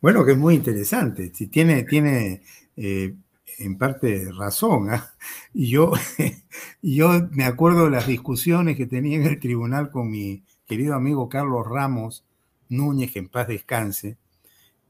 Bueno, 0.00 0.24
que 0.24 0.32
es 0.32 0.38
muy 0.38 0.56
interesante. 0.56 1.30
Si 1.32 1.46
tiene, 1.46 1.84
tiene 1.84 2.42
eh, 2.76 3.14
en 3.58 3.78
parte 3.78 4.28
razón. 4.36 4.90
¿ah? 4.90 5.14
Y 5.54 5.70
yo, 5.70 5.92
yo 6.82 7.28
me 7.30 7.44
acuerdo 7.44 7.84
de 7.84 7.92
las 7.92 8.08
discusiones 8.08 8.76
que 8.76 8.86
tenía 8.86 9.18
en 9.18 9.26
el 9.26 9.38
tribunal 9.38 9.92
con 9.92 10.10
mi 10.10 10.42
querido 10.66 10.96
amigo 10.96 11.28
Carlos 11.28 11.64
Ramos 11.64 12.24
Núñez, 12.68 13.12
que 13.12 13.20
en 13.20 13.28
paz 13.28 13.46
descanse, 13.46 14.16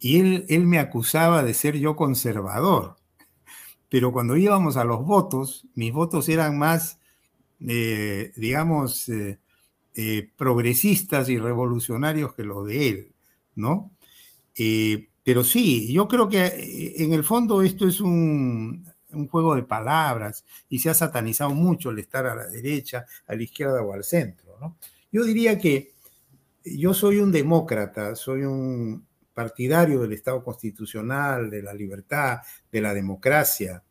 y 0.02 0.20
él, 0.20 0.46
él 0.48 0.66
me 0.66 0.78
acusaba 0.78 1.42
de 1.42 1.54
ser 1.54 1.78
yo 1.78 1.96
conservador 1.96 2.96
pero 3.92 4.10
cuando 4.10 4.38
íbamos 4.38 4.78
a 4.78 4.84
los 4.84 5.04
votos, 5.04 5.66
mis 5.74 5.92
votos 5.92 6.30
eran 6.30 6.56
más, 6.56 6.98
eh, 7.60 8.32
digamos, 8.36 9.06
eh, 9.10 9.38
eh, 9.94 10.30
progresistas 10.34 11.28
y 11.28 11.36
revolucionarios 11.38 12.32
que 12.32 12.42
los 12.42 12.66
de 12.66 12.88
él, 12.88 13.12
¿no? 13.54 13.92
pero 15.22 15.44
sí, 15.44 15.92
yo 15.92 16.08
creo 16.08 16.26
que 16.26 16.94
en 16.96 17.12
el 17.12 17.22
fondo 17.22 17.60
esto 17.60 17.86
es 17.86 18.00
un, 18.00 18.86
un 19.12 19.28
juego 19.28 19.54
de 19.54 19.62
palabras 19.62 20.46
y 20.70 20.78
se 20.78 20.88
ha 20.88 20.94
satanizado 20.94 21.50
mucho 21.50 21.90
el 21.90 21.98
estar 21.98 22.24
a 22.24 22.34
la 22.34 22.46
derecha, 22.46 23.04
a 23.26 23.34
la 23.34 23.42
izquierda 23.42 23.82
o 23.82 23.92
al 23.92 24.04
centro, 24.04 24.56
¿no? 24.58 24.78
Yo 25.12 25.22
diría 25.24 25.58
que 25.58 25.92
yo 26.64 26.94
soy 26.94 27.18
un 27.18 27.30
demócrata, 27.30 28.16
soy 28.16 28.44
un, 28.44 29.06
partidario 29.34 30.00
del 30.00 30.12
Estado 30.12 30.42
constitucional, 30.42 31.50
de 31.50 31.62
la 31.62 31.72
libertad, 31.72 32.38
de 32.70 32.80
la 32.80 32.94
democracia, 32.94 33.82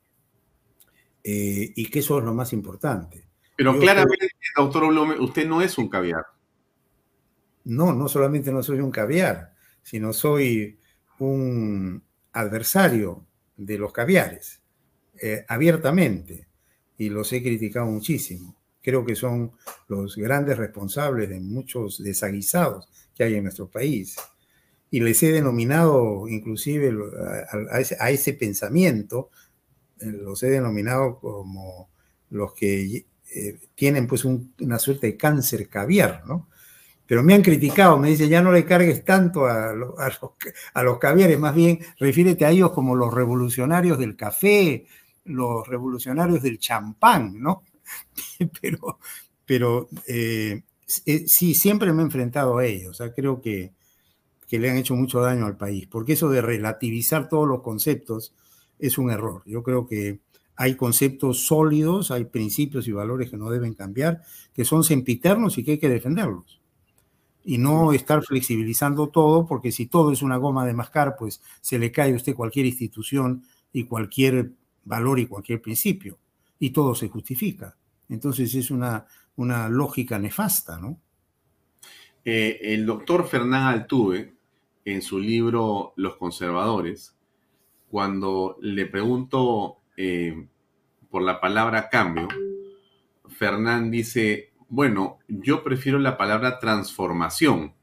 eh, 1.23 1.71
y 1.75 1.85
que 1.89 1.99
eso 1.99 2.19
es 2.19 2.25
lo 2.25 2.33
más 2.33 2.53
importante. 2.53 3.27
Pero 3.55 3.77
claramente, 3.77 4.29
doctor 4.55 4.85
Olome, 4.85 5.19
usted 5.19 5.47
no 5.47 5.61
es 5.61 5.77
un 5.77 5.87
caviar. 5.87 6.25
No, 7.65 7.93
no 7.93 8.07
solamente 8.07 8.51
no 8.51 8.63
soy 8.63 8.79
un 8.79 8.89
caviar, 8.89 9.53
sino 9.83 10.13
soy 10.13 10.79
un 11.19 12.03
adversario 12.33 13.25
de 13.55 13.77
los 13.77 13.93
caviares, 13.93 14.61
eh, 15.21 15.45
abiertamente, 15.47 16.47
y 16.97 17.09
los 17.09 17.31
he 17.33 17.43
criticado 17.43 17.85
muchísimo. 17.85 18.55
Creo 18.81 19.05
que 19.05 19.15
son 19.15 19.51
los 19.87 20.15
grandes 20.15 20.57
responsables 20.57 21.29
de 21.29 21.39
muchos 21.39 22.01
desaguisados 22.03 22.87
que 23.13 23.23
hay 23.23 23.35
en 23.35 23.43
nuestro 23.43 23.69
país. 23.69 24.15
Y 24.91 24.99
les 24.99 25.23
he 25.23 25.31
denominado 25.31 26.27
inclusive 26.27 26.93
a, 27.71 28.09
ese, 28.09 28.33
pensamiento, 28.33 29.31
eh, 29.99 30.05
los 30.05 30.43
he 30.43 30.49
denominado 30.49 31.17
como 31.19 31.89
los 32.29 32.53
que 32.53 33.05
eh, 33.33 33.59
tienen 33.73 34.05
pues 34.05 34.25
una 34.25 34.77
suerte 34.77 35.07
de 35.07 35.17
cáncer 35.17 35.67
caviar, 35.69 36.23
¿no? 36.27 36.49
Pero 37.07 37.23
me 37.23 37.33
han 37.33 37.41
criticado, 37.41 37.97
me 37.97 38.09
dicen, 38.09 38.29
ya 38.29 38.41
no 38.41 38.51
le 38.51 38.63
cargues 38.65 39.03
tanto 39.03 39.45
a, 39.45 39.73
los, 39.73 39.93
a 40.73 40.83
los 40.83 40.97
caviares, 40.99 41.39
más 41.39 41.55
bien 41.55 41.79
refiérete 41.99 42.45
a 42.45 42.51
ellos 42.51 42.71
como 42.71 42.95
los 42.95 43.13
revolucionarios 43.13 43.97
del 43.97 44.15
café, 44.15 44.85
los 45.25 45.67
revolucionarios 45.67 46.41
del 46.41 46.59
champán, 46.59 47.39
¿no? 47.39 47.63
pero, 48.61 48.99
pero 49.45 49.89
eh, 50.07 50.63
sí, 50.85 51.55
siempre 51.55 51.93
me 51.93 52.01
he 52.01 52.05
enfrentado 52.05 52.57
a 52.57 52.65
ellos. 52.65 52.91
O 52.91 52.93
sea, 52.93 53.13
creo 53.13 53.41
que, 53.41 53.73
que 54.51 54.59
le 54.59 54.69
han 54.69 54.75
hecho 54.75 54.97
mucho 54.97 55.21
daño 55.21 55.45
al 55.45 55.55
país, 55.55 55.87
porque 55.87 56.11
eso 56.11 56.27
de 56.27 56.41
relativizar 56.41 57.29
todos 57.29 57.47
los 57.47 57.61
conceptos 57.61 58.33
es 58.79 58.97
un 58.97 59.09
error. 59.09 59.43
Yo 59.45 59.63
creo 59.63 59.87
que 59.87 60.19
hay 60.57 60.75
conceptos 60.75 61.47
sólidos, 61.47 62.11
hay 62.11 62.25
principios 62.25 62.85
y 62.85 62.91
valores 62.91 63.29
que 63.29 63.37
no 63.37 63.49
deben 63.49 63.73
cambiar, 63.73 64.23
que 64.53 64.65
son 64.65 64.83
sempiternos 64.83 65.57
y 65.57 65.63
que 65.63 65.71
hay 65.71 65.77
que 65.77 65.87
defenderlos. 65.87 66.59
Y 67.45 67.59
no 67.59 67.93
estar 67.93 68.21
flexibilizando 68.23 69.07
todo, 69.07 69.47
porque 69.47 69.71
si 69.71 69.85
todo 69.85 70.11
es 70.11 70.21
una 70.21 70.35
goma 70.35 70.65
de 70.65 70.73
mascar, 70.73 71.15
pues 71.17 71.41
se 71.61 71.79
le 71.79 71.93
cae 71.93 72.11
a 72.11 72.17
usted 72.17 72.35
cualquier 72.35 72.65
institución 72.65 73.45
y 73.71 73.85
cualquier 73.85 74.51
valor 74.83 75.17
y 75.19 75.27
cualquier 75.27 75.61
principio, 75.61 76.17
y 76.59 76.71
todo 76.71 76.93
se 76.93 77.07
justifica. 77.07 77.77
Entonces 78.09 78.53
es 78.53 78.69
una, 78.69 79.05
una 79.37 79.69
lógica 79.69 80.19
nefasta, 80.19 80.77
¿no? 80.77 80.99
Eh, 82.25 82.59
el 82.61 82.85
doctor 82.85 83.25
Fernán 83.29 83.67
Altuve, 83.67 84.40
en 84.85 85.01
su 85.01 85.19
libro 85.19 85.93
Los 85.95 86.15
conservadores, 86.17 87.17
cuando 87.89 88.57
le 88.61 88.85
pregunto 88.85 89.77
eh, 89.97 90.47
por 91.09 91.21
la 91.21 91.39
palabra 91.41 91.89
cambio, 91.89 92.27
Fernán 93.27 93.91
dice, 93.91 94.51
bueno, 94.69 95.19
yo 95.27 95.63
prefiero 95.63 95.99
la 95.99 96.17
palabra 96.17 96.59
transformación 96.59 97.73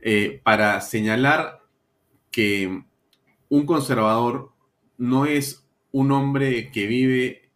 eh, 0.00 0.40
para 0.42 0.80
señalar 0.80 1.62
que 2.30 2.84
un 3.48 3.66
conservador 3.66 4.52
no 4.98 5.26
es 5.26 5.66
un 5.92 6.12
hombre 6.12 6.70
que 6.70 6.86
vive 6.86 7.50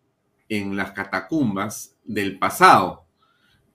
en 0.48 0.76
las 0.76 0.92
catacumbas 0.92 1.96
del 2.04 2.38
pasado, 2.38 3.06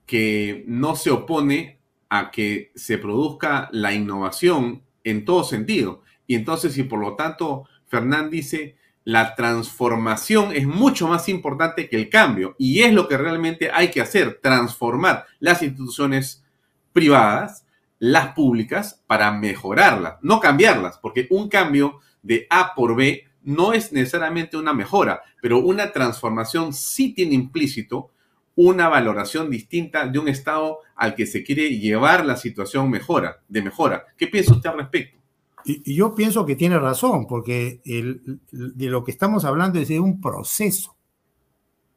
que 0.06 0.64
no 0.68 0.96
se 0.96 1.10
opone 1.10 1.75
a 2.20 2.32
que 2.32 2.72
se 2.76 2.98
produzca 2.98 3.70
la 3.72 3.94
innovación 3.94 4.84
en 5.04 5.26
todo 5.26 5.44
sentido. 5.44 6.04
Y 6.28 6.36
entonces, 6.36 6.78
y 6.78 6.84
por 6.84 7.00
lo 7.00 7.16
tanto, 7.16 7.66
Fernán 7.88 8.30
dice, 8.30 8.76
la 9.04 9.36
transformación 9.36 10.52
es 10.54 10.66
mucho 10.66 11.08
más 11.08 11.30
importante 11.30 11.88
que 11.88 11.96
el 11.96 12.10
cambio. 12.10 12.56
Y 12.58 12.82
es 12.82 12.94
lo 12.94 13.08
que 13.08 13.18
realmente 13.18 13.70
hay 13.72 13.92
que 13.92 14.02
hacer, 14.02 14.40
transformar 14.42 15.26
las 15.40 15.62
instituciones 15.62 16.44
privadas, 16.92 17.66
las 18.00 18.34
públicas, 18.34 19.04
para 19.08 19.32
mejorarlas, 19.32 20.16
no 20.22 20.40
cambiarlas, 20.40 20.98
porque 20.98 21.28
un 21.30 21.50
cambio 21.50 22.00
de 22.24 22.48
A 22.50 22.74
por 22.74 22.96
B 22.96 23.26
no 23.44 23.74
es 23.74 23.94
necesariamente 23.94 24.58
una 24.58 24.74
mejora, 24.74 25.22
pero 25.42 25.60
una 25.60 25.92
transformación 25.92 26.74
sí 26.74 27.14
tiene 27.14 27.36
implícito 27.36 28.10
una 28.56 28.88
valoración 28.88 29.50
distinta 29.50 30.08
de 30.08 30.18
un 30.18 30.28
estado 30.28 30.80
al 30.96 31.16
que 31.16 31.26
se 31.26 31.44
quiere 31.44 31.78
llevar 31.78 32.26
la 32.26 32.38
situación 32.38 32.90
mejora, 32.90 33.42
de 33.48 33.62
mejora. 33.62 34.06
¿Qué 34.18 34.28
piensa 34.28 34.54
usted 34.54 34.70
al 34.70 34.78
respecto? 34.78 35.20
Y, 35.66 35.96
yo 35.96 36.16
pienso 36.16 36.46
que 36.46 36.56
tiene 36.56 36.80
razón, 36.80 37.28
porque 37.28 37.82
de 37.84 38.90
lo 38.90 39.04
que 39.04 39.12
estamos 39.12 39.46
hablando 39.46 39.80
es 39.80 39.88
de 39.90 40.00
un 40.00 40.22
proceso. 40.22 40.96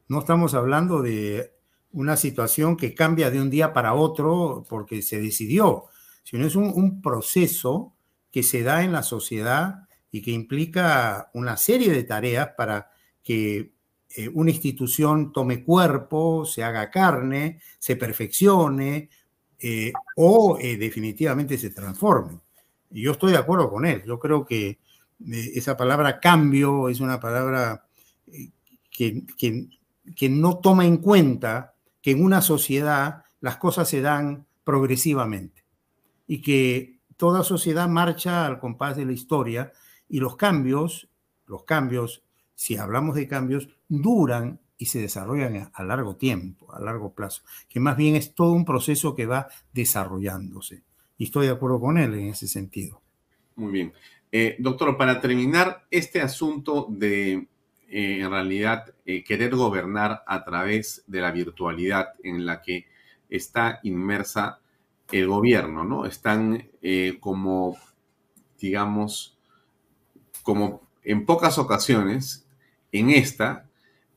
No 0.09 0.21
estamos 0.21 0.55
hablando 0.55 1.03
de 1.03 1.53
una 1.93 2.17
situación 2.17 2.77
que 2.77 2.95
cambia 2.95 3.31
de 3.31 3.41
un 3.41 3.51
día 3.51 3.73
para 3.73 3.95
otro 3.95 4.65
porque 4.69 5.03
se 5.03 5.21
decidió, 5.21 5.85
sino 6.23 6.47
es 6.47 6.57
un 6.57 7.01
proceso 7.03 7.95
que 8.31 8.43
se 8.43 8.63
da 8.63 8.83
en 8.83 8.93
la 8.93 9.03
sociedad 9.03 9.89
y 10.11 10.23
que 10.23 10.31
implica 10.31 11.31
una 11.35 11.57
serie 11.57 11.93
de 11.93 12.05
tareas 12.05 12.51
para 12.57 12.91
que 13.23 13.73
eh, 14.15 14.29
una 14.33 14.51
institución 14.51 15.33
tome 15.33 15.63
cuerpo, 15.63 16.45
se 16.47 16.65
haga 16.65 16.91
carne, 16.91 17.61
se 17.79 17.97
perfeccione 17.97 19.11
eh, 19.59 19.93
o 20.17 20.59
eh, 20.61 20.77
definitivamente 20.77 21.59
se 21.59 21.71
transforme. 21.71 22.41
Y 22.91 23.03
yo 23.03 23.13
estoy 23.13 23.33
de 23.33 23.39
acuerdo 23.39 23.71
con 23.71 23.85
él. 23.85 24.03
Yo 24.07 24.19
creo 24.19 24.47
que 24.47 24.79
esa 25.55 25.77
palabra 25.77 26.21
cambio 26.21 26.89
es 26.89 27.01
una 27.01 27.21
palabra 27.21 27.85
que, 28.91 29.25
que 30.17 30.29
no 30.29 30.59
toma 30.59 30.87
en 30.87 30.99
cuenta 30.99 31.75
que 32.01 32.13
en 32.13 32.23
una 32.23 32.41
sociedad 32.41 33.25
las 33.41 33.57
cosas 33.57 33.89
se 33.89 34.01
dan 34.01 34.47
progresivamente 34.65 35.65
y 36.27 36.41
que 36.41 37.01
toda 37.17 37.43
sociedad 37.43 37.89
marcha 37.89 38.47
al 38.47 38.61
compás 38.61 38.97
de 38.97 39.05
la 39.05 39.13
historia 39.13 39.73
y 40.09 40.21
los 40.21 40.37
cambios, 40.37 41.09
los 41.47 41.65
cambios, 41.65 42.23
si 42.55 42.77
hablamos 42.77 43.17
de 43.17 43.29
cambios, 43.29 43.69
duran 43.89 44.61
y 44.77 44.87
se 44.87 45.01
desarrollan 45.01 45.71
a 45.73 45.83
largo 45.83 46.17
tiempo, 46.17 46.73
a 46.73 46.81
largo 46.81 47.13
plazo, 47.13 47.43
que 47.69 47.81
más 47.81 47.97
bien 47.97 48.15
es 48.15 48.35
todo 48.35 48.53
un 48.53 48.65
proceso 48.65 49.15
que 49.15 49.27
va 49.27 49.49
desarrollándose. 49.73 50.85
Y 51.17 51.25
estoy 51.25 51.47
de 51.47 51.53
acuerdo 51.53 51.81
con 51.81 51.99
él 51.99 52.15
en 52.15 52.29
ese 52.29 52.47
sentido. 52.47 53.03
Muy 53.57 53.73
bien. 53.73 53.93
Eh, 54.31 54.57
doctor, 54.59 54.97
para 54.97 55.21
terminar, 55.21 55.87
este 55.91 56.21
asunto 56.21 56.87
de, 56.91 57.49
eh, 57.89 58.21
en 58.21 58.31
realidad, 58.31 58.95
eh, 59.05 59.25
querer 59.25 59.55
gobernar 59.57 60.23
a 60.27 60.45
través 60.45 61.03
de 61.07 61.21
la 61.21 61.33
virtualidad 61.33 62.11
en 62.23 62.47
la 62.47 62.63
que 62.63 62.87
está 63.29 63.81
inmersa 63.83 64.61
el 65.11 65.27
gobierno, 65.27 65.85
¿no? 65.85 66.05
Están 66.05 66.69
como, 67.19 67.77
digamos, 68.61 69.39
como 70.43 70.87
en 71.03 71.25
pocas 71.25 71.59
ocasiones, 71.59 72.47
en 72.93 73.11
esta, 73.11 73.68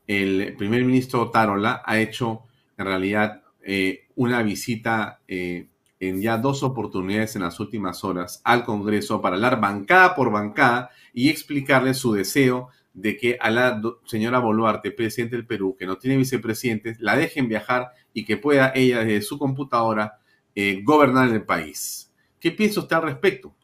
el 0.06 0.54
primer 0.56 0.84
ministro 0.84 1.30
Tarola 1.30 1.82
ha 1.84 1.98
hecho 1.98 2.42
en 2.76 2.86
realidad 2.86 3.42
eh, 3.62 4.08
una 4.16 4.42
visita 4.42 5.20
eh, 5.28 5.68
en 6.00 6.20
ya 6.20 6.36
dos 6.36 6.62
oportunidades 6.62 7.36
en 7.36 7.42
las 7.42 7.60
últimas 7.60 8.02
horas 8.02 8.40
al 8.44 8.64
Congreso 8.64 9.20
para 9.20 9.36
hablar 9.36 9.60
bancada 9.60 10.14
por 10.14 10.30
bancada 10.30 10.90
y 11.12 11.28
explicarle 11.28 11.94
su 11.94 12.12
deseo 12.12 12.68
de 12.92 13.16
que 13.16 13.38
a 13.40 13.50
la 13.50 13.80
señora 14.04 14.38
Boluarte, 14.38 14.90
presidente 14.90 15.36
del 15.36 15.46
Perú, 15.46 15.76
que 15.78 15.86
no 15.86 15.96
tiene 15.96 16.16
vicepresidentes, 16.16 17.00
la 17.00 17.16
dejen 17.16 17.48
viajar 17.48 17.92
y 18.12 18.24
que 18.24 18.36
pueda 18.36 18.72
ella 18.74 19.04
desde 19.04 19.22
su 19.22 19.38
computadora 19.38 20.18
eh, 20.54 20.82
gobernar 20.82 21.30
el 21.30 21.44
país. 21.44 22.10
¿Qué 22.38 22.50
piensa 22.50 22.80
usted 22.80 22.96
al 22.96 23.02
respecto? 23.02 23.54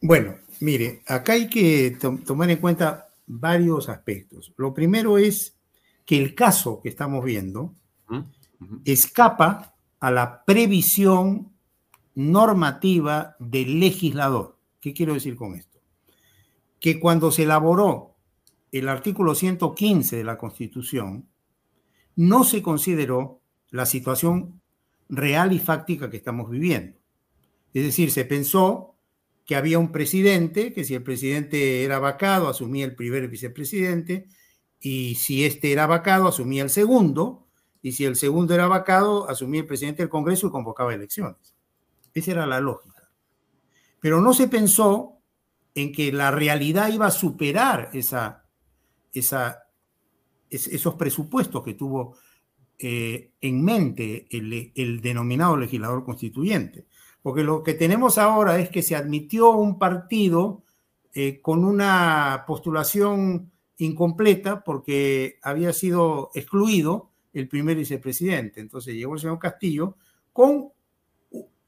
Bueno, 0.00 0.36
Mire, 0.60 1.02
acá 1.06 1.34
hay 1.34 1.48
que 1.48 1.96
tomar 2.24 2.50
en 2.50 2.58
cuenta 2.58 3.08
varios 3.26 3.88
aspectos. 3.88 4.52
Lo 4.56 4.74
primero 4.74 5.18
es 5.18 5.56
que 6.04 6.22
el 6.22 6.34
caso 6.34 6.80
que 6.80 6.88
estamos 6.88 7.24
viendo 7.24 7.74
escapa 8.84 9.74
a 10.00 10.10
la 10.10 10.44
previsión 10.44 11.52
normativa 12.14 13.36
del 13.38 13.80
legislador. 13.80 14.58
¿Qué 14.80 14.92
quiero 14.92 15.14
decir 15.14 15.36
con 15.36 15.54
esto? 15.54 15.78
Que 16.78 17.00
cuando 17.00 17.30
se 17.30 17.44
elaboró 17.44 18.14
el 18.70 18.88
artículo 18.88 19.34
115 19.34 20.16
de 20.16 20.24
la 20.24 20.36
Constitución, 20.36 21.28
no 22.16 22.44
se 22.44 22.62
consideró 22.62 23.40
la 23.70 23.86
situación 23.86 24.60
real 25.08 25.52
y 25.52 25.58
fáctica 25.58 26.10
que 26.10 26.16
estamos 26.16 26.50
viviendo. 26.50 26.98
Es 27.72 27.84
decir, 27.84 28.10
se 28.10 28.24
pensó 28.24 28.93
que 29.44 29.56
había 29.56 29.78
un 29.78 29.92
presidente, 29.92 30.72
que 30.72 30.84
si 30.84 30.94
el 30.94 31.02
presidente 31.02 31.84
era 31.84 31.98
vacado, 31.98 32.48
asumía 32.48 32.84
el 32.86 32.94
primer 32.94 33.28
vicepresidente, 33.28 34.28
y 34.80 35.16
si 35.16 35.44
este 35.44 35.72
era 35.72 35.86
vacado, 35.86 36.28
asumía 36.28 36.62
el 36.62 36.70
segundo, 36.70 37.46
y 37.82 37.92
si 37.92 38.04
el 38.06 38.16
segundo 38.16 38.54
era 38.54 38.66
vacado, 38.66 39.28
asumía 39.28 39.60
el 39.60 39.66
presidente 39.66 40.02
del 40.02 40.08
Congreso 40.08 40.46
y 40.46 40.50
convocaba 40.50 40.94
elecciones. 40.94 41.54
Esa 42.14 42.30
era 42.30 42.46
la 42.46 42.60
lógica. 42.60 43.10
Pero 44.00 44.20
no 44.20 44.32
se 44.32 44.48
pensó 44.48 45.18
en 45.74 45.92
que 45.92 46.12
la 46.12 46.30
realidad 46.30 46.88
iba 46.88 47.06
a 47.06 47.10
superar 47.10 47.90
esa, 47.92 48.46
esa, 49.12 49.64
esos 50.48 50.94
presupuestos 50.94 51.62
que 51.62 51.74
tuvo 51.74 52.16
eh, 52.78 53.32
en 53.40 53.62
mente 53.62 54.26
el, 54.30 54.72
el 54.74 55.00
denominado 55.00 55.56
legislador 55.56 56.04
constituyente. 56.04 56.86
Porque 57.24 57.42
lo 57.42 57.62
que 57.62 57.72
tenemos 57.72 58.18
ahora 58.18 58.58
es 58.58 58.68
que 58.68 58.82
se 58.82 58.94
admitió 58.94 59.52
un 59.52 59.78
partido 59.78 60.62
eh, 61.14 61.40
con 61.40 61.64
una 61.64 62.44
postulación 62.46 63.50
incompleta 63.78 64.62
porque 64.62 65.38
había 65.40 65.72
sido 65.72 66.30
excluido 66.34 67.12
el 67.32 67.48
primer 67.48 67.78
vicepresidente. 67.78 68.60
Entonces 68.60 68.94
llegó 68.94 69.14
el 69.14 69.20
señor 69.20 69.38
Castillo 69.38 69.96
con 70.34 70.68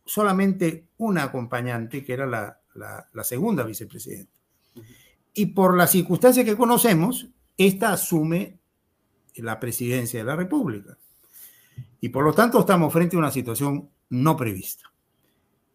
solamente 0.04 0.88
una 0.98 1.22
acompañante, 1.22 2.04
que 2.04 2.12
era 2.12 2.26
la, 2.26 2.60
la, 2.74 3.24
segunda 3.24 3.64
vicepresidenta. 3.64 4.38
Y 5.32 5.46
por 5.46 5.74
las 5.74 5.90
circunstancias 5.90 6.44
que 6.44 6.54
conocemos, 6.54 7.28
esta 7.56 7.94
asume 7.94 8.58
la 9.36 9.58
presidencia 9.58 10.20
de 10.20 10.26
la 10.26 10.36
República. 10.36 10.98
Y 11.98 12.10
por 12.10 12.24
lo 12.24 12.34
tanto 12.34 12.60
estamos 12.60 12.92
frente 12.92 13.16
a 13.16 13.20
una 13.20 13.30
situación 13.30 13.88
no 14.10 14.36
prevista. 14.36 14.92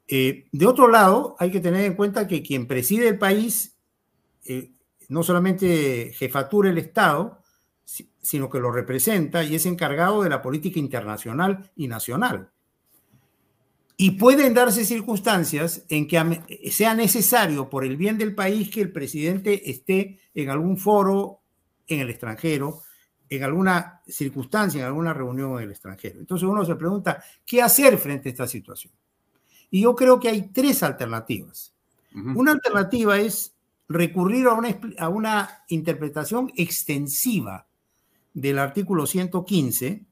Eh, 0.08 0.48
de 0.52 0.66
otro 0.66 0.88
lado, 0.88 1.36
hay 1.40 1.52
que 1.52 1.60
tener 1.60 1.86
en 1.86 1.96
cuenta 1.96 2.28
que 2.28 2.44
quien 2.44 2.68
preside 2.68 3.08
el 3.08 3.18
país 3.18 3.78
eh, 4.46 4.72
no 5.10 5.24
solamente 5.24 6.12
jefatura 6.14 6.70
el 6.70 6.78
Estado, 6.78 7.42
sino 8.22 8.50
que 8.50 8.60
lo 8.60 8.72
representa 8.72 9.44
y 9.44 9.56
es 9.56 9.66
encargado 9.66 10.24
de 10.24 10.30
la 10.30 10.42
política 10.42 10.80
internacional 10.80 11.72
y 11.76 11.88
nacional. 11.88 12.52
Y 13.98 14.12
pueden 14.12 14.54
darse 14.54 14.86
circunstancias 14.86 15.86
en 15.90 16.08
que 16.08 16.72
sea 16.72 16.96
necesario, 16.96 17.70
por 17.70 17.86
el 17.86 17.98
bien 17.98 18.18
del 18.18 18.34
país, 18.34 18.70
que 18.70 18.82
el 18.82 18.92
presidente 18.92 19.70
esté 19.70 20.20
en 20.34 20.50
algún 20.50 20.78
foro 20.78 21.42
en 21.88 22.00
el 22.00 22.10
extranjero, 22.10 22.82
en 23.30 23.44
alguna 23.44 24.02
circunstancia, 24.08 24.82
en 24.82 24.88
alguna 24.88 25.14
reunión 25.14 25.54
en 25.58 25.64
el 25.64 25.72
extranjero. 25.72 26.20
Entonces 26.20 26.48
uno 26.48 26.66
se 26.66 26.76
pregunta, 26.76 27.24
¿qué 27.46 27.62
hacer 27.62 27.98
frente 27.98 28.30
a 28.30 28.32
esta 28.32 28.48
situación? 28.48 28.94
Y 29.72 29.82
yo 29.82 29.96
creo 29.96 30.20
que 30.20 30.30
hay 30.30 30.50
tres 30.50 30.84
alternativas. 30.84 31.74
Una 32.14 32.52
alternativa 32.52 33.18
es 33.18 33.54
recurrir 33.88 34.48
a 34.48 34.54
una, 34.54 34.80
a 35.00 35.08
una 35.10 35.64
interpretación 35.70 36.52
extensiva 36.58 37.68
del 38.34 38.60
artículo 38.60 39.08
115, 39.08 40.06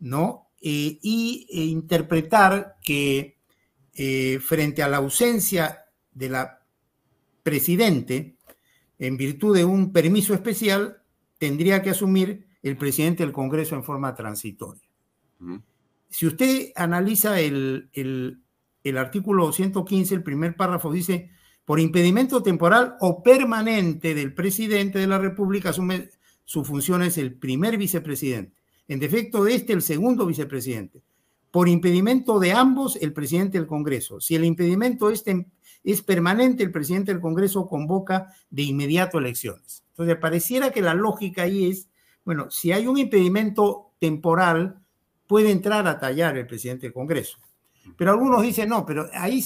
¿no? 0.00 0.50
Eh, 0.60 0.98
y 1.00 1.46
e 1.50 1.64
interpretar 1.64 2.76
que 2.82 3.38
eh, 3.94 4.38
frente 4.40 4.82
a 4.82 4.88
la 4.88 4.98
ausencia 4.98 5.86
de 6.12 6.28
la 6.28 6.60
presidente, 7.42 8.36
en 8.98 9.16
virtud 9.16 9.56
de 9.56 9.64
un 9.64 9.92
permiso 9.92 10.34
especial, 10.34 11.02
tendría 11.38 11.82
que 11.82 11.90
asumir 11.90 12.46
el 12.62 12.76
presidente 12.76 13.22
del 13.22 13.32
Congreso 13.32 13.74
en 13.74 13.84
forma 13.84 14.14
transitoria. 14.14 14.82
Si 16.10 16.26
usted 16.26 16.72
analiza 16.76 17.40
el, 17.40 17.88
el, 17.94 18.39
el 18.84 18.98
artículo 18.98 19.52
115, 19.52 20.14
el 20.14 20.22
primer 20.22 20.56
párrafo 20.56 20.90
dice, 20.92 21.30
por 21.64 21.78
impedimento 21.78 22.42
temporal 22.42 22.96
o 23.00 23.22
permanente 23.22 24.14
del 24.14 24.34
presidente 24.34 24.98
de 24.98 25.06
la 25.06 25.18
República 25.18 25.70
asume 25.70 26.10
sus 26.44 26.66
funciones 26.66 27.16
el 27.18 27.34
primer 27.34 27.76
vicepresidente. 27.76 28.56
En 28.88 28.98
defecto 28.98 29.44
de 29.44 29.54
este, 29.54 29.72
el 29.72 29.82
segundo 29.82 30.26
vicepresidente. 30.26 31.00
Por 31.52 31.68
impedimento 31.68 32.40
de 32.40 32.52
ambos, 32.52 32.96
el 32.96 33.12
presidente 33.12 33.58
del 33.58 33.68
Congreso. 33.68 34.20
Si 34.20 34.34
el 34.34 34.44
impedimento 34.44 35.10
este 35.10 35.46
es 35.84 36.02
permanente, 36.02 36.62
el 36.62 36.72
presidente 36.72 37.12
del 37.12 37.20
Congreso 37.20 37.68
convoca 37.68 38.34
de 38.50 38.62
inmediato 38.62 39.18
elecciones. 39.18 39.84
Entonces, 39.90 40.16
pareciera 40.16 40.70
que 40.70 40.82
la 40.82 40.94
lógica 40.94 41.42
ahí 41.42 41.70
es, 41.70 41.88
bueno, 42.24 42.50
si 42.50 42.72
hay 42.72 42.86
un 42.86 42.98
impedimento 42.98 43.92
temporal, 43.98 44.80
puede 45.26 45.52
entrar 45.52 45.86
a 45.86 46.00
tallar 46.00 46.36
el 46.36 46.46
presidente 46.46 46.86
del 46.86 46.94
Congreso. 46.94 47.38
Pero 47.96 48.12
algunos 48.12 48.42
dicen, 48.42 48.68
no, 48.68 48.84
pero 48.84 49.08
ahí 49.12 49.44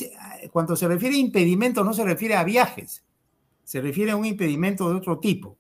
cuando 0.51 0.77
se 0.77 0.89
refiere 0.89 1.17
a 1.17 1.19
impedimento 1.19 1.85
no 1.85 1.93
se 1.93 2.05
refiere 2.05 2.37
a 2.37 2.45
viajes, 2.45 3.05
se 3.65 3.81
refiere 3.81 4.13
a 4.13 4.17
un 4.17 4.25
impedimento 4.25 4.89
de 4.89 4.97
otro 4.97 5.19
tipo. 5.19 5.59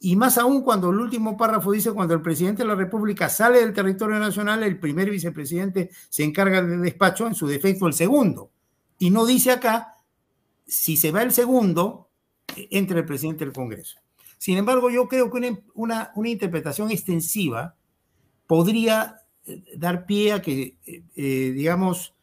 Y 0.00 0.16
más 0.16 0.36
aún 0.36 0.62
cuando 0.62 0.90
el 0.90 0.98
último 0.98 1.36
párrafo 1.36 1.72
dice, 1.72 1.92
cuando 1.92 2.14
el 2.14 2.20
presidente 2.20 2.62
de 2.62 2.68
la 2.68 2.74
República 2.74 3.28
sale 3.28 3.60
del 3.60 3.72
territorio 3.72 4.18
nacional, 4.18 4.62
el 4.62 4.78
primer 4.78 5.08
vicepresidente 5.08 5.90
se 6.10 6.24
encarga 6.24 6.62
del 6.62 6.82
despacho, 6.82 7.26
en 7.26 7.34
su 7.34 7.46
defecto 7.46 7.86
el 7.86 7.94
segundo. 7.94 8.50
Y 8.98 9.10
no 9.10 9.24
dice 9.24 9.50
acá, 9.50 9.94
si 10.66 10.96
se 10.96 11.10
va 11.10 11.22
el 11.22 11.32
segundo, 11.32 12.10
entre 12.70 13.00
el 13.00 13.06
presidente 13.06 13.44
del 13.44 13.54
Congreso. 13.54 13.98
Sin 14.38 14.58
embargo, 14.58 14.90
yo 14.90 15.08
creo 15.08 15.30
que 15.30 15.56
una, 15.74 16.12
una, 16.14 16.28
interpretación 16.28 16.90
extensiva 16.90 17.76
podría 18.46 19.16
eh, 19.16 19.23
dar 19.76 20.06
pie 20.06 20.32
a 20.32 20.42
que, 20.42 20.76
eh, 20.86 21.02
eh, 21.16 21.52
digamos, 21.54 22.14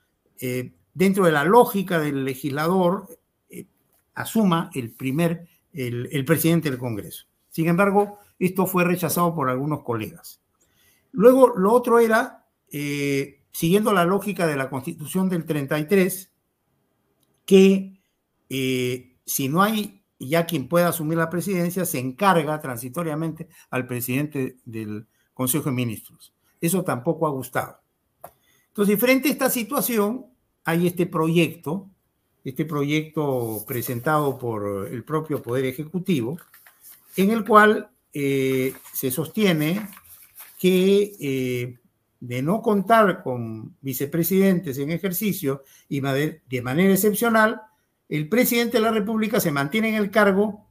dentro 0.93 1.26
de 1.26 1.31
la 1.31 1.43
lógica 1.43 1.99
del 1.99 2.26
legislador, 2.26 3.07
asuma 4.15 4.69
el 4.73 4.91
primer, 4.91 5.48
el, 5.73 6.26
presidente 6.26 6.69
del 6.69 6.80
Congreso. 6.80 7.26
Sin 7.49 7.68
embargo, 7.68 8.18
esto 8.39 8.65
fue 8.65 8.84
rechazado 8.84 9.35
por 9.35 9.49
algunos 9.49 9.84
colegas. 9.84 10.41
Luego, 11.11 11.49
lo 11.56 11.73
otro 11.73 11.99
era, 11.99 12.48
eh, 12.72 13.41
siguiendo 13.52 13.93
la 13.93 14.06
lógica 14.06 14.48
de 14.48 14.56
la 14.56 14.69
Constitución 14.69 15.30
del 15.30 15.45
33, 15.45 16.31
que 17.45 18.02
eh, 18.49 19.18
si 19.26 19.49
no 19.49 19.61
hay 19.61 20.03
ya 20.19 20.45
quien 20.45 20.68
pueda 20.68 20.89
asumir 20.89 21.18
la 21.18 21.30
presidencia, 21.30 21.85
se 21.85 21.99
encarga 21.99 22.60
transitoriamente 22.61 23.49
al 23.69 23.88
presidente 23.88 24.57
del 24.65 25.07
Consejo 25.34 25.65
de 25.65 25.76
Ministros. 25.76 26.34
Eso 26.61 26.83
tampoco 26.83 27.25
ha 27.25 27.31
gustado. 27.31 27.81
Entonces, 28.67 28.97
frente 28.99 29.27
a 29.27 29.31
esta 29.31 29.49
situación, 29.49 30.27
hay 30.63 30.88
este 30.88 31.07
proyecto, 31.07 31.89
este 32.43 32.65
proyecto 32.65 33.65
presentado 33.67 34.38
por 34.38 34.88
el 34.88 35.03
propio 35.03 35.41
Poder 35.41 35.65
Ejecutivo, 35.65 36.38
en 37.17 37.31
el 37.31 37.43
cual 37.43 37.89
eh, 38.13 38.73
se 38.93 39.11
sostiene 39.11 39.89
que 40.59 41.15
eh, 41.19 41.77
de 42.19 42.41
no 42.41 42.61
contar 42.61 43.23
con 43.23 43.75
vicepresidentes 43.81 44.77
en 44.77 44.91
ejercicio 44.91 45.63
y 45.89 45.99
de 45.99 46.61
manera 46.61 46.93
excepcional, 46.93 47.61
el 48.07 48.29
presidente 48.29 48.77
de 48.77 48.83
la 48.83 48.91
República 48.91 49.39
se 49.39 49.51
mantiene 49.51 49.89
en 49.89 49.95
el 49.95 50.11
cargo 50.11 50.67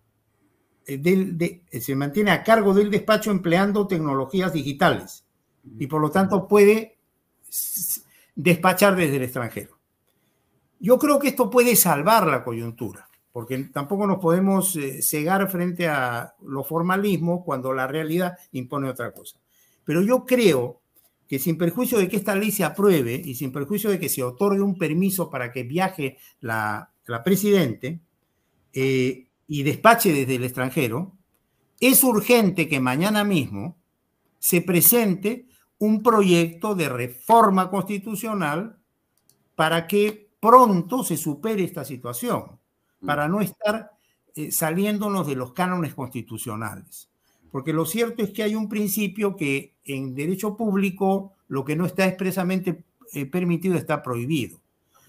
eh, 0.87 0.97
del, 0.97 1.63
se 1.81 1.97
mantiene 1.97 2.31
a 2.31 2.45
cargo 2.45 2.73
del 2.73 2.91
despacho 2.91 3.31
empleando 3.31 3.87
tecnologías 3.87 4.53
digitales 4.53 5.25
y 5.79 5.87
por 5.87 6.01
lo 6.01 6.11
tanto 6.11 6.47
puede 6.49 6.99
despachar 8.35 8.97
desde 8.97 9.17
el 9.17 9.23
extranjero. 9.25 9.79
Yo 10.79 10.99
creo 10.99 11.19
que 11.19 11.29
esto 11.29 11.51
puede 11.51 11.77
salvar 11.77 12.27
la 12.27 12.43
coyuntura 12.43 13.11
porque 13.33 13.59
tampoco 13.73 14.07
nos 14.07 14.19
podemos 14.19 14.75
eh, 14.77 15.03
cegar 15.03 15.49
frente 15.51 15.89
a 15.89 16.35
los 16.43 16.67
formalismos 16.67 17.45
cuando 17.45 17.73
la 17.73 17.87
realidad 17.87 18.37
impone 18.53 18.89
otra 18.89 19.13
cosa. 19.13 19.39
Pero 19.85 20.03
yo 20.03 20.25
creo 20.25 20.81
que 21.29 21.39
sin 21.39 21.57
perjuicio 21.57 21.99
de 21.99 22.09
que 22.09 22.17
esta 22.17 22.35
ley 22.35 22.51
se 22.51 22.65
apruebe 22.65 23.15
y 23.15 23.37
sin 23.37 23.53
perjuicio 23.53 23.91
de 23.91 24.01
que 24.01 24.09
se 24.09 24.23
otorgue 24.23 24.61
un 24.61 24.77
permiso 24.77 25.31
para 25.31 25.53
que 25.53 25.63
viaje 25.63 26.19
la, 26.41 26.91
la 27.07 27.23
presidente 27.23 28.01
eh, 28.73 29.29
y 29.47 29.63
despache 29.63 30.13
desde 30.13 30.35
el 30.35 30.45
extranjero, 30.45 31.13
es 31.79 32.03
urgente 32.03 32.69
que 32.69 32.81
mañana 32.81 33.23
mismo 33.23 33.77
se 34.41 34.61
presente 34.61 35.47
un 35.81 36.03
proyecto 36.03 36.75
de 36.75 36.89
reforma 36.89 37.71
constitucional 37.71 38.77
para 39.57 39.87
que 39.87 40.31
pronto 40.39 41.03
se 41.05 41.17
supere 41.17 41.65
esta 41.65 41.85
situación 41.85 42.59
para 43.05 43.29
no 43.29 43.41
estar 43.41 43.91
eh, 44.35 44.53
saliéndonos 44.53 45.27
de 45.27 45.37
los 45.37 45.53
cánones 45.53 45.95
constitucionales. 45.95 47.09
Porque 47.51 47.73
lo 47.73 47.87
cierto 47.87 48.23
es 48.23 48.31
que 48.31 48.43
hay 48.43 48.55
un 48.55 48.69
principio 48.69 49.37
que 49.37 49.75
en 49.85 50.15
derecho 50.15 50.57
público 50.57 51.33
lo 51.49 51.65
que 51.65 51.77
no 51.77 51.87
está 51.87 52.07
expresamente 52.07 52.85
eh, 53.15 53.25
permitido 53.27 53.77
está 53.77 54.03
prohibido. 54.03 54.61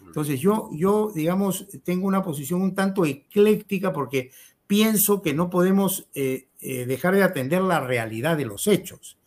Entonces 0.08 0.40
yo, 0.40 0.70
yo, 0.74 1.12
digamos, 1.14 1.68
tengo 1.84 2.08
una 2.08 2.24
posición 2.24 2.62
un 2.62 2.76
tanto 2.76 3.06
ecléctica 3.06 3.92
porque 3.94 4.32
pienso 4.68 5.22
que 5.22 5.34
no 5.34 5.50
podemos 5.50 6.08
eh, 6.16 6.48
dejar 6.62 7.16
de 7.16 7.24
atender 7.24 7.62
la 7.62 7.82
realidad 7.82 8.38
de 8.38 8.46
los 8.46 8.68
hechos. 8.68 9.18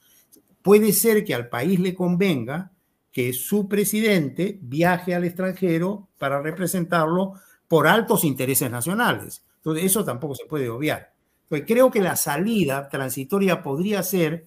Puede 0.65 0.95
ser 0.95 1.27
que 1.27 1.35
al 1.35 1.51
país 1.51 1.79
le 1.79 1.95
convenga 1.95 2.73
que 3.13 3.35
su 3.35 3.69
presidente 3.69 4.59
viaje 4.63 5.15
al 5.15 5.25
extranjero 5.25 6.09
para 6.17 6.41
representarlo 6.41 7.35
por 7.69 7.87
altos 7.87 8.25
intereses 8.25 8.71
nacionales. 8.71 9.45
Entonces, 9.57 9.85
eso 9.85 10.07
tampoco 10.07 10.35
se 10.35 10.47
puede 10.47 10.71
obviar. 10.71 11.13
Pues 11.51 11.65
creo 11.67 11.91
que 11.91 12.01
la 12.01 12.17
salida 12.17 12.89
transitoria 12.89 13.63
podría 13.63 14.03
ser 14.03 14.47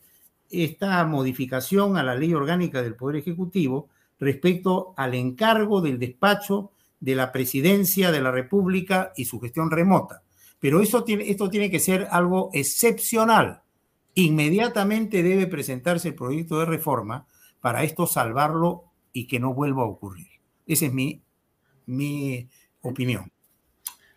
esta 0.49 1.05
modificación 1.05 1.97
a 1.97 2.03
la 2.03 2.15
ley 2.15 2.33
orgánica 2.33 2.81
del 2.81 2.95
Poder 2.95 3.17
Ejecutivo 3.17 3.89
respecto 4.19 4.95
al 4.97 5.13
encargo 5.13 5.81
del 5.81 5.99
despacho 5.99 6.71
de 6.99 7.13
la 7.13 7.31
presidencia 7.31 8.11
de 8.11 8.21
la 8.21 8.31
República 8.31 9.13
y 9.15 9.25
su 9.25 9.39
gestión 9.39 9.69
remota. 9.69 10.23
Pero 10.59 10.81
esto 10.81 11.03
tiene 11.03 11.69
que 11.69 11.79
ser 11.79 12.07
algo 12.09 12.49
excepcional. 12.53 13.61
Inmediatamente 14.17 15.21
debe 15.21 15.45
presentarse 15.45 16.07
el 16.07 16.15
proyecto 16.15 16.57
de 16.57 16.65
reforma 16.65 17.27
para 17.61 17.83
esto 17.83 18.07
salvarlo 18.07 18.85
y 19.13 19.27
que 19.27 19.39
no 19.39 19.53
vuelva 19.53 19.83
a 19.83 19.85
ocurrir. 19.85 20.27
Ese 20.65 20.87
es 20.87 20.93
mi, 20.93 21.21
mi 21.85 22.49
opinión. 22.81 23.31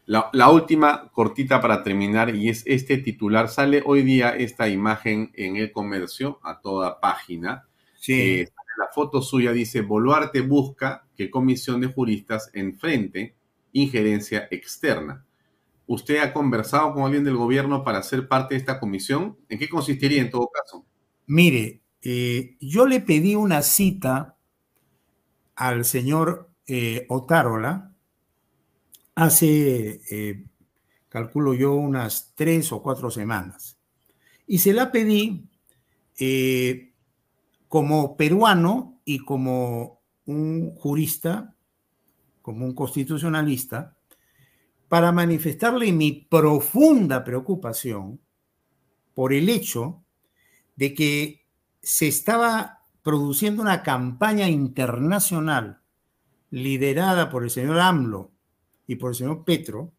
La, 0.06 0.48
última 0.48 1.10
cortita 1.12 1.60
para 1.60 1.82
terminar 1.82 2.34
y 2.34 2.48
es 2.48 2.62
este 2.66 2.96
titular. 2.96 3.50
Sale 3.50 3.82
hoy 3.84 4.02
día 4.02 4.30
esta 4.30 4.70
imagen 4.70 5.32
en 5.34 5.56
el 5.56 5.70
comercio 5.70 6.40
a 6.42 6.62
toda 6.62 6.98
página. 6.98 7.68
Sí. 7.98 8.40
Eh, 8.40 8.48
la 8.78 8.88
foto 8.94 9.20
suya 9.20 9.52
dice, 9.52 9.82
Boluarte 9.82 10.40
busca 10.40 11.06
que 11.14 11.30
comisión 11.30 11.82
de 11.82 11.88
juristas 11.88 12.50
enfrente 12.54 13.36
injerencia 13.72 14.48
externa. 14.50 15.26
¿Usted 15.90 16.18
ha 16.18 16.32
conversado 16.32 16.94
con 16.94 17.02
alguien 17.02 17.24
del 17.24 17.36
gobierno 17.36 17.82
para 17.82 18.00
ser 18.04 18.28
parte 18.28 18.54
de 18.54 18.60
esta 18.60 18.78
comisión? 18.78 19.36
¿En 19.48 19.58
qué 19.58 19.68
consistiría 19.68 20.22
en 20.22 20.30
todo 20.30 20.48
caso? 20.48 20.86
Mire, 21.26 21.82
eh, 22.00 22.56
yo 22.60 22.86
le 22.86 23.00
pedí 23.00 23.34
una 23.34 23.60
cita 23.62 24.36
al 25.56 25.84
señor 25.84 26.48
eh, 26.68 27.06
Otárola 27.08 27.92
hace, 29.16 30.00
eh, 30.08 30.44
calculo 31.08 31.54
yo, 31.54 31.74
unas 31.74 32.34
tres 32.36 32.70
o 32.70 32.84
cuatro 32.84 33.10
semanas. 33.10 33.76
Y 34.46 34.58
se 34.58 34.72
la 34.72 34.92
pedí 34.92 35.48
como 37.66 38.16
peruano 38.16 39.00
y 39.04 39.18
como 39.18 40.02
un 40.26 40.72
jurista, 40.76 41.56
como 42.42 42.64
un 42.64 42.76
constitucionalista, 42.76 43.96
para 44.90 45.12
manifestarle 45.12 45.92
mi 45.92 46.10
profunda 46.10 47.22
preocupación 47.22 48.20
por 49.14 49.32
el 49.32 49.48
hecho 49.48 50.02
de 50.74 50.94
que 50.94 51.46
se 51.80 52.08
estaba 52.08 52.82
produciendo 53.00 53.62
una 53.62 53.84
campaña 53.84 54.48
internacional 54.48 55.80
liderada 56.50 57.30
por 57.30 57.44
el 57.44 57.50
señor 57.50 57.78
AMLO 57.78 58.32
y 58.88 58.96
por 58.96 59.10
el 59.10 59.14
señor 59.14 59.44
Petro, 59.44 59.92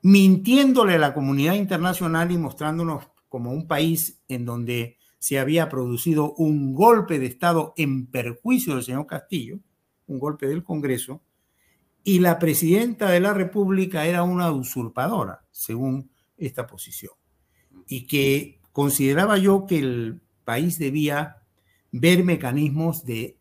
mintiéndole 0.00 0.94
a 0.94 0.98
la 0.98 1.12
comunidad 1.12 1.56
internacional 1.56 2.30
y 2.30 2.38
mostrándonos 2.38 3.10
como 3.28 3.52
un 3.52 3.68
país 3.68 4.22
en 4.26 4.46
donde 4.46 4.96
se 5.18 5.38
había 5.38 5.68
producido 5.68 6.32
un 6.38 6.72
golpe 6.72 7.18
de 7.18 7.26
Estado 7.26 7.74
en 7.76 8.06
perjuicio 8.06 8.74
del 8.74 8.84
señor 8.84 9.06
Castillo, 9.06 9.58
un 10.06 10.18
golpe 10.18 10.46
del 10.46 10.64
Congreso, 10.64 11.20
y 12.04 12.18
la 12.18 12.38
presidenta 12.38 13.10
de 13.10 13.20
la 13.20 13.32
República 13.32 14.06
era 14.06 14.22
una 14.22 14.50
usurpadora, 14.50 15.44
según 15.50 16.10
esta 16.36 16.66
posición, 16.66 17.12
y 17.86 18.06
que 18.06 18.60
consideraba 18.72 19.38
yo 19.38 19.66
que 19.66 19.78
el 19.78 20.20
país 20.44 20.78
debía 20.78 21.42
ver 21.92 22.24
mecanismos 22.24 23.04
de 23.04 23.36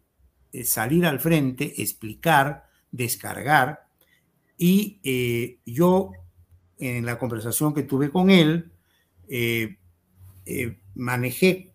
salir 0.63 1.05
al 1.05 1.19
frente, 1.19 1.81
explicar, 1.81 2.65
descargar, 2.91 3.87
y 4.57 4.99
eh, 5.03 5.57
yo 5.65 6.11
en 6.77 7.05
la 7.05 7.17
conversación 7.17 7.73
que 7.73 7.83
tuve 7.83 8.11
con 8.11 8.29
él, 8.29 8.71
eh, 9.27 9.77
eh, 10.45 10.77
manejé, 10.95 11.71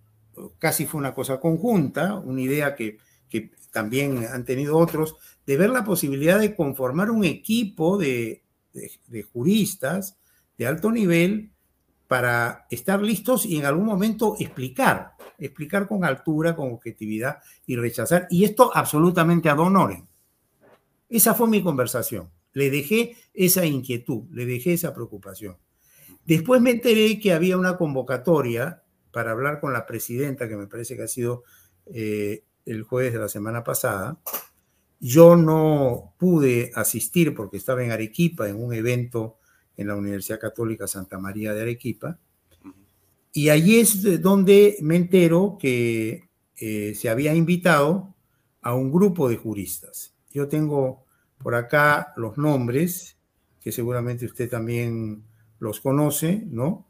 casi 0.58 0.86
fue 0.86 0.98
una 0.98 1.14
cosa 1.14 1.40
conjunta, 1.40 2.14
una 2.14 2.40
idea 2.40 2.74
que, 2.74 2.98
que 3.28 3.50
también 3.72 4.26
han 4.26 4.44
tenido 4.44 4.76
otros, 4.76 5.16
de 5.46 5.56
ver 5.56 5.70
la 5.70 5.84
posibilidad 5.84 6.38
de 6.40 6.54
conformar 6.54 7.10
un 7.10 7.24
equipo 7.24 7.96
de, 7.96 8.42
juristas 9.32 10.18
de 10.58 10.66
alto 10.66 10.90
nivel 10.90 11.50
para 12.08 12.66
estar 12.70 13.00
listos 13.00 13.46
y 13.46 13.56
en 13.56 13.64
algún 13.64 13.86
momento 13.86 14.36
explicar, 14.38 15.12
explicar 15.38 15.86
con 15.86 16.04
altura, 16.04 16.54
con 16.54 16.72
objetividad 16.72 17.38
y 17.64 17.76
rechazar. 17.76 18.26
Y 18.30 18.44
esto 18.44 18.70
absolutamente 18.74 19.48
ad 19.48 19.58
honorem. 19.58 20.06
Esa 21.08 21.34
fue 21.34 21.48
mi 21.48 21.62
conversación. 21.62 22.30
Le 22.52 22.70
dejé 22.70 23.16
esa 23.32 23.64
inquietud, 23.64 24.24
le 24.32 24.46
dejé 24.46 24.72
esa 24.72 24.94
preocupación. 24.94 25.56
Después 26.24 26.60
me 26.60 26.70
enteré 26.70 27.20
que 27.20 27.32
había 27.32 27.56
una 27.56 27.76
convocatoria 27.76 28.82
para 29.12 29.30
hablar 29.30 29.60
con 29.60 29.72
la 29.72 29.86
presidenta, 29.86 30.48
que 30.48 30.56
me 30.56 30.66
parece 30.66 30.96
que 30.96 31.02
ha 31.02 31.08
sido 31.08 31.44
eh, 31.86 32.44
el 32.64 32.82
jueves 32.82 33.12
de 33.12 33.20
la 33.20 33.28
semana 33.28 33.62
pasada, 33.62 34.18
yo 35.00 35.36
no 35.36 36.14
pude 36.18 36.72
asistir 36.74 37.34
porque 37.34 37.56
estaba 37.56 37.84
en 37.84 37.92
Arequipa 37.92 38.48
en 38.48 38.62
un 38.62 38.72
evento 38.72 39.38
en 39.76 39.88
la 39.88 39.96
Universidad 39.96 40.40
Católica 40.40 40.86
Santa 40.86 41.18
María 41.18 41.52
de 41.52 41.62
Arequipa. 41.62 42.18
Y 43.32 43.50
allí 43.50 43.80
es 43.80 44.22
donde 44.22 44.78
me 44.80 44.96
entero 44.96 45.58
que 45.60 46.30
eh, 46.56 46.94
se 46.94 47.10
había 47.10 47.34
invitado 47.34 48.14
a 48.62 48.74
un 48.74 48.90
grupo 48.90 49.28
de 49.28 49.36
juristas. 49.36 50.14
Yo 50.32 50.48
tengo 50.48 51.04
por 51.38 51.54
acá 51.54 52.14
los 52.16 52.38
nombres, 52.38 53.18
que 53.60 53.72
seguramente 53.72 54.24
usted 54.24 54.48
también 54.48 55.22
los 55.58 55.80
conoce, 55.80 56.42
¿no? 56.46 56.86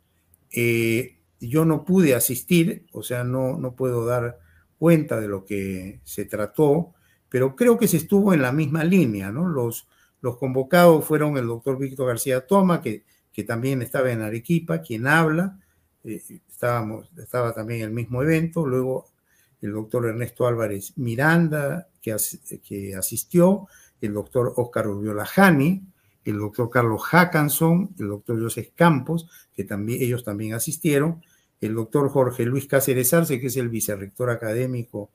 Eh, 0.52 1.18
yo 1.40 1.64
no 1.64 1.84
pude 1.84 2.14
asistir, 2.14 2.86
o 2.92 3.02
sea, 3.02 3.24
no, 3.24 3.58
no 3.58 3.74
puedo 3.74 4.06
dar 4.06 4.38
cuenta 4.78 5.20
de 5.20 5.28
lo 5.28 5.44
que 5.44 6.00
se 6.04 6.24
trató, 6.24 6.94
pero 7.28 7.56
creo 7.56 7.78
que 7.78 7.88
se 7.88 7.96
estuvo 7.96 8.32
en 8.32 8.42
la 8.42 8.52
misma 8.52 8.84
línea, 8.84 9.30
¿no? 9.30 9.48
Los, 9.48 9.88
los 10.20 10.38
convocados 10.38 11.04
fueron 11.04 11.36
el 11.36 11.46
doctor 11.46 11.78
Víctor 11.78 12.08
García 12.08 12.46
Toma, 12.46 12.80
que, 12.80 13.04
que 13.32 13.44
también 13.44 13.82
estaba 13.82 14.10
en 14.10 14.22
Arequipa, 14.22 14.80
quien 14.80 15.06
habla, 15.06 15.58
eh, 16.04 16.22
estábamos, 16.48 17.10
estaba 17.18 17.52
también 17.52 17.80
en 17.80 17.86
el 17.88 17.94
mismo 17.94 18.22
evento, 18.22 18.66
luego 18.66 19.06
el 19.60 19.72
doctor 19.72 20.06
Ernesto 20.06 20.46
Álvarez 20.46 20.96
Miranda, 20.96 21.88
que, 22.00 22.16
que 22.66 22.94
asistió, 22.94 23.66
el 24.00 24.14
doctor 24.14 24.52
Óscar 24.56 24.88
Urbiola 24.88 25.26
Jani, 25.26 25.82
el 26.24 26.38
doctor 26.38 26.70
Carlos 26.70 27.02
Hackanson, 27.04 27.94
el 27.98 28.08
doctor 28.08 28.40
José 28.40 28.72
Campos, 28.74 29.28
que 29.54 29.64
también, 29.64 30.02
ellos 30.02 30.24
también 30.24 30.54
asistieron, 30.54 31.22
el 31.60 31.74
doctor 31.74 32.08
Jorge 32.10 32.44
Luis 32.44 32.66
Cáceres 32.66 33.14
Arce, 33.14 33.40
que 33.40 33.46
es 33.46 33.56
el 33.56 33.68
vicerrector 33.68 34.30
académico 34.30 35.10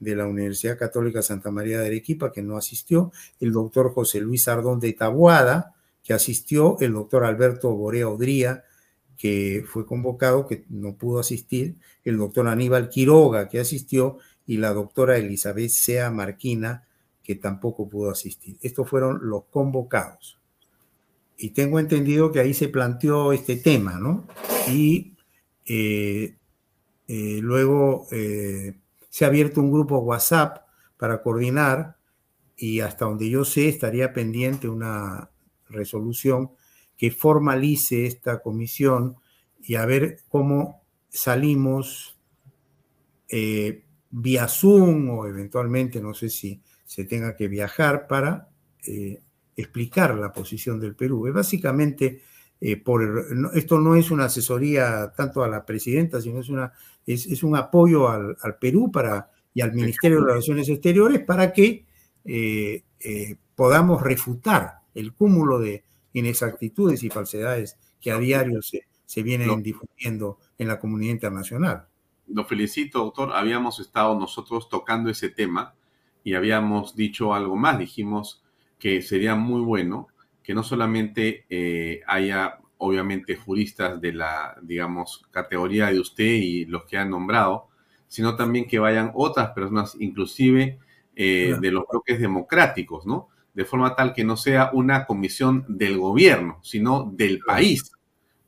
de 0.00 0.16
la 0.16 0.26
Universidad 0.26 0.78
Católica 0.78 1.22
Santa 1.22 1.50
María 1.50 1.78
de 1.78 1.86
Arequipa, 1.86 2.32
que 2.32 2.42
no 2.42 2.56
asistió, 2.56 3.12
el 3.38 3.52
doctor 3.52 3.92
José 3.92 4.20
Luis 4.20 4.48
Ardón 4.48 4.80
de 4.80 4.92
Tabuada, 4.94 5.74
que 6.02 6.14
asistió, 6.14 6.76
el 6.80 6.94
doctor 6.94 7.24
Alberto 7.24 7.70
Borea 7.74 8.08
Odría, 8.08 8.64
que 9.16 9.64
fue 9.68 9.84
convocado, 9.84 10.46
que 10.46 10.64
no 10.70 10.96
pudo 10.96 11.20
asistir, 11.20 11.76
el 12.04 12.16
doctor 12.16 12.48
Aníbal 12.48 12.88
Quiroga, 12.88 13.48
que 13.48 13.60
asistió, 13.60 14.16
y 14.46 14.56
la 14.56 14.72
doctora 14.72 15.18
Elizabeth 15.18 15.70
Sea 15.70 16.10
Marquina, 16.10 16.88
que 17.22 17.34
tampoco 17.34 17.88
pudo 17.88 18.10
asistir. 18.10 18.56
Estos 18.62 18.88
fueron 18.88 19.20
los 19.28 19.44
convocados. 19.44 20.38
Y 21.36 21.50
tengo 21.50 21.78
entendido 21.78 22.32
que 22.32 22.40
ahí 22.40 22.54
se 22.54 22.68
planteó 22.68 23.32
este 23.32 23.56
tema, 23.56 23.98
¿no? 23.98 24.26
Y 24.68 25.12
eh, 25.66 26.34
eh, 27.06 27.38
luego 27.42 28.06
eh, 28.10 28.74
se 29.10 29.24
ha 29.24 29.28
abierto 29.28 29.60
un 29.60 29.70
grupo 29.70 29.98
WhatsApp 29.98 30.64
para 30.96 31.20
coordinar 31.20 31.98
y 32.56 32.80
hasta 32.80 33.04
donde 33.04 33.28
yo 33.28 33.44
sé 33.44 33.68
estaría 33.68 34.12
pendiente 34.12 34.68
una 34.68 35.30
resolución 35.68 36.52
que 36.96 37.10
formalice 37.10 38.06
esta 38.06 38.40
comisión 38.40 39.16
y 39.60 39.74
a 39.74 39.84
ver 39.84 40.20
cómo 40.28 40.84
salimos 41.08 42.18
eh, 43.28 43.84
vía 44.10 44.48
Zoom 44.48 45.10
o 45.10 45.26
eventualmente 45.26 46.00
no 46.00 46.14
sé 46.14 46.30
si 46.30 46.60
se 46.84 47.04
tenga 47.04 47.36
que 47.36 47.48
viajar 47.48 48.06
para 48.06 48.48
eh, 48.86 49.22
explicar 49.56 50.14
la 50.16 50.32
posición 50.32 50.78
del 50.80 50.94
Perú. 50.94 51.26
Es 51.26 51.34
básicamente 51.34 52.22
eh, 52.60 52.76
por 52.76 53.26
esto 53.54 53.78
no 53.78 53.94
es 53.94 54.10
una 54.10 54.26
asesoría 54.26 55.12
tanto 55.16 55.42
a 55.42 55.48
la 55.48 55.64
presidenta, 55.64 56.20
sino 56.20 56.40
es 56.40 56.48
una 56.48 56.72
es, 57.12 57.42
un 57.42 57.56
apoyo 57.56 58.08
al, 58.08 58.36
Perú 58.60 58.90
para, 58.90 59.30
y 59.54 59.60
al 59.60 59.72
Ministerio 59.72 60.20
de 60.20 60.26
Relaciones 60.26 60.68
Exteriores 60.68 61.20
para 61.20 61.52
que 61.52 61.86
eh, 62.24 62.84
eh, 63.00 63.36
podamos 63.54 64.02
refutar 64.02 64.80
el 64.94 65.12
cúmulo 65.12 65.58
de 65.58 65.84
inexactitudes 66.12 67.02
y 67.02 67.10
falsedades 67.10 67.78
que 68.00 68.10
a 68.10 68.18
diario 68.18 68.62
se, 68.62 68.86
se 69.04 69.22
vienen 69.22 69.62
difundiendo 69.62 70.38
en 70.58 70.68
la 70.68 70.78
comunidad 70.78 71.12
internacional. 71.12 71.86
Lo 72.28 72.44
felicito, 72.44 73.00
doctor. 73.00 73.32
Habíamos 73.34 73.80
estado 73.80 74.18
nosotros 74.18 74.68
tocando 74.68 75.10
ese 75.10 75.30
tema 75.30 75.74
y 76.22 76.34
habíamos 76.34 76.94
dicho 76.94 77.34
algo 77.34 77.56
más. 77.56 77.78
Dijimos 77.78 78.42
que 78.78 79.02
sería 79.02 79.34
muy 79.34 79.60
bueno 79.62 80.08
que 80.42 80.54
no 80.54 80.62
solamente 80.62 81.44
eh, 81.50 82.02
haya 82.06 82.59
obviamente 82.80 83.36
juristas 83.36 84.00
de 84.00 84.12
la, 84.12 84.56
digamos, 84.62 85.22
categoría 85.30 85.86
de 85.88 86.00
usted 86.00 86.24
y 86.24 86.64
los 86.64 86.84
que 86.84 86.96
han 86.96 87.10
nombrado, 87.10 87.68
sino 88.08 88.36
también 88.36 88.66
que 88.66 88.78
vayan 88.78 89.12
otras 89.14 89.50
personas, 89.50 89.96
inclusive 90.00 90.78
eh, 91.14 91.56
de 91.60 91.70
los 91.70 91.84
bloques 91.90 92.18
democráticos, 92.18 93.04
¿no? 93.06 93.28
De 93.52 93.66
forma 93.66 93.94
tal 93.94 94.14
que 94.14 94.24
no 94.24 94.36
sea 94.36 94.70
una 94.72 95.04
comisión 95.04 95.64
del 95.68 95.98
gobierno, 95.98 96.58
sino 96.62 97.12
del 97.14 97.40
país, 97.40 97.92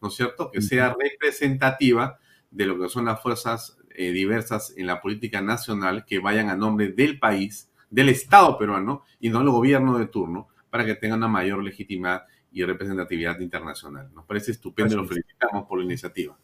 ¿no 0.00 0.08
es 0.08 0.14
cierto? 0.14 0.50
Que 0.50 0.62
sea 0.62 0.96
representativa 0.98 2.18
de 2.50 2.66
lo 2.66 2.80
que 2.80 2.88
son 2.88 3.04
las 3.04 3.20
fuerzas 3.20 3.76
eh, 3.94 4.12
diversas 4.12 4.72
en 4.78 4.86
la 4.86 5.02
política 5.02 5.42
nacional 5.42 6.06
que 6.06 6.18
vayan 6.18 6.48
a 6.48 6.56
nombre 6.56 6.88
del 6.88 7.18
país, 7.18 7.70
del 7.90 8.08
Estado 8.08 8.56
peruano 8.56 9.04
y 9.20 9.28
no 9.28 9.40
del 9.40 9.50
gobierno 9.50 9.98
de 9.98 10.06
turno, 10.06 10.48
para 10.70 10.86
que 10.86 10.94
tengan 10.94 11.18
una 11.18 11.28
mayor 11.28 11.62
legitimidad 11.62 12.24
y 12.52 12.64
representatividad 12.64 13.38
internacional. 13.40 14.10
Nos 14.14 14.24
parece 14.24 14.52
estupendo 14.52 14.94
y 14.94 14.96
lo 14.96 15.06
felicitamos 15.06 15.66
por 15.66 15.78
la 15.78 15.84
iniciativa. 15.84 16.38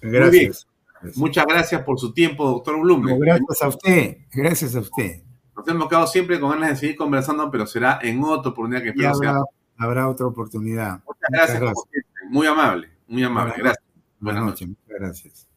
Gracias. 0.00 0.66
Muchas 1.16 1.46
gracias 1.46 1.82
por 1.82 1.98
su 1.98 2.12
tiempo, 2.12 2.46
doctor 2.46 2.78
Blume. 2.78 3.18
gracias 3.18 3.62
a 3.62 3.68
usted, 3.68 4.18
gracias 4.32 4.76
a 4.76 4.80
usted. 4.80 5.22
Nos 5.56 5.66
hemos 5.66 5.88
quedado 5.88 6.06
siempre 6.06 6.38
con 6.38 6.50
ganas 6.50 6.70
de 6.70 6.76
seguir 6.76 6.96
conversando, 6.96 7.50
pero 7.50 7.66
será 7.66 7.98
en 8.02 8.22
otra 8.22 8.50
oportunidad 8.50 8.82
que 8.82 8.88
espero 8.90 9.10
habrá, 9.14 9.42
habrá 9.78 10.08
otra 10.08 10.26
oportunidad. 10.26 11.02
Muchas 11.06 11.58
gracias, 11.58 11.74
muy 12.28 12.46
amable, 12.46 12.90
muy 13.06 13.22
amable. 13.22 13.54
Gracias. 13.56 13.84
Buenas, 14.18 14.44
noches, 14.44 14.68
muchas 14.68 15.00
gracias. 15.00 15.48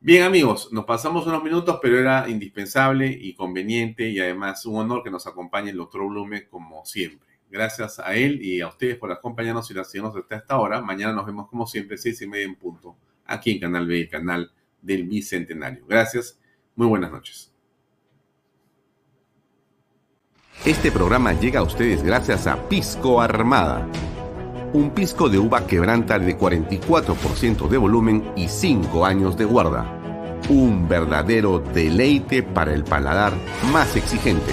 Bien 0.00 0.22
amigos, 0.22 0.70
nos 0.72 0.86
pasamos 0.86 1.26
unos 1.26 1.44
minutos, 1.44 1.78
pero 1.82 1.98
era 1.98 2.26
indispensable 2.26 3.06
y 3.06 3.34
conveniente 3.34 4.08
y 4.08 4.18
además 4.18 4.64
un 4.64 4.76
honor 4.76 5.02
que 5.02 5.10
nos 5.10 5.26
acompañe 5.26 5.70
el 5.70 5.76
doctor 5.76 6.06
Blume 6.08 6.48
como 6.48 6.86
siempre. 6.86 7.29
Gracias 7.50 7.98
a 7.98 8.14
él 8.14 8.40
y 8.40 8.60
a 8.60 8.68
ustedes 8.68 8.96
por 8.96 9.10
acompañarnos 9.10 9.68
y 9.70 9.74
seguirnos 9.74 10.14
hasta 10.14 10.36
esta 10.36 10.58
hora. 10.58 10.80
Mañana 10.80 11.12
nos 11.12 11.26
vemos 11.26 11.48
como 11.48 11.66
siempre, 11.66 11.98
seis 11.98 12.22
y 12.22 12.26
media 12.28 12.44
en 12.44 12.54
punto, 12.54 12.96
aquí 13.26 13.50
en 13.50 13.60
Canal 13.60 13.86
B, 13.86 14.02
el 14.02 14.08
canal 14.08 14.52
del 14.80 15.04
Bicentenario. 15.04 15.84
Gracias, 15.88 16.38
muy 16.76 16.86
buenas 16.86 17.10
noches. 17.10 17.52
Este 20.64 20.92
programa 20.92 21.32
llega 21.32 21.60
a 21.60 21.62
ustedes 21.64 22.02
gracias 22.02 22.46
a 22.46 22.68
Pisco 22.68 23.20
Armada. 23.20 23.88
Un 24.72 24.90
pisco 24.90 25.28
de 25.28 25.38
uva 25.38 25.66
quebranta 25.66 26.18
de 26.18 26.38
44% 26.38 27.68
de 27.68 27.78
volumen 27.78 28.32
y 28.36 28.46
5 28.46 29.04
años 29.04 29.36
de 29.36 29.46
guarda. 29.46 30.40
Un 30.48 30.86
verdadero 30.86 31.58
deleite 31.58 32.44
para 32.44 32.72
el 32.72 32.84
paladar 32.84 33.32
más 33.72 33.96
exigente. 33.96 34.52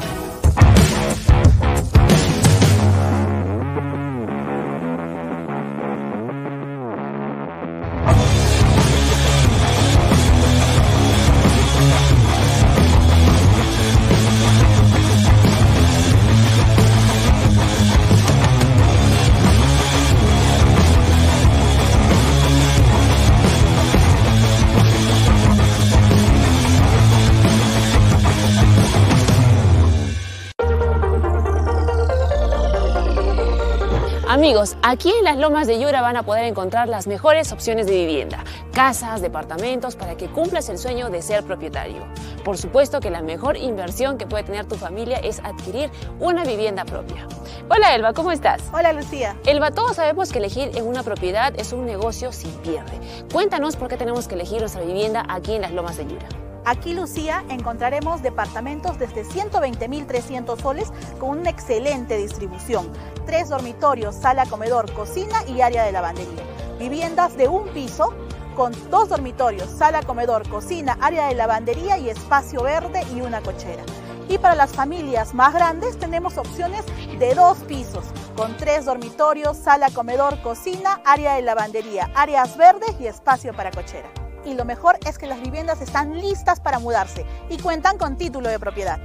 Amigos, 34.41 34.75
aquí 34.81 35.13
en 35.19 35.23
las 35.23 35.37
Lomas 35.37 35.67
de 35.67 35.79
Yura 35.79 36.01
van 36.01 36.17
a 36.17 36.23
poder 36.23 36.45
encontrar 36.45 36.89
las 36.89 37.05
mejores 37.05 37.51
opciones 37.51 37.85
de 37.85 37.91
vivienda, 37.91 38.43
casas, 38.73 39.21
departamentos, 39.21 39.95
para 39.95 40.17
que 40.17 40.29
cumplas 40.29 40.67
el 40.69 40.79
sueño 40.79 41.11
de 41.11 41.21
ser 41.21 41.43
propietario. 41.43 42.07
Por 42.43 42.57
supuesto 42.57 43.01
que 43.01 43.11
la 43.11 43.21
mejor 43.21 43.55
inversión 43.55 44.17
que 44.17 44.25
puede 44.25 44.43
tener 44.43 44.65
tu 44.65 44.77
familia 44.77 45.17
es 45.17 45.41
adquirir 45.41 45.91
una 46.19 46.43
vivienda 46.43 46.85
propia. 46.85 47.27
Hola 47.69 47.93
Elba, 47.93 48.13
¿cómo 48.13 48.31
estás? 48.31 48.63
Hola 48.73 48.93
Lucía. 48.93 49.37
Elba, 49.45 49.69
todos 49.69 49.97
sabemos 49.97 50.31
que 50.31 50.39
elegir 50.39 50.71
en 50.73 50.87
una 50.87 51.03
propiedad 51.03 51.53
es 51.59 51.71
un 51.71 51.85
negocio 51.85 52.31
sin 52.31 52.49
pierde. 52.61 52.99
Cuéntanos 53.31 53.75
por 53.75 53.89
qué 53.89 53.97
tenemos 53.97 54.27
que 54.27 54.33
elegir 54.33 54.59
nuestra 54.59 54.81
vivienda 54.81 55.23
aquí 55.29 55.53
en 55.53 55.61
las 55.61 55.71
Lomas 55.71 55.97
de 55.97 56.07
Yura. 56.07 56.40
Aquí, 56.63 56.93
Lucía, 56.93 57.43
encontraremos 57.49 58.21
departamentos 58.21 58.99
desde 58.99 59.25
120.300 59.25 60.61
soles 60.61 60.91
con 61.19 61.39
una 61.39 61.49
excelente 61.49 62.17
distribución. 62.17 62.91
Tres 63.25 63.49
dormitorios, 63.49 64.15
sala, 64.15 64.45
comedor, 64.45 64.91
cocina 64.93 65.43
y 65.47 65.61
área 65.61 65.83
de 65.83 65.91
lavandería. 65.91 66.43
Viviendas 66.77 67.35
de 67.35 67.47
un 67.47 67.67
piso 67.69 68.13
con 68.55 68.73
dos 68.91 69.09
dormitorios, 69.09 69.69
sala, 69.69 70.03
comedor, 70.03 70.47
cocina, 70.49 70.97
área 71.01 71.27
de 71.27 71.35
lavandería 71.35 71.97
y 71.97 72.09
espacio 72.09 72.61
verde 72.61 73.03
y 73.15 73.21
una 73.21 73.41
cochera. 73.41 73.83
Y 74.29 74.37
para 74.37 74.55
las 74.55 74.71
familias 74.71 75.33
más 75.33 75.53
grandes 75.53 75.97
tenemos 75.97 76.37
opciones 76.37 76.85
de 77.17 77.33
dos 77.33 77.57
pisos, 77.59 78.05
con 78.35 78.55
tres 78.57 78.85
dormitorios, 78.85 79.57
sala, 79.57 79.89
comedor, 79.89 80.39
cocina, 80.41 81.01
área 81.05 81.33
de 81.33 81.41
lavandería, 81.41 82.11
áreas 82.15 82.55
verdes 82.55 82.95
y 82.99 83.07
espacio 83.07 83.53
para 83.53 83.71
cochera 83.71 84.09
y 84.45 84.53
lo 84.53 84.65
mejor 84.65 84.97
es 85.05 85.17
que 85.17 85.27
las 85.27 85.41
viviendas 85.41 85.81
están 85.81 86.19
listas 86.19 86.59
para 86.59 86.79
mudarse 86.79 87.25
y 87.49 87.57
cuentan 87.57 87.97
con 87.97 88.17
título 88.17 88.49
de 88.49 88.59
propiedad. 88.59 88.99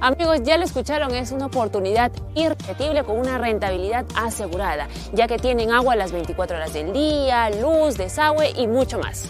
Amigos, 0.00 0.42
ya 0.42 0.56
lo 0.56 0.64
escucharon, 0.64 1.14
es 1.14 1.30
una 1.30 1.46
oportunidad 1.46 2.10
irrepetible 2.34 3.04
con 3.04 3.18
una 3.18 3.38
rentabilidad 3.38 4.04
asegurada, 4.16 4.88
ya 5.12 5.28
que 5.28 5.38
tienen 5.38 5.70
agua 5.70 5.94
las 5.94 6.12
24 6.12 6.56
horas 6.56 6.72
del 6.72 6.92
día, 6.92 7.50
luz, 7.50 7.96
desagüe 7.96 8.50
y 8.56 8.66
mucho 8.66 8.98
más. 8.98 9.28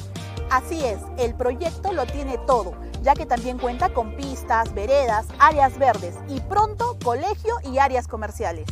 Así 0.51 0.85
es, 0.85 0.99
el 1.19 1.35
proyecto 1.35 1.93
lo 1.93 2.07
tiene 2.07 2.39
todo, 2.47 2.75
ya 3.03 3.15
que 3.15 3.27
también 3.27 3.59
cuenta 3.59 3.91
con 3.91 4.17
pistas, 4.17 4.75
veredas, 4.75 5.27
áreas 5.39 5.79
verdes 5.79 6.15
y 6.29 6.41
pronto 6.41 6.99
colegio 7.03 7.55
y 7.65 7.79
áreas 7.79 8.07
comerciales. 8.07 8.67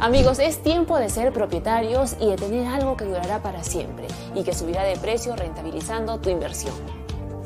Amigos, 0.00 0.38
es 0.38 0.62
tiempo 0.62 0.98
de 0.98 1.10
ser 1.10 1.30
propietarios 1.30 2.16
y 2.18 2.30
de 2.30 2.36
tener 2.36 2.66
algo 2.66 2.96
que 2.96 3.04
durará 3.04 3.42
para 3.42 3.62
siempre 3.62 4.06
y 4.34 4.44
que 4.44 4.54
subirá 4.54 4.82
de 4.82 4.96
precio 4.96 5.36
rentabilizando 5.36 6.18
tu 6.18 6.30
inversión. 6.30 6.72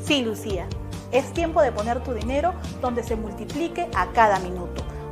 Sí, 0.01 0.21
Lucía, 0.21 0.65
es 1.11 1.33
tiempo 1.33 1.61
de 1.61 1.73
poner 1.73 2.01
tu 2.01 2.13
dinero 2.13 2.53
donde 2.81 3.03
se 3.03 3.17
multiplique 3.17 3.89
a 3.93 4.07
cada 4.13 4.39
minuto. 4.39 4.64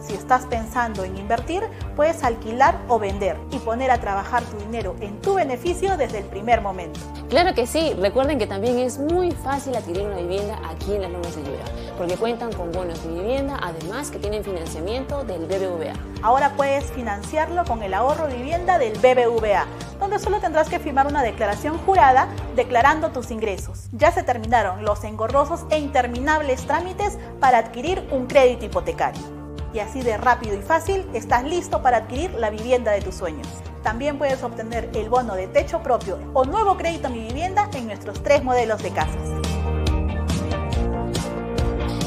Si 0.05 0.13
estás 0.13 0.45
pensando 0.45 1.05
en 1.05 1.17
invertir, 1.17 1.63
puedes 1.95 2.23
alquilar 2.23 2.77
o 2.89 2.99
vender 2.99 3.37
y 3.51 3.57
poner 3.59 3.89
a 3.89 3.99
trabajar 3.99 4.43
tu 4.43 4.57
dinero 4.57 4.95
en 4.99 5.21
tu 5.21 5.35
beneficio 5.35 5.95
desde 5.95 6.19
el 6.19 6.25
primer 6.25 6.59
momento. 6.59 6.99
Claro 7.29 7.53
que 7.53 7.65
sí, 7.65 7.93
recuerden 7.93 8.37
que 8.37 8.45
también 8.45 8.79
es 8.79 8.99
muy 8.99 9.31
fácil 9.31 9.75
adquirir 9.75 10.05
una 10.05 10.17
vivienda 10.17 10.59
aquí 10.69 10.93
en 10.93 11.03
las 11.03 11.11
Lomas 11.11 11.35
de 11.35 11.43
Yura, 11.43 11.63
porque 11.97 12.17
cuentan 12.17 12.51
con 12.51 12.71
bonos 12.73 13.01
de 13.01 13.13
vivienda, 13.13 13.57
además 13.61 14.11
que 14.11 14.19
tienen 14.19 14.43
financiamiento 14.43 15.23
del 15.23 15.45
BBVA. 15.45 15.93
Ahora 16.21 16.53
puedes 16.57 16.91
financiarlo 16.91 17.63
con 17.63 17.81
el 17.81 17.93
ahorro 17.93 18.27
vivienda 18.27 18.77
del 18.77 18.97
BBVA, 18.97 19.65
donde 19.99 20.19
solo 20.19 20.41
tendrás 20.41 20.67
que 20.67 20.79
firmar 20.79 21.07
una 21.07 21.23
declaración 21.23 21.77
jurada 21.85 22.27
declarando 22.57 23.11
tus 23.11 23.31
ingresos. 23.31 23.87
Ya 23.93 24.11
se 24.11 24.23
terminaron 24.23 24.83
los 24.83 25.05
engorrosos 25.05 25.61
e 25.69 25.79
interminables 25.79 26.67
trámites 26.67 27.17
para 27.39 27.59
adquirir 27.59 28.05
un 28.11 28.27
crédito 28.27 28.65
hipotecario 28.65 29.42
y 29.73 29.79
así 29.79 30.01
de 30.01 30.17
rápido 30.17 30.55
y 30.55 30.61
fácil 30.61 31.05
estás 31.13 31.43
listo 31.43 31.81
para 31.81 31.97
adquirir 31.97 32.31
la 32.35 32.49
vivienda 32.49 32.91
de 32.91 33.01
tus 33.01 33.15
sueños. 33.15 33.47
También 33.81 34.17
puedes 34.17 34.43
obtener 34.43 34.89
el 34.93 35.09
bono 35.09 35.35
de 35.35 35.47
techo 35.47 35.81
propio 35.81 36.19
o 36.33 36.45
nuevo 36.45 36.77
crédito 36.77 37.07
a 37.07 37.11
mi 37.11 37.19
vivienda 37.19 37.69
en 37.73 37.87
nuestros 37.87 38.21
tres 38.23 38.43
modelos 38.43 38.81
de 38.81 38.91
casas. 38.91 39.43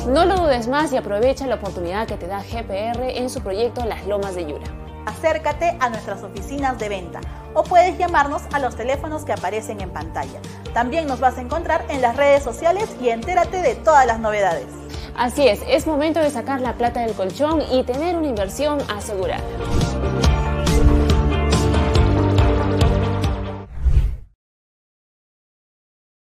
No 0.06 0.24
lo 0.24 0.36
dudes 0.36 0.68
más 0.68 0.92
y 0.92 0.96
aprovecha 0.96 1.46
la 1.48 1.56
oportunidad 1.56 2.06
que 2.06 2.16
te 2.16 2.28
da 2.28 2.40
GPR 2.40 3.02
en 3.18 3.28
su 3.28 3.40
proyecto 3.40 3.84
Las 3.84 4.06
Lomas 4.06 4.36
de 4.36 4.46
Yura. 4.46 4.85
Acércate 5.06 5.76
a 5.80 5.88
nuestras 5.88 6.22
oficinas 6.22 6.78
de 6.78 6.88
venta 6.88 7.20
o 7.54 7.62
puedes 7.62 7.96
llamarnos 7.96 8.42
a 8.52 8.58
los 8.58 8.76
teléfonos 8.76 9.24
que 9.24 9.32
aparecen 9.32 9.80
en 9.80 9.90
pantalla. 9.90 10.40
También 10.74 11.06
nos 11.06 11.20
vas 11.20 11.38
a 11.38 11.40
encontrar 11.40 11.84
en 11.88 12.02
las 12.02 12.16
redes 12.16 12.42
sociales 12.42 12.94
y 13.00 13.08
entérate 13.08 13.62
de 13.62 13.76
todas 13.76 14.04
las 14.04 14.18
novedades. 14.18 14.66
Así 15.16 15.48
es, 15.48 15.60
es 15.66 15.86
momento 15.86 16.20
de 16.20 16.30
sacar 16.30 16.60
la 16.60 16.74
plata 16.74 17.00
del 17.00 17.14
colchón 17.14 17.62
y 17.72 17.84
tener 17.84 18.16
una 18.16 18.26
inversión 18.26 18.78
asegurada. 18.94 19.42